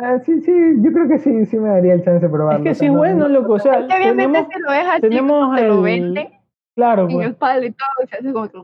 Ah, 0.00 0.18
sí, 0.24 0.40
sí, 0.42 0.52
yo 0.80 0.92
creo 0.92 1.08
que 1.08 1.18
sí, 1.18 1.44
sí 1.46 1.58
me 1.58 1.70
daría 1.70 1.94
el 1.94 2.04
chance 2.04 2.24
de 2.24 2.32
probarlo. 2.32 2.60
Es 2.60 2.64
que 2.64 2.74
sí 2.74 2.86
es 2.86 2.92
no- 2.92 2.98
bueno, 2.98 3.28
loco. 3.28 3.54
O 3.54 3.58
sea, 3.58 3.80
Es 3.80 3.86
que 3.88 3.94
obviamente 3.96 4.22
tenemos, 4.38 4.48
si 4.54 4.60
lo 4.60 4.70
ves 4.70 4.86
así, 4.92 5.00
tenemos 5.00 5.56
te 5.56 5.66
lo 5.68 5.82
venden 5.82 6.28
claro, 6.76 7.02
en 7.08 7.14
pues. 7.14 7.26
el 7.26 7.34
palo 7.34 7.66
y 7.66 7.70
todo, 7.72 8.06
se 8.08 8.16
hace 8.16 8.32
como 8.32 8.48
que... 8.48 8.58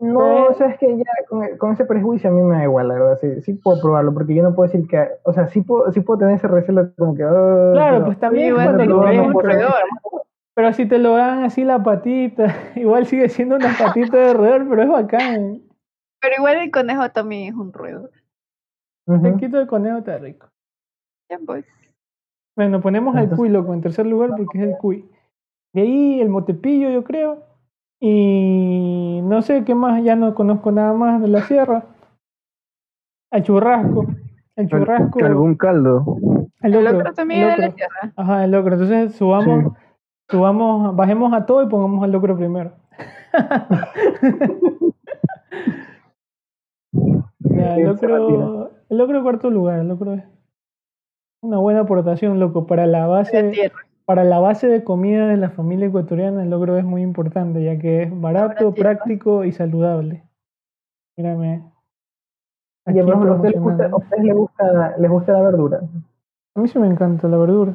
No, 0.00 0.38
Eh. 0.38 0.46
o 0.50 0.54
sea, 0.54 0.68
es 0.68 0.78
que 0.78 0.96
ya 0.96 1.04
con, 1.28 1.44
con 1.58 1.72
ese 1.72 1.84
prejuicio 1.84 2.30
a 2.30 2.32
mí 2.32 2.40
me 2.40 2.56
da 2.56 2.62
igual, 2.62 2.86
la 2.88 2.94
verdad. 2.94 3.18
Sí, 3.20 3.42
sí 3.42 3.54
puedo 3.54 3.80
probarlo, 3.82 4.14
porque 4.14 4.32
yo 4.34 4.44
no 4.44 4.54
puedo 4.54 4.70
decir 4.70 4.86
que. 4.88 5.08
O 5.24 5.32
sea, 5.32 5.48
sí 5.48 5.60
puedo, 5.60 5.90
sí 5.90 6.00
puedo 6.02 6.20
tener 6.20 6.36
ese 6.36 6.46
recelo 6.46 6.88
como 6.96 7.16
que. 7.16 7.24
ah, 7.24 7.70
Claro, 7.72 7.94
pero- 7.96 8.04
pues 8.06 8.20
también 8.20 8.54
bueno, 8.54 8.74
cuando 8.74 8.84
lo 8.84 9.02
no 9.02 9.38
ves. 9.42 9.58
Pero 10.54 10.72
si 10.72 10.86
te 10.86 10.98
lo 10.98 11.16
dan 11.16 11.42
así 11.44 11.64
la 11.64 11.82
patita, 11.82 12.46
igual 12.76 13.06
sigue 13.06 13.28
siendo 13.28 13.56
una 13.56 13.74
patita 13.76 14.16
de 14.18 14.34
roedor, 14.34 14.68
pero 14.68 14.82
es 14.84 14.88
bacán. 14.88 15.62
Pero 16.20 16.34
igual 16.38 16.56
el 16.58 16.70
conejo 16.70 17.10
también 17.10 17.48
es 17.52 17.54
un 17.58 17.72
roedor. 17.72 18.10
El 19.08 19.36
quito 19.36 19.56
de 19.58 19.66
conejo 19.66 19.98
está 19.98 20.18
rico. 20.18 20.48
Ya 21.30 21.38
pues. 21.44 21.64
Bueno, 22.56 22.80
ponemos 22.80 23.16
al 23.16 23.30
cuy, 23.30 23.48
loco, 23.48 23.72
en 23.72 23.80
tercer 23.80 24.06
lugar 24.06 24.30
porque 24.36 24.58
es 24.58 24.64
el 24.64 24.76
cuy. 24.76 25.08
De 25.72 25.82
ahí 25.82 26.20
el 26.20 26.28
motepillo, 26.28 26.90
yo 26.90 27.04
creo. 27.04 27.44
Y 28.00 29.20
no 29.24 29.42
sé 29.42 29.64
qué 29.64 29.74
más, 29.74 30.02
ya 30.02 30.16
no 30.16 30.34
conozco 30.34 30.70
nada 30.70 30.92
más 30.92 31.22
de 31.22 31.28
la 31.28 31.42
sierra. 31.42 31.84
El 33.30 33.42
churrasco. 33.42 34.06
El 34.56 34.68
churrasco. 34.68 35.24
¿Algún 35.24 35.54
caldo? 35.54 36.04
El 36.62 36.74
El 36.74 36.84
locro. 36.84 37.12
también 37.14 37.42
el 37.42 37.50
es 37.50 37.56
de 37.56 37.62
la 37.62 37.74
tierra. 37.74 38.12
Ajá, 38.16 38.44
el 38.44 38.50
locro. 38.50 38.74
Entonces 38.74 39.14
subamos, 39.14 39.72
subamos, 40.28 40.96
bajemos 40.96 41.32
a 41.32 41.46
todo 41.46 41.62
y 41.62 41.68
pongamos 41.68 42.02
al 42.04 42.12
locro 42.12 42.36
primero. 42.36 42.72
Ya, 47.40 47.76
el 47.76 47.84
locro, 47.84 48.70
el 48.88 48.98
locro 48.98 49.22
cuarto 49.22 49.50
lugar, 49.50 49.80
el 49.80 49.88
locro 49.88 50.14
es 50.14 50.24
una 51.42 51.58
buena 51.58 51.80
aportación, 51.80 52.40
loco, 52.40 52.66
para 52.66 52.86
la 52.86 53.06
base, 53.06 53.70
para 54.04 54.24
la 54.24 54.38
base 54.38 54.66
de 54.66 54.82
comida 54.82 55.28
de 55.28 55.36
la 55.36 55.50
familia 55.50 55.86
ecuatoriana, 55.86 56.42
el 56.42 56.50
locro 56.50 56.76
es 56.76 56.84
muy 56.84 57.02
importante, 57.02 57.62
ya 57.62 57.78
que 57.78 58.04
es 58.04 58.20
barato, 58.20 58.74
práctico 58.74 59.44
y 59.44 59.52
saludable. 59.52 60.24
Mírame. 61.16 61.62
Aquí 62.86 63.00
¿a 63.00 63.04
ustedes 63.04 63.54
les 63.54 63.60
gusta, 63.60 63.94
ustedes 63.94 64.24
les 64.24 64.34
gusta, 64.34 64.96
les 64.96 65.10
gusta 65.10 65.32
la 65.32 65.42
verdura? 65.42 65.80
A 66.54 66.60
mí 66.60 66.68
sí 66.68 66.78
me 66.78 66.86
encanta 66.86 67.28
la 67.28 67.36
verdura. 67.36 67.74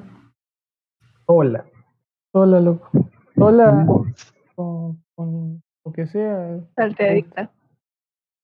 Hola. 1.26 1.64
Sola, 2.34 2.60
loco. 2.60 2.90
Sola 3.36 3.86
con, 4.56 5.04
con 5.16 5.62
lo 5.86 5.92
que 5.92 6.08
sea. 6.08 6.60
Salteadita. 6.76 7.52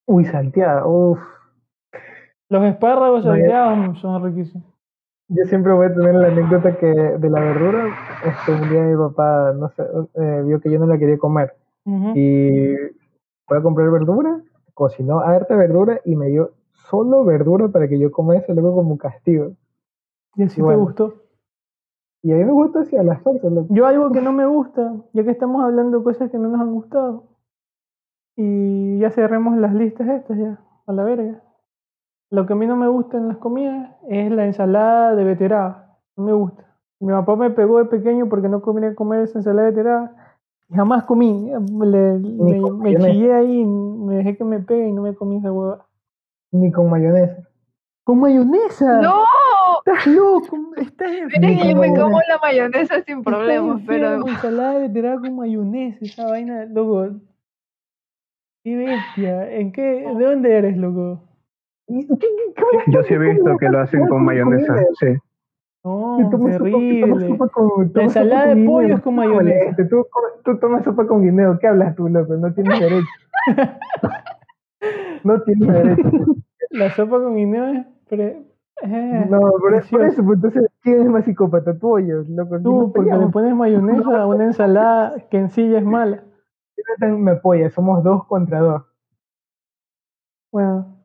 Uy, 0.06 0.26
salteada, 0.26 0.86
uff. 0.86 1.20
Los 2.50 2.64
espárragos 2.64 3.24
salteados 3.24 4.00
son 4.00 4.24
riquísimos. 4.24 4.68
Yo 5.32 5.46
siempre 5.46 5.72
voy 5.74 5.86
a 5.86 5.94
tener 5.94 6.16
la 6.16 6.28
anécdota 6.30 6.76
que 6.78 6.88
de 6.88 7.30
la 7.30 7.40
verdura, 7.40 7.86
este, 8.26 8.52
un 8.52 8.70
día 8.70 8.82
mi 8.82 8.98
papá, 8.98 9.54
no 9.54 9.70
sé, 9.70 9.84
eh, 10.16 10.42
vio 10.44 10.60
que 10.60 10.72
yo 10.72 10.80
no 10.80 10.88
la 10.88 10.98
quería 10.98 11.20
comer. 11.20 11.56
Y 12.16 12.76
fue 13.46 13.58
a 13.58 13.62
comprar 13.62 13.90
verdura, 13.90 14.42
cocinó 14.74 15.20
harta 15.20 15.56
verdura 15.56 16.02
y 16.06 16.16
me 16.16 16.28
dio 16.28 16.52
solo 16.72 17.24
verdura 17.24 17.68
para 17.68 17.88
que 17.88 18.00
yo 18.00 18.12
comiese 18.12 18.54
luego 18.54 18.76
como 18.76 18.98
castigo. 18.98 19.54
Y 20.36 20.44
así 20.44 20.58
te 20.58 20.62
bueno. 20.62 20.82
gustó. 20.82 21.14
Y 22.22 22.32
a 22.32 22.36
mí 22.36 22.44
me 22.44 22.52
gusta 22.52 22.82
así 22.82 22.96
a 22.96 23.04
las 23.04 23.22
salsas. 23.24 23.52
Yo 23.70 23.86
algo 23.86 24.12
que 24.12 24.22
no 24.22 24.34
me 24.34 24.46
gusta, 24.46 24.96
ya 25.14 25.24
que 25.24 25.32
estamos 25.32 25.64
hablando 25.64 26.00
de 26.00 26.04
cosas 26.04 26.32
que 26.32 26.38
no 26.38 26.50
nos 26.50 26.60
han 26.60 26.74
gustado. 26.74 27.24
Y 28.36 29.00
ya 29.00 29.12
cerremos 29.12 29.58
las 29.58 29.74
listas 29.74 30.08
estas 30.08 30.38
ya, 30.38 30.60
a 30.86 30.94
la 30.94 31.04
verga. 31.04 31.44
Lo 32.32 32.46
que 32.46 32.54
a 32.54 32.56
mí 32.56 32.68
no 32.68 32.76
me 32.76 32.88
gusta 32.88 33.18
en 33.18 33.28
las 33.28 33.38
comidas 33.38 33.90
es 34.08 34.32
la 34.32 34.46
ensalada 34.46 35.16
de 35.16 35.24
beterada. 35.24 35.98
No 36.16 36.24
me 36.26 36.34
gusta. 36.34 36.64
Mi 37.00 37.12
papá 37.12 37.36
me 37.36 37.50
pegó 37.50 37.80
de 37.80 37.86
pequeño 37.86 38.28
porque 38.30 38.50
no 38.50 38.62
quería 38.62 38.94
comer 38.94 39.22
esa 39.22 39.40
ensalada 39.40 39.68
de 39.70 39.72
beterada. 39.76 40.36
Y 40.70 40.76
jamás 40.76 41.04
comí. 41.06 41.50
Le- 41.82 42.20
me, 42.20 42.62
con 42.62 42.78
me 42.80 42.84
mayonesa. 42.92 43.12
chillé 43.12 43.34
ahí, 43.34 43.66
me 43.66 44.16
dejé 44.18 44.38
que 44.38 44.44
me 44.44 44.60
pegue 44.60 44.90
y 44.90 44.92
no 44.92 45.02
me 45.02 45.16
comí 45.16 45.38
esa 45.38 45.52
hueva. 45.52 45.86
Ni 46.52 46.72
con 46.72 46.90
mayonesa. 46.90 47.48
¡Con 48.04 48.20
mayonesa! 48.20 49.02
¡No! 49.02 49.24
¡Estás 49.86 50.08
loco! 50.08 50.58
¡Estás 50.78 51.10
Miren 51.40 51.58
que 51.60 51.70
yo 51.70 51.76
me 51.78 51.90
como- 51.96 52.20
la 52.28 52.38
mayonesa 52.42 53.02
sin 53.04 53.24
problemas, 53.24 53.82
pero 53.88 54.28
ensalada 54.28 54.74
de 54.80 54.88
beterada 54.88 55.20
con 55.20 55.36
mayonesa, 55.36 55.98
esa 56.02 56.28
vaina, 56.28 56.66
loco. 56.66 57.08
Qué 58.64 58.76
bestia. 58.76 59.52
¿En 59.52 59.72
qué? 59.72 59.82
¿De 60.18 60.26
dónde 60.26 60.56
eres, 60.58 60.78
loco? 60.78 61.22
¿Y 61.90 62.08
qué- 62.08 62.18
qué- 62.18 62.28
qué- 62.56 62.92
Yo 62.92 63.04
sí 63.04 63.14
he 63.14 63.18
visto 63.18 63.58
que 63.58 63.68
lo 63.70 63.80
hacen 63.80 64.08
con 64.08 64.24
mayonesa, 64.24 64.76
sí. 65.00 65.08
No, 65.84 66.28
tomas 66.30 66.58
terrible. 66.58 67.28
sopa 67.30 67.48
con- 67.48 67.92
ensalada 67.96 68.48
de 68.48 68.56
guineo, 68.56 68.72
pollo 68.72 68.96
es 68.96 69.02
con 69.02 69.16
no, 69.16 69.22
mayonesa. 69.22 69.60
moleste, 69.64 69.86
Tú, 69.86 70.06
tú 70.44 70.58
tomas 70.60 70.84
sopa 70.84 71.08
con 71.08 71.22
guineo. 71.24 71.58
¿Qué 71.60 71.68
hablas 71.68 71.96
tú, 71.96 72.08
loco? 72.10 72.36
No 72.36 72.54
tienes 72.54 72.80
derecho. 72.80 73.08
No 75.24 75.42
tienes 75.42 75.68
derecho. 75.68 76.12
La 76.72 76.90
sopa 76.92 77.20
con 77.22 77.36
guineo 77.36 77.66
es. 77.70 77.86
pre- 78.08 78.46
eh, 78.84 79.26
No, 79.30 79.40
por, 79.40 79.52
por 79.62 79.72
precioso. 79.72 80.04
eso, 80.06 80.24
pues, 80.26 80.36
entonces, 80.38 80.68
¿quién 80.82 81.02
es 81.02 81.08
más 81.10 81.26
psicópata? 81.26 81.78
Tú 81.78 81.96
o 81.96 82.00
yo, 82.00 82.24
loco. 82.30 82.60
Tú, 82.62 82.82
nos 82.84 82.92
porque 82.94 83.12
le 83.16 83.28
pones 83.28 83.56
mayonesa 83.56 84.22
a 84.22 84.28
una 84.28 84.46
ensalada 84.46 85.16
que 85.30 85.38
en 85.38 85.50
sí 85.50 85.70
ya 85.70 85.80
es 85.80 85.86
mala. 85.86 86.24
Jonathan 86.78 87.22
me 87.24 87.32
apoya, 87.32 87.70
somos 87.72 88.04
dos 88.04 88.26
contra 88.28 88.60
dos. 88.60 88.84
Bueno, 90.52 90.99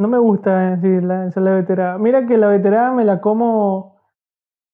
no 0.00 0.08
me 0.08 0.18
gusta 0.18 0.72
en 0.72 0.80
sí 0.80 1.06
la 1.06 1.24
ensalada 1.24 1.56
veterana. 1.56 1.98
Mira 1.98 2.26
que 2.26 2.38
la 2.38 2.48
veterana 2.48 2.92
me 2.92 3.04
la 3.04 3.20
como 3.20 3.98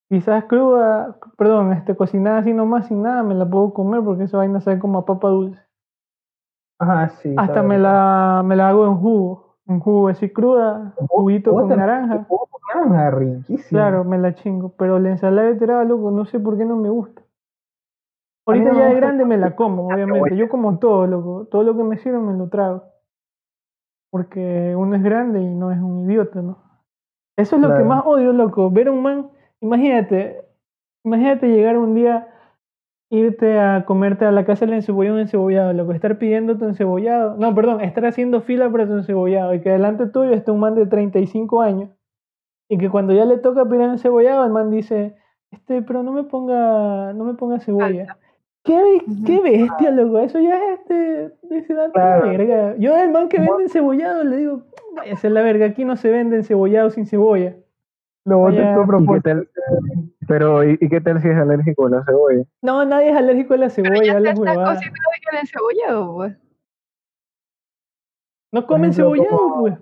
quizás 0.09 0.45
cruda, 0.45 1.19
perdón, 1.37 1.73
este, 1.73 1.97
cocinada 1.97 2.39
así 2.39 2.53
nomás 2.53 2.87
sin 2.87 3.03
nada, 3.03 3.25
me 3.25 3.35
la 3.35 3.45
puedo 3.51 3.75
comer 3.75 4.03
porque 4.05 4.23
esa 4.23 4.37
vaina 4.37 4.61
sabe 4.61 4.79
como 4.79 4.99
a 4.99 5.05
papa 5.05 5.29
dulce. 5.29 5.61
Ajá, 6.79 7.09
sí. 7.09 7.35
Hasta 7.37 7.65
me 7.65 7.77
la, 7.77 8.43
me 8.45 8.55
la 8.55 8.69
hago 8.69 8.87
en 8.87 8.99
jugo, 8.99 9.57
en 9.67 9.81
jugo 9.81 10.07
así 10.07 10.31
cruda, 10.31 10.95
juguito 11.09 11.53
con 11.53 11.71
naranja. 11.71 12.25
Naranja, 12.73 13.11
riquísimo. 13.11 13.69
Claro, 13.69 14.05
me 14.05 14.19
la 14.19 14.33
chingo, 14.37 14.75
pero 14.79 15.01
la 15.01 15.11
ensalada 15.11 15.49
veterana, 15.49 15.83
loco, 15.83 16.13
no 16.13 16.25
sé 16.27 16.39
por 16.39 16.57
qué 16.57 16.65
no 16.65 16.77
me 16.77 16.89
gusta. 16.89 17.23
Ahorita 18.47 18.71
no 18.71 18.79
ya 18.79 18.87
de 18.91 18.95
grande 18.95 19.25
me 19.25 19.39
la 19.39 19.57
como, 19.57 19.89
obviamente. 19.89 20.37
Yo 20.37 20.49
como 20.49 20.79
todo, 20.79 21.09
loco. 21.09 21.49
Todo 21.51 21.65
lo 21.65 21.77
que 21.77 21.83
me 21.83 21.99
sirve 21.99 22.21
me 22.21 22.35
lo 22.35 22.49
trago. 22.49 22.85
Porque 24.11 24.75
uno 24.77 24.97
es 24.97 25.03
grande 25.03 25.43
y 25.43 25.55
no 25.55 25.73
es 25.73 25.79
un 25.79 26.11
idiota, 26.11 26.43
¿no? 26.43 26.59
Eso 27.37 27.57
es 27.57 27.63
lo 27.63 27.77
que 27.77 27.85
más 27.85 28.03
odio, 28.07 28.33
loco. 28.33 28.71
Ver 28.71 28.89
a 28.89 28.93
un 28.93 29.03
man, 29.03 29.31
imagínate, 29.61 30.43
imagínate 31.05 31.49
llegar 31.49 31.77
un 31.77 31.95
día, 31.95 32.29
irte 33.11 33.59
a 33.59 33.85
comerte 33.85 34.25
a 34.25 34.33
la 34.33 34.47
casa 34.47 34.65
del 34.65 34.77
encebollado 34.77 35.19
encebollado, 35.19 35.73
loco. 35.73 35.93
Estar 35.93 36.19
pidiendo 36.19 36.57
tu 36.57 36.65
encebollado. 36.65 37.37
No, 37.37 37.55
perdón, 37.55 37.83
estar 37.83 38.07
haciendo 38.07 38.41
fila 38.41 38.71
para 38.71 38.87
tu 38.87 38.95
encebollado. 38.95 39.53
Y 39.55 39.61
que 39.61 39.71
delante 39.71 40.07
tuyo 40.07 40.33
esté 40.33 40.51
un 40.51 40.61
man 40.61 40.75
de 40.75 40.87
35 40.87 41.61
años. 41.61 41.91
Y 42.71 42.79
que 42.79 42.89
cuando 42.89 43.13
ya 43.13 43.27
le 43.27 43.39
toca 43.39 43.65
pedir 43.67 43.83
el 43.83 43.91
encebollado, 43.93 44.45
el 44.45 44.53
man 44.53 44.71
dice, 44.71 45.17
este, 45.51 45.83
pero 45.83 46.03
no 46.03 46.13
me 46.13 46.25
ponga, 46.25 47.13
no 47.13 47.25
me 47.25 47.35
ponga 47.35 47.61
cebolla. 47.61 48.17
¿Qué, 48.67 49.01
qué 49.25 49.41
bestia, 49.41 49.91
loco? 49.93 50.19
Eso 50.19 50.41
ya 50.41 50.57
es 50.73 50.81
este, 50.81 50.95
de 51.43 51.63
ciudad 51.65 51.93
Claro. 51.93 52.29
verga. 52.29 52.75
Yo 52.79 52.95
al 52.95 53.13
man 53.13 53.29
que 53.29 53.39
vende 53.39 53.63
encebollado 53.63 54.25
le 54.25 54.37
digo, 54.39 54.63
vaya 54.95 55.15
a 55.15 55.17
ser 55.17 55.31
la 55.33 55.43
verga, 55.43 55.67
aquí 55.67 55.85
no 55.85 55.97
se 55.97 56.11
vende 56.11 56.37
encebollado 56.37 56.91
sin 56.91 57.07
cebolla. 57.07 57.55
Lo 58.25 58.39
tú 58.39 58.47
a 58.47 58.51
¿Y 58.53 58.57
qué 58.57 58.83
propósito. 58.87 59.31
Pero, 60.27 60.65
¿y, 60.69 60.77
y 60.81 60.89
qué 60.89 61.01
tal 61.01 61.23
si 61.23 61.29
es 61.29 61.37
alérgico 61.37 61.87
a 61.87 61.91
la 61.91 62.05
cebolla? 62.05 62.43
No, 62.61 62.85
nadie 62.85 63.11
es 63.11 63.17
alérgico 63.17 63.55
a 63.55 63.59
la 63.59 63.69
Pero 63.71 63.89
cebolla, 63.89 64.05
ya 64.05 64.17
hablas 64.17 64.35
estás 64.35 64.57
huevadas. 64.57 64.79
cocinando 64.79 65.01
con 65.25 65.35
el 65.35 65.41
encebollado, 65.41 66.15
pues. 66.17 66.37
No 68.53 68.67
comen 68.67 68.93
cebollado, 68.93 69.57
pues. 69.61 69.75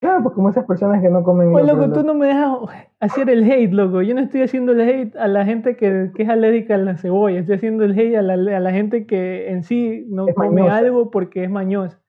Claro, 0.00 0.22
pues 0.22 0.34
como 0.34 0.48
esas 0.48 0.64
personas 0.64 1.02
que 1.02 1.10
no 1.10 1.22
comen. 1.22 1.52
Lo 1.52 1.62
loco, 1.62 1.92
tú 1.92 2.02
no 2.02 2.14
me 2.14 2.28
dejas 2.28 2.56
hacer 3.00 3.28
el 3.28 3.44
hate, 3.50 3.70
loco. 3.72 4.00
Yo 4.00 4.14
no 4.14 4.22
estoy 4.22 4.40
haciendo 4.42 4.72
el 4.72 4.80
hate 4.80 5.14
a 5.16 5.28
la 5.28 5.44
gente 5.44 5.76
que, 5.76 6.10
que 6.14 6.22
es 6.22 6.28
alérgica 6.28 6.74
a 6.76 6.78
la 6.78 6.96
cebolla. 6.96 7.40
Estoy 7.40 7.56
haciendo 7.56 7.84
el 7.84 7.92
hate 7.98 8.16
a 8.16 8.22
la, 8.22 8.56
a 8.56 8.60
la 8.60 8.70
gente 8.72 9.06
que 9.06 9.50
en 9.50 9.62
sí 9.62 10.06
no 10.08 10.26
Es 10.28 10.34
come 10.34 10.62
mañosa. 10.62 10.76
algo 10.78 11.10
porque 11.10 11.44
es 11.44 11.50
mañosa. 11.50 12.00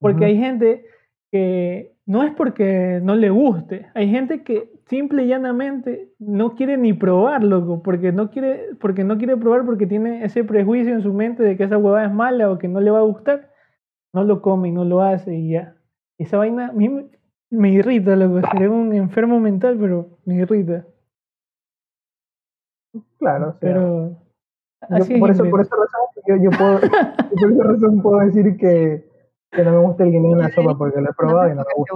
Porque 0.00 0.24
Ujú. 0.24 0.24
hay 0.24 0.36
gente 0.36 0.84
que 1.30 1.92
no 2.06 2.24
es 2.24 2.32
porque 2.34 2.98
no 3.04 3.14
le 3.14 3.30
guste. 3.30 3.86
Hay 3.94 4.08
gente 4.10 4.42
que 4.42 4.72
simple 4.86 5.22
y 5.22 5.28
llanamente 5.28 6.10
no 6.18 6.56
quiere 6.56 6.76
ni 6.76 6.92
probar, 6.92 7.44
loco. 7.44 7.84
Porque 7.84 8.10
no 8.10 8.30
quiere, 8.30 8.70
porque 8.80 9.04
no 9.04 9.16
quiere 9.16 9.36
probar 9.36 9.64
porque 9.64 9.86
tiene 9.86 10.24
ese 10.24 10.42
prejuicio 10.42 10.92
en 10.92 11.02
su 11.02 11.14
mente 11.14 11.44
de 11.44 11.56
que 11.56 11.62
esa 11.64 11.78
huevada 11.78 12.06
es 12.06 12.12
mala 12.12 12.50
o 12.50 12.58
que 12.58 12.66
no 12.66 12.80
le 12.80 12.90
va 12.90 12.98
a 12.98 13.02
gustar. 13.02 13.48
no 14.12 14.24
lo 14.24 14.42
come 14.42 14.70
y 14.70 14.72
no 14.72 14.84
lo 14.84 15.02
hace 15.02 15.36
y 15.36 15.52
ya. 15.52 15.76
Esa 16.22 16.38
vaina 16.38 16.68
a 16.68 16.72
mí 16.72 16.88
me, 16.88 17.06
me 17.50 17.70
irrita, 17.72 18.14
loco. 18.16 18.46
Seré 18.52 18.68
un 18.68 18.92
enfermo 18.94 19.40
mental, 19.40 19.76
pero 19.80 20.18
me 20.24 20.36
irrita. 20.36 20.86
Claro, 23.18 23.48
o 23.48 23.50
sea, 23.52 23.58
Pero 23.60 24.08
yo- 24.10 24.96
así 24.96 25.18
por, 25.18 25.30
es. 25.30 25.40
eso, 25.40 25.50
por 25.50 25.60
esa 25.62 25.76
razón 25.76 26.00
yo, 26.26 26.36
yo 26.36 26.50
puedo, 26.50 26.80
por 27.40 27.52
esa 27.52 27.62
razón 27.64 28.02
puedo 28.02 28.18
decir 28.20 28.56
que, 28.56 29.08
que 29.50 29.64
no 29.64 29.72
me 29.72 29.78
gusta 29.78 30.04
el 30.04 30.12
guineo 30.12 30.32
en 30.32 30.38
la 30.38 30.50
sopa 30.50 30.76
porque 30.76 31.00
lo 31.00 31.10
he 31.10 31.14
probado 31.14 31.48
y 31.52 31.56
no 31.56 31.62
me 31.62 31.74
gusta. 31.76 31.94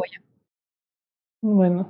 Bueno, 1.43 1.89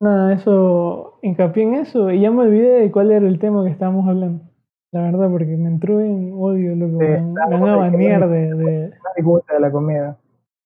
nada, 0.00 0.32
eso, 0.32 1.18
hincapié 1.22 1.64
en 1.64 1.74
eso 1.74 2.10
y 2.10 2.20
ya 2.20 2.30
me 2.30 2.42
olvidé 2.42 2.80
de 2.80 2.90
cuál 2.90 3.10
era 3.10 3.26
el 3.26 3.38
tema 3.38 3.64
que 3.64 3.70
estábamos 3.70 4.08
hablando. 4.08 4.44
La 4.92 5.02
verdad, 5.02 5.28
porque 5.30 5.54
me 5.56 5.68
entró 5.68 6.00
en 6.00 6.32
odio, 6.34 6.74
loco. 6.74 6.92
Sí, 7.00 7.06
Me, 7.06 7.20
de 7.20 8.26
de, 8.26 8.54
de- 8.54 8.88
No 8.88 9.10
me 9.16 9.22
gusta 9.22 9.54
de 9.54 9.60
la 9.60 9.70
comida. 9.70 10.16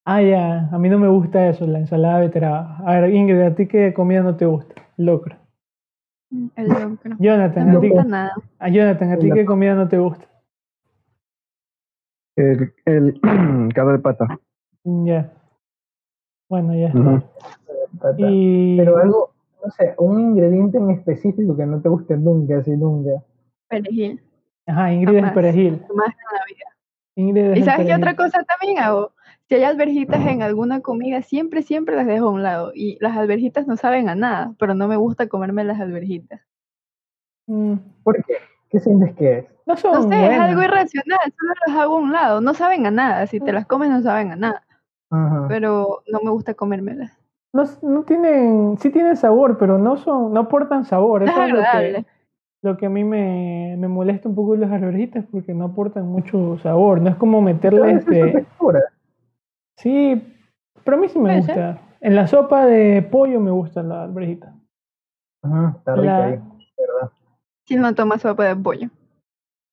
Ah, 0.04 0.20
ya, 0.20 0.68
a 0.72 0.78
mí 0.78 0.88
no 0.88 0.98
me 0.98 1.08
gusta 1.08 1.48
eso, 1.48 1.66
la 1.66 1.78
ensalada 1.78 2.20
veterana. 2.20 2.76
A 2.84 3.00
ver, 3.00 3.14
Ingrid, 3.14 3.40
¿a 3.42 3.54
ti 3.54 3.68
qué 3.68 3.94
comida 3.94 4.22
no 4.22 4.36
te 4.36 4.46
gusta? 4.46 4.74
Locro. 4.96 5.36
El 6.56 6.68
locro. 6.68 7.14
Jonathan, 7.18 7.70
No 7.72 7.78
¿a 7.78 7.80
ti, 7.80 7.88
gusta 7.88 8.04
nada. 8.04 8.32
a 8.58 8.68
Jonathan, 8.68 9.12
¿a 9.12 9.18
ti 9.18 9.30
qué 9.30 9.44
comida 9.44 9.74
no 9.74 9.86
te 9.88 9.98
gusta? 9.98 10.26
El, 12.36 12.72
el 12.86 13.20
caldo 13.74 13.92
de 13.92 13.98
pata. 13.98 14.26
Ya. 14.84 15.30
Bueno, 16.48 16.74
ya 16.74 16.86
está. 16.88 18.14
Y 18.18 18.76
Pero 18.78 18.96
algo, 18.96 19.32
no 19.64 19.70
sé, 19.70 19.94
un 19.98 20.18
ingrediente 20.20 20.78
en 20.78 20.90
específico 20.90 21.56
que 21.56 21.66
no 21.66 21.80
te 21.80 21.88
guste 21.88 22.16
nunca, 22.16 22.58
así 22.58 22.72
nunca. 22.72 23.22
Perejil. 23.68 24.20
Ajá, 24.66 24.92
Ingrid 24.92 25.14
es 25.16 25.20
Jamás. 25.20 25.34
perejil. 25.34 25.72
Más 25.94 26.08
en 26.08 26.38
la 26.38 26.44
vida. 26.48 26.66
Ingrid 27.14 27.42
es 27.52 27.58
¿Y 27.58 27.62
sabes 27.62 27.86
qué 27.86 27.94
otra 27.94 28.16
cosa 28.16 28.42
también 28.44 28.78
hago? 28.78 29.12
Si 29.52 29.56
hay 29.56 29.64
alverjitas 29.64 30.26
en 30.26 30.40
alguna 30.40 30.80
comida, 30.80 31.20
siempre, 31.20 31.60
siempre 31.60 31.94
las 31.94 32.06
dejo 32.06 32.28
a 32.28 32.30
un 32.30 32.42
lado. 32.42 32.72
Y 32.74 32.96
las 33.02 33.18
alverjitas 33.18 33.66
no 33.66 33.76
saben 33.76 34.08
a 34.08 34.14
nada, 34.14 34.54
pero 34.58 34.74
no 34.74 34.88
me 34.88 34.96
gusta 34.96 35.28
comerme 35.28 35.62
las 35.62 35.78
alverjitas. 35.78 36.40
Mm, 37.46 37.74
¿Por 38.02 38.24
qué? 38.24 38.36
¿Qué 38.70 38.80
sientes 38.80 39.14
que 39.14 39.38
es? 39.40 39.46
No 39.66 39.76
son 39.76 39.92
No 39.92 40.08
sé, 40.08 40.26
es 40.26 40.40
algo 40.40 40.62
irracional, 40.62 41.18
solo 41.38 41.52
las 41.66 41.76
hago 41.76 41.96
a 41.96 42.00
un 42.00 42.12
lado. 42.12 42.40
No 42.40 42.54
saben 42.54 42.86
a 42.86 42.90
nada, 42.90 43.26
si 43.26 43.40
te 43.40 43.52
las 43.52 43.66
comes 43.66 43.90
no 43.90 44.00
saben 44.00 44.32
a 44.32 44.36
nada, 44.36 44.62
Ajá. 45.10 45.44
pero 45.48 46.02
no 46.10 46.20
me 46.24 46.30
gusta 46.30 46.54
comérmelas. 46.54 47.12
No, 47.52 47.64
no 47.82 48.04
tienen, 48.04 48.78
sí 48.78 48.88
tienen 48.88 49.18
sabor, 49.18 49.58
pero 49.58 49.76
no 49.76 49.98
son, 49.98 50.32
no 50.32 50.40
aportan 50.40 50.86
sabor. 50.86 51.24
Es 51.24 51.30
Eso 51.30 51.42
es 51.42 51.52
lo 51.52 51.60
que, 51.60 52.06
lo 52.62 52.76
que 52.78 52.86
a 52.86 52.88
mí 52.88 53.04
me, 53.04 53.76
me 53.78 53.88
molesta 53.88 54.30
un 54.30 54.34
poco 54.34 54.52
de 54.52 54.60
las 54.60 54.72
alverjitas 54.72 55.26
porque 55.30 55.52
no 55.52 55.66
aportan 55.66 56.06
mucho 56.06 56.56
sabor. 56.62 57.02
No 57.02 57.10
es 57.10 57.16
como 57.16 57.42
meterle 57.42 57.90
es 57.90 57.98
este. 57.98 58.32
textura. 58.32 58.80
Sí, 59.82 60.22
pero 60.84 60.96
a 60.96 61.00
mí 61.00 61.08
sí 61.08 61.18
me 61.18 61.30
ser. 61.42 61.54
gusta. 61.56 61.78
En 62.00 62.14
la 62.16 62.26
sopa 62.26 62.66
de 62.66 63.02
pollo 63.02 63.40
me 63.40 63.50
gusta 63.50 63.82
la 63.82 64.04
alverjita. 64.04 64.54
Ajá, 65.42 65.74
está 65.78 65.94
rica 65.96 66.18
La- 66.18 66.24
ahí, 66.26 66.30
¿verdad? 66.78 67.10
Si 67.66 67.76
no 67.76 67.94
tomas 67.94 68.22
sopa 68.22 68.44
de 68.44 68.54
pollo. 68.56 68.88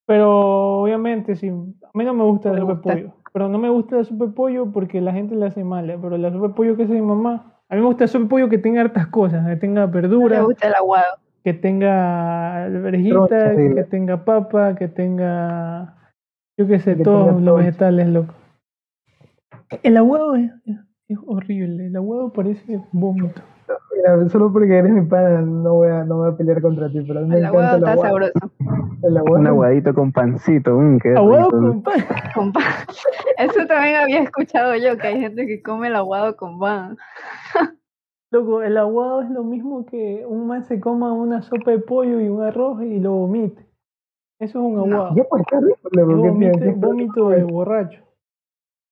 Pero 0.08 0.82
obviamente, 0.82 1.36
sí, 1.36 1.50
a 1.50 1.52
mí 1.94 2.04
no 2.04 2.14
me 2.16 2.24
gusta 2.24 2.50
No 2.50 2.56
la 2.56 2.62
sopa 2.62 2.74
de 2.74 2.80
pollo. 3.04 3.14
Pero 3.32 3.48
no 3.50 3.60
me 3.60 3.70
gusta 3.70 3.98
la 3.98 4.04
sopa 4.04 4.26
de 4.26 4.32
pollo 4.32 4.72
porque 4.72 5.00
la 5.02 5.14
gente 5.14 5.36
la 5.36 5.48
hace 5.48 5.64
mala. 5.64 5.96
Pero 6.02 6.18
la 6.18 6.32
sopa 6.32 6.48
de 6.48 6.54
pollo 6.56 6.76
que 6.76 6.84
hace 6.84 6.94
mi 6.94 7.02
mamá, 7.02 7.54
a 7.70 7.76
mí 7.76 7.82
me 7.82 7.88
gusta 7.88 8.06
la 8.06 8.08
sopa 8.08 8.24
de 8.24 8.30
pollo 8.30 8.50
que 8.50 8.58
tenga 8.58 8.82
hartas 8.82 9.08
cosas, 9.08 9.48
que 9.48 9.56
tenga 9.58 9.82
No 9.82 9.88
me 9.88 9.94
verdura, 10.02 10.42
gusta 10.42 10.68
el 10.68 10.74
aguado. 10.74 11.18
que 11.44 11.54
tenga 11.54 12.68
dile. 12.70 13.76
que 13.76 13.84
tenga 13.84 14.26
papa, 14.26 14.76
que 14.76 14.88
tenga, 14.88 15.96
yo 16.58 16.68
qué 16.68 16.80
sé, 16.80 16.98
Que 16.98 17.04
todos 17.04 17.40
los 17.42 17.58
vegetales, 17.58 18.08
loco. 18.08 18.34
El 19.84 19.98
aguado 19.98 20.36
es, 20.36 20.52
horrible, 21.28 21.88
el 21.88 21.96
aguado 21.96 22.32
parece 22.34 22.82
vómito. 22.92 23.42
Mira, 23.96 24.30
solo 24.30 24.52
porque 24.52 24.78
eres 24.78 24.92
mi 24.92 25.02
pana 25.06 25.42
no 25.42 25.76
voy 25.76 25.90
a, 25.90 26.04
no 26.04 26.18
voy 26.18 26.32
a 26.32 26.36
pelear 26.38 26.62
contra 26.62 26.90
ti, 26.90 27.02
pero 27.08 27.20
a 27.20 27.24
mí 27.24 27.30
me 27.30 27.36
El 27.38 27.46
encanta 27.46 27.74
aguado 27.74 27.76
el 27.78 27.84
está 27.84 27.92
aguado. 27.92 28.10
sabroso. 28.32 28.52
El 29.04 29.18
aguado. 29.18 29.40
Un 29.40 29.48
aguadito 29.48 29.94
con 29.94 30.12
pancito. 30.12 30.76
mm, 30.76 30.98
qué 31.00 31.14
Aguado 31.16 31.50
rico. 31.52 31.60
con 31.60 31.84
pan. 31.84 31.94
Con 32.34 32.54
pan. 32.54 32.64
Eso 33.38 33.66
también 33.68 33.96
había 33.98 34.22
escuchado 34.24 34.76
yo, 34.76 34.98
que 34.98 35.08
hay 35.08 35.20
gente 35.20 35.46
que 35.46 35.62
come 35.62 35.88
el 35.88 35.96
aguado 35.96 36.36
con 36.36 36.60
pan. 36.60 36.98
Loco, 38.32 38.62
el 38.62 38.78
aguado 38.78 39.22
es 39.24 39.30
lo 39.32 39.44
mismo 39.44 39.86
que 39.86 40.24
un 40.28 40.48
man 40.48 40.64
se 40.64 40.80
coma 40.80 41.14
una 41.14 41.42
sopa 41.42 41.72
de 41.72 41.80
pollo 41.80 42.20
y 42.22 42.28
un 42.30 42.44
arroz 42.44 42.82
y 42.84 43.00
lo 43.00 43.12
vomite. 43.14 43.66
Eso 44.40 44.60
es 44.60 44.66
un 44.66 44.76
No. 44.76 44.82
aguado. 44.98 45.16
Ya 45.16 45.24
pues 45.26 45.44
rico, 45.52 45.90
Es 45.92 45.98
loco, 45.98 46.08
¿qué 46.24 46.30
vomite- 46.30 46.52
tienes? 46.60 46.74
¿Qué 46.76 46.80
vómito 46.86 47.30
de 47.30 47.44
borracho. 47.44 48.02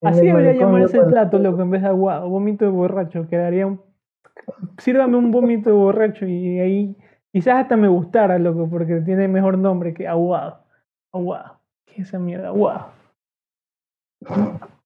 Así 0.03 0.25
debería 0.25 0.53
llamarse 0.53 0.97
el 0.97 1.05
plato, 1.07 1.39
loco, 1.39 1.61
en 1.61 1.71
vez 1.71 1.81
de 1.81 1.87
aguado. 1.87 2.29
Vómito 2.29 2.65
de 2.65 2.71
borracho. 2.71 3.27
Quedaría 3.27 3.65
un... 3.67 3.81
Sírvame 4.77 5.17
un 5.17 5.31
vómito 5.31 5.69
de 5.71 5.75
borracho 5.75 6.25
y 6.25 6.59
ahí 6.59 6.95
quizás 7.31 7.55
hasta 7.55 7.75
me 7.75 7.87
gustara, 7.87 8.37
loco, 8.39 8.69
porque 8.69 9.01
tiene 9.01 9.27
mejor 9.27 9.57
nombre 9.57 9.93
que 9.93 10.07
aguado. 10.07 10.59
Aguado. 11.11 11.59
¿Qué 11.85 12.01
es 12.01 12.07
esa 12.09 12.19
mierda? 12.19 12.49
Aguado. 12.49 12.87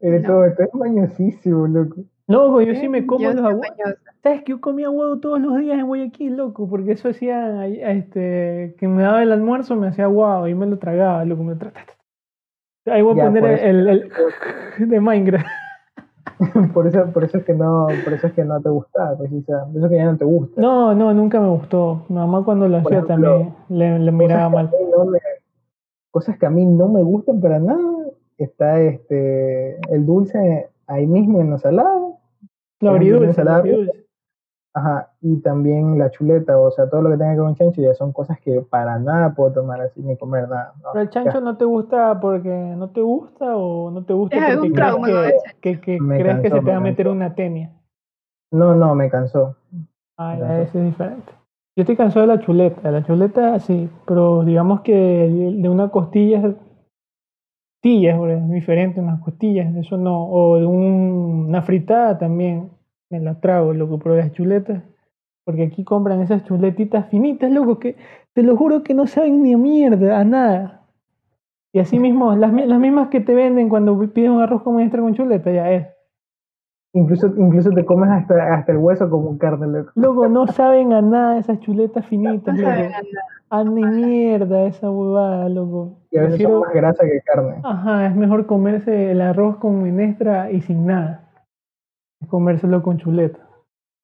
Eres 0.00 0.22
No. 0.22 0.28
todo, 0.28 0.44
estás 0.46 0.68
mañosísimo, 0.74 1.66
loco. 1.66 2.02
Loco, 2.26 2.60
yo 2.62 2.74
sí 2.74 2.88
me 2.88 3.06
como 3.06 3.22
yo 3.22 3.32
los 3.34 3.44
aguados. 3.44 3.76
¿Sabes 4.22 4.42
que 4.42 4.52
yo 4.52 4.60
comía 4.60 4.88
huevo 4.90 5.20
todos 5.20 5.40
los 5.40 5.58
días 5.58 5.78
en 5.78 5.86
Guayaquil, 5.86 6.36
loco? 6.36 6.68
Porque 6.68 6.92
eso 6.92 7.10
hacía, 7.10 7.66
este, 7.66 8.74
que 8.78 8.88
me 8.88 9.02
daba 9.02 9.22
el 9.22 9.30
almuerzo, 9.32 9.76
me 9.76 9.88
hacía 9.88 10.06
guau 10.06 10.46
y 10.46 10.54
me 10.54 10.66
lo 10.66 10.78
tragaba, 10.78 11.24
loco. 11.24 11.42
Me 11.44 11.52
tra- 11.54 11.72
ta- 11.72 11.84
ta- 11.84 11.86
ta. 11.86 12.03
Ahí 12.86 13.02
voy 13.02 13.14
a 13.20 13.24
Ya, 13.24 13.30
poner 13.30 13.58
el, 13.64 13.88
el- 13.88 14.12
de 14.88 15.00
Minecraft. 15.00 15.46
por 16.74 16.86
eso, 16.86 17.06
por 17.12 17.24
eso 17.24 17.38
es 17.38 17.44
que 17.44 17.54
no, 17.54 17.86
por 18.04 18.12
eso 18.12 18.26
es 18.26 18.32
que 18.32 18.44
no 18.44 18.60
te 18.60 18.68
gusta, 18.68 19.14
pues, 19.16 19.32
o 19.32 19.40
sea, 19.42 19.64
por 19.64 19.76
eso 19.78 19.88
que 19.88 19.96
ya 19.96 20.04
no 20.06 20.16
te 20.16 20.24
gusta. 20.24 20.60
No, 20.60 20.94
no, 20.94 21.14
nunca 21.14 21.40
me 21.40 21.48
gustó. 21.48 22.04
Mi 22.08 22.16
mamá 22.16 22.44
cuando 22.44 22.68
lo 22.68 22.78
hacía 22.78 23.02
también 23.04 23.54
le, 23.68 23.98
le 23.98 24.12
miraba 24.12 24.48
mal. 24.48 24.70
no 24.96 25.04
me, 25.06 25.18
cosas 26.10 26.38
que 26.38 26.46
a 26.46 26.50
mí 26.50 26.64
no 26.66 26.88
me 26.88 27.02
gustan 27.02 27.40
para 27.40 27.58
nada. 27.58 27.80
Está 28.36 28.80
este 28.80 29.78
el 29.94 30.04
dulce 30.04 30.68
ahí 30.86 31.06
mismo 31.06 31.40
en 31.40 31.50
la 31.50 31.58
por 31.58 32.96
ejemplo, 32.96 33.16
agridulce, 33.16 33.18
lo 33.20 33.24
ensalada 33.30 33.58
rusa. 33.62 33.68
agridulce. 33.74 34.04
Ajá, 34.76 35.12
y 35.20 35.36
también 35.36 35.98
la 36.00 36.10
chuleta, 36.10 36.58
o 36.58 36.68
sea, 36.72 36.90
todo 36.90 37.00
lo 37.02 37.10
que 37.10 37.16
tenga 37.16 37.30
que 37.34 37.36
ver 37.36 37.44
con 37.46 37.54
chancho 37.54 37.80
ya 37.80 37.94
son 37.94 38.12
cosas 38.12 38.40
que 38.40 38.60
para 38.60 38.98
nada 38.98 39.32
puedo 39.32 39.52
tomar 39.52 39.80
así 39.80 40.02
ni 40.02 40.16
comer 40.16 40.48
nada. 40.48 40.72
¿no? 40.82 40.88
Pero 40.92 41.02
el 41.04 41.10
chancho 41.10 41.40
no 41.40 41.56
te 41.56 41.64
gusta 41.64 42.18
porque 42.20 42.48
no 42.48 42.90
te 42.90 43.00
gusta 43.00 43.56
o 43.56 43.92
no 43.92 44.04
te 44.04 44.12
gusta 44.14 44.36
Es 44.36 44.56
porque 44.56 44.72
crees 44.72 44.96
que, 45.60 45.80
que, 45.80 45.98
crees 45.98 46.40
que 46.40 46.50
se 46.50 46.60
te 46.60 46.70
va 46.72 46.76
a 46.76 46.80
meter 46.80 47.06
cansó. 47.06 47.12
una 47.16 47.34
tenia. 47.36 47.70
No, 48.52 48.74
no, 48.74 48.96
me 48.96 49.08
cansó. 49.08 49.54
Ah, 50.18 50.34
Me 50.34 50.40
ya, 50.40 50.46
cansó. 50.48 50.62
ese 50.62 50.78
es 50.80 50.84
diferente. 50.86 51.32
Yo 51.76 51.80
estoy 51.82 51.96
cansado 51.96 52.26
de 52.26 52.36
la 52.36 52.40
chuleta. 52.42 52.90
La 52.90 53.04
chuleta 53.04 53.58
sí, 53.60 53.88
pero 54.06 54.42
digamos 54.42 54.80
que 54.80 54.92
de 54.92 55.68
una 55.68 55.88
costilla, 55.90 56.42
costillas, 57.80 58.18
es 58.28 58.50
diferente, 58.50 59.00
unas 59.00 59.20
costillas, 59.20 59.74
eso 59.76 59.96
no. 59.96 60.26
O 60.30 60.58
de 60.58 60.66
un- 60.66 61.46
una 61.48 61.62
fritada 61.62 62.18
también 62.18 62.70
me 63.18 63.24
la 63.24 63.40
trago, 63.40 63.72
loco, 63.72 63.98
pero 63.98 64.16
las 64.16 64.32
chuletas. 64.32 64.82
Porque 65.44 65.62
aquí 65.64 65.84
compran 65.84 66.20
esas 66.22 66.44
chuletitas 66.44 67.08
finitas, 67.10 67.50
loco, 67.52 67.78
que 67.78 67.96
te 68.32 68.42
lo 68.42 68.56
juro 68.56 68.82
que 68.82 68.94
no 68.94 69.06
saben 69.06 69.42
ni 69.42 69.52
a 69.52 69.58
mierda, 69.58 70.18
a 70.18 70.24
nada. 70.24 70.80
Y 71.72 71.80
así 71.80 71.98
mismo, 71.98 72.34
las, 72.34 72.52
las 72.52 72.78
mismas 72.78 73.08
que 73.08 73.20
te 73.20 73.34
venden 73.34 73.68
cuando 73.68 73.98
pides 74.12 74.30
un 74.30 74.40
arroz 74.40 74.62
con 74.62 74.76
maestra 74.76 75.00
con 75.02 75.14
chuleta, 75.14 75.50
ya 75.50 75.70
es. 75.70 75.86
Incluso, 76.94 77.26
incluso 77.36 77.70
te 77.70 77.84
comes 77.84 78.08
hasta, 78.10 78.54
hasta 78.54 78.70
el 78.72 78.78
hueso 78.78 79.10
como 79.10 79.28
un 79.30 79.38
carne, 79.38 79.66
loco. 79.66 79.90
Loco, 79.96 80.28
no 80.28 80.46
saben 80.46 80.92
a 80.92 81.02
nada 81.02 81.38
esas 81.38 81.58
chuletas 81.60 82.06
finitas, 82.06 82.54
No 82.54 82.62
loco. 82.62 82.72
saben 82.74 82.92
a 83.50 83.64
ni 83.64 83.84
mierda 83.84 84.64
esa 84.64 84.90
huevada, 84.90 85.48
loco. 85.48 85.98
Y 86.10 86.16
a 86.18 86.22
veces 86.22 86.36
Prefiero- 86.38 86.52
son 86.52 86.60
más 86.62 86.72
grasa 86.74 87.04
que 87.04 87.20
carne. 87.20 87.56
Ajá, 87.64 88.06
es 88.06 88.14
mejor 88.16 88.46
comerse 88.46 89.10
el 89.10 89.20
arroz 89.20 89.56
con 89.56 89.82
menestra 89.82 90.50
y 90.52 90.60
sin 90.62 90.86
nada. 90.86 91.20
Que 92.20 92.26
Comérselo 92.26 92.82
con 92.82 92.98
chuleta. 92.98 93.38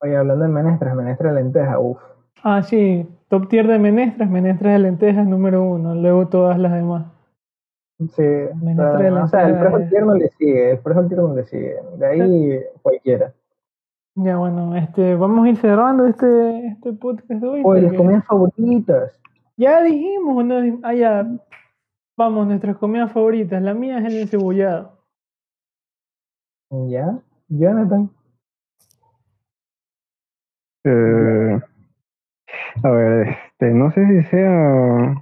Oye, 0.02 0.16
hablando 0.16 0.44
de 0.44 0.50
menestras, 0.50 0.94
menestras 0.96 1.34
de 1.34 1.42
lenteja, 1.42 1.78
uff. 1.78 2.00
Ah, 2.42 2.62
sí, 2.62 3.06
top 3.28 3.48
tier 3.48 3.66
de 3.66 3.78
menestras, 3.78 4.30
menestras 4.30 4.72
de 4.72 4.78
lentejas 4.78 5.26
número 5.26 5.62
uno, 5.62 5.94
luego 5.94 6.28
todas 6.28 6.58
las 6.58 6.72
demás. 6.72 7.06
Sí, 7.98 8.22
Menestra 8.22 8.92
de 8.92 8.98
pero, 8.98 9.24
o 9.24 9.28
sea, 9.28 9.46
el 9.48 9.82
es- 9.82 9.90
tierno 9.90 10.14
le 10.14 10.28
sigue, 10.30 10.70
el 10.70 10.78
frijol 10.78 11.08
tierno 11.08 11.34
le 11.34 11.44
sigue. 11.44 11.76
De 11.98 12.06
ahí 12.06 12.60
cualquiera. 12.80 13.34
Ya 14.14 14.38
bueno, 14.38 14.74
este, 14.74 15.14
vamos 15.16 15.44
a 15.44 15.50
ir 15.50 15.56
cerrando 15.58 16.06
este, 16.06 16.66
este 16.68 16.92
podcast 16.94 17.28
de 17.28 17.46
hoy. 17.46 17.60
Oye, 17.62 17.82
las 17.82 17.92
comidas 17.92 18.24
favoritas. 18.26 19.20
Ya 19.58 19.82
dijimos, 19.82 20.38
¿o 20.38 20.42
no? 20.42 20.78
Ah, 20.82 20.94
ya. 20.94 21.26
Vamos, 22.16 22.46
nuestras 22.46 22.76
comidas 22.78 23.12
favoritas. 23.12 23.62
La 23.62 23.74
mía 23.74 23.98
es 23.98 24.04
el 24.06 24.18
encebollado. 24.22 24.92
¿Ya? 26.88 27.18
Jonathan. 27.51 28.10
Eh, 30.85 31.60
a 32.82 32.90
ver, 32.90 33.28
este, 33.28 33.70
no 33.72 33.90
sé 33.90 34.06
si 34.06 34.22
sea 34.31 35.14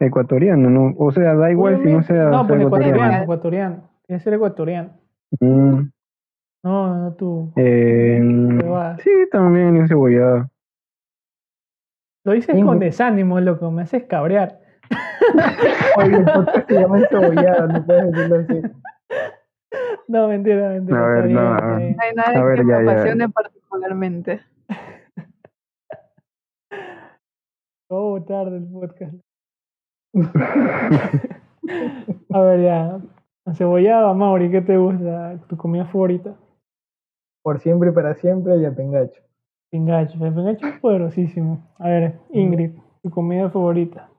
ecuatoriano, 0.00 0.68
¿no? 0.70 0.94
O 0.98 1.12
sea, 1.12 1.34
da 1.34 1.50
igual 1.50 1.80
si 1.82 1.92
no 1.92 2.02
sea, 2.02 2.24
No, 2.24 2.38
sea 2.40 2.48
pues 2.48 2.60
ecuatoriano, 2.62 2.94
ecuatoriano. 2.96 3.22
ecuatoriano. 3.22 3.90
Tiene 4.06 4.18
que 4.18 4.24
ser 4.24 4.34
ecuatoriano. 4.34 4.90
Mm, 5.40 5.80
No, 6.64 6.96
no 6.96 7.12
tú. 7.14 7.52
eh, 7.56 8.20
sí, 9.02 9.10
también 9.30 9.76
encebollado. 9.76 10.48
Lo 12.24 12.32
dices 12.32 12.62
con 12.64 12.78
desánimo, 12.78 13.40
loco. 13.40 13.70
Me 13.70 13.82
haces 13.82 14.04
cabrear. 14.04 14.58
Oye, 15.98 16.18
podcast 16.34 16.68
se 16.68 16.74
llama 16.80 16.98
encebollado, 16.98 17.68
no 17.68 17.84
puedes 17.86 18.12
decirlo 18.12 18.36
así. 18.36 18.62
No, 20.08 20.26
mentira, 20.26 20.70
mentira. 20.70 21.04
A 21.04 21.08
ver, 21.08 21.26
está 21.26 21.26
bien, 21.26 21.96
no, 21.96 22.02
hay 22.02 22.14
nada 22.14 22.40
A 22.40 22.44
ver, 22.44 22.58
que 22.58 22.64
me 22.64 22.72
ya, 22.72 22.82
ya. 22.82 22.90
apasione 22.92 23.28
particularmente. 23.28 24.40
Voy 27.90 27.98
a 27.98 28.02
votar 28.20 28.50
del 28.50 28.66
podcast. 28.66 29.14
A 32.32 32.40
ver, 32.40 32.62
ya. 32.62 33.00
Cebollada, 33.54 34.12
Mauri, 34.14 34.50
¿qué 34.50 34.60
te 34.62 34.76
gusta? 34.76 35.38
¿Tu 35.48 35.56
comida 35.56 35.86
favorita? 35.86 36.34
Por 37.42 37.60
siempre 37.60 37.90
y 37.90 37.92
para 37.92 38.14
siempre, 38.14 38.60
ya 38.60 38.70
pengacho. 38.72 39.22
Pingacho. 39.70 40.24
El 40.24 40.34
pingacho 40.34 40.66
es 40.66 40.80
poderosísimo. 40.80 41.66
A 41.78 41.88
ver, 41.88 42.18
Ingrid, 42.30 42.72
tu 43.02 43.10
comida 43.10 43.48
favorita. 43.50 44.10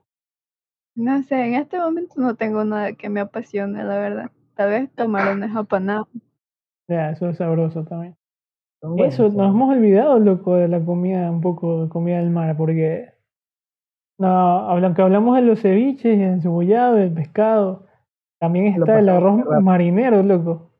No 0.96 1.22
sé, 1.22 1.46
en 1.46 1.54
este 1.54 1.78
momento 1.78 2.14
no 2.16 2.34
tengo 2.34 2.64
nada 2.64 2.92
que 2.94 3.08
me 3.08 3.20
apasione, 3.20 3.82
la 3.84 3.98
verdad. 3.98 4.30
Tal 4.60 4.68
vez 4.68 4.90
camarones 4.94 5.56
apanados. 5.56 6.06
Ya, 6.86 7.12
eso 7.12 7.30
es 7.30 7.38
sabroso 7.38 7.82
también. 7.84 8.14
Eso, 8.98 9.30
nos 9.30 9.54
hemos 9.54 9.74
olvidado, 9.74 10.18
loco, 10.18 10.56
de 10.56 10.68
la 10.68 10.84
comida, 10.84 11.30
un 11.30 11.40
poco 11.40 11.84
de 11.84 11.88
comida 11.88 12.18
del 12.18 12.28
mar, 12.28 12.54
porque 12.58 13.08
no, 14.18 14.28
aunque 14.28 15.00
hablamos 15.00 15.36
de 15.36 15.42
los 15.42 15.62
ceviches 15.62 16.18
y 16.18 16.22
el 16.22 16.42
cebollado, 16.42 16.96
del 16.96 17.10
pescado, 17.10 17.86
también 18.38 18.66
está 18.66 18.98
el 18.98 19.08
arroz 19.08 19.40
marinero, 19.62 20.22
loco. 20.22 20.70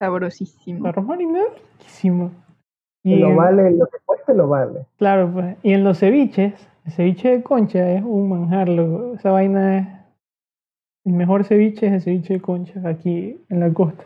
El 0.00 0.06
Sabrosísimo. 0.08 0.88
arroz 0.88 1.04
marinero, 1.06 1.50
riquísimo. 1.78 2.32
Y 3.04 3.14
lo 3.20 3.28
en- 3.28 3.36
vale, 3.36 3.70
lo 3.70 3.86
que 3.86 3.98
cueste 4.04 4.34
lo 4.34 4.48
vale. 4.48 4.84
claro, 4.96 5.30
pues, 5.32 5.56
y 5.62 5.74
en 5.74 5.84
los 5.84 6.00
ceviches, 6.00 6.54
el 6.86 6.90
ceviche 6.92 7.28
de 7.36 7.42
concha 7.44 7.88
es 7.92 8.02
un 8.02 8.28
manjar, 8.30 8.68
loco. 8.68 9.14
Esa 9.14 9.30
vaina 9.30 9.78
es, 9.78 9.86
el 11.04 11.12
mejor 11.12 11.44
ceviche 11.44 11.86
es 11.86 11.92
el 11.92 12.00
ceviche 12.02 12.34
de 12.34 12.40
concha, 12.40 12.80
aquí 12.84 13.38
en 13.48 13.60
la 13.60 13.72
costa. 13.72 14.04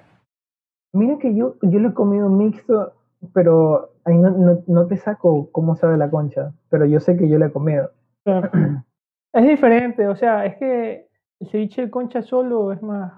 Mira 0.92 1.18
que 1.18 1.34
yo, 1.34 1.56
yo 1.62 1.78
lo 1.78 1.90
he 1.90 1.94
comido 1.94 2.28
mixto, 2.28 2.92
pero 3.32 3.92
ahí 4.04 4.16
no, 4.16 4.30
no, 4.30 4.62
no 4.66 4.86
te 4.86 4.96
saco 4.96 5.48
cómo 5.52 5.76
sabe 5.76 5.96
la 5.96 6.10
concha, 6.10 6.52
pero 6.70 6.86
yo 6.86 6.98
sé 7.00 7.16
que 7.16 7.28
yo 7.28 7.38
la 7.38 7.46
he 7.46 7.52
comido. 7.52 7.90
Claro. 8.24 8.50
Es 9.30 9.46
diferente, 9.46 10.08
o 10.08 10.16
sea, 10.16 10.46
es 10.46 10.56
que 10.56 11.06
el 11.40 11.48
ceviche 11.48 11.82
de 11.82 11.90
concha 11.90 12.22
solo 12.22 12.72
es 12.72 12.82
más, 12.82 13.12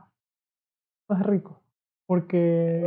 más 1.09 1.25
rico, 1.25 1.63
porque 2.07 2.85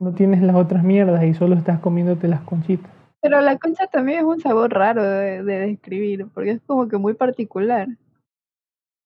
no 0.00 0.12
tienes 0.14 0.42
las 0.42 0.56
otras 0.56 0.82
mierdas 0.82 1.22
y 1.24 1.32
solo 1.32 1.54
estás 1.54 1.78
comiéndote 1.78 2.26
las 2.26 2.40
conchitas. 2.40 2.90
Pero 3.22 3.40
la 3.40 3.56
concha 3.56 3.86
también 3.86 4.18
es 4.18 4.24
un 4.24 4.40
sabor 4.40 4.72
raro 4.72 5.04
de, 5.04 5.44
de 5.44 5.60
describir, 5.60 6.26
porque 6.34 6.50
es 6.50 6.60
como 6.66 6.88
que 6.88 6.98
muy 6.98 7.14
particular. 7.14 7.86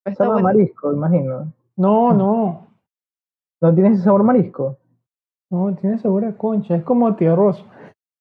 Está 0.04 0.24
Sabe 0.24 0.30
a 0.30 0.32
bueno. 0.42 0.48
marisco, 0.48 0.92
imagino. 0.92 1.52
No, 1.76 2.12
no, 2.14 2.66
¿No 3.60 3.74
tiene 3.74 3.90
ese 3.90 4.02
sabor 4.02 4.22
marisco? 4.22 4.76
no, 5.50 5.74
tiene 5.74 5.98
sabor 5.98 6.24
a 6.24 6.32
concha, 6.36 6.76
es 6.76 6.82
como 6.84 7.14
tierroso. 7.16 7.64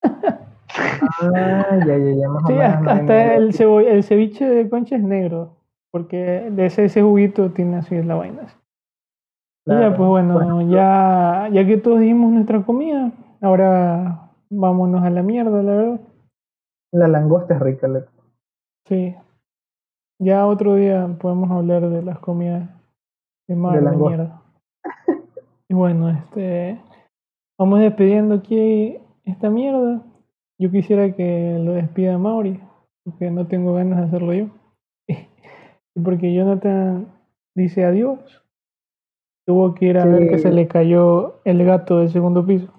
Ah, 0.02 1.76
ya, 1.86 1.96
ya, 1.96 2.12
ya, 2.14 2.28
más 2.28 2.42
Sí, 2.46 2.52
o 2.52 2.56
menos. 2.56 2.88
hasta, 2.92 3.34
el, 3.36 3.52
cebo- 3.52 3.80
el 3.86 4.02
ceviche 4.04 4.46
de 4.46 4.68
concha 4.68 4.96
es 4.96 5.02
negro, 5.02 5.56
porque 5.90 6.50
de 6.50 6.66
ese, 6.66 6.84
ese 6.86 7.02
juguito 7.02 7.50
tiene 7.50 7.76
así 7.78 8.02
la 8.02 8.14
vaina. 8.16 8.42
Y 9.66 9.70
ya, 9.72 9.76
Claro. 9.78 9.96
pues 9.96 10.08
bueno, 10.08 10.62
ya, 10.70 11.48
ya 11.52 11.66
que 11.66 11.76
todos 11.76 12.00
dijimos 12.00 12.32
nuestra 12.32 12.62
comida, 12.62 13.12
ahora 13.40 14.30
vámonos 14.48 15.02
a 15.04 15.10
la 15.10 15.22
mierda, 15.22 15.62
la 15.62 15.72
verdad. 15.72 16.00
La 16.92 17.06
langosta 17.08 17.54
es 17.54 17.60
rica, 17.60 17.86
loco. 17.86 18.10
Sí. 18.86 19.14
Ya 20.22 20.46
otro 20.46 20.74
día 20.74 21.08
podemos 21.18 21.50
hablar 21.50 21.88
de 21.88 22.02
las 22.02 22.18
comidas 22.18 22.68
de 23.48 23.56
mar, 23.56 23.72
De 23.72 23.78
de, 23.78 23.84
langosta. 23.86 24.16
mierda. 24.16 24.42
Y 25.68 25.74
bueno, 25.74 26.10
este 26.10 26.78
vamos 27.58 27.80
despidiendo 27.80 28.34
aquí 28.34 28.98
esta 29.24 29.48
mierda. 29.48 30.02
Yo 30.58 30.70
quisiera 30.70 31.10
que 31.16 31.58
lo 31.58 31.72
despida 31.72 32.18
Mauri, 32.18 32.60
porque 33.02 33.30
no 33.30 33.46
tengo 33.46 33.72
ganas 33.72 33.98
de 33.98 34.04
hacerlo 34.04 34.34
yo. 34.34 34.46
Y 35.96 36.00
porque 36.02 36.32
Jonathan 36.32 37.08
dice 37.56 37.84
adiós. 37.84 38.18
Tuvo 39.46 39.74
que 39.74 39.86
ir 39.86 39.98
a 39.98 40.04
ver 40.04 40.28
que 40.28 40.38
se 40.38 40.52
le 40.52 40.68
cayó 40.68 41.40
el 41.44 41.64
gato 41.64 41.98
del 41.98 42.10
segundo 42.10 42.46
piso. 42.46 42.72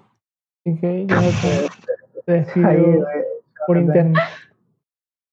Así 0.64 0.78
que 0.80 1.06
Jonathan 1.06 1.34
se 2.24 2.32
despidió 2.32 3.04
por 3.66 3.76
internet. 3.76 4.22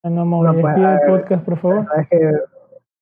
No, 0.03 0.25
Mauri, 0.25 0.55
No, 0.55 0.61
pues, 0.61 0.77
el 0.77 0.99
podcast, 1.07 1.45
por 1.45 1.57
favor. 1.57 1.87
Es 1.97 2.07
que 2.07 2.31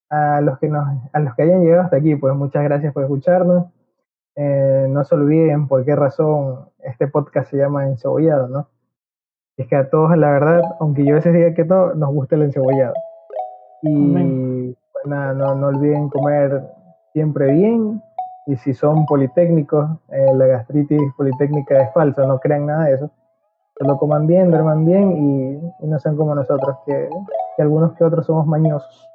a 0.10 0.42
los 0.42 0.58
que 0.60 0.68
nos, 0.70 0.88
a 1.14 1.20
los 1.20 1.36
que 1.36 1.44
hayan 1.44 1.62
llegado 1.62 1.84
hasta 1.84 1.98
aquí, 1.98 2.16
pues 2.16 2.36
muchas 2.36 2.64
gracias 2.64 2.94
por 2.94 3.04
escucharnos. 3.04 3.68
Eh, 4.36 4.88
no 4.90 5.04
se 5.04 5.16
olviden 5.16 5.68
por 5.68 5.84
qué 5.84 5.96
razón 5.96 6.70
este 6.80 7.08
podcast 7.08 7.50
se 7.50 7.58
llama 7.58 7.88
Encebollado, 7.88 8.48
¿no? 8.48 8.68
Es 9.58 9.68
que 9.68 9.76
a 9.76 9.90
todos, 9.90 10.16
la 10.16 10.32
verdad, 10.32 10.62
aunque 10.80 11.04
yo 11.04 11.14
a 11.14 11.16
veces 11.16 11.34
diga 11.34 11.54
que 11.54 11.66
no, 11.66 11.94
nos 11.96 12.14
gusta 12.14 12.36
el 12.36 12.44
encebollado. 12.44 12.94
Y 13.82 13.96
Amén. 13.96 14.76
pues 14.94 15.06
nada, 15.08 15.34
no, 15.34 15.56
no 15.56 15.68
olviden 15.68 16.10
comer 16.10 16.64
siempre 17.14 17.52
bien. 17.54 18.02
Y 18.46 18.56
si 18.58 18.74
son 18.74 19.06
politécnicos, 19.08 19.90
eh, 20.10 20.34
la 20.36 20.46
gastritis 20.46 21.02
politécnica 21.18 21.82
es 21.82 21.94
falsa, 21.94 22.26
no 22.26 22.40
crean 22.40 22.68
nada 22.68 22.86
de 22.86 22.94
eso. 22.94 23.12
Solo 23.78 23.98
coman 23.98 24.26
bien, 24.26 24.50
duerman 24.50 24.86
bien 24.86 25.12
y, 25.12 25.86
y 25.86 25.88
no 25.88 26.00
sean 26.00 26.16
como 26.16 26.34
nosotros, 26.34 26.78
que, 26.86 27.10
que 27.56 27.62
algunos 27.62 27.94
que 27.94 28.04
otros 28.04 28.26
somos 28.26 28.48
mañosos. 28.48 29.10